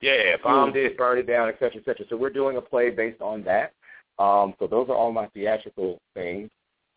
Yeah, 0.00 0.36
bombed 0.44 0.76
it, 0.76 0.96
burned 0.96 1.18
it 1.18 1.26
down, 1.26 1.48
et 1.48 1.56
cetera, 1.58 1.80
et 1.80 1.84
cetera. 1.84 2.06
So 2.08 2.16
we're 2.16 2.30
doing 2.30 2.56
a 2.56 2.60
play 2.60 2.90
based 2.90 3.20
on 3.20 3.42
that. 3.42 3.72
Um, 4.20 4.54
so 4.60 4.68
those 4.68 4.88
are 4.88 4.94
all 4.94 5.10
my 5.12 5.26
theatrical 5.34 5.98
things. 6.14 6.48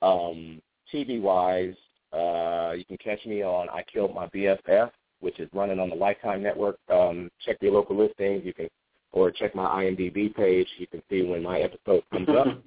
Um, 0.04 0.62
TV 0.94 1.20
wise, 1.20 1.74
uh, 2.14 2.74
you 2.78 2.86
can 2.86 2.98
catch 2.98 3.26
me 3.26 3.42
on 3.42 3.70
I 3.70 3.82
Killed 3.92 4.14
My 4.14 4.28
BFF, 4.28 4.92
which 5.20 5.40
is 5.40 5.50
running 5.52 5.80
on 5.80 5.90
the 5.90 5.96
Lifetime 5.96 6.44
Network. 6.44 6.78
Um, 6.94 7.32
check 7.44 7.58
your 7.60 7.72
local 7.72 7.98
listings. 7.98 8.46
You 8.46 8.54
can, 8.54 8.68
or 9.12 9.32
check 9.32 9.56
my 9.56 9.66
IMDb 9.84 10.34
page. 10.34 10.68
You 10.78 10.88
can 10.88 11.02
see 11.10 11.24
when 11.24 11.44
my 11.44 11.60
episode 11.60 12.04
comes 12.12 12.30
up. 12.30 12.48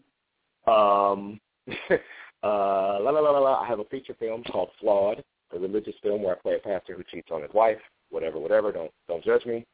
Um, 0.67 1.41
uh, 1.91 3.01
la 3.01 3.11
la 3.11 3.21
la 3.21 3.31
la 3.31 3.39
la. 3.39 3.61
I 3.61 3.67
have 3.67 3.81
a 3.81 3.85
feature 3.85 4.15
film 4.21 4.45
called 4.45 4.69
Flawed, 4.79 5.25
a 5.55 5.59
religious 5.59 5.95
film 6.03 6.23
where 6.23 6.37
I 6.37 6.39
play 6.39 6.55
a 6.57 6.59
pastor 6.59 6.95
who 6.95 7.03
cheats 7.11 7.31
on 7.33 7.43
his 7.43 7.53
wife. 7.55 7.79
Whatever, 8.11 8.39
whatever. 8.39 8.71
Don't 8.71 8.91
don't 9.09 9.25
judge 9.25 9.47
me. 9.47 9.65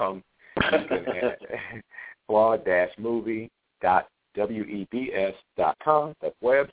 Um, 0.00 0.22
you 0.56 0.86
can 0.86 1.06
add 1.22 1.82
flawed 2.26 2.64
dash 2.64 2.90
movie 2.98 3.50
dot 3.80 4.08
webs 4.36 5.34
dot 5.56 5.76
com. 5.82 6.14
That's 6.20 6.36
web. 6.40 6.68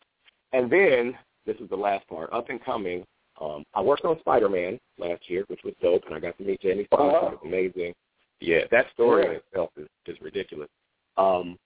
And 0.53 0.71
then 0.71 1.17
this 1.45 1.57
is 1.57 1.69
the 1.69 1.75
last 1.75 2.07
part. 2.07 2.31
Up 2.33 2.49
and 2.49 2.63
coming. 2.63 3.05
Um, 3.41 3.65
I 3.73 3.81
worked 3.81 4.05
on 4.05 4.19
Spider 4.19 4.49
Man 4.49 4.79
last 4.97 5.29
year, 5.29 5.43
which 5.47 5.61
was 5.63 5.73
dope, 5.81 6.03
and 6.05 6.15
I 6.15 6.19
got 6.19 6.37
to 6.37 6.43
meet 6.43 6.61
Jamie 6.61 6.87
Foxx. 6.89 7.15
Oh. 7.21 7.27
It 7.27 7.31
was 7.31 7.39
amazing. 7.43 7.93
Yeah, 8.41 8.61
that 8.71 8.85
story 8.93 9.25
in 9.25 9.31
itself 9.33 9.71
is, 9.77 9.87
is 10.07 10.17
ridiculous. 10.21 10.69
Um, 11.17 11.57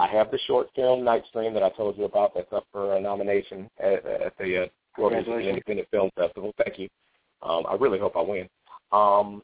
I 0.00 0.06
have 0.06 0.30
the 0.30 0.38
short 0.46 0.68
film 0.74 1.04
Night 1.04 1.24
Stream 1.28 1.54
that 1.54 1.62
I 1.62 1.70
told 1.70 1.98
you 1.98 2.04
about. 2.04 2.34
That's 2.34 2.52
up 2.52 2.66
for 2.72 2.96
a 2.96 3.00
nomination 3.00 3.68
at, 3.78 4.04
at 4.06 4.38
the 4.38 4.64
uh. 4.64 4.66
Independent 4.98 5.88
Film 5.90 6.10
Festival. 6.16 6.52
Thank 6.62 6.78
you. 6.78 6.88
Um, 7.42 7.64
I 7.68 7.74
really 7.74 7.98
hope 7.98 8.16
I 8.16 8.22
win. 8.22 8.48
Um, 8.92 9.42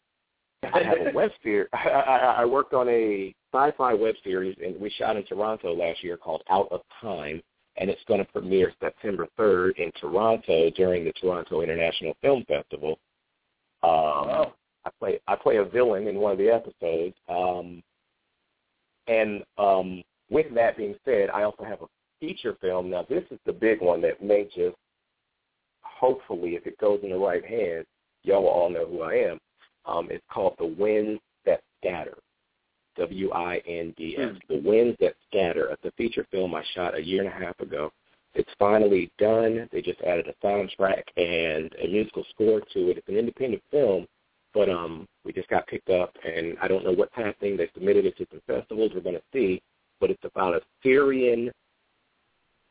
I 0.62 0.82
have 0.82 1.06
a 1.06 1.10
web 1.14 1.30
series. 1.42 1.68
I, 1.72 1.88
I, 1.88 2.16
I 2.42 2.44
worked 2.44 2.72
on 2.72 2.88
a 2.88 3.34
sci-fi 3.52 3.94
web 3.94 4.14
series, 4.22 4.56
and 4.64 4.80
we 4.80 4.90
shot 4.90 5.16
in 5.16 5.24
Toronto 5.24 5.74
last 5.74 6.02
year 6.04 6.16
called 6.16 6.42
Out 6.50 6.68
of 6.70 6.82
Time, 7.00 7.42
and 7.76 7.90
it's 7.90 8.02
going 8.06 8.24
to 8.24 8.32
premiere 8.32 8.72
September 8.80 9.26
3rd 9.38 9.78
in 9.78 9.90
Toronto 10.00 10.70
during 10.70 11.04
the 11.04 11.12
Toronto 11.12 11.62
International 11.62 12.14
Film 12.22 12.44
Festival. 12.46 12.98
Um, 13.82 14.52
I 14.90 14.98
play 14.98 15.20
I 15.28 15.36
play 15.36 15.56
a 15.56 15.64
villain 15.64 16.06
in 16.06 16.16
one 16.16 16.32
of 16.32 16.38
the 16.38 16.50
episodes. 16.50 17.14
Um, 17.28 17.82
and 19.06 19.42
um, 19.58 20.02
with 20.30 20.54
that 20.54 20.76
being 20.76 20.94
said, 21.04 21.30
I 21.30 21.42
also 21.42 21.64
have 21.64 21.82
a 21.82 21.86
feature 22.20 22.56
film. 22.60 22.90
Now, 22.90 23.06
this 23.08 23.24
is 23.30 23.38
the 23.44 23.52
big 23.52 23.80
one 23.80 24.00
that 24.02 24.22
may 24.22 24.44
just, 24.44 24.76
hopefully, 25.82 26.50
if 26.54 26.66
it 26.66 26.78
goes 26.78 27.00
in 27.02 27.10
the 27.10 27.18
right 27.18 27.44
hands, 27.44 27.86
y'all 28.22 28.42
will 28.42 28.50
all 28.50 28.70
know 28.70 28.86
who 28.86 29.02
I 29.02 29.14
am. 29.14 29.38
Um, 29.86 30.08
it's 30.10 30.24
called 30.32 30.54
The 30.58 30.66
Winds 30.66 31.20
That 31.44 31.62
Scatter. 31.80 32.18
W-I-N-D-S. 32.96 34.34
The 34.48 34.60
Winds 34.68 34.96
That 35.00 35.14
Scatter. 35.28 35.70
It's 35.70 35.84
a 35.84 35.92
feature 35.92 36.26
film 36.30 36.54
I 36.54 36.62
shot 36.74 36.94
a 36.96 37.04
year 37.04 37.24
and 37.24 37.32
a 37.32 37.46
half 37.46 37.58
ago. 37.60 37.90
It's 38.34 38.50
finally 38.58 39.10
done. 39.18 39.68
They 39.72 39.82
just 39.82 40.00
added 40.02 40.28
a 40.28 40.46
soundtrack 40.46 41.02
and 41.16 41.74
a 41.82 41.88
musical 41.88 42.24
score 42.30 42.60
to 42.60 42.90
it. 42.90 42.98
It's 42.98 43.08
an 43.08 43.16
independent 43.16 43.62
film, 43.72 44.06
but 44.54 44.68
um, 44.68 45.06
we 45.24 45.32
just 45.32 45.48
got 45.48 45.66
picked 45.66 45.90
up, 45.90 46.14
and 46.24 46.56
I 46.60 46.68
don't 46.68 46.84
know 46.84 46.92
what's 46.92 47.14
happening. 47.14 47.56
They 47.56 47.70
submitted 47.74 48.06
it 48.06 48.16
to 48.18 48.26
some 48.30 48.42
festivals. 48.46 48.92
We're 48.94 49.00
going 49.00 49.16
to 49.16 49.22
see, 49.32 49.62
but 50.00 50.10
it's 50.10 50.24
about 50.24 50.54
a 50.54 50.60
Syrian 50.82 51.50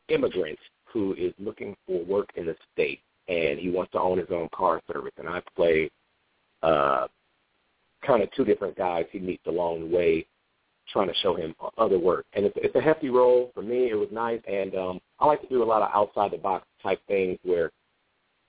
immigrant 0.08 0.58
who 0.84 1.14
is 1.14 1.32
looking 1.38 1.76
for 1.86 2.04
work 2.04 2.30
in 2.36 2.46
the 2.46 2.56
state, 2.72 3.00
and 3.28 3.58
he 3.58 3.70
wants 3.70 3.92
to 3.92 4.00
own 4.00 4.18
his 4.18 4.28
own 4.30 4.48
car 4.54 4.80
service. 4.92 5.12
And 5.18 5.28
I 5.28 5.40
play 5.56 5.90
uh, 6.62 7.06
kind 8.06 8.22
of 8.22 8.30
two 8.32 8.44
different 8.44 8.76
guys 8.76 9.06
he 9.10 9.18
meets 9.18 9.46
along 9.46 9.80
the 9.80 9.96
way, 9.96 10.26
trying 10.92 11.08
to 11.08 11.14
show 11.22 11.34
him 11.34 11.54
other 11.78 11.98
work. 11.98 12.26
And 12.34 12.44
it's, 12.44 12.56
it's 12.58 12.74
a 12.74 12.80
hefty 12.80 13.08
role 13.08 13.52
for 13.54 13.62
me. 13.62 13.90
It 13.90 13.94
was 13.94 14.08
nice, 14.10 14.40
and 14.48 14.74
um, 14.74 15.00
I 15.18 15.26
like 15.26 15.40
to 15.42 15.48
do 15.48 15.62
a 15.62 15.64
lot 15.64 15.82
of 15.82 15.90
outside 15.94 16.32
the 16.32 16.38
box 16.38 16.66
type 16.82 17.00
things 17.06 17.38
where, 17.42 17.70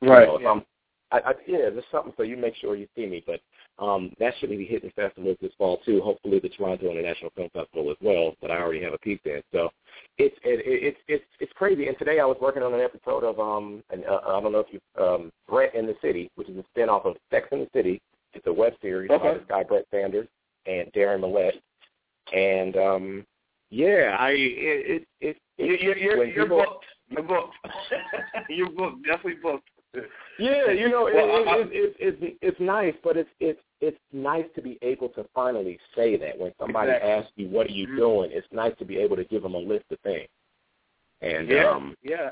Right. 0.01 0.21
you 0.21 0.27
know, 0.27 0.36
if 0.38 0.41
yeah. 0.41 0.49
I'm, 0.49 0.65
I, 1.12 1.18
I, 1.18 1.32
yeah, 1.47 1.70
there's 1.70 1.84
something 1.91 2.14
so 2.18 2.24
you 2.24 2.38
make 2.38 2.55
sure 2.55 2.76
you 2.76 2.88
see 2.95 3.05
me. 3.05 3.24
But 3.26 3.41
um, 3.84 4.12
that 4.20 4.34
should 4.39 4.49
be 4.49 4.66
hitting 4.66 4.91
festivals 4.95 5.38
this 5.41 5.51
fall 5.57 5.78
too. 5.86 6.01
Hopefully 6.01 6.39
the 6.39 6.49
Toronto 6.49 6.89
International 6.91 7.32
Film 7.36 7.49
Festival 7.53 7.91
as 7.91 7.97
well. 8.01 8.34
That 8.41 8.51
I 8.51 8.57
already 8.57 8.82
have 8.84 8.93
a 8.93 8.97
piece 8.97 9.20
in. 9.26 9.41
So 9.51 9.70
it's 10.18 10.36
it, 10.43 10.59
it, 10.66 10.84
it's 10.84 10.97
it's 11.07 11.26
it's 11.39 11.53
crazy. 11.53 11.88
And 11.88 11.97
today 11.97 12.20
I 12.20 12.26
was 12.26 12.38
working 12.41 12.64
on 12.64 12.74
an 12.74 12.82
episode 12.82 13.24
of 13.24 13.39
um, 13.39 13.84
and 13.89 14.05
uh, 14.05 14.22
I 14.28 14.39
don't 14.41 14.51
know 14.51 14.66
if 14.68 14.68
you 14.72 14.80
um, 15.03 15.32
Brett 15.47 15.76
in 15.76 15.86
the 15.86 15.95
City, 16.01 16.30
which 16.36 16.49
is 16.49 16.57
a 16.57 16.80
spinoff 16.80 17.05
of 17.05 17.16
Sex 17.30 17.47
in 17.51 17.59
the 17.59 17.70
City. 17.74 18.01
It's 18.34 18.47
a 18.47 18.53
web 18.53 18.74
series 18.82 19.09
Okay. 19.12 19.24
by 19.24 19.34
this 19.34 19.43
guy 19.49 19.64
Brett 19.64 19.86
Sanders 19.91 20.28
and 20.66 20.91
Darren 20.93 21.20
Millette. 21.22 21.59
And 22.34 22.78
um, 22.78 23.26
yeah, 23.70 24.16
I 24.20 24.30
it 24.32 25.07
it, 25.20 25.38
it 25.38 25.38
You- 25.57 25.78
You're, 25.82 25.97
you're, 25.97 26.26
you're 26.26 26.45
booked. 26.47 26.86
You're 27.09 27.24
booked. 27.24 27.55
you're 28.49 28.70
booked. 28.70 29.05
Definitely 29.05 29.41
booked. 29.43 29.68
Yeah, 30.39 30.71
you 30.71 30.89
know, 30.89 31.07
it, 31.07 31.15
Well, 31.15 31.49
I- 31.49 31.57
it, 31.59 31.67
it, 31.71 31.95
it, 31.99 32.17
it's 32.21 32.37
it's 32.41 32.59
nice, 32.59 32.93
but 33.03 33.17
it's 33.17 33.29
it's 33.39 33.59
it's 33.81 33.97
nice 34.13 34.45
to 34.55 34.61
be 34.61 34.77
able 34.81 35.09
to 35.09 35.25
finally 35.35 35.77
say 35.95 36.15
that 36.17 36.37
when 36.37 36.53
somebody 36.59 36.91
Exactly. 36.91 37.11
asks 37.11 37.31
you, 37.35 37.47
"What 37.49 37.67
are 37.67 37.71
you 37.71 37.87
Mhm. 37.87 37.95
doing?" 37.97 38.31
It's 38.31 38.47
nice 38.51 38.73
to 38.79 38.85
be 38.85 38.97
able 38.97 39.15
to 39.17 39.23
give 39.25 39.43
them 39.43 39.55
a 39.55 39.59
list 39.59 39.85
of 39.91 39.99
things. 39.99 40.29
And 41.21 41.47
yeah, 41.49 41.69
um, 41.69 41.95
yeah. 42.01 42.29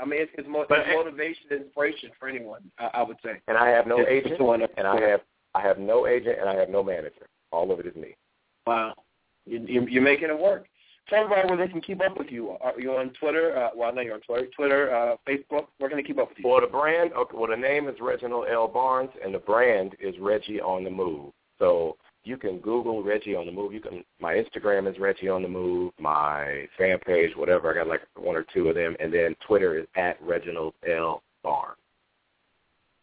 I 0.00 0.04
mean, 0.04 0.20
it's, 0.22 0.32
it's, 0.38 0.48
mo- 0.48 0.66
it's 0.68 0.94
motivation 0.94 1.46
and 1.50 1.62
inspiration 1.62 2.10
for 2.18 2.28
anyone. 2.28 2.70
I, 2.78 2.90
I 2.94 3.02
would 3.02 3.16
say. 3.24 3.40
and 3.48 3.56
I 3.58 3.68
have 3.68 3.86
no 3.86 4.00
It's- 4.00 4.24
agent, 4.26 4.70
and 4.76 4.86
I 4.86 5.00
have 5.00 5.20
I 5.54 5.60
have 5.62 5.78
no 5.78 6.06
agent, 6.06 6.38
and 6.40 6.48
I 6.48 6.54
have 6.56 6.68
no 6.68 6.82
manager. 6.82 7.26
All 7.52 7.72
of 7.72 7.80
it 7.80 7.86
is 7.86 7.96
me. 7.96 8.14
Wow, 8.66 8.94
you, 9.46 9.58
you, 9.66 9.86
you're 9.88 10.02
making 10.02 10.28
it 10.28 10.38
work. 10.38 10.66
Tell 11.08 11.24
everybody 11.24 11.48
where 11.48 11.56
they 11.66 11.72
can 11.72 11.80
keep 11.80 12.00
up 12.02 12.16
with 12.18 12.28
you. 12.30 12.50
Are 12.60 12.78
you 12.78 12.92
on 12.96 13.10
Twitter? 13.20 13.56
Uh, 13.56 13.70
well, 13.76 13.90
I 13.90 13.92
know 13.94 14.00
you're 14.02 14.14
on 14.14 14.20
Twitter. 14.20 14.46
Twitter, 14.56 14.94
uh, 14.94 15.16
Facebook. 15.28 15.66
Where 15.78 15.88
can 15.88 15.96
they 15.98 16.02
keep 16.04 16.18
up 16.18 16.28
with 16.30 16.38
you? 16.38 16.48
Well, 16.48 16.60
the 16.60 16.66
brand, 16.66 17.12
okay, 17.12 17.36
well, 17.36 17.50
the 17.50 17.56
name 17.56 17.88
is 17.88 17.96
Reginald 18.00 18.46
L. 18.50 18.68
Barnes, 18.68 19.10
and 19.24 19.34
the 19.34 19.38
brand 19.38 19.94
is 20.00 20.14
Reggie 20.20 20.60
on 20.60 20.84
the 20.84 20.90
Move. 20.90 21.32
So 21.58 21.96
you 22.24 22.36
can 22.36 22.58
Google 22.58 23.02
Reggie 23.02 23.34
on 23.34 23.46
the 23.46 23.52
Move. 23.52 23.72
You 23.72 23.80
can. 23.80 24.04
My 24.20 24.34
Instagram 24.34 24.90
is 24.90 24.98
Reggie 24.98 25.28
on 25.28 25.42
the 25.42 25.48
Move. 25.48 25.92
My 25.98 26.66
fan 26.78 26.98
page, 27.00 27.30
whatever. 27.36 27.70
I 27.70 27.74
got 27.74 27.88
like 27.88 28.02
one 28.16 28.36
or 28.36 28.44
two 28.52 28.68
of 28.68 28.74
them, 28.74 28.94
and 29.00 29.12
then 29.12 29.34
Twitter 29.46 29.78
is 29.78 29.86
at 29.96 30.20
Reginald 30.22 30.74
L. 30.88 31.22
Barnes. 31.42 31.76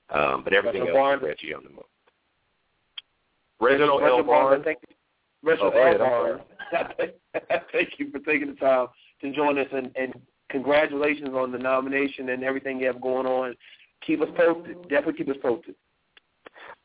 Um, 0.10 0.44
but 0.44 0.54
everything 0.54 0.82
Reginald 0.84 0.90
else 0.90 1.20
Barnes? 1.20 1.22
is 1.24 1.28
Reggie 1.28 1.54
on 1.54 1.64
the 1.64 1.70
Move. 1.70 1.84
Reginald 3.60 4.02
L. 4.02 4.08
Reginald 4.08 4.28
Barnes. 4.28 4.64
Thank 4.64 4.78
you. 4.88 4.96
Reginald 5.44 5.74
Oh, 5.76 5.82
L. 5.82 5.98
Barnes. 5.98 6.42
Thank 7.72 7.90
you 7.98 8.12
for 8.12 8.20
taking 8.20 8.50
the 8.50 8.56
time 8.60 8.88
to 9.22 9.32
join 9.32 9.58
us, 9.58 9.68
and, 9.72 9.92
and 9.96 10.14
congratulations 10.50 11.30
on 11.30 11.52
the 11.52 11.58
nomination 11.58 12.30
and 12.30 12.44
everything 12.44 12.80
you 12.80 12.88
have 12.88 13.02
going 13.02 13.26
on. 13.26 13.56
Keep 14.06 14.22
us 14.22 14.30
posted. 14.36 14.82
Definitely 14.84 15.14
keep 15.14 15.30
us 15.30 15.38
posted. 15.42 15.76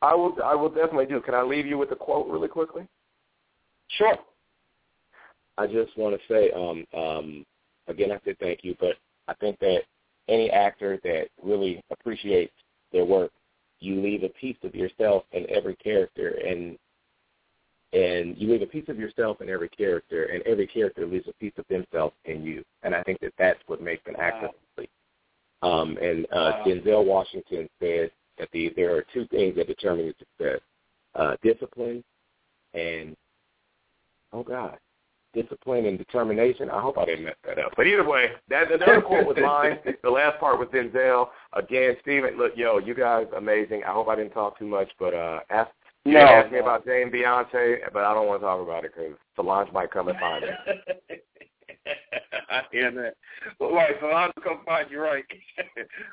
I 0.01 0.13
will. 0.15 0.35
I 0.43 0.55
will 0.55 0.69
definitely 0.69 1.05
do. 1.05 1.21
Can 1.21 1.33
I 1.33 1.43
leave 1.43 1.65
you 1.65 1.77
with 1.77 1.91
a 1.91 1.95
quote 1.95 2.27
really 2.27 2.47
quickly? 2.47 2.87
Sure. 3.97 4.17
I 5.57 5.67
just 5.67 5.95
want 5.97 6.19
to 6.19 6.33
say, 6.33 6.51
um, 6.51 6.85
um, 6.99 7.45
again, 7.87 8.11
I 8.11 8.19
said 8.25 8.37
thank 8.39 8.63
you, 8.63 8.75
but 8.79 8.95
I 9.27 9.33
think 9.35 9.59
that 9.59 9.81
any 10.27 10.49
actor 10.49 10.99
that 11.03 11.27
really 11.41 11.81
appreciates 11.91 12.53
their 12.91 13.05
work, 13.05 13.31
you 13.79 14.01
leave 14.01 14.23
a 14.23 14.29
piece 14.29 14.57
of 14.63 14.73
yourself 14.73 15.23
in 15.31 15.45
every 15.49 15.75
character, 15.75 16.39
and 16.45 16.77
and 17.93 18.35
you 18.37 18.51
leave 18.51 18.63
a 18.63 18.65
piece 18.65 18.89
of 18.89 18.97
yourself 18.97 19.39
in 19.41 19.49
every 19.49 19.69
character, 19.69 20.25
and 20.25 20.41
every 20.43 20.65
character 20.65 21.05
leaves 21.05 21.27
a 21.27 21.33
piece 21.33 21.53
of 21.57 21.65
themselves 21.67 22.15
in 22.25 22.43
you. 22.43 22.63
And 22.81 22.95
I 22.95 23.03
think 23.03 23.19
that 23.21 23.33
that's 23.37 23.59
what 23.67 23.81
makes 23.81 24.01
an 24.07 24.15
actor 24.17 24.49
complete. 24.75 24.89
Um, 25.61 25.97
and 26.01 26.25
uh, 26.25 26.57
Wow. 26.57 26.63
Denzel 26.65 27.05
Washington 27.05 27.69
said 27.79 28.11
that 28.39 28.49
the, 28.51 28.73
there 28.75 28.95
are 28.95 29.05
two 29.13 29.27
things 29.27 29.55
that 29.55 29.67
determine 29.67 30.05
your 30.05 30.15
success: 30.17 30.59
uh, 31.15 31.35
discipline 31.43 32.03
and 32.73 33.15
oh 34.33 34.43
God, 34.43 34.79
discipline 35.35 35.85
and 35.85 35.97
determination. 35.97 36.71
I 36.71 36.81
hope 36.81 36.97
I 36.97 37.05
didn't 37.05 37.25
mess 37.25 37.35
that 37.45 37.59
up. 37.59 37.73
But 37.77 37.85
either 37.85 38.07
way, 38.07 38.31
that 38.49 38.69
the 38.69 38.83
other 38.83 39.01
quote 39.01 39.27
was 39.27 39.37
mine. 39.39 39.77
The 40.03 40.09
last 40.09 40.39
part 40.39 40.59
was 40.59 40.67
Denzel. 40.69 41.27
Again, 41.53 41.95
Steven, 42.01 42.37
look, 42.37 42.53
yo, 42.55 42.79
you 42.79 42.93
guys 42.95 43.27
amazing. 43.37 43.83
I 43.83 43.91
hope 43.91 44.09
I 44.09 44.15
didn't 44.15 44.31
talk 44.31 44.57
too 44.57 44.65
much, 44.65 44.89
but 44.99 45.13
uh, 45.13 45.39
ask 45.49 45.69
you 46.05 46.13
No, 46.13 46.19
asked 46.19 46.51
me 46.51 46.59
about 46.59 46.85
Jay 46.85 47.01
and 47.01 47.11
Beyonce, 47.11 47.77
but 47.93 48.03
I 48.03 48.13
don't 48.13 48.27
want 48.27 48.41
to 48.41 48.45
talk 48.45 48.61
about 48.61 48.85
it 48.85 48.93
because 48.95 49.13
Solange 49.35 49.71
might 49.71 49.91
come 49.91 50.07
and 50.09 50.19
find 50.19 50.43
it. 50.43 51.23
I 52.49 52.61
hear 52.71 52.91
that. 52.91 53.15
Well, 53.59 53.73
right, 53.73 53.95
so 53.99 54.07
I'll 54.07 54.31
come 54.43 54.61
find 54.65 54.89
you, 54.89 55.01
right? 55.01 55.23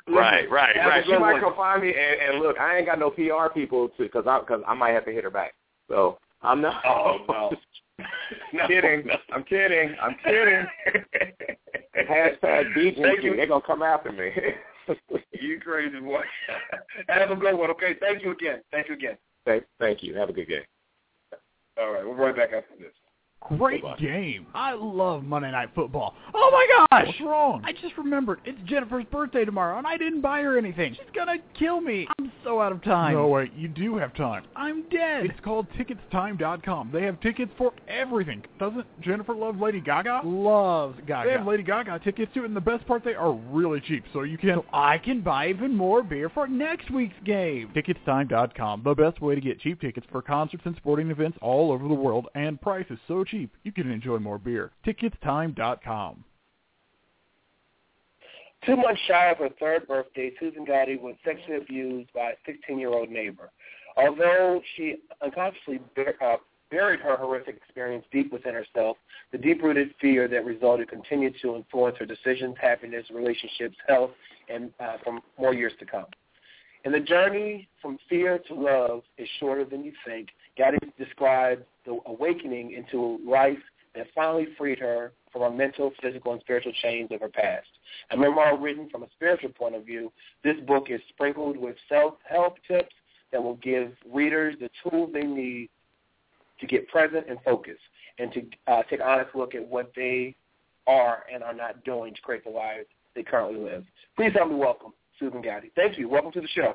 Right, 0.09 0.51
right, 0.51 0.77
right. 0.77 1.05
She 1.07 1.17
might 1.17 1.41
come 1.41 1.55
find 1.55 1.83
me, 1.83 1.91
and, 1.91 2.35
and 2.35 2.43
look, 2.43 2.59
I 2.59 2.79
ain't 2.79 2.87
got 2.87 2.99
no 2.99 3.11
PR 3.11 3.53
people 3.55 3.89
to 3.91 4.03
because 4.03 4.25
I 4.27 4.41
because 4.41 4.63
I 4.67 4.75
might 4.75 4.91
have 4.91 5.05
to 5.05 5.13
hit 5.13 5.23
her 5.23 5.31
back. 5.31 5.55
So 5.89 6.19
I'm 6.43 6.61
not. 6.61 6.83
Oh 6.85 7.19
no. 7.29 7.53
no 8.53 8.67
kidding. 8.67 9.07
no. 9.07 9.15
I'm 9.33 9.45
kidding. 9.45 9.95
I'm 10.03 10.17
kidding. 10.25 10.67
Hashtag 11.97 12.77
you. 13.23 13.37
They're 13.37 13.47
gonna 13.47 13.63
come 13.65 13.83
after 13.83 14.11
me. 14.11 14.31
You 15.33 15.61
crazy 15.61 16.01
boy. 16.01 16.23
Have 17.09 17.31
a 17.31 17.37
good 17.37 17.55
one, 17.55 17.71
okay? 17.71 17.95
Thank 18.01 18.25
you 18.25 18.33
again. 18.33 18.61
Thank 18.73 18.89
you 18.89 18.95
again. 18.95 19.17
Thank, 19.45 19.65
thank 19.79 20.03
you. 20.03 20.15
Have 20.15 20.29
a 20.29 20.33
good 20.33 20.49
day. 20.49 20.67
All 21.79 21.93
right, 21.93 22.05
we'll 22.05 22.15
be 22.15 22.21
right 22.21 22.37
back 22.37 22.51
after 22.53 22.77
this. 22.79 22.93
Great 23.43 23.83
game. 23.99 24.47
I 24.55 24.75
love 24.75 25.25
Monday 25.25 25.51
Night 25.51 25.71
Football. 25.75 26.15
Oh 26.35 26.51
my 26.53 26.87
gosh! 26.91 27.07
What's 27.07 27.21
wrong? 27.21 27.63
I 27.65 27.73
just 27.73 27.97
remembered 27.97 28.41
it's 28.45 28.59
Jennifer's 28.67 29.05
birthday 29.11 29.45
tomorrow, 29.45 29.79
and 29.79 29.87
I 29.87 29.97
didn't 29.97 30.21
buy 30.21 30.43
her 30.43 30.57
anything. 30.59 30.95
She's 30.95 31.11
gonna 31.17 31.39
kill 31.59 31.81
me. 31.81 32.07
I'm 32.19 32.31
so 32.45 32.61
out 32.61 32.71
of 32.71 32.85
time. 32.85 33.15
No, 33.15 33.27
wait, 33.29 33.53
you 33.55 33.67
do 33.67 33.97
have 33.97 34.15
time. 34.15 34.45
I'm 34.55 34.83
dead. 34.91 35.25
It's 35.25 35.41
called 35.41 35.67
Ticketstime.com. 35.77 36.91
They 36.93 37.03
have 37.03 37.21
tickets 37.21 37.51
for 37.57 37.73
everything. 37.89 38.45
Doesn't 38.59 38.87
Jennifer 39.01 39.35
love 39.35 39.59
Lady 39.59 39.81
Gaga? 39.81 40.21
Loves 40.25 40.99
Gaga. 41.07 41.29
They 41.29 41.37
have 41.37 41.47
Lady 41.47 41.63
Gaga 41.63 42.01
tickets 42.05 42.31
too, 42.35 42.45
and 42.45 42.55
the 42.55 42.61
best 42.61 42.87
part, 42.87 43.05
they 43.05 43.15
are 43.15 43.33
really 43.33 43.81
cheap, 43.81 44.05
so 44.13 44.23
you 44.23 44.39
can. 44.39 44.57
so 44.57 44.65
I 44.73 44.99
can 44.99 45.23
buy 45.23 45.49
even 45.49 45.75
more 45.75 46.03
beer 46.03 46.29
for 46.29 46.47
next 46.47 46.91
week's 46.91 47.17
game. 47.25 47.71
Ticketstime.com, 47.75 48.83
the 48.85 48.95
best 48.95 49.21
way 49.21 49.35
to 49.35 49.41
get 49.41 49.61
cheap 49.61 49.81
tickets 49.81 50.07
for 50.13 50.23
concerts 50.23 50.63
and 50.67 50.77
sporting 50.77 51.11
events 51.11 51.39
all 51.41 51.73
over 51.73 51.89
the 51.89 51.95
world, 51.95 52.29
and 52.35 52.61
prices 52.61 52.91
is 52.91 52.99
so 53.09 53.25
cheap 53.25 53.30
you 53.33 53.73
can 53.73 53.91
enjoy 53.91 54.19
more 54.19 54.39
beer. 54.39 54.73
Ticketstime.com. 54.87 56.25
Two 58.67 58.77
months 58.77 59.01
shy 59.09 59.31
of 59.31 59.39
her 59.39 59.49
third 59.59 59.89
birthday, 59.89 60.33
Susan 60.39 60.67
Goudy 60.67 61.01
was 61.01 61.15
sexually 61.25 61.57
abused 61.57 62.13
by 62.13 62.33
a 62.33 62.51
16-year-old 62.51 63.09
neighbor. 63.09 63.51
Although 63.97 64.61
she 64.77 64.97
unconsciously 65.23 65.81
uh, 65.99 66.37
buried 66.71 67.01
her 67.01 67.17
horrific 67.17 67.57
experience 67.57 68.05
deep 68.13 68.31
within 68.33 68.55
herself, 68.55 68.99
the 69.33 69.39
deep-rooted 69.39 69.95
fear 70.01 70.29
that 70.29 70.45
resulted 70.45 70.91
continued 70.91 71.35
to 71.41 71.57
influence 71.57 71.97
her 71.99 72.07
decisions, 72.07 72.55
happiness, 72.61 73.07
relationships, 73.13 73.77
health, 73.89 74.11
and 74.49 74.71
uh, 74.79 74.97
for 75.03 75.19
more 75.39 75.55
years 75.55 75.73
to 75.79 75.87
come. 75.87 76.07
And 76.85 76.95
the 76.95 77.01
journey 77.01 77.69
from 77.81 77.99
fear 78.09 78.39
to 78.49 78.55
love 78.55 79.03
is 79.19 79.29
shorter 79.39 79.65
than 79.65 79.85
you 79.85 79.93
think. 80.07 80.29
Goudy 80.61 80.79
described 80.99 81.63
the 81.87 81.99
awakening 82.07 82.73
into 82.73 82.99
a 83.03 83.31
life 83.31 83.59
that 83.95 84.07
finally 84.15 84.49
freed 84.59 84.79
her 84.79 85.13
from 85.33 85.43
her 85.43 85.51
mental, 85.51 85.93
physical, 86.03 86.33
and 86.33 86.41
spiritual 86.43 86.73
chains 86.83 87.11
of 87.13 87.21
her 87.21 87.29
past. 87.29 87.67
A 88.11 88.17
memoir 88.17 88.59
written 88.59 88.89
from 88.91 89.03
a 89.03 89.07
spiritual 89.17 89.51
point 89.51 89.75
of 89.75 89.85
view, 89.85 90.13
this 90.45 90.57
book 90.67 90.87
is 90.91 91.01
sprinkled 91.09 91.57
with 91.57 91.77
self-help 91.89 92.57
tips 92.69 92.95
that 93.33 93.43
will 93.43 93.57
give 93.57 93.93
readers 94.13 94.57
the 94.61 94.71
tools 94.83 95.11
they 95.13 95.23
need 95.23 95.71
to 96.61 96.67
get 96.67 96.89
present 96.89 97.27
and 97.29 97.39
focused 97.45 97.81
and 98.19 98.33
to 98.33 98.43
uh, 98.67 98.83
take 98.91 99.01
an 99.01 99.07
honest 99.07 99.35
look 99.35 99.55
at 99.55 99.67
what 99.67 99.93
they 99.97 100.35
are 100.87 101.25
and 101.33 101.43
are 101.43 101.55
not 101.55 101.83
doing 101.85 102.15
to 102.15 102.21
create 102.21 102.45
the 102.45 102.51
lives 102.51 102.87
they 103.15 103.23
currently 103.23 103.59
live. 103.59 103.85
Please 104.17 104.33
help 104.35 104.51
me 104.51 104.57
welcome 104.57 104.93
Susan 105.19 105.43
Goudy. 105.43 105.71
Thank 105.75 105.99
you. 105.99 106.09
Welcome 106.09 106.33
to 106.33 106.41
the 106.41 106.49
show. 106.49 106.75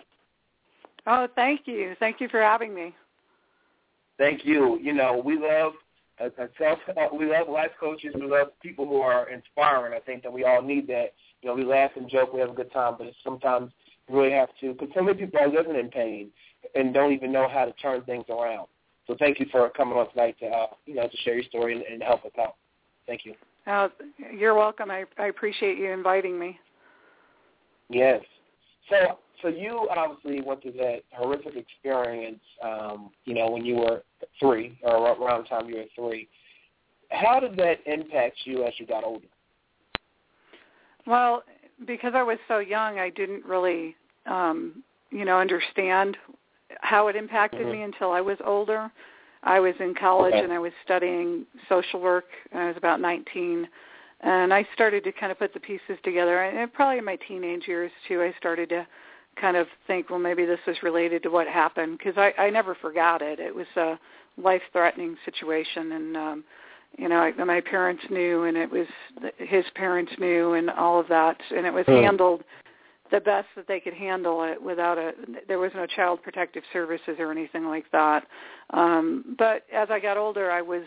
Oh, 1.07 1.27
thank 1.36 1.61
you. 1.65 1.95
Thank 1.99 2.19
you 2.19 2.27
for 2.29 2.41
having 2.41 2.73
me. 2.73 2.95
Thank 4.18 4.45
you. 4.45 4.80
You 4.82 4.93
know, 4.93 5.22
we 5.24 5.38
love 5.38 5.74
uh, 6.20 6.30
uh, 6.41 6.47
self. 6.57 6.80
Uh, 6.89 7.07
we 7.13 7.26
love 7.26 7.49
life 7.49 7.72
coaches. 7.80 8.13
We 8.16 8.26
love 8.26 8.47
people 8.61 8.86
who 8.86 9.01
are 9.01 9.30
inspiring. 9.30 9.93
I 9.93 9.99
think 9.99 10.24
that 10.24 10.32
we 10.32 10.43
all 10.45 10.61
need 10.61 10.88
that. 10.88 11.13
You 11.41 11.49
know, 11.49 11.55
we 11.55 11.66
laugh 11.66 11.91
and 11.95 12.09
joke. 12.09 12.34
We 12.34 12.39
have 12.39 12.51
a 12.51 12.53
good 12.53 12.72
time, 12.72 12.95
but 12.97 13.07
sometimes 13.24 13.72
you 14.07 14.18
really 14.18 14.32
have 14.32 14.49
to. 14.61 14.74
Because 14.74 14.89
so 14.95 15.01
many 15.03 15.18
people 15.18 15.39
are 15.39 15.49
living 15.49 15.76
in 15.76 15.89
pain 15.89 16.30
and 16.74 16.93
don't 16.93 17.11
even 17.11 17.32
know 17.32 17.47
how 17.49 17.66
to 17.66 17.74
turn 17.74 18.01
things 18.03 18.26
around. 18.30 18.68
So 19.07 19.16
thank 19.20 19.39
you 19.39 19.45
for 19.51 19.70
coming 19.72 19.97
on 19.97 20.09
tonight 20.11 20.38
to 20.39 20.47
uh, 20.47 20.68
you 20.86 20.95
know 20.95 21.07
to 21.07 21.18
share 21.18 21.36
your 21.36 21.43
story 21.43 21.76
and, 21.76 21.84
and 21.84 22.01
help 22.01 22.26
us 22.26 22.32
out. 22.39 22.55
Thank 23.07 23.26
you. 23.26 23.36
Oh, 23.68 23.89
you're 24.36 24.55
welcome. 24.55 24.89
I, 24.91 25.05
I 25.18 25.28
appreciate 25.28 25.78
you 25.78 25.91
inviting 25.91 26.39
me. 26.39 26.59
Yes. 27.89 28.22
So, 28.89 29.20
so 29.41 29.47
you 29.47 29.88
obviously 29.95 30.41
went 30.41 30.61
through 30.61 30.73
that 30.73 31.01
horrific 31.11 31.55
experience, 31.55 32.41
um, 32.63 33.11
you 33.25 33.33
know, 33.33 33.49
when 33.49 33.65
you 33.65 33.75
were 33.75 34.03
three, 34.39 34.77
or 34.83 35.11
around 35.11 35.43
the 35.43 35.49
time 35.49 35.69
you 35.69 35.77
were 35.77 35.86
three. 35.95 36.27
How 37.11 37.39
did 37.39 37.55
that 37.57 37.79
impact 37.86 38.38
you 38.45 38.63
as 38.65 38.73
you 38.77 38.86
got 38.86 39.03
older? 39.03 39.27
Well, 41.05 41.43
because 41.86 42.13
I 42.15 42.23
was 42.23 42.38
so 42.47 42.59
young, 42.59 42.99
I 42.99 43.09
didn't 43.09 43.45
really, 43.45 43.95
um, 44.25 44.83
you 45.11 45.25
know, 45.25 45.38
understand 45.38 46.17
how 46.81 47.07
it 47.07 47.15
impacted 47.15 47.67
Mhm. 47.67 47.71
me 47.71 47.81
until 47.83 48.11
I 48.11 48.21
was 48.21 48.39
older. 48.41 48.91
I 49.43 49.59
was 49.59 49.75
in 49.79 49.93
college 49.93 50.33
Okay. 50.33 50.43
and 50.43 50.51
I 50.51 50.59
was 50.59 50.73
studying 50.83 51.45
social 51.69 51.99
work. 51.99 52.25
And 52.51 52.63
I 52.63 52.67
was 52.67 52.77
about 52.77 52.99
19, 52.99 53.69
and 54.21 54.53
I 54.53 54.63
started 54.73 55.03
to 55.03 55.11
kind 55.11 55.31
of 55.31 55.38
put 55.38 55.53
the 55.53 55.59
pieces 55.59 55.99
together. 56.01 56.41
And 56.41 56.73
probably 56.73 56.97
in 56.97 57.05
my 57.05 57.17
teenage 57.17 57.67
years 57.67 57.91
too, 58.07 58.23
I 58.23 58.33
started 58.33 58.69
to 58.69 58.88
kind 59.39 59.57
of 59.57 59.67
think, 59.88 60.09
well, 60.09 60.19
maybe 60.19 60.45
this 60.45 60.59
was 60.65 60.77
related 60.83 61.23
to 61.23 61.29
what 61.29 61.47
happened 61.47 61.97
because 61.97 62.17
I, 62.17 62.33
I 62.41 62.49
never 62.49 62.75
forgot 62.75 63.21
it. 63.21 63.39
It 63.39 63.53
was 63.53 63.67
a 63.75 63.99
life-threatening 64.38 65.17
situation, 65.25 65.91
and 65.93 66.17
um, 66.17 66.43
you 66.97 67.09
know, 67.09 67.17
I, 67.17 67.31
my 67.43 67.61
parents 67.61 68.03
knew, 68.09 68.43
and 68.43 68.55
it 68.55 68.69
was 68.71 68.88
his 69.38 69.65
parents 69.75 70.11
knew, 70.19 70.53
and 70.53 70.69
all 70.69 70.99
of 70.99 71.07
that, 71.09 71.38
and 71.55 71.65
it 71.65 71.73
was 71.73 71.86
Hmm. 71.88 72.03
handled 72.03 72.43
the 73.11 73.19
best 73.19 73.47
that 73.55 73.67
they 73.67 73.79
could 73.79 73.93
handle 73.93 74.43
it 74.43 74.61
without 74.61 74.97
a 74.97 75.13
there 75.47 75.59
was 75.59 75.71
no 75.75 75.86
child 75.86 76.21
protective 76.23 76.63
services 76.73 77.15
or 77.19 77.31
anything 77.31 77.65
like 77.65 77.86
that 77.91 78.25
um 78.71 79.36
but 79.38 79.63
as 79.73 79.89
i 79.91 79.99
got 79.99 80.17
older 80.17 80.51
i 80.51 80.61
was 80.61 80.83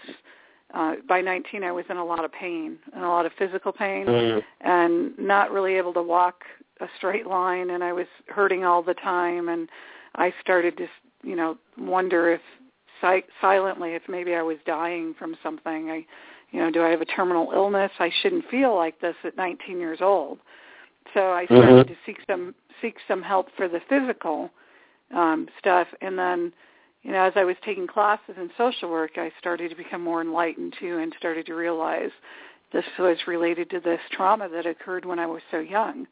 uh 0.75 0.95
by 1.09 1.21
19 1.21 1.63
i 1.63 1.71
was 1.71 1.85
in 1.89 1.97
a 1.97 2.05
lot 2.05 2.25
of 2.25 2.33
pain 2.33 2.77
and 2.93 3.05
a 3.05 3.09
lot 3.09 3.25
of 3.25 3.33
physical 3.39 3.73
pain 3.73 4.07
Mhm. 4.07 4.43
and 4.63 5.17
not 5.17 5.53
really 5.53 5.75
able 5.75 5.93
to 5.93 6.03
walk 6.03 6.45
a 6.81 6.89
straight 6.97 7.27
line 7.27 7.71
and 7.71 7.83
i 7.83 7.93
was 7.93 8.07
hurting 8.29 8.65
all 8.65 8.83
the 8.83 8.95
time 8.95 9.49
and 9.49 9.69
i 10.17 10.33
started 10.41 10.77
to 10.77 10.87
you 11.23 11.37
know 11.37 11.57
wonder 11.79 12.33
if 12.33 12.41
si- 13.01 13.25
silently 13.41 13.95
if 13.95 14.03
maybe 14.09 14.35
I 14.35 14.43
was 14.43 14.57
dying 14.67 15.15
from 15.19 15.37
something. 15.43 15.91
I, 15.91 16.07
you 16.51 16.61
know, 16.61 16.71
do 16.71 16.83
I 16.83 16.89
have 16.89 17.01
a 17.01 17.07
terminal 17.07 17.51
illness? 17.53 17.93
I 17.99 18.11
shouldn't 18.23 18.49
feel 18.51 18.75
like 18.75 19.01
this 19.01 19.17
at 19.25 19.37
19 19.37 19.79
years 19.79 19.99
old. 20.01 20.39
So 21.15 21.33
I 21.33 21.47
started 21.47 21.87
Mhm. 21.87 21.89
to 21.89 21.97
seek 22.05 22.19
some 22.27 22.55
seek 22.81 22.97
some 23.09 23.23
help 23.23 23.51
for 23.53 23.67
the 23.67 23.81
physical 23.81 24.51
um, 25.13 25.49
stuff, 25.59 25.89
and 26.01 26.19
then, 26.19 26.53
you 27.03 27.11
know, 27.11 27.23
as 27.23 27.33
I 27.35 27.43
was 27.45 27.57
taking 27.63 27.87
classes 27.87 28.37
in 28.37 28.51
social 28.57 28.91
work, 28.91 29.17
I 29.19 29.31
started 29.39 29.71
to 29.71 29.75
become 29.75 30.03
more 30.03 30.21
enlightened 30.21 30.75
too, 30.75 30.99
and 30.99 31.13
started 31.19 31.47
to 31.47 31.55
realize 31.55 32.11
this 32.73 32.85
was 32.99 33.27
related 33.27 33.71
to 33.71 33.81
this 33.81 34.01
trauma 34.11 34.49
that 34.51 34.67
occurred 34.67 35.07
when 35.07 35.19
I 35.19 35.27
was 35.27 35.43
so 35.51 35.59
young, 35.59 36.07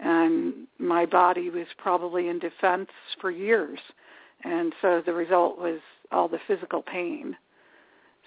and 0.00 0.66
my 0.78 1.06
body 1.06 1.50
was 1.50 1.66
probably 1.78 2.28
in 2.28 2.38
defense 2.38 2.88
for 3.20 3.30
years, 3.30 3.78
and 4.44 4.72
so 4.82 5.02
the 5.04 5.12
result 5.12 5.58
was 5.58 5.80
all 6.12 6.28
the 6.28 6.40
physical 6.46 6.82
pain. 6.82 7.36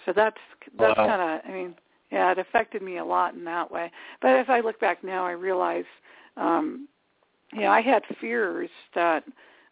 So 0.05 0.13
that's 0.13 0.37
that's 0.77 0.97
Wow. 0.97 1.07
kind 1.07 1.21
of, 1.21 1.49
I 1.49 1.53
mean, 1.53 1.75
yeah, 2.11 2.31
it 2.31 2.39
affected 2.39 2.81
me 2.81 2.97
a 2.97 3.05
lot 3.05 3.33
in 3.33 3.43
that 3.45 3.69
way. 3.69 3.91
But 4.21 4.31
as 4.31 4.45
I 4.49 4.61
look 4.61 4.79
back 4.79 5.03
now, 5.03 5.25
I 5.25 5.31
realize, 5.31 5.85
um, 6.37 6.87
you 7.53 7.61
know, 7.61 7.71
I 7.71 7.81
had 7.81 8.03
fears 8.21 8.69
that 8.95 9.23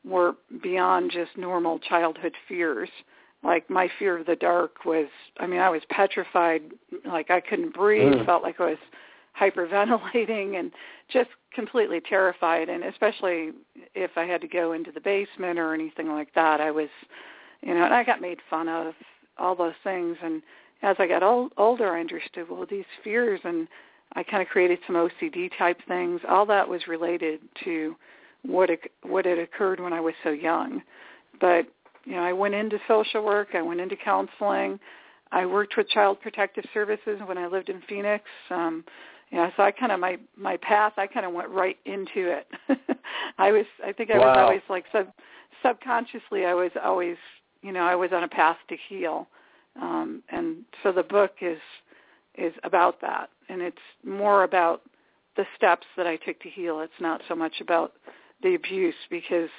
were 0.04 0.36
beyond 0.62 1.12
just 1.12 1.38
normal 1.38 1.80
childhood 1.80 2.34
fears. 2.48 2.89
Like 3.43 3.70
my 3.70 3.89
fear 4.00 4.18
of 4.18 4.26
the 4.26 4.36
dark 4.36 4.86
was, 4.86 5.08
I 5.39 5.48
mean, 5.48 5.60
I 5.60 5.70
was 5.70 5.82
petrified, 5.89 6.64
like 7.06 7.30
I 7.32 7.39
couldn't 7.39 7.74
breathe, 7.74 8.14
Mm. 8.14 8.26
felt 8.26 8.43
like 8.43 8.60
I 8.60 8.72
was 8.72 8.78
hyperventilating 9.39 10.59
and 10.59 10.71
just 11.11 11.29
completely 11.53 12.01
terrified. 12.01 12.69
And 12.69 12.83
especially 12.83 13.51
if 13.93 14.11
I 14.15 14.23
had 14.23 14.41
to 14.41 14.47
go 14.47 14.73
into 14.73 14.91
the 14.91 15.01
basement 15.01 15.59
or 15.59 15.73
anything 15.73 16.09
like 16.09 16.33
that, 16.36 16.61
I 16.61 16.71
was, 16.71 16.89
you 17.61 17.73
know, 17.73 17.86
and 17.86 17.93
I 17.93 18.03
got 18.03 18.21
made 18.21 18.39
fun 18.49 18.67
of, 18.67 18.93
all 19.38 19.55
those 19.55 19.73
things. 19.83 20.17
And 20.23 20.41
as 20.81 20.95
I 20.99 21.07
got 21.07 21.23
old, 21.23 21.51
older, 21.57 21.93
I 21.93 21.99
understood, 21.99 22.49
well, 22.49 22.65
these 22.69 22.86
fears 23.03 23.39
and 23.43 23.67
I 24.13 24.23
kind 24.23 24.41
of 24.41 24.47
created 24.47 24.79
some 24.88 24.95
OCD 24.95 25.49
type 25.57 25.77
things. 25.88 26.21
All 26.27 26.45
that 26.45 26.67
was 26.67 26.88
related 26.88 27.41
to 27.63 27.95
what 28.43 28.69
it, 28.69 28.79
what 29.03 29.25
had 29.25 29.39
occurred 29.39 29.79
when 29.79 29.93
I 29.93 29.99
was 29.99 30.13
so 30.23 30.29
young. 30.29 30.81
But 31.41 31.65
you 32.05 32.13
know, 32.13 32.23
I 32.23 32.33
went 32.33 32.53
into 32.53 32.77
social 32.88 33.25
work. 33.25 33.49
I 33.55 33.61
went 33.61 33.81
into 33.81 33.95
counseling. 33.95 34.79
I 35.31 35.45
worked 35.45 35.75
with 35.75 35.89
Child 35.89 36.21
Protective 36.21 36.65
Services 36.73 37.19
when 37.25 37.38
I 37.38 37.47
lived 37.47 37.69
in 37.69 37.81
Phoenix. 37.89 38.23
Um, 38.49 38.86
you 39.36 39.41
know, 39.41 39.51
so 39.57 39.63
I 39.63 39.71
kind 39.71 39.91
of 39.91 39.99
my 39.99 40.17
my 40.38 40.55
path. 40.55 40.93
I 40.95 41.07
kind 41.07 41.25
of 41.25 41.33
went 41.33 41.49
right 41.49 41.77
into 41.83 42.31
it. 42.31 42.47
I 43.38 43.51
was. 43.51 43.65
I 43.86 43.91
think 43.91 44.09
I 44.09 44.17
was 44.17 44.38
always 44.38 44.61
like 44.69 44.86
sub 44.93 45.07
subconsciously. 45.61 46.45
I 46.45 46.53
was 46.53 46.71
always. 46.81 47.17
You 47.61 47.73
know, 47.73 47.81
I 47.81 47.95
was 47.95 48.11
on 48.13 48.23
a 48.23 48.29
path 48.29 48.55
to 48.69 48.77
heal. 48.88 49.27
Um, 49.81 50.23
and 50.29 50.63
so 50.83 50.93
the 50.93 51.03
book 51.03 51.33
is 51.41 51.59
is 52.36 52.53
about 52.63 53.01
that, 53.01 53.29
and 53.49 53.61
it's 53.61 53.77
more 54.05 54.45
about 54.45 54.83
the 55.36 55.43
steps 55.57 55.86
that 55.97 56.07
I 56.07 56.15
took 56.15 56.39
to 56.39 56.49
heal. 56.49 56.79
It's 56.79 56.93
not 57.01 57.21
so 57.27 57.36
much 57.36 57.59
about 57.59 57.91
the 58.41 58.55
abuse 58.55 58.95
because 59.09 59.49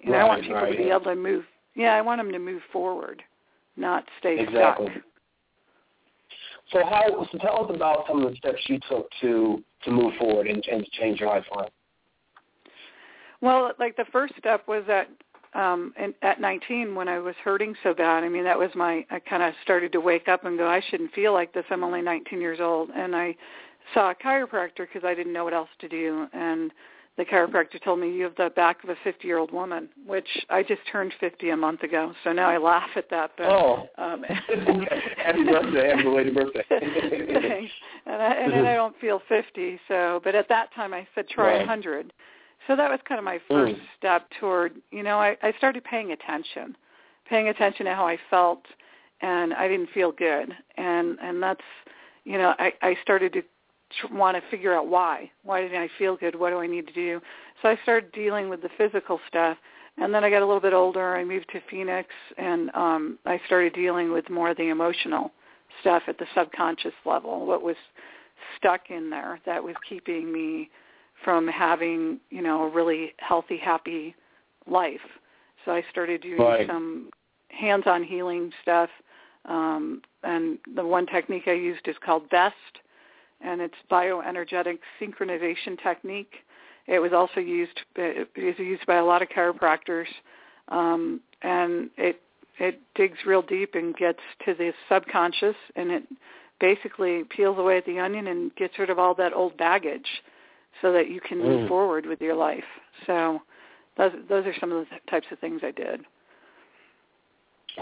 you 0.00 0.12
know 0.12 0.16
I 0.16 0.24
want 0.24 0.40
people 0.40 0.54
right, 0.54 0.72
to 0.72 0.78
be 0.78 0.88
able 0.88 1.04
to 1.04 1.14
move. 1.14 1.44
Yeah, 1.74 1.94
I 1.94 2.00
want 2.00 2.20
them 2.20 2.32
to 2.32 2.38
move 2.38 2.62
forward, 2.72 3.22
not 3.76 4.04
stay 4.18 4.38
Exactly. 4.38 4.86
stuck. 4.92 5.02
So 6.72 6.84
how? 6.84 7.26
So 7.32 7.38
tell 7.38 7.64
us 7.64 7.70
about 7.74 8.04
some 8.08 8.22
of 8.22 8.30
the 8.30 8.36
steps 8.36 8.58
you 8.66 8.78
took 8.88 9.08
to 9.20 9.62
to 9.84 9.90
move 9.90 10.14
forward 10.18 10.46
and, 10.46 10.64
and 10.70 10.84
change 10.92 11.20
your 11.20 11.30
life 11.30 11.44
around. 11.56 11.70
Well, 13.40 13.72
like 13.78 13.96
the 13.96 14.04
first 14.12 14.34
step 14.38 14.66
was 14.68 14.84
at 14.88 15.08
um 15.58 15.92
in, 15.98 16.14
at 16.22 16.40
19 16.40 16.94
when 16.94 17.08
I 17.08 17.18
was 17.18 17.34
hurting 17.42 17.74
so 17.82 17.92
bad. 17.94 18.22
I 18.22 18.28
mean, 18.28 18.44
that 18.44 18.58
was 18.58 18.70
my 18.74 19.04
I 19.10 19.18
kind 19.18 19.42
of 19.42 19.54
started 19.62 19.92
to 19.92 20.00
wake 20.00 20.28
up 20.28 20.44
and 20.44 20.58
go, 20.58 20.68
I 20.68 20.80
shouldn't 20.90 21.12
feel 21.12 21.32
like 21.32 21.52
this. 21.52 21.64
I'm 21.70 21.82
only 21.82 22.02
19 22.02 22.40
years 22.40 22.60
old, 22.60 22.90
and 22.90 23.16
I 23.16 23.36
saw 23.94 24.10
a 24.10 24.14
chiropractor 24.14 24.78
because 24.78 25.02
I 25.04 25.14
didn't 25.14 25.32
know 25.32 25.44
what 25.44 25.54
else 25.54 25.70
to 25.80 25.88
do, 25.88 26.26
and 26.32 26.70
the 27.20 27.26
chiropractor 27.26 27.82
told 27.84 28.00
me 28.00 28.10
you 28.10 28.24
have 28.24 28.34
the 28.36 28.50
back 28.56 28.82
of 28.82 28.88
a 28.88 28.94
50-year-old 29.06 29.52
woman, 29.52 29.90
which 30.06 30.26
I 30.48 30.62
just 30.62 30.80
turned 30.90 31.12
50 31.20 31.50
a 31.50 31.56
month 31.56 31.82
ago. 31.82 32.14
So 32.24 32.32
now 32.32 32.48
I 32.48 32.56
laugh 32.56 32.88
at 32.96 33.10
that. 33.10 33.32
But, 33.36 33.46
Oh. 33.46 33.88
um, 33.98 34.22
Happy 35.18 35.44
birthday! 35.44 35.90
Happy 35.90 36.02
belated 36.02 36.34
birthday. 36.34 36.64
Thanks. 36.70 37.72
And 38.06 38.22
I, 38.22 38.32
and 38.32 38.52
then 38.54 38.64
I 38.64 38.74
don't 38.82 38.98
feel 38.98 39.20
50. 39.28 39.78
So, 39.86 40.22
but 40.24 40.34
at 40.34 40.48
that 40.48 40.72
time 40.74 40.94
I 40.94 41.06
said 41.14 41.28
try 41.28 41.48
Right. 41.50 41.58
100. 41.58 42.10
So 42.66 42.74
that 42.74 42.90
was 42.90 43.00
kind 43.06 43.18
of 43.18 43.24
my 43.24 43.38
first 43.48 43.74
Mm. 43.74 43.80
step 43.98 44.26
toward, 44.40 44.80
you 44.90 45.02
know, 45.02 45.18
I, 45.18 45.36
I 45.42 45.52
started 45.58 45.84
paying 45.84 46.12
attention, 46.12 46.74
paying 47.28 47.48
attention 47.48 47.84
to 47.84 47.94
how 47.94 48.06
I 48.06 48.18
felt, 48.30 48.64
and 49.20 49.52
I 49.52 49.68
didn't 49.68 49.90
feel 49.90 50.12
good, 50.12 50.56
and 50.78 51.18
and 51.20 51.42
that's, 51.42 51.60
you 52.24 52.38
know, 52.38 52.54
I 52.58 52.72
I 52.80 52.96
started 53.02 53.32
to 53.34 53.42
want 54.12 54.36
to 54.36 54.50
figure 54.50 54.74
out 54.74 54.86
why. 54.88 55.30
Why 55.42 55.62
didn't 55.62 55.80
I 55.80 55.88
feel 55.98 56.16
good? 56.16 56.34
What 56.34 56.50
do 56.50 56.58
I 56.58 56.66
need 56.66 56.86
to 56.86 56.92
do? 56.92 57.20
So 57.62 57.68
I 57.68 57.78
started 57.82 58.12
dealing 58.12 58.48
with 58.48 58.62
the 58.62 58.70
physical 58.78 59.20
stuff, 59.28 59.56
and 59.98 60.14
then 60.14 60.24
I 60.24 60.30
got 60.30 60.42
a 60.42 60.46
little 60.46 60.60
bit 60.60 60.72
older. 60.72 61.16
I 61.16 61.24
moved 61.24 61.48
to 61.52 61.60
Phoenix, 61.70 62.08
and 62.38 62.70
um 62.74 63.18
I 63.26 63.40
started 63.46 63.72
dealing 63.74 64.12
with 64.12 64.28
more 64.30 64.50
of 64.50 64.56
the 64.56 64.68
emotional 64.68 65.32
stuff 65.80 66.02
at 66.08 66.18
the 66.18 66.26
subconscious 66.34 66.94
level. 67.04 67.46
What 67.46 67.62
was 67.62 67.76
stuck 68.56 68.90
in 68.90 69.10
there 69.10 69.40
that 69.46 69.62
was 69.62 69.74
keeping 69.88 70.32
me 70.32 70.70
from 71.24 71.46
having, 71.46 72.18
you 72.30 72.42
know, 72.42 72.64
a 72.64 72.68
really 72.68 73.14
healthy, 73.18 73.58
happy 73.58 74.14
life. 74.66 75.00
So 75.64 75.72
I 75.72 75.82
started 75.90 76.22
doing 76.22 76.40
Right. 76.40 76.66
some 76.66 77.10
hands-on 77.48 78.02
healing 78.02 78.52
stuff. 78.62 78.90
Um, 79.44 80.02
and 80.22 80.58
the 80.74 80.84
one 80.84 81.06
technique 81.06 81.44
I 81.46 81.52
used 81.52 81.86
is 81.88 81.96
called 81.98 82.28
BEST, 82.30 82.80
and 83.40 83.60
it's 83.60 83.74
bioenergetic 83.90 84.78
synchronization 85.00 85.80
technique. 85.82 86.34
It 86.86 86.98
was 86.98 87.12
also 87.12 87.40
used 87.40 87.80
it 87.96 88.28
is 88.36 88.58
used 88.58 88.86
by 88.86 88.96
a 88.96 89.04
lot 89.04 89.22
of 89.22 89.28
chiropractors, 89.28 90.06
um, 90.68 91.20
and 91.42 91.90
it 91.96 92.20
it 92.58 92.80
digs 92.94 93.18
real 93.26 93.42
deep 93.42 93.74
and 93.74 93.96
gets 93.96 94.20
to 94.44 94.54
the 94.54 94.72
subconscious, 94.88 95.56
and 95.76 95.90
it 95.90 96.02
basically 96.58 97.24
peels 97.24 97.58
away 97.58 97.78
at 97.78 97.86
the 97.86 97.98
onion 97.98 98.26
and 98.26 98.54
gets 98.56 98.78
rid 98.78 98.90
of 98.90 98.98
all 98.98 99.14
that 99.14 99.32
old 99.32 99.56
baggage, 99.56 100.22
so 100.82 100.92
that 100.92 101.08
you 101.10 101.20
can 101.20 101.38
move 101.38 101.62
Mm. 101.62 101.68
forward 101.68 102.06
with 102.06 102.20
your 102.20 102.34
life. 102.34 102.64
So 103.06 103.40
those 103.96 104.12
those 104.28 104.46
are 104.46 104.54
some 104.60 104.72
of 104.72 104.86
the 104.88 105.10
types 105.10 105.26
of 105.30 105.38
things 105.38 105.62
I 105.62 105.70
did. 105.70 106.04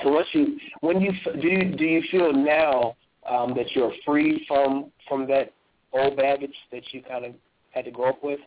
So 0.03 0.13
what 0.13 0.27
you 0.35 0.59
when 0.81 1.01
you 1.01 1.13
do 1.41 1.49
you, 1.49 1.65
do 1.77 1.85
you 1.85 2.03
feel 2.11 2.33
now 2.33 2.97
um, 3.31 3.55
that 3.55 3.74
you're 3.74 3.93
free 4.05 4.45
from 4.47 4.91
from 5.09 5.26
that 5.29 5.53
old 5.93 6.16
baggage 6.16 6.55
that 6.72 6.83
you 6.93 7.03
kind 7.03 7.24
of 7.24 7.33
had 7.70 7.85
to 7.85 7.91
grow 7.91 8.11
up 8.11 8.22
with? 8.22 8.41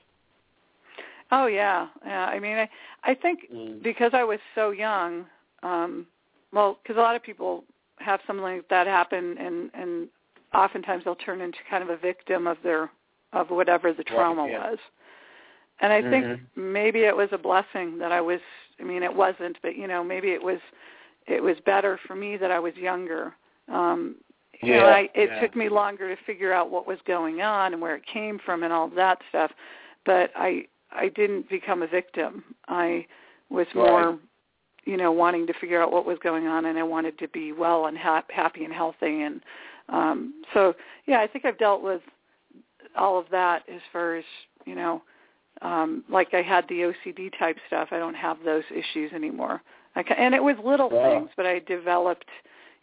Oh 1.31 1.45
yeah, 1.47 1.87
yeah. 2.05 2.25
I 2.25 2.39
mean, 2.39 2.57
I 2.57 2.69
I 3.03 3.13
think 3.13 3.49
Mm. 3.51 3.81
because 3.83 4.13
I 4.13 4.23
was 4.23 4.39
so 4.55 4.71
young, 4.71 5.25
um, 5.63 6.07
well, 6.51 6.77
because 6.81 6.97
a 6.97 7.01
lot 7.01 7.15
of 7.15 7.23
people 7.23 7.63
have 7.99 8.19
something 8.27 8.43
like 8.43 8.67
that 8.69 8.87
happen, 8.87 9.37
and 9.37 9.71
and 9.73 10.09
oftentimes 10.53 11.03
they'll 11.03 11.15
turn 11.15 11.41
into 11.41 11.57
kind 11.69 11.83
of 11.83 11.89
a 11.89 11.97
victim 11.97 12.47
of 12.47 12.57
their 12.63 12.91
of 13.33 13.49
whatever 13.49 13.93
the 13.93 14.03
Right, 14.03 14.07
trauma 14.07 14.47
yeah. 14.47 14.69
was. 14.71 14.79
And 15.79 15.91
I 15.91 16.01
think 16.01 16.25
Mhm. 16.25 16.39
maybe 16.55 17.03
it 17.05 17.15
was 17.15 17.31
a 17.31 17.37
blessing 17.37 17.97
that 17.97 18.11
I 18.11 18.21
was. 18.21 18.41
I 18.79 18.83
mean, 18.83 19.03
it 19.03 19.13
wasn't, 19.13 19.57
but 19.61 19.75
you 19.75 19.87
know, 19.87 20.03
maybe 20.03 20.31
it 20.31 20.41
was. 20.43 20.59
It 21.27 21.41
was 21.41 21.59
better 21.61 21.97
for 22.07 22.15
me 22.15 22.35
that 22.37 22.51
I 22.51 22.59
was 22.59 22.75
younger. 22.75 23.35
Um, 23.67 24.15
you 24.61 24.71
know, 24.71 24.77
Yeah, 24.87 24.93
I, 24.93 25.09
it 25.15 25.29
yeah. 25.29 25.39
took 25.41 25.55
me 25.55 25.69
longer 25.69 26.13
to 26.13 26.21
figure 26.23 26.53
out 26.53 26.69
what 26.71 26.87
was 26.87 26.99
going 27.05 27.41
on 27.41 27.73
and 27.73 27.81
where 27.81 27.95
it 27.95 28.03
came 28.05 28.39
from 28.39 28.63
and 28.63 28.71
all 28.73 28.89
that 28.89 29.19
stuff. 29.29 29.51
But 30.05 30.31
I 30.35 30.65
I 30.91 31.07
didn't 31.09 31.49
become 31.49 31.81
a 31.83 31.87
victim. 31.87 32.43
I 32.67 33.05
was 33.49 33.67
more, 33.73 34.11
Right. 34.11 34.19
you 34.85 34.97
know, 34.97 35.11
wanting 35.11 35.47
to 35.47 35.53
figure 35.53 35.81
out 35.81 35.91
what 35.91 36.05
was 36.05 36.17
going 36.19 36.47
on, 36.47 36.65
and 36.65 36.77
I 36.77 36.83
wanted 36.83 37.17
to 37.19 37.27
be 37.29 37.51
well 37.53 37.85
and 37.85 37.97
ha- 37.97 38.23
happy 38.29 38.65
and 38.65 38.73
healthy. 38.73 39.21
And 39.21 39.41
um, 39.89 40.43
so, 40.53 40.73
yeah, 41.05 41.19
I 41.21 41.27
think 41.27 41.45
I've 41.45 41.57
dealt 41.57 41.81
with 41.81 42.01
all 42.97 43.17
of 43.19 43.25
that 43.31 43.63
as 43.73 43.81
far 43.93 44.15
as 44.15 44.25
you 44.65 44.75
know, 44.75 45.01
um, 45.61 46.03
like 46.09 46.33
I 46.33 46.41
had 46.41 46.65
the 46.67 46.91
OCD 47.05 47.31
type 47.37 47.57
stuff. 47.67 47.89
I 47.91 47.97
don't 47.99 48.15
have 48.15 48.37
those 48.43 48.63
issues 48.71 49.11
anymore. 49.13 49.61
I 49.95 50.03
ca 50.03 50.15
and 50.17 50.33
it 50.33 50.43
was 50.43 50.55
little 50.63 50.89
Wow. 50.89 51.19
things, 51.19 51.29
but 51.37 51.45
I 51.45 51.59
developed, 51.59 52.27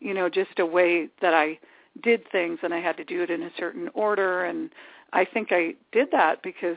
you 0.00 0.14
know, 0.14 0.28
just 0.28 0.58
a 0.58 0.66
way 0.66 1.08
that 1.20 1.34
I 1.34 1.58
did 2.02 2.22
things, 2.30 2.58
and 2.62 2.72
I 2.72 2.80
had 2.80 2.96
to 2.98 3.04
do 3.04 3.22
it 3.22 3.30
in 3.30 3.42
a 3.42 3.50
certain 3.58 3.88
order. 3.94 4.44
And 4.44 4.70
I 5.12 5.24
think 5.24 5.48
I 5.50 5.74
did 5.92 6.08
that 6.12 6.42
because, 6.42 6.76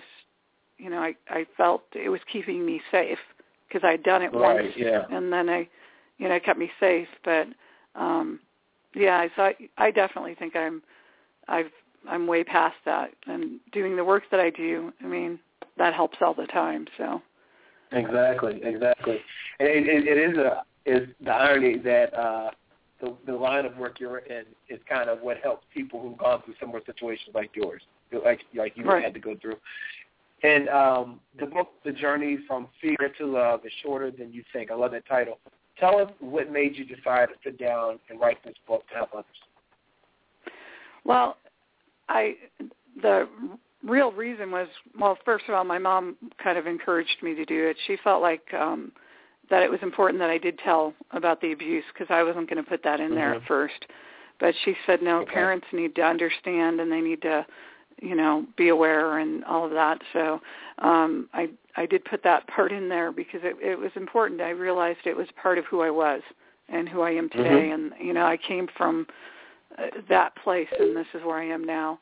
you 0.77 0.89
know, 0.89 0.99
I 0.99 1.15
I 1.30 1.45
felt 1.57 1.84
it 1.93 2.10
was 2.10 2.22
keeping 2.31 2.65
me 2.65 2.81
safe 2.91 3.19
because 3.68 3.85
I'd 3.88 4.03
done 4.03 4.22
it 4.22 4.34
Right, 4.34 4.64
once, 4.64 4.73
yeah. 4.76 5.06
and 5.10 5.31
then 5.31 5.49
I, 5.49 5.68
you 6.18 6.27
know, 6.27 6.35
it 6.35 6.45
kept 6.45 6.60
me 6.60 6.72
safe. 6.80 7.07
But 7.23 7.48
um, 7.95 8.39
yeah, 8.95 9.27
so 9.35 9.43
I 9.43 9.56
I 9.77 9.91
definitely 9.91 10.35
think 10.35 10.56
I'm 10.56 10.81
I've 11.48 11.72
I'm 12.10 12.26
way 12.26 12.43
past 12.43 12.77
that, 12.85 13.11
and 13.27 13.60
doing 13.72 13.95
the 13.95 14.03
work 14.03 14.23
that 14.31 14.39
I 14.39 14.49
do. 14.49 14.91
I 15.02 15.06
mean, 15.06 15.39
that 15.77 15.93
helps 15.93 16.18
all 16.22 16.34
the 16.34 16.48
time. 16.48 16.88
So 16.98 17.22
Exactly, 17.91 18.60
exactly. 18.64 19.19
And 19.60 19.68
it, 19.68 19.88
it, 19.88 20.07
it 20.07 20.31
is 20.31 20.38
a 20.38 20.64
is 20.85 21.10
the 21.23 21.31
irony 21.31 21.77
that 21.80 22.14
uh, 22.14 22.52
the, 23.01 23.15
the 23.25 23.33
line 23.33 23.65
of 23.65 23.75
work 23.77 23.99
you're 23.99 24.19
in 24.19 24.43
is 24.69 24.79
kind 24.87 25.09
of 25.09 25.21
what 25.21 25.37
helps 25.37 25.65
people 25.73 26.01
who've 26.01 26.17
gone 26.17 26.41
through 26.43 26.55
similar 26.59 26.81
situations 26.85 27.29
like 27.33 27.51
yours, 27.55 27.81
like 28.23 28.41
like 28.55 28.73
you 28.75 28.85
Right. 28.85 29.03
had 29.03 29.13
to 29.13 29.19
go 29.19 29.35
through. 29.41 29.57
And 30.43 30.69
um, 30.69 31.19
the 31.39 31.45
book, 31.45 31.69
The 31.85 31.91
Journey 31.91 32.39
from 32.47 32.67
Fear 32.81 33.13
to 33.19 33.25
Love, 33.25 33.65
is 33.65 33.71
shorter 33.83 34.09
than 34.09 34.33
you 34.33 34.43
think. 34.51 34.71
I 34.71 34.75
love 34.75 34.91
that 34.91 35.07
title. 35.07 35.37
Tell 35.79 35.99
us 35.99 36.11
what 36.19 36.51
made 36.51 36.75
you 36.75 36.85
decide 36.85 37.27
to 37.29 37.35
sit 37.43 37.59
down 37.59 37.99
and 38.09 38.19
write 38.19 38.43
this 38.43 38.55
book 38.67 38.87
to 38.89 38.95
help 38.95 39.09
others. 39.13 39.25
Well, 41.03 41.37
I 42.09 42.35
the 43.01 43.27
real 43.83 44.11
reason 44.11 44.51
was 44.51 44.67
well, 44.99 45.17
first 45.25 45.45
of 45.47 45.55
all, 45.55 45.63
my 45.63 45.79
mom 45.79 46.17
kind 46.43 46.57
of 46.57 46.67
encouraged 46.67 47.17
me 47.21 47.33
to 47.35 47.45
do 47.45 47.67
it. 47.67 47.77
She 47.87 47.97
felt 48.03 48.21
like 48.21 48.43
um 48.53 48.91
that 49.51 49.61
it 49.61 49.69
was 49.69 49.79
important 49.83 50.19
that 50.19 50.31
I 50.31 50.39
did 50.39 50.57
tell 50.57 50.93
about 51.11 51.39
the 51.41 51.51
abuse 51.51 51.83
because 51.93 52.07
I 52.09 52.23
wasn't 52.23 52.49
going 52.49 52.63
to 52.63 52.67
put 52.67 52.81
that 52.83 52.99
in 52.99 53.13
there 53.13 53.33
Mhm. 53.33 53.35
at 53.35 53.43
first. 53.43 53.85
But 54.39 54.55
she 54.55 54.75
said 54.87 55.03
no, 55.03 55.19
Okay. 55.19 55.33
parents 55.33 55.67
need 55.71 55.93
to 55.95 56.01
understand 56.03 56.79
and 56.81 56.91
they 56.91 57.01
need 57.01 57.21
to 57.21 57.45
you 58.01 58.15
know 58.15 58.47
be 58.55 58.69
aware 58.69 59.19
and 59.19 59.43
all 59.45 59.63
of 59.63 59.71
that. 59.71 60.01
So 60.13 60.41
um 60.79 61.29
I 61.33 61.49
I 61.75 61.85
did 61.85 62.03
put 62.05 62.23
that 62.23 62.47
part 62.47 62.71
in 62.71 62.89
there 62.89 63.11
because 63.11 63.41
it 63.43 63.55
it 63.61 63.77
was 63.77 63.91
important. 63.95 64.41
I 64.41 64.49
realized 64.49 65.05
it 65.05 65.15
was 65.15 65.29
part 65.33 65.59
of 65.59 65.65
who 65.65 65.81
I 65.81 65.91
was 65.91 66.21
and 66.69 66.89
who 66.89 67.01
I 67.01 67.11
am 67.11 67.29
today 67.29 67.67
Mhm. 67.69 67.73
and 67.73 67.93
you 67.99 68.13
know 68.13 68.25
I 68.25 68.37
came 68.37 68.67
from 68.67 69.05
uh, 69.77 69.87
that 70.09 70.33
place 70.35 70.71
and 70.79 70.95
this 70.95 71.07
is 71.13 71.23
where 71.23 71.37
I 71.37 71.45
am 71.45 71.63
now. 71.63 71.99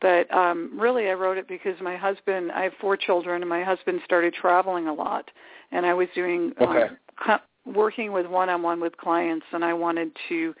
But 0.00 0.32
um 0.32 0.78
really 0.78 1.08
I 1.08 1.14
wrote 1.14 1.38
it 1.38 1.48
because 1.48 1.74
my 1.80 1.96
husband 1.96 2.52
I 2.52 2.62
have 2.62 2.72
four 2.80 2.96
children 2.96 3.42
and 3.42 3.48
my 3.48 3.62
husband 3.64 4.00
started 4.04 4.34
traveling 4.34 4.88
a 4.88 4.92
lot 4.94 5.30
and 5.72 5.86
I 5.86 5.94
was 5.94 6.08
doing 6.14 6.52
Okay. 6.60 6.82
um, 6.82 6.96
co- 7.24 7.72
working 7.72 8.12
with 8.12 8.26
one-on-one 8.26 8.80
with 8.80 8.96
clients 8.96 9.46
and 9.52 9.64
I 9.64 9.72
wanted 9.72 10.10
to 10.28 10.54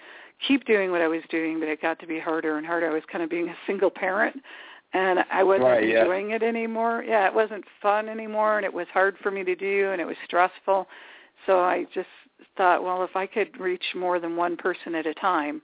keep 0.46 0.64
doing 0.66 0.90
what 0.90 1.02
I 1.02 1.08
was 1.08 1.22
doing 1.30 1.60
but 1.60 1.68
it 1.68 1.80
got 1.82 1.98
to 2.00 2.06
be 2.06 2.18
harder 2.18 2.56
and 2.58 2.66
harder. 2.66 2.90
I 2.90 2.94
was 2.94 3.04
kind 3.10 3.22
of 3.22 3.30
being 3.30 3.48
a 3.48 3.56
single 3.66 3.90
parent 3.90 4.36
and 4.94 5.20
I 5.30 5.42
wasn't 5.42 5.66
Right, 5.66 5.86
yeah. 5.88 6.00
enjoying 6.00 6.30
it 6.30 6.42
anymore. 6.42 7.04
Yeah, 7.06 7.26
it 7.26 7.34
wasn't 7.34 7.64
fun 7.82 8.08
anymore 8.08 8.56
and 8.56 8.64
it 8.64 8.72
was 8.72 8.86
hard 8.92 9.16
for 9.22 9.30
me 9.30 9.44
to 9.44 9.54
do 9.54 9.90
and 9.92 10.00
it 10.00 10.06
was 10.06 10.16
stressful. 10.24 10.86
So 11.44 11.60
I 11.60 11.84
just 11.94 12.08
thought, 12.56 12.82
well, 12.82 13.02
if 13.04 13.14
I 13.14 13.26
could 13.26 13.58
reach 13.60 13.84
more 13.94 14.18
than 14.18 14.36
one 14.36 14.56
person 14.56 14.94
at 14.94 15.06
a 15.06 15.14
time, 15.14 15.60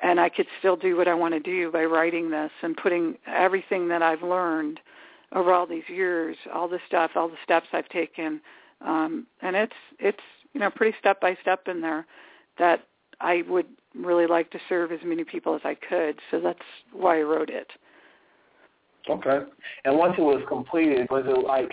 and 0.00 0.20
I 0.20 0.28
could 0.28 0.46
still 0.58 0.76
do 0.76 0.96
what 0.96 1.08
I 1.08 1.14
want 1.14 1.34
to 1.34 1.40
do 1.40 1.70
by 1.70 1.84
writing 1.84 2.30
this 2.30 2.50
and 2.62 2.76
putting 2.76 3.16
everything 3.26 3.88
that 3.88 4.02
I've 4.02 4.22
learned 4.22 4.80
over 5.32 5.52
all 5.52 5.66
these 5.66 5.88
years, 5.88 6.36
all 6.52 6.68
the 6.68 6.78
stuff, 6.86 7.12
all 7.16 7.28
the 7.28 7.36
steps 7.42 7.66
I've 7.72 7.88
taken, 7.88 8.40
um, 8.80 9.26
and 9.42 9.56
it's 9.56 9.72
it's 9.98 10.22
you 10.52 10.60
know 10.60 10.70
pretty 10.70 10.96
step 10.98 11.20
by 11.20 11.36
step 11.40 11.68
in 11.68 11.80
there 11.80 12.06
that 12.58 12.86
I 13.20 13.42
would 13.48 13.66
really 13.94 14.26
like 14.26 14.50
to 14.50 14.58
serve 14.68 14.92
as 14.92 15.00
many 15.04 15.24
people 15.24 15.54
as 15.54 15.60
I 15.64 15.74
could. 15.74 16.18
So 16.30 16.40
that's 16.40 16.58
why 16.92 17.18
I 17.18 17.22
wrote 17.22 17.50
it. 17.50 17.68
Okay. 19.08 19.40
And 19.84 19.98
once 19.98 20.14
it 20.18 20.22
was 20.22 20.42
completed, 20.48 21.06
was 21.10 21.24
it 21.26 21.46
like, 21.46 21.70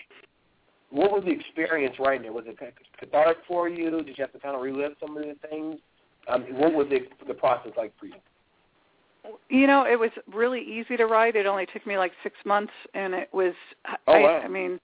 what 0.89 1.11
was 1.11 1.23
the 1.23 1.31
experience 1.31 1.95
writing 1.99 2.25
it? 2.25 2.33
Was 2.33 2.45
it 2.47 2.57
cathartic 2.99 3.37
for 3.47 3.69
you? 3.69 3.89
Did 3.89 4.07
you 4.07 4.15
have 4.19 4.33
to 4.33 4.39
kind 4.39 4.55
of 4.55 4.61
relive 4.61 4.93
some 4.99 5.15
of 5.15 5.23
the 5.23 5.35
things? 5.49 5.79
Um, 6.27 6.43
what 6.51 6.73
was 6.73 6.87
the 6.89 6.99
the 7.27 7.33
process 7.33 7.71
like 7.77 7.93
for 7.99 8.05
you? 8.05 8.13
You 9.49 9.67
know, 9.67 9.85
it 9.85 9.99
was 9.99 10.11
really 10.31 10.61
easy 10.61 10.97
to 10.97 11.05
write. 11.05 11.35
It 11.35 11.45
only 11.45 11.65
took 11.65 11.85
me 11.85 11.97
like 11.97 12.11
six 12.23 12.35
months, 12.45 12.73
and 12.93 13.13
it 13.13 13.29
was. 13.33 13.53
Oh, 14.07 14.13
I, 14.13 14.19
wow. 14.21 14.41
I 14.43 14.47
mean, 14.47 14.79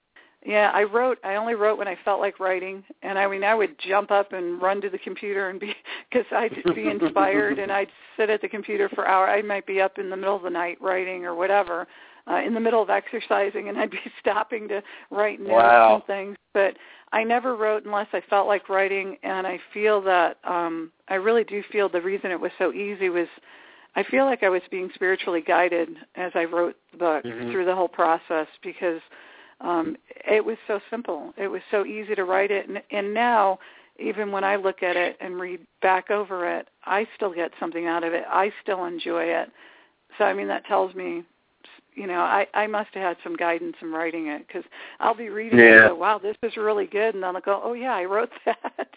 yeah, 0.46 0.70
I 0.72 0.84
wrote. 0.84 1.18
I 1.24 1.34
only 1.34 1.54
wrote 1.54 1.78
when 1.78 1.88
I 1.88 1.96
felt 2.04 2.20
like 2.20 2.38
writing, 2.38 2.84
and 3.02 3.18
I 3.18 3.26
mean, 3.26 3.42
I 3.42 3.54
would 3.54 3.76
jump 3.78 4.10
up 4.10 4.32
and 4.32 4.62
run 4.62 4.80
to 4.82 4.90
the 4.90 4.98
computer 4.98 5.50
and 5.50 5.58
be 5.58 5.74
because 6.10 6.26
I'd 6.32 6.74
be 6.74 6.88
inspired, 6.88 7.58
and 7.58 7.72
I'd 7.72 7.88
sit 8.16 8.30
at 8.30 8.40
the 8.40 8.48
computer 8.48 8.88
for 8.88 9.06
hours. 9.06 9.30
I 9.36 9.42
might 9.42 9.66
be 9.66 9.80
up 9.80 9.98
in 9.98 10.10
the 10.10 10.16
middle 10.16 10.36
of 10.36 10.42
the 10.42 10.50
night 10.50 10.78
writing 10.80 11.24
or 11.24 11.34
whatever, 11.34 11.86
uh, 12.30 12.40
in 12.44 12.54
the 12.54 12.60
middle 12.60 12.82
of 12.82 12.90
exercising, 12.90 13.68
and 13.68 13.78
I'd 13.78 13.90
be 13.90 14.00
stopping 14.20 14.68
to 14.68 14.82
write 15.10 15.40
notes 15.40 15.52
Wow. 15.52 15.94
and 15.94 16.04
things. 16.06 16.36
But 16.52 16.76
I 17.12 17.24
never 17.24 17.56
wrote 17.56 17.84
unless 17.84 18.08
I 18.12 18.20
felt 18.28 18.46
like 18.46 18.68
writing, 18.68 19.16
and 19.22 19.46
I 19.46 19.58
feel 19.72 20.00
that 20.02 20.38
um 20.44 20.92
I 21.08 21.14
really 21.14 21.44
do 21.44 21.62
feel 21.72 21.88
the 21.88 22.00
reason 22.02 22.30
it 22.30 22.40
was 22.40 22.52
so 22.58 22.72
easy 22.72 23.08
was 23.08 23.28
I 23.96 24.02
feel 24.04 24.26
like 24.26 24.42
I 24.42 24.48
was 24.48 24.62
being 24.70 24.90
spiritually 24.94 25.40
guided 25.40 25.88
as 26.14 26.32
I 26.34 26.44
wrote 26.44 26.76
the 26.92 26.98
book 26.98 27.24
Mhm. 27.24 27.50
through 27.50 27.64
the 27.64 27.74
whole 27.74 27.88
process 27.88 28.46
because 28.62 29.00
um 29.60 29.96
it 30.08 30.44
was 30.44 30.58
so 30.66 30.80
simple. 30.90 31.32
It 31.36 31.48
was 31.48 31.62
so 31.70 31.84
easy 31.84 32.14
to 32.14 32.24
write 32.24 32.50
it 32.50 32.68
and, 32.68 32.82
and 32.90 33.12
now 33.14 33.58
even 34.00 34.30
when 34.30 34.44
I 34.44 34.54
look 34.54 34.84
at 34.84 34.96
it 34.96 35.16
and 35.20 35.40
read 35.40 35.66
back 35.82 36.08
over 36.10 36.48
it, 36.48 36.68
I 36.84 37.04
still 37.16 37.32
get 37.32 37.50
something 37.58 37.86
out 37.86 38.04
of 38.04 38.12
it. 38.12 38.24
I 38.28 38.52
still 38.62 38.84
enjoy 38.84 39.24
it. 39.24 39.50
So 40.16 40.24
I 40.24 40.34
mean 40.34 40.46
that 40.48 40.64
tells 40.66 40.94
me 40.94 41.24
you 41.98 42.06
know, 42.06 42.20
I 42.20 42.46
I 42.54 42.66
must 42.68 42.90
have 42.94 43.02
had 43.02 43.16
some 43.24 43.34
guidance 43.36 43.74
in 43.82 43.90
writing 43.90 44.28
it 44.28 44.46
because 44.46 44.62
I'll 45.00 45.14
be 45.16 45.28
reading 45.30 45.58
it 45.58 45.62
Yeah. 45.64 45.80
and 45.80 45.88
go, 45.90 45.94
wow, 45.96 46.18
this 46.18 46.36
is 46.44 46.56
really 46.56 46.86
good, 46.86 47.14
and 47.14 47.22
then 47.24 47.34
I'll 47.34 47.42
go, 47.42 47.60
oh 47.62 47.72
yeah, 47.72 47.94
I 47.94 48.04
wrote 48.04 48.30
that. 48.46 48.60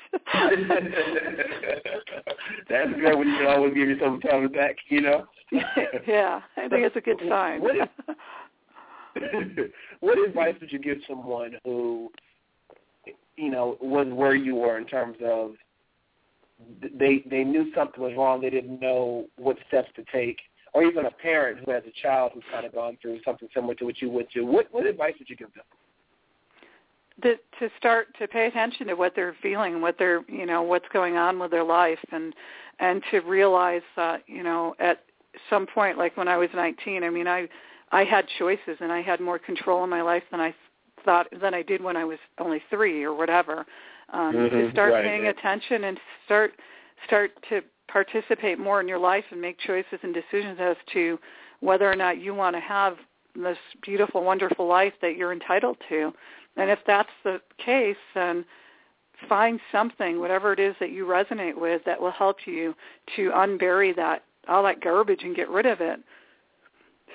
That's 2.69 2.93
great 2.93 3.17
when 3.17 3.27
you 3.27 3.37
can 3.37 3.47
always 3.47 3.73
give 3.73 3.89
yourself 3.89 4.21
time 4.21 4.49
back, 4.51 4.75
you 4.89 5.01
know? 5.01 5.25
yeah, 6.07 6.41
I 6.57 6.67
think 6.69 6.85
it's 6.85 6.95
a 6.95 7.01
good 7.01 7.19
sign. 7.27 7.61
What 7.61 7.75
what 9.99 10.17
advice 10.27 10.55
would 10.61 10.71
you 10.71 10.79
give 10.79 10.99
someone 11.09 11.57
who, 11.65 12.11
you 13.35 13.49
know, 13.49 13.77
was 13.81 14.07
where 14.11 14.35
you 14.35 14.55
were 14.55 14.77
in 14.77 14.85
terms 14.85 15.17
of 15.25 15.55
they 16.97 17.23
they 17.29 17.43
knew 17.43 17.73
something 17.75 18.01
was 18.01 18.13
wrong, 18.15 18.41
they 18.41 18.51
didn't 18.51 18.79
know 18.79 19.25
what 19.37 19.57
steps 19.67 19.89
to 19.95 20.03
take, 20.13 20.37
or 20.73 20.83
even 20.83 21.05
a 21.05 21.11
parent 21.11 21.59
who 21.65 21.71
has 21.71 21.83
a 21.85 22.01
child 22.01 22.31
who's 22.33 22.43
kind 22.51 22.65
of 22.65 22.73
gone 22.73 22.97
through 23.01 23.19
something 23.25 23.49
similar 23.53 23.75
to 23.75 23.85
what 23.85 24.01
you 24.01 24.09
went 24.09 24.31
through. 24.31 24.45
What 24.45 24.67
what 24.71 24.85
advice 24.85 25.13
would 25.19 25.29
you 25.29 25.35
give 25.35 25.53
them? 25.53 25.63
to, 27.21 27.35
to 27.59 27.69
start 27.77 28.07
to 28.19 28.27
pay 28.27 28.47
attention 28.47 28.87
to 28.87 28.95
what 28.95 29.13
they're 29.15 29.35
feeling, 29.41 29.81
what 29.81 29.97
they're 29.97 30.21
you 30.27 30.45
know 30.45 30.61
what's 30.61 30.87
going 30.93 31.17
on 31.17 31.39
with 31.39 31.51
their 31.51 31.63
life, 31.63 31.99
and 32.11 32.33
and 32.79 33.01
to 33.11 33.19
realize 33.19 33.81
that 33.95 34.23
you 34.27 34.43
know 34.43 34.75
at 34.79 35.03
some 35.49 35.67
point, 35.67 35.97
like 35.97 36.17
when 36.17 36.27
I 36.27 36.37
was 36.37 36.49
19, 36.53 37.03
I 37.03 37.09
mean 37.09 37.27
I 37.27 37.47
I 37.91 38.03
had 38.03 38.25
choices 38.39 38.77
and 38.79 38.91
I 38.91 39.01
had 39.01 39.19
more 39.19 39.39
control 39.39 39.83
in 39.83 39.89
my 39.89 40.01
life 40.01 40.23
than 40.31 40.39
I 40.39 40.53
thought 41.05 41.27
than 41.41 41.53
I 41.53 41.61
did 41.61 41.83
when 41.83 41.97
I 41.97 42.05
was 42.05 42.19
only 42.39 42.61
three 42.69 43.03
or 43.03 43.13
whatever. 43.13 43.65
Um, 44.13 44.33
to 44.33 44.49
Mhm, 44.49 44.71
start 44.71 44.91
right, 44.91 45.05
paying 45.05 45.23
yeah. 45.23 45.29
attention 45.29 45.85
and 45.85 45.99
start 46.25 46.53
start 47.05 47.31
to 47.49 47.61
participate 47.91 48.59
more 48.59 48.79
in 48.81 48.87
your 48.87 48.99
life 48.99 49.25
and 49.31 49.41
make 49.41 49.57
choices 49.59 49.99
and 50.03 50.13
decisions 50.13 50.57
as 50.59 50.77
to 50.93 51.19
whether 51.59 51.89
or 51.91 51.95
not 51.95 52.19
you 52.19 52.33
want 52.33 52.55
to 52.55 52.59
have 52.59 52.97
this 53.35 53.57
beautiful, 53.81 54.23
wonderful 54.23 54.67
life 54.67 54.93
that 55.01 55.15
you're 55.15 55.31
entitled 55.33 55.77
to. 55.89 56.13
And 56.57 56.69
if 56.69 56.79
that's 56.85 57.09
the 57.23 57.41
case, 57.57 57.95
then 58.13 58.45
find 59.29 59.59
something, 59.71 60.19
whatever 60.19 60.51
it 60.51 60.59
is 60.59 60.75
that 60.79 60.91
you 60.91 61.05
resonate 61.05 61.57
with, 61.59 61.81
that 61.85 62.01
will 62.01 62.11
help 62.11 62.37
you 62.45 62.73
to 63.15 63.31
unbury 63.31 63.95
that 63.95 64.23
all 64.47 64.63
that 64.63 64.81
garbage 64.81 65.23
and 65.23 65.35
get 65.35 65.49
rid 65.49 65.65
of 65.67 65.81
it, 65.81 65.99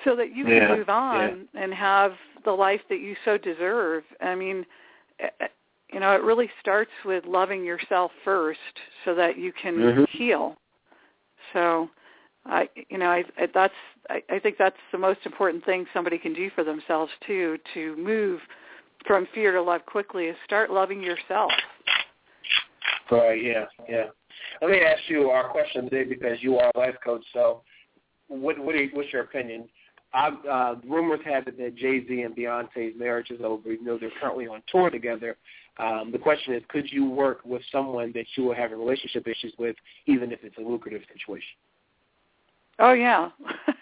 so 0.05 0.15
that 0.15 0.33
you 0.33 0.47
Yeah, 0.47 0.67
can 0.67 0.77
move 0.77 0.89
on 0.89 1.47
and 1.53 1.73
have 1.73 2.13
the 2.45 2.51
life 2.51 2.81
that 2.89 2.99
you 2.99 3.15
so 3.25 3.37
deserve. 3.37 4.03
I 4.21 4.33
mean, 4.33 4.65
eh, 5.19 5.29
eh, 5.41 5.47
you 5.91 5.99
know, 5.99 6.13
it 6.13 6.21
really 6.23 6.49
starts 6.61 6.91
with 7.03 7.25
loving 7.25 7.65
yourself 7.65 8.11
first, 8.23 8.59
so 9.03 9.13
that 9.15 9.37
you 9.37 9.51
can 9.51 9.75
Mhm. 9.75 10.09
heal. 10.09 10.57
So, 11.53 11.89
I, 12.45 12.69
you 12.89 12.97
know, 12.97 13.07
I, 13.07 13.23
I 13.37 13.47
that's 13.53 13.73
I, 14.09 14.21
I 14.29 14.39
think 14.39 14.57
that's 14.57 14.77
the 14.91 14.97
most 14.97 15.19
important 15.25 15.65
thing 15.65 15.85
somebody 15.93 16.17
can 16.17 16.33
do 16.33 16.49
for 16.55 16.63
themselves 16.63 17.11
too, 17.25 17.57
to 17.73 17.95
move 17.97 18.39
from 19.05 19.27
fear 19.33 19.51
to 19.53 19.61
love 19.61 19.85
quickly 19.85 20.25
is 20.25 20.35
start 20.45 20.69
loving 20.71 21.01
yourself. 21.01 21.51
Right, 23.11 23.41
yeah, 23.43 23.65
yeah. 23.87 24.05
Let 24.61 24.71
me 24.71 24.79
ask 24.81 25.01
you 25.07 25.29
our 25.29 25.49
question 25.49 25.89
today 25.89 26.03
because 26.03 26.37
you 26.41 26.57
are 26.57 26.71
a 26.75 26.77
life 26.77 26.95
coach. 27.03 27.23
So, 27.33 27.61
what 28.27 28.59
what 28.59 28.75
are, 28.75 28.85
what's 28.93 29.11
your 29.13 29.23
opinion? 29.23 29.67
I, 30.13 30.29
uh, 30.49 30.75
rumors 30.87 31.19
have 31.25 31.47
it 31.47 31.57
that 31.57 31.75
Jay 31.75 32.05
Z 32.07 32.21
and 32.21 32.35
Beyonce's 32.35 32.97
marriage 32.97 33.29
is 33.29 33.41
over, 33.43 33.71
even 33.71 33.85
though 33.85 33.97
they're 33.97 34.11
currently 34.21 34.47
on 34.47 34.63
tour 34.71 34.89
together. 34.89 35.37
Um, 35.79 36.11
the 36.11 36.17
question 36.17 36.53
is, 36.53 36.63
could 36.69 36.91
you 36.91 37.09
work 37.09 37.41
with 37.45 37.61
someone 37.71 38.11
that 38.13 38.25
you 38.35 38.51
are 38.51 38.55
having 38.55 38.79
relationship 38.79 39.27
issues 39.27 39.53
with, 39.59 39.75
even 40.05 40.31
if 40.31 40.39
it's 40.43 40.57
a 40.57 40.61
lucrative 40.61 41.01
situation? 41.13 41.55
Oh 42.79 42.93
yeah, 42.93 43.29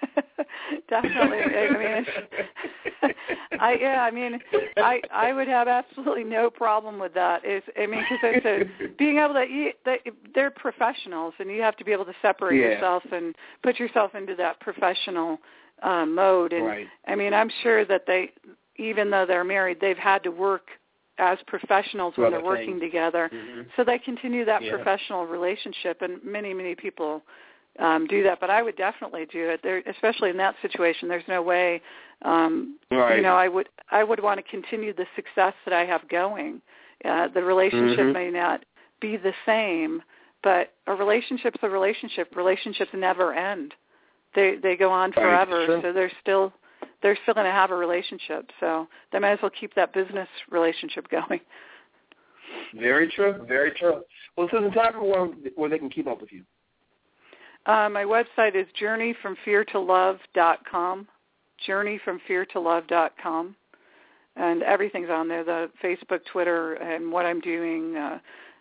definitely. 0.89 1.39
I 1.39 1.77
mean, 1.77 2.05
it's, 2.05 3.15
I 3.59 3.77
yeah, 3.79 4.01
I 4.03 4.11
mean, 4.11 4.39
I 4.77 5.01
I 5.11 5.33
would 5.33 5.49
have 5.49 5.67
absolutely 5.67 6.23
no 6.23 6.49
problem 6.49 6.97
with 6.97 7.13
that. 7.13 7.45
Is 7.45 7.61
I 7.77 7.87
mean, 7.87 8.05
because 8.09 8.19
it's 8.23 8.45
a, 8.81 8.93
being 8.97 9.17
able 9.17 9.33
to 9.33 9.43
eat, 9.43 9.75
they, 9.83 9.99
they're 10.33 10.51
professionals, 10.51 11.33
and 11.39 11.51
you 11.51 11.61
have 11.61 11.75
to 11.77 11.83
be 11.83 11.91
able 11.91 12.05
to 12.05 12.13
separate 12.21 12.57
Yeah. 12.59 12.67
yourself 12.67 13.03
and 13.11 13.35
put 13.63 13.79
yourself 13.79 14.15
into 14.15 14.33
that 14.35 14.61
professional 14.61 15.39
uh, 15.83 16.05
mode. 16.05 16.53
And 16.53 16.65
Right. 16.65 16.87
I 17.07 17.15
mean, 17.15 17.33
I'm 17.33 17.51
sure 17.63 17.83
that 17.85 18.05
they, 18.07 18.31
even 18.77 19.09
though 19.09 19.25
they're 19.25 19.43
married, 19.43 19.79
they've 19.81 19.97
had 19.97 20.23
to 20.23 20.31
work 20.31 20.69
as 21.17 21.37
professionals 21.47 22.13
when 22.17 22.31
they're 22.31 22.43
working 22.43 22.79
together. 22.79 23.29
Mm-hmm. 23.33 23.61
So 23.75 23.83
they 23.83 23.99
continue 23.99 24.45
that 24.45 24.61
Yeah. 24.61 24.75
professional 24.75 25.25
relationship, 25.25 26.01
and 26.01 26.23
many 26.23 26.53
many 26.53 26.75
people 26.75 27.23
um, 27.79 28.07
do 28.07 28.23
that. 28.23 28.39
But 28.39 28.49
I 28.49 28.61
would 28.61 28.77
definitely 28.77 29.25
do 29.25 29.49
it, 29.49 29.61
there, 29.61 29.81
especially 29.85 30.29
in 30.29 30.37
that 30.37 30.55
situation. 30.61 31.09
There's 31.09 31.27
no 31.27 31.41
way, 31.41 31.81
um, 32.21 32.77
Right. 32.89 33.17
you 33.17 33.21
know, 33.21 33.35
I 33.35 33.47
would 33.47 33.69
I 33.91 34.03
would 34.03 34.21
want 34.21 34.37
to 34.43 34.49
continue 34.49 34.93
the 34.93 35.07
success 35.15 35.53
that 35.65 35.73
I 35.73 35.85
have 35.85 36.07
going. 36.07 36.61
Uh, 37.03 37.27
the 37.27 37.43
relationship 37.43 38.07
Mhm. 38.07 38.13
may 38.13 38.31
not 38.31 38.63
be 38.99 39.17
the 39.17 39.33
same, 39.45 40.01
but 40.41 40.73
a 40.87 40.95
relationship's 40.95 41.61
a 41.61 41.69
relationship. 41.69 42.35
Relationships 42.35 42.93
never 42.93 43.33
end. 43.33 43.73
They 44.33 44.55
they 44.55 44.75
go 44.75 44.91
on 44.91 45.11
Right. 45.11 45.15
forever. 45.15 45.65
Sure. 45.65 45.81
So 45.81 45.91
they're 45.91 46.11
still 46.21 46.53
they're 47.05 47.17
still 47.21 47.35
going 47.35 47.45
to 47.45 47.51
have 47.51 47.69
a 47.69 47.75
relationship. 47.75 48.49
So 48.59 48.87
they 49.11 49.19
might 49.19 49.33
as 49.33 49.39
well 49.43 49.51
keep 49.59 49.75
that 49.75 49.93
business 49.93 50.27
relationship 50.49 51.07
going. 51.07 51.39
Very 52.73 53.11
true. 53.11 53.45
Very 53.47 53.69
true. 53.71 54.01
Well, 54.35 54.47
Susan, 54.49 54.71
tell 54.71 54.87
everyone 54.87 55.09
where 55.09 55.27
where 55.55 55.69
they 55.69 55.77
can 55.77 55.91
keep 55.91 56.07
up 56.07 56.19
with 56.19 56.31
you. 56.31 56.41
Uh, 57.67 57.89
my 57.89 58.03
website 58.03 58.55
is 58.55 58.65
journeyfromfeartolove.com, 58.81 61.07
journeyfromfeartolove.com, 61.67 63.55
and 64.35 64.63
everything's 64.63 65.11
on 65.11 65.27
there, 65.27 65.43
the 65.43 65.69
Facebook, 65.83 66.21
Twitter, 66.31 66.73
and 66.73 67.11
what 67.11 67.27
I'm 67.27 67.39
doing. 67.39 67.95
Uh, 67.95 68.17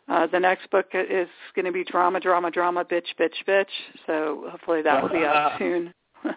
uh, 0.08 0.26
the 0.26 0.38
next 0.38 0.70
book 0.70 0.88
is 0.92 1.28
going 1.54 1.64
to 1.64 1.72
be 1.72 1.82
Drama, 1.82 2.20
Drama, 2.20 2.50
Drama, 2.50 2.84
Bitch, 2.84 3.06
Bitch, 3.18 3.42
Bitch, 3.48 3.70
so 4.06 4.48
hopefully 4.50 4.82
that 4.82 5.02
will 5.02 5.08
be 5.08 5.24
out 5.24 5.52
soon. 5.58 5.94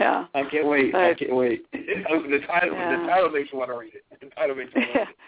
yeah. 0.00 0.26
I 0.34 0.42
can't 0.44 0.66
wait. 0.66 0.94
I 0.94 1.14
can't 1.14 1.34
wait. 1.34 1.64
the 1.72 2.38
title, 2.46 2.74
Yeah. 2.74 3.00
the 3.00 3.06
title 3.06 3.30
makes 3.30 3.52
me 3.52 3.58
want 3.58 3.70
to 3.70 3.78
read 3.78 3.92
it. 3.94 4.04
The 4.20 4.26
title 4.34 4.56
makes 4.56 4.74
me 4.74 4.80
want 4.82 4.92
to 4.92 4.98
read 5.00 5.08
it. 5.08 5.16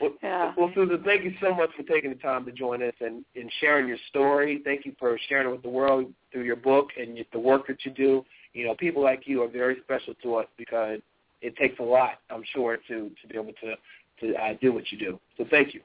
Well, 0.00 0.12
Yeah. 0.22 0.54
well, 0.56 0.70
Susan, 0.74 1.02
thank 1.04 1.22
you 1.22 1.34
so 1.38 1.54
much 1.54 1.68
for 1.76 1.82
taking 1.82 2.08
the 2.08 2.16
time 2.16 2.46
to 2.46 2.52
join 2.52 2.82
us 2.82 2.94
and, 3.00 3.22
and 3.34 3.52
sharing 3.60 3.86
your 3.86 3.98
story. 4.08 4.62
Thank 4.64 4.86
you 4.86 4.96
for 4.98 5.18
sharing 5.28 5.48
it 5.48 5.50
with 5.50 5.62
the 5.62 5.68
world 5.68 6.10
through 6.32 6.44
your 6.44 6.56
book 6.56 6.88
and 6.98 7.22
the 7.30 7.38
work 7.38 7.66
that 7.66 7.84
you 7.84 7.90
do. 7.90 8.24
You 8.54 8.64
know, 8.64 8.74
people 8.74 9.02
like 9.02 9.24
you 9.26 9.42
are 9.42 9.48
very 9.48 9.76
special 9.84 10.14
to 10.22 10.36
us 10.36 10.46
because 10.56 11.00
it 11.42 11.56
takes 11.56 11.78
a 11.78 11.82
lot, 11.82 12.20
I'm 12.30 12.42
sure, 12.54 12.78
to 12.88 13.10
to 13.20 13.28
be 13.28 13.34
able 13.34 13.52
to 13.60 13.74
to 14.20 14.34
uh, 14.42 14.54
do 14.62 14.72
what 14.72 14.90
you 14.90 14.98
do. 14.98 15.20
So 15.36 15.44
thank 15.50 15.74
you. 15.74 15.82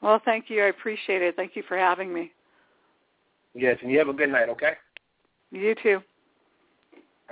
Well, 0.00 0.20
thank 0.24 0.48
you. 0.48 0.62
I 0.62 0.68
appreciate 0.68 1.20
it. 1.20 1.36
Thank 1.36 1.54
you 1.54 1.62
for 1.68 1.76
having 1.76 2.14
me. 2.14 2.32
Yes, 3.54 3.76
and 3.82 3.90
you 3.90 3.98
have 3.98 4.08
a 4.08 4.14
good 4.14 4.30
night. 4.30 4.48
Okay. 4.48 4.72
You 5.50 5.74
too. 5.82 6.00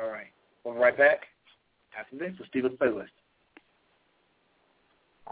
All 0.00 0.10
right. 0.10 0.32
We'll 0.64 0.74
be 0.74 0.80
right 0.80 0.96
back 0.96 1.20
after 1.98 2.16
this 2.16 2.32
with 2.38 2.48
Steven's 2.48 2.78
playlist. 2.78 3.08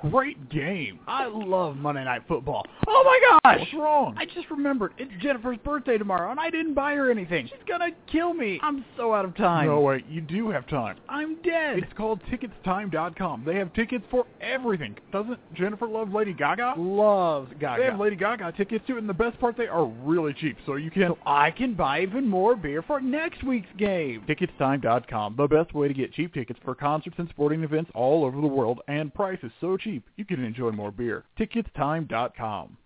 Great 0.03 0.49
game. 0.49 1.01
I 1.09 1.27
love 1.27 1.77
Monday 1.77 2.05
Night 2.05 2.23
Football. 2.29 2.65
Oh 2.87 3.03
my 3.05 3.41
gosh! 3.43 3.59
What's 3.59 3.75
wrong? 3.75 4.15
I 4.17 4.27
just 4.27 4.49
remembered 4.49 4.93
it's 4.97 5.11
Jennifer's 5.21 5.59
birthday 5.65 5.99
tomorrow, 5.99 6.31
and 6.31 6.39
I 6.39 6.51
didn't 6.51 6.75
buy 6.75 6.95
her 6.95 7.11
anything. 7.11 7.49
She's 7.49 7.59
gonna 7.67 7.91
kill 8.07 8.33
me. 8.33 8.61
I'm 8.63 8.85
so 8.97 9.13
out 9.13 9.25
of 9.25 9.37
time. 9.37 9.67
No, 9.67 9.81
wait, 9.81 10.07
you 10.09 10.21
do 10.21 10.51
have 10.51 10.69
time. 10.69 10.99
I'm 11.09 11.43
dead. 11.43 11.79
It's 11.79 11.93
called 11.97 12.21
Ticketstime.com. 12.31 13.43
They 13.45 13.57
have 13.57 13.73
tickets 13.73 14.05
for 14.09 14.25
everything. 14.41 14.95
Doesn't 15.11 15.41
Jennifer 15.55 15.89
love 15.89 16.13
Lady 16.13 16.33
Gaga? 16.33 16.75
Loves 16.79 17.53
Gaga. 17.59 17.83
They 17.83 17.87
have 17.91 17.99
Lady 17.99 18.15
Gaga 18.15 18.53
tickets 18.53 18.85
too, 18.87 18.99
and 18.99 19.09
the 19.09 19.15
best 19.15 19.41
part, 19.41 19.57
they 19.57 19.67
are 19.67 19.87
really 19.87 20.33
cheap, 20.33 20.59
so 20.65 20.77
you 20.77 20.93
can. 20.93 21.09
So 21.09 21.19
I 21.27 21.51
can 21.51 21.75
buy 21.75 22.03
even 22.03 22.29
more 22.29 22.55
beer 22.55 22.83
for 22.83 23.01
next 23.01 23.43
week's 23.43 23.67
game. 23.77 24.23
Ticketstime.com, 24.29 25.35
the 25.37 25.49
best 25.49 25.75
way 25.75 25.89
to 25.89 25.95
get 25.95 26.13
cheap 26.13 26.35
tickets 26.35 26.61
for 26.65 26.77
concerts 26.77 27.17
and 27.19 27.29
sporting 27.31 27.65
events 27.65 27.91
all 27.97 28.25
over 28.25 28.41
the 28.41 28.47
world, 28.47 28.81
and 28.87 29.13
prices 29.13 29.51
so 29.61 29.77
cheap 29.77 29.88
you 30.17 30.25
can 30.25 30.45
enjoy 30.45 30.71
more 30.71 30.91
beer. 30.91 31.25
Ticketstime.com. 31.39 32.77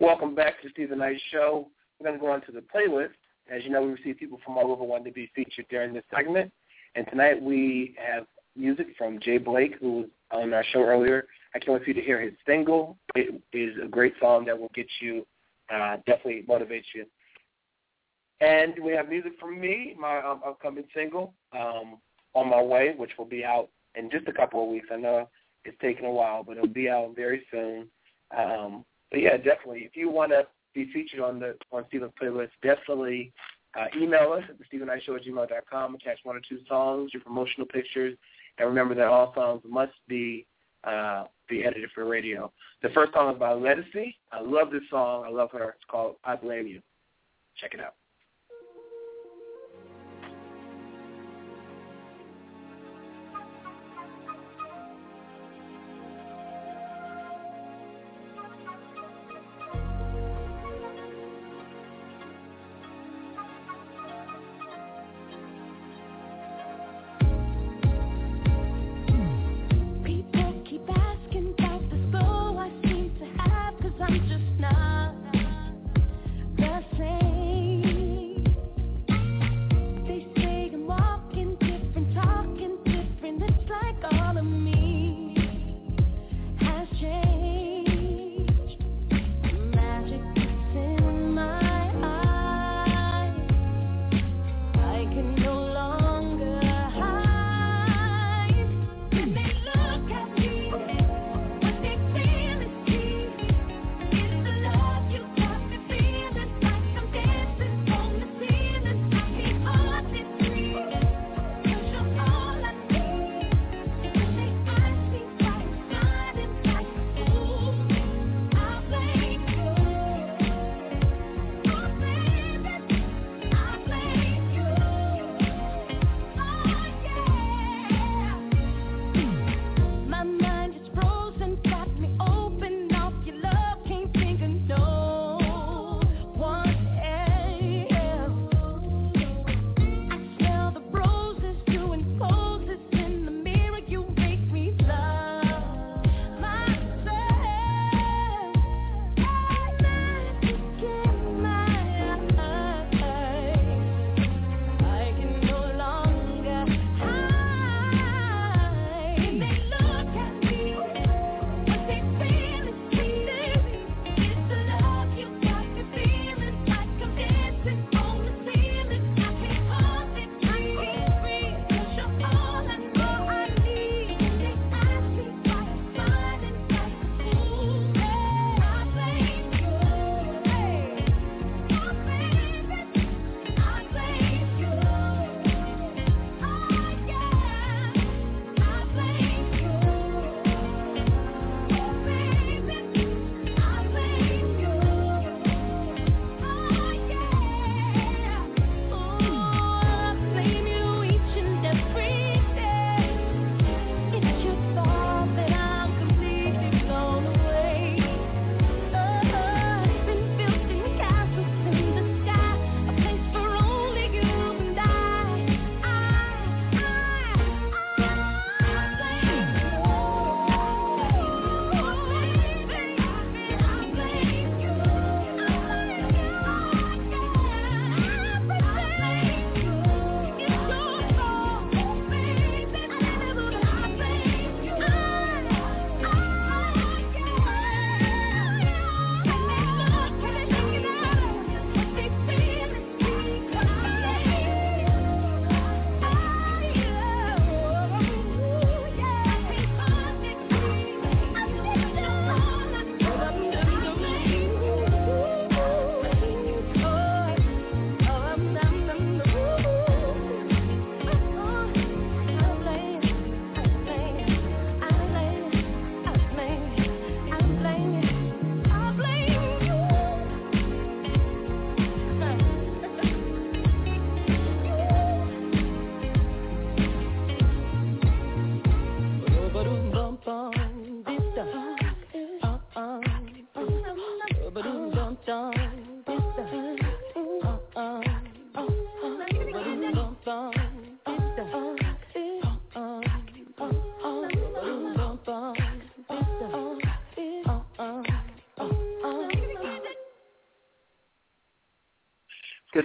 Welcome 0.00 0.34
back 0.34 0.60
to 0.62 0.68
the 0.68 0.72
Steven 0.72 0.98
Knight 0.98 1.20
Show. 1.32 1.68
We're 1.98 2.06
going 2.06 2.18
to 2.18 2.24
go 2.24 2.30
on 2.30 2.40
to 2.42 2.52
the 2.52 2.62
playlist. 2.74 3.10
As 3.50 3.64
you 3.64 3.70
know, 3.70 3.82
we 3.82 3.92
receive 3.92 4.18
people 4.18 4.38
from 4.44 4.56
all 4.56 4.70
over 4.70 4.84
wanting 4.84 5.06
to 5.06 5.12
be 5.12 5.30
featured 5.34 5.66
during 5.70 5.92
this 5.92 6.04
segment. 6.14 6.52
And 6.94 7.06
tonight 7.08 7.42
we 7.42 7.96
have 7.98 8.26
music 8.56 8.88
from 8.96 9.18
J-Blake, 9.20 9.74
who 9.80 9.92
was 9.92 10.06
on 10.30 10.52
our 10.52 10.64
show 10.72 10.82
earlier. 10.82 11.26
I 11.54 11.58
can't 11.58 11.72
wait 11.72 11.82
for 11.82 11.90
you 11.90 11.94
to 11.94 12.02
hear 12.02 12.20
his 12.20 12.34
single. 12.46 12.96
It 13.14 13.42
is 13.52 13.74
a 13.82 13.88
great 13.88 14.14
song 14.20 14.44
that 14.44 14.58
will 14.58 14.70
get 14.74 14.86
you, 15.00 15.26
uh, 15.72 15.96
definitely 16.06 16.44
motivate 16.46 16.84
you. 16.94 17.06
And 18.40 18.74
we 18.80 18.92
have 18.92 19.08
music 19.08 19.32
from 19.40 19.60
me, 19.60 19.96
my 19.98 20.18
um, 20.18 20.42
upcoming 20.46 20.84
single, 20.94 21.34
um, 21.52 21.98
On 22.34 22.48
My 22.48 22.62
Way, 22.62 22.94
which 22.96 23.10
will 23.18 23.24
be 23.24 23.44
out 23.44 23.68
in 23.94 24.10
just 24.10 24.28
a 24.28 24.32
couple 24.32 24.62
of 24.62 24.68
weeks. 24.70 24.88
I 24.92 24.96
know 24.96 25.28
it's 25.64 25.76
taking 25.80 26.06
a 26.06 26.10
while, 26.10 26.42
but 26.42 26.56
it'll 26.56 26.68
be 26.68 26.88
out 26.88 27.14
very 27.16 27.44
soon. 27.50 27.88
Um, 28.36 28.84
but 29.10 29.20
yeah, 29.20 29.36
definitely. 29.36 29.80
If 29.80 29.96
you 29.96 30.10
want 30.10 30.32
to 30.32 30.46
be 30.74 30.90
featured 30.92 31.20
on 31.20 31.38
the 31.38 31.56
on 31.72 31.84
Steven's 31.88 32.12
playlist, 32.20 32.50
definitely 32.62 33.32
uh, 33.78 33.86
email 34.00 34.32
us 34.32 34.44
at 34.48 34.58
the 34.58 34.64
Steven 34.66 34.86
Knight 34.86 35.02
Show 35.04 35.16
at 35.16 35.24
gmail.com. 35.24 35.94
Attach 35.94 36.18
one 36.24 36.36
or 36.36 36.42
two 36.46 36.58
songs, 36.68 37.12
your 37.12 37.22
promotional 37.22 37.66
pictures, 37.66 38.16
and 38.58 38.68
remember 38.68 38.94
that 38.94 39.06
all 39.06 39.32
songs 39.34 39.62
must 39.68 39.92
be 40.08 40.46
uh, 40.84 41.24
be 41.48 41.64
edited 41.64 41.90
for 41.94 42.04
radio. 42.06 42.52
The 42.82 42.90
first 42.90 43.12
song 43.12 43.32
is 43.32 43.38
by 43.38 43.52
Lettucey. 43.52 44.14
I 44.32 44.40
love 44.40 44.70
this 44.70 44.82
song. 44.90 45.24
I 45.26 45.30
love 45.30 45.50
her. 45.52 45.70
It's 45.70 45.84
called 45.90 46.16
I 46.24 46.36
Blame 46.36 46.66
You. 46.66 46.80
Check 47.60 47.74
it 47.74 47.80
out. 47.80 47.94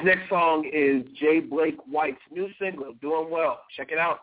next 0.03 0.30
song 0.30 0.69
is 0.71 1.03
J-Blake 1.19 1.77
White's 1.89 2.17
new 2.31 2.47
single, 2.59 2.93
Doing 3.01 3.30
Well. 3.30 3.61
Check 3.75 3.91
it 3.91 3.97
out. 3.97 4.19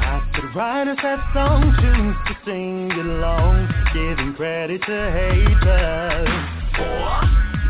I 0.00 0.30
The 0.34 0.48
writers 0.54 0.98
have 1.00 1.20
song 1.32 1.74
tunes 1.80 2.16
to 2.26 2.36
sing 2.44 2.90
along, 2.92 3.68
giving 3.92 4.34
credit 4.34 4.80
to 4.82 5.10
haters. 5.12 6.58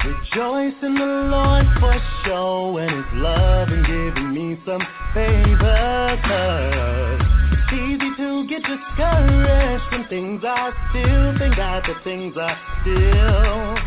Rejoice 0.04 0.74
in 0.82 0.94
the 0.94 1.04
Lord 1.04 1.66
for 1.80 2.00
showing 2.24 2.88
his 2.88 3.04
love 3.14 3.68
and 3.68 3.84
giving 3.84 4.32
me 4.32 4.58
some 4.64 4.80
favor. 5.12 5.67
I 10.48 10.72
still 10.90 11.38
think 11.38 11.56
that 11.56 11.82
the 11.86 11.94
things 12.04 12.34
I 12.38 12.58
still 12.80 13.77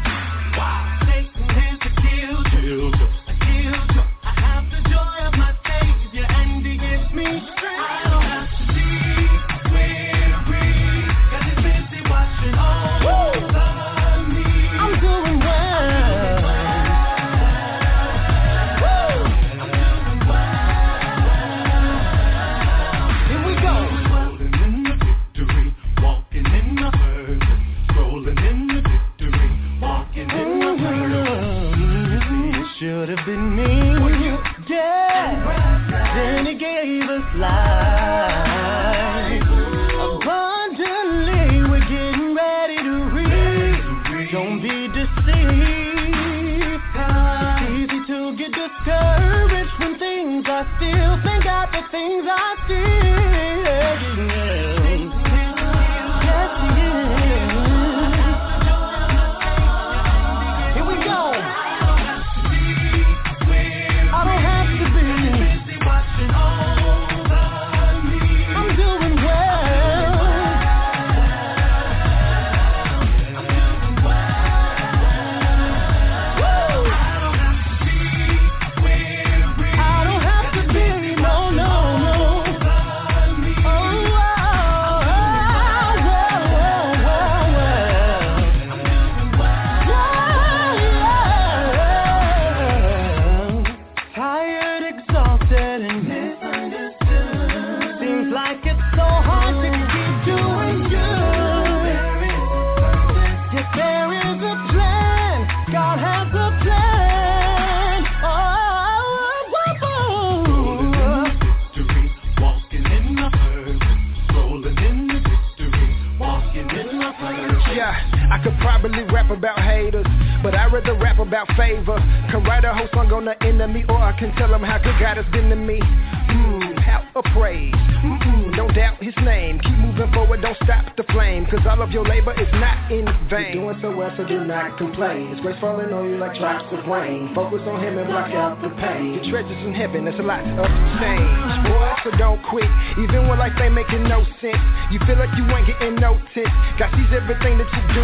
Focus 137.34 137.64
on 137.64 137.80
him 137.80 137.98
and 137.98 138.08
block 138.12 138.28
out 138.36 138.60
the 138.60 138.68
pain. 138.76 139.16
The 139.16 139.32
treasures 139.32 139.64
in 139.64 139.72
heaven, 139.72 140.04
there's 140.04 140.20
a 140.20 140.28
lot 140.28 140.44
of 140.44 140.68
change. 141.00 141.52
Boy, 141.64 141.88
so 142.04 142.12
don't 142.20 142.44
quit. 142.52 142.68
Even 143.00 143.32
when 143.32 143.40
life 143.40 143.56
ain't 143.56 143.72
making 143.72 144.04
no 144.04 144.20
sense, 144.44 144.60
you 144.92 145.00
feel 145.08 145.16
like 145.16 145.32
you 145.40 145.48
ain't 145.48 145.64
getting 145.64 145.96
no 145.96 146.20
tips? 146.36 146.52
God 146.76 146.92
sees 146.92 147.08
everything 147.16 147.56
that 147.56 147.72
you 147.72 147.84
do 147.96 148.04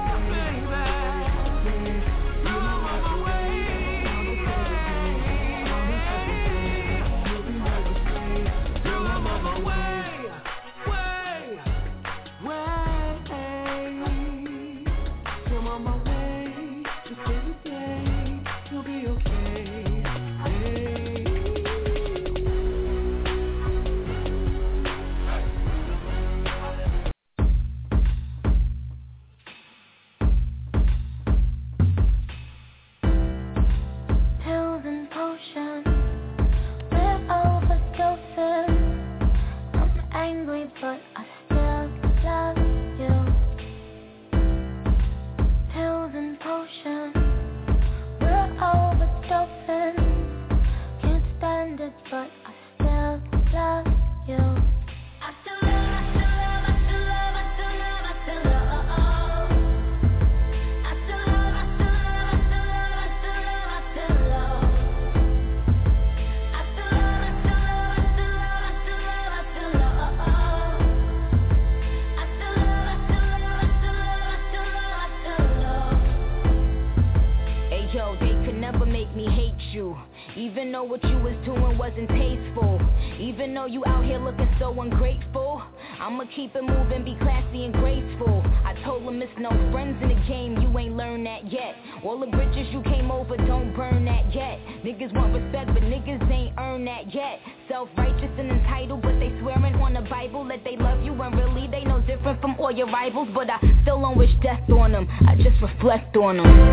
keep 86.35 86.55
it 86.55 86.63
moving, 86.63 87.03
be 87.03 87.15
classy 87.21 87.65
and 87.65 87.73
graceful. 87.73 88.43
I 88.65 88.73
told 88.85 89.03
him 89.03 89.21
it's 89.21 89.31
no 89.39 89.49
friends 89.71 90.01
in 90.01 90.09
the 90.09 90.21
game, 90.27 90.57
you 90.61 90.77
ain't 90.77 90.95
learned 90.95 91.25
that 91.25 91.51
yet. 91.51 91.75
All 92.03 92.19
the 92.19 92.27
bridges 92.27 92.67
you 92.71 92.81
came 92.83 93.11
over, 93.11 93.35
don't 93.37 93.75
burn 93.75 94.05
that 94.05 94.33
yet. 94.33 94.59
Niggas 94.83 95.13
want 95.13 95.33
respect, 95.33 95.73
but 95.73 95.83
niggas 95.83 96.31
ain't 96.31 96.57
earned 96.57 96.87
that 96.87 97.13
yet. 97.13 97.39
Self-righteous 97.67 98.31
and 98.37 98.51
entitled, 98.51 99.01
but 99.01 99.19
they 99.19 99.35
swearing 99.41 99.75
on 99.75 99.93
the 99.93 100.07
Bible 100.09 100.45
that 100.45 100.63
they 100.63 100.77
love 100.77 101.03
you 101.03 101.13
and 101.21 101.35
really 101.35 101.67
they 101.67 101.83
no 101.83 101.99
different 102.01 102.39
from 102.41 102.55
all 102.59 102.71
your 102.71 102.87
rivals. 102.87 103.27
But 103.33 103.49
I 103.49 103.59
still 103.81 103.99
don't 104.01 104.17
wish 104.17 104.31
death 104.41 104.69
on 104.69 104.93
them, 104.93 105.07
I 105.27 105.35
just 105.35 105.61
reflect 105.61 106.15
on 106.15 106.37
them. 106.37 106.70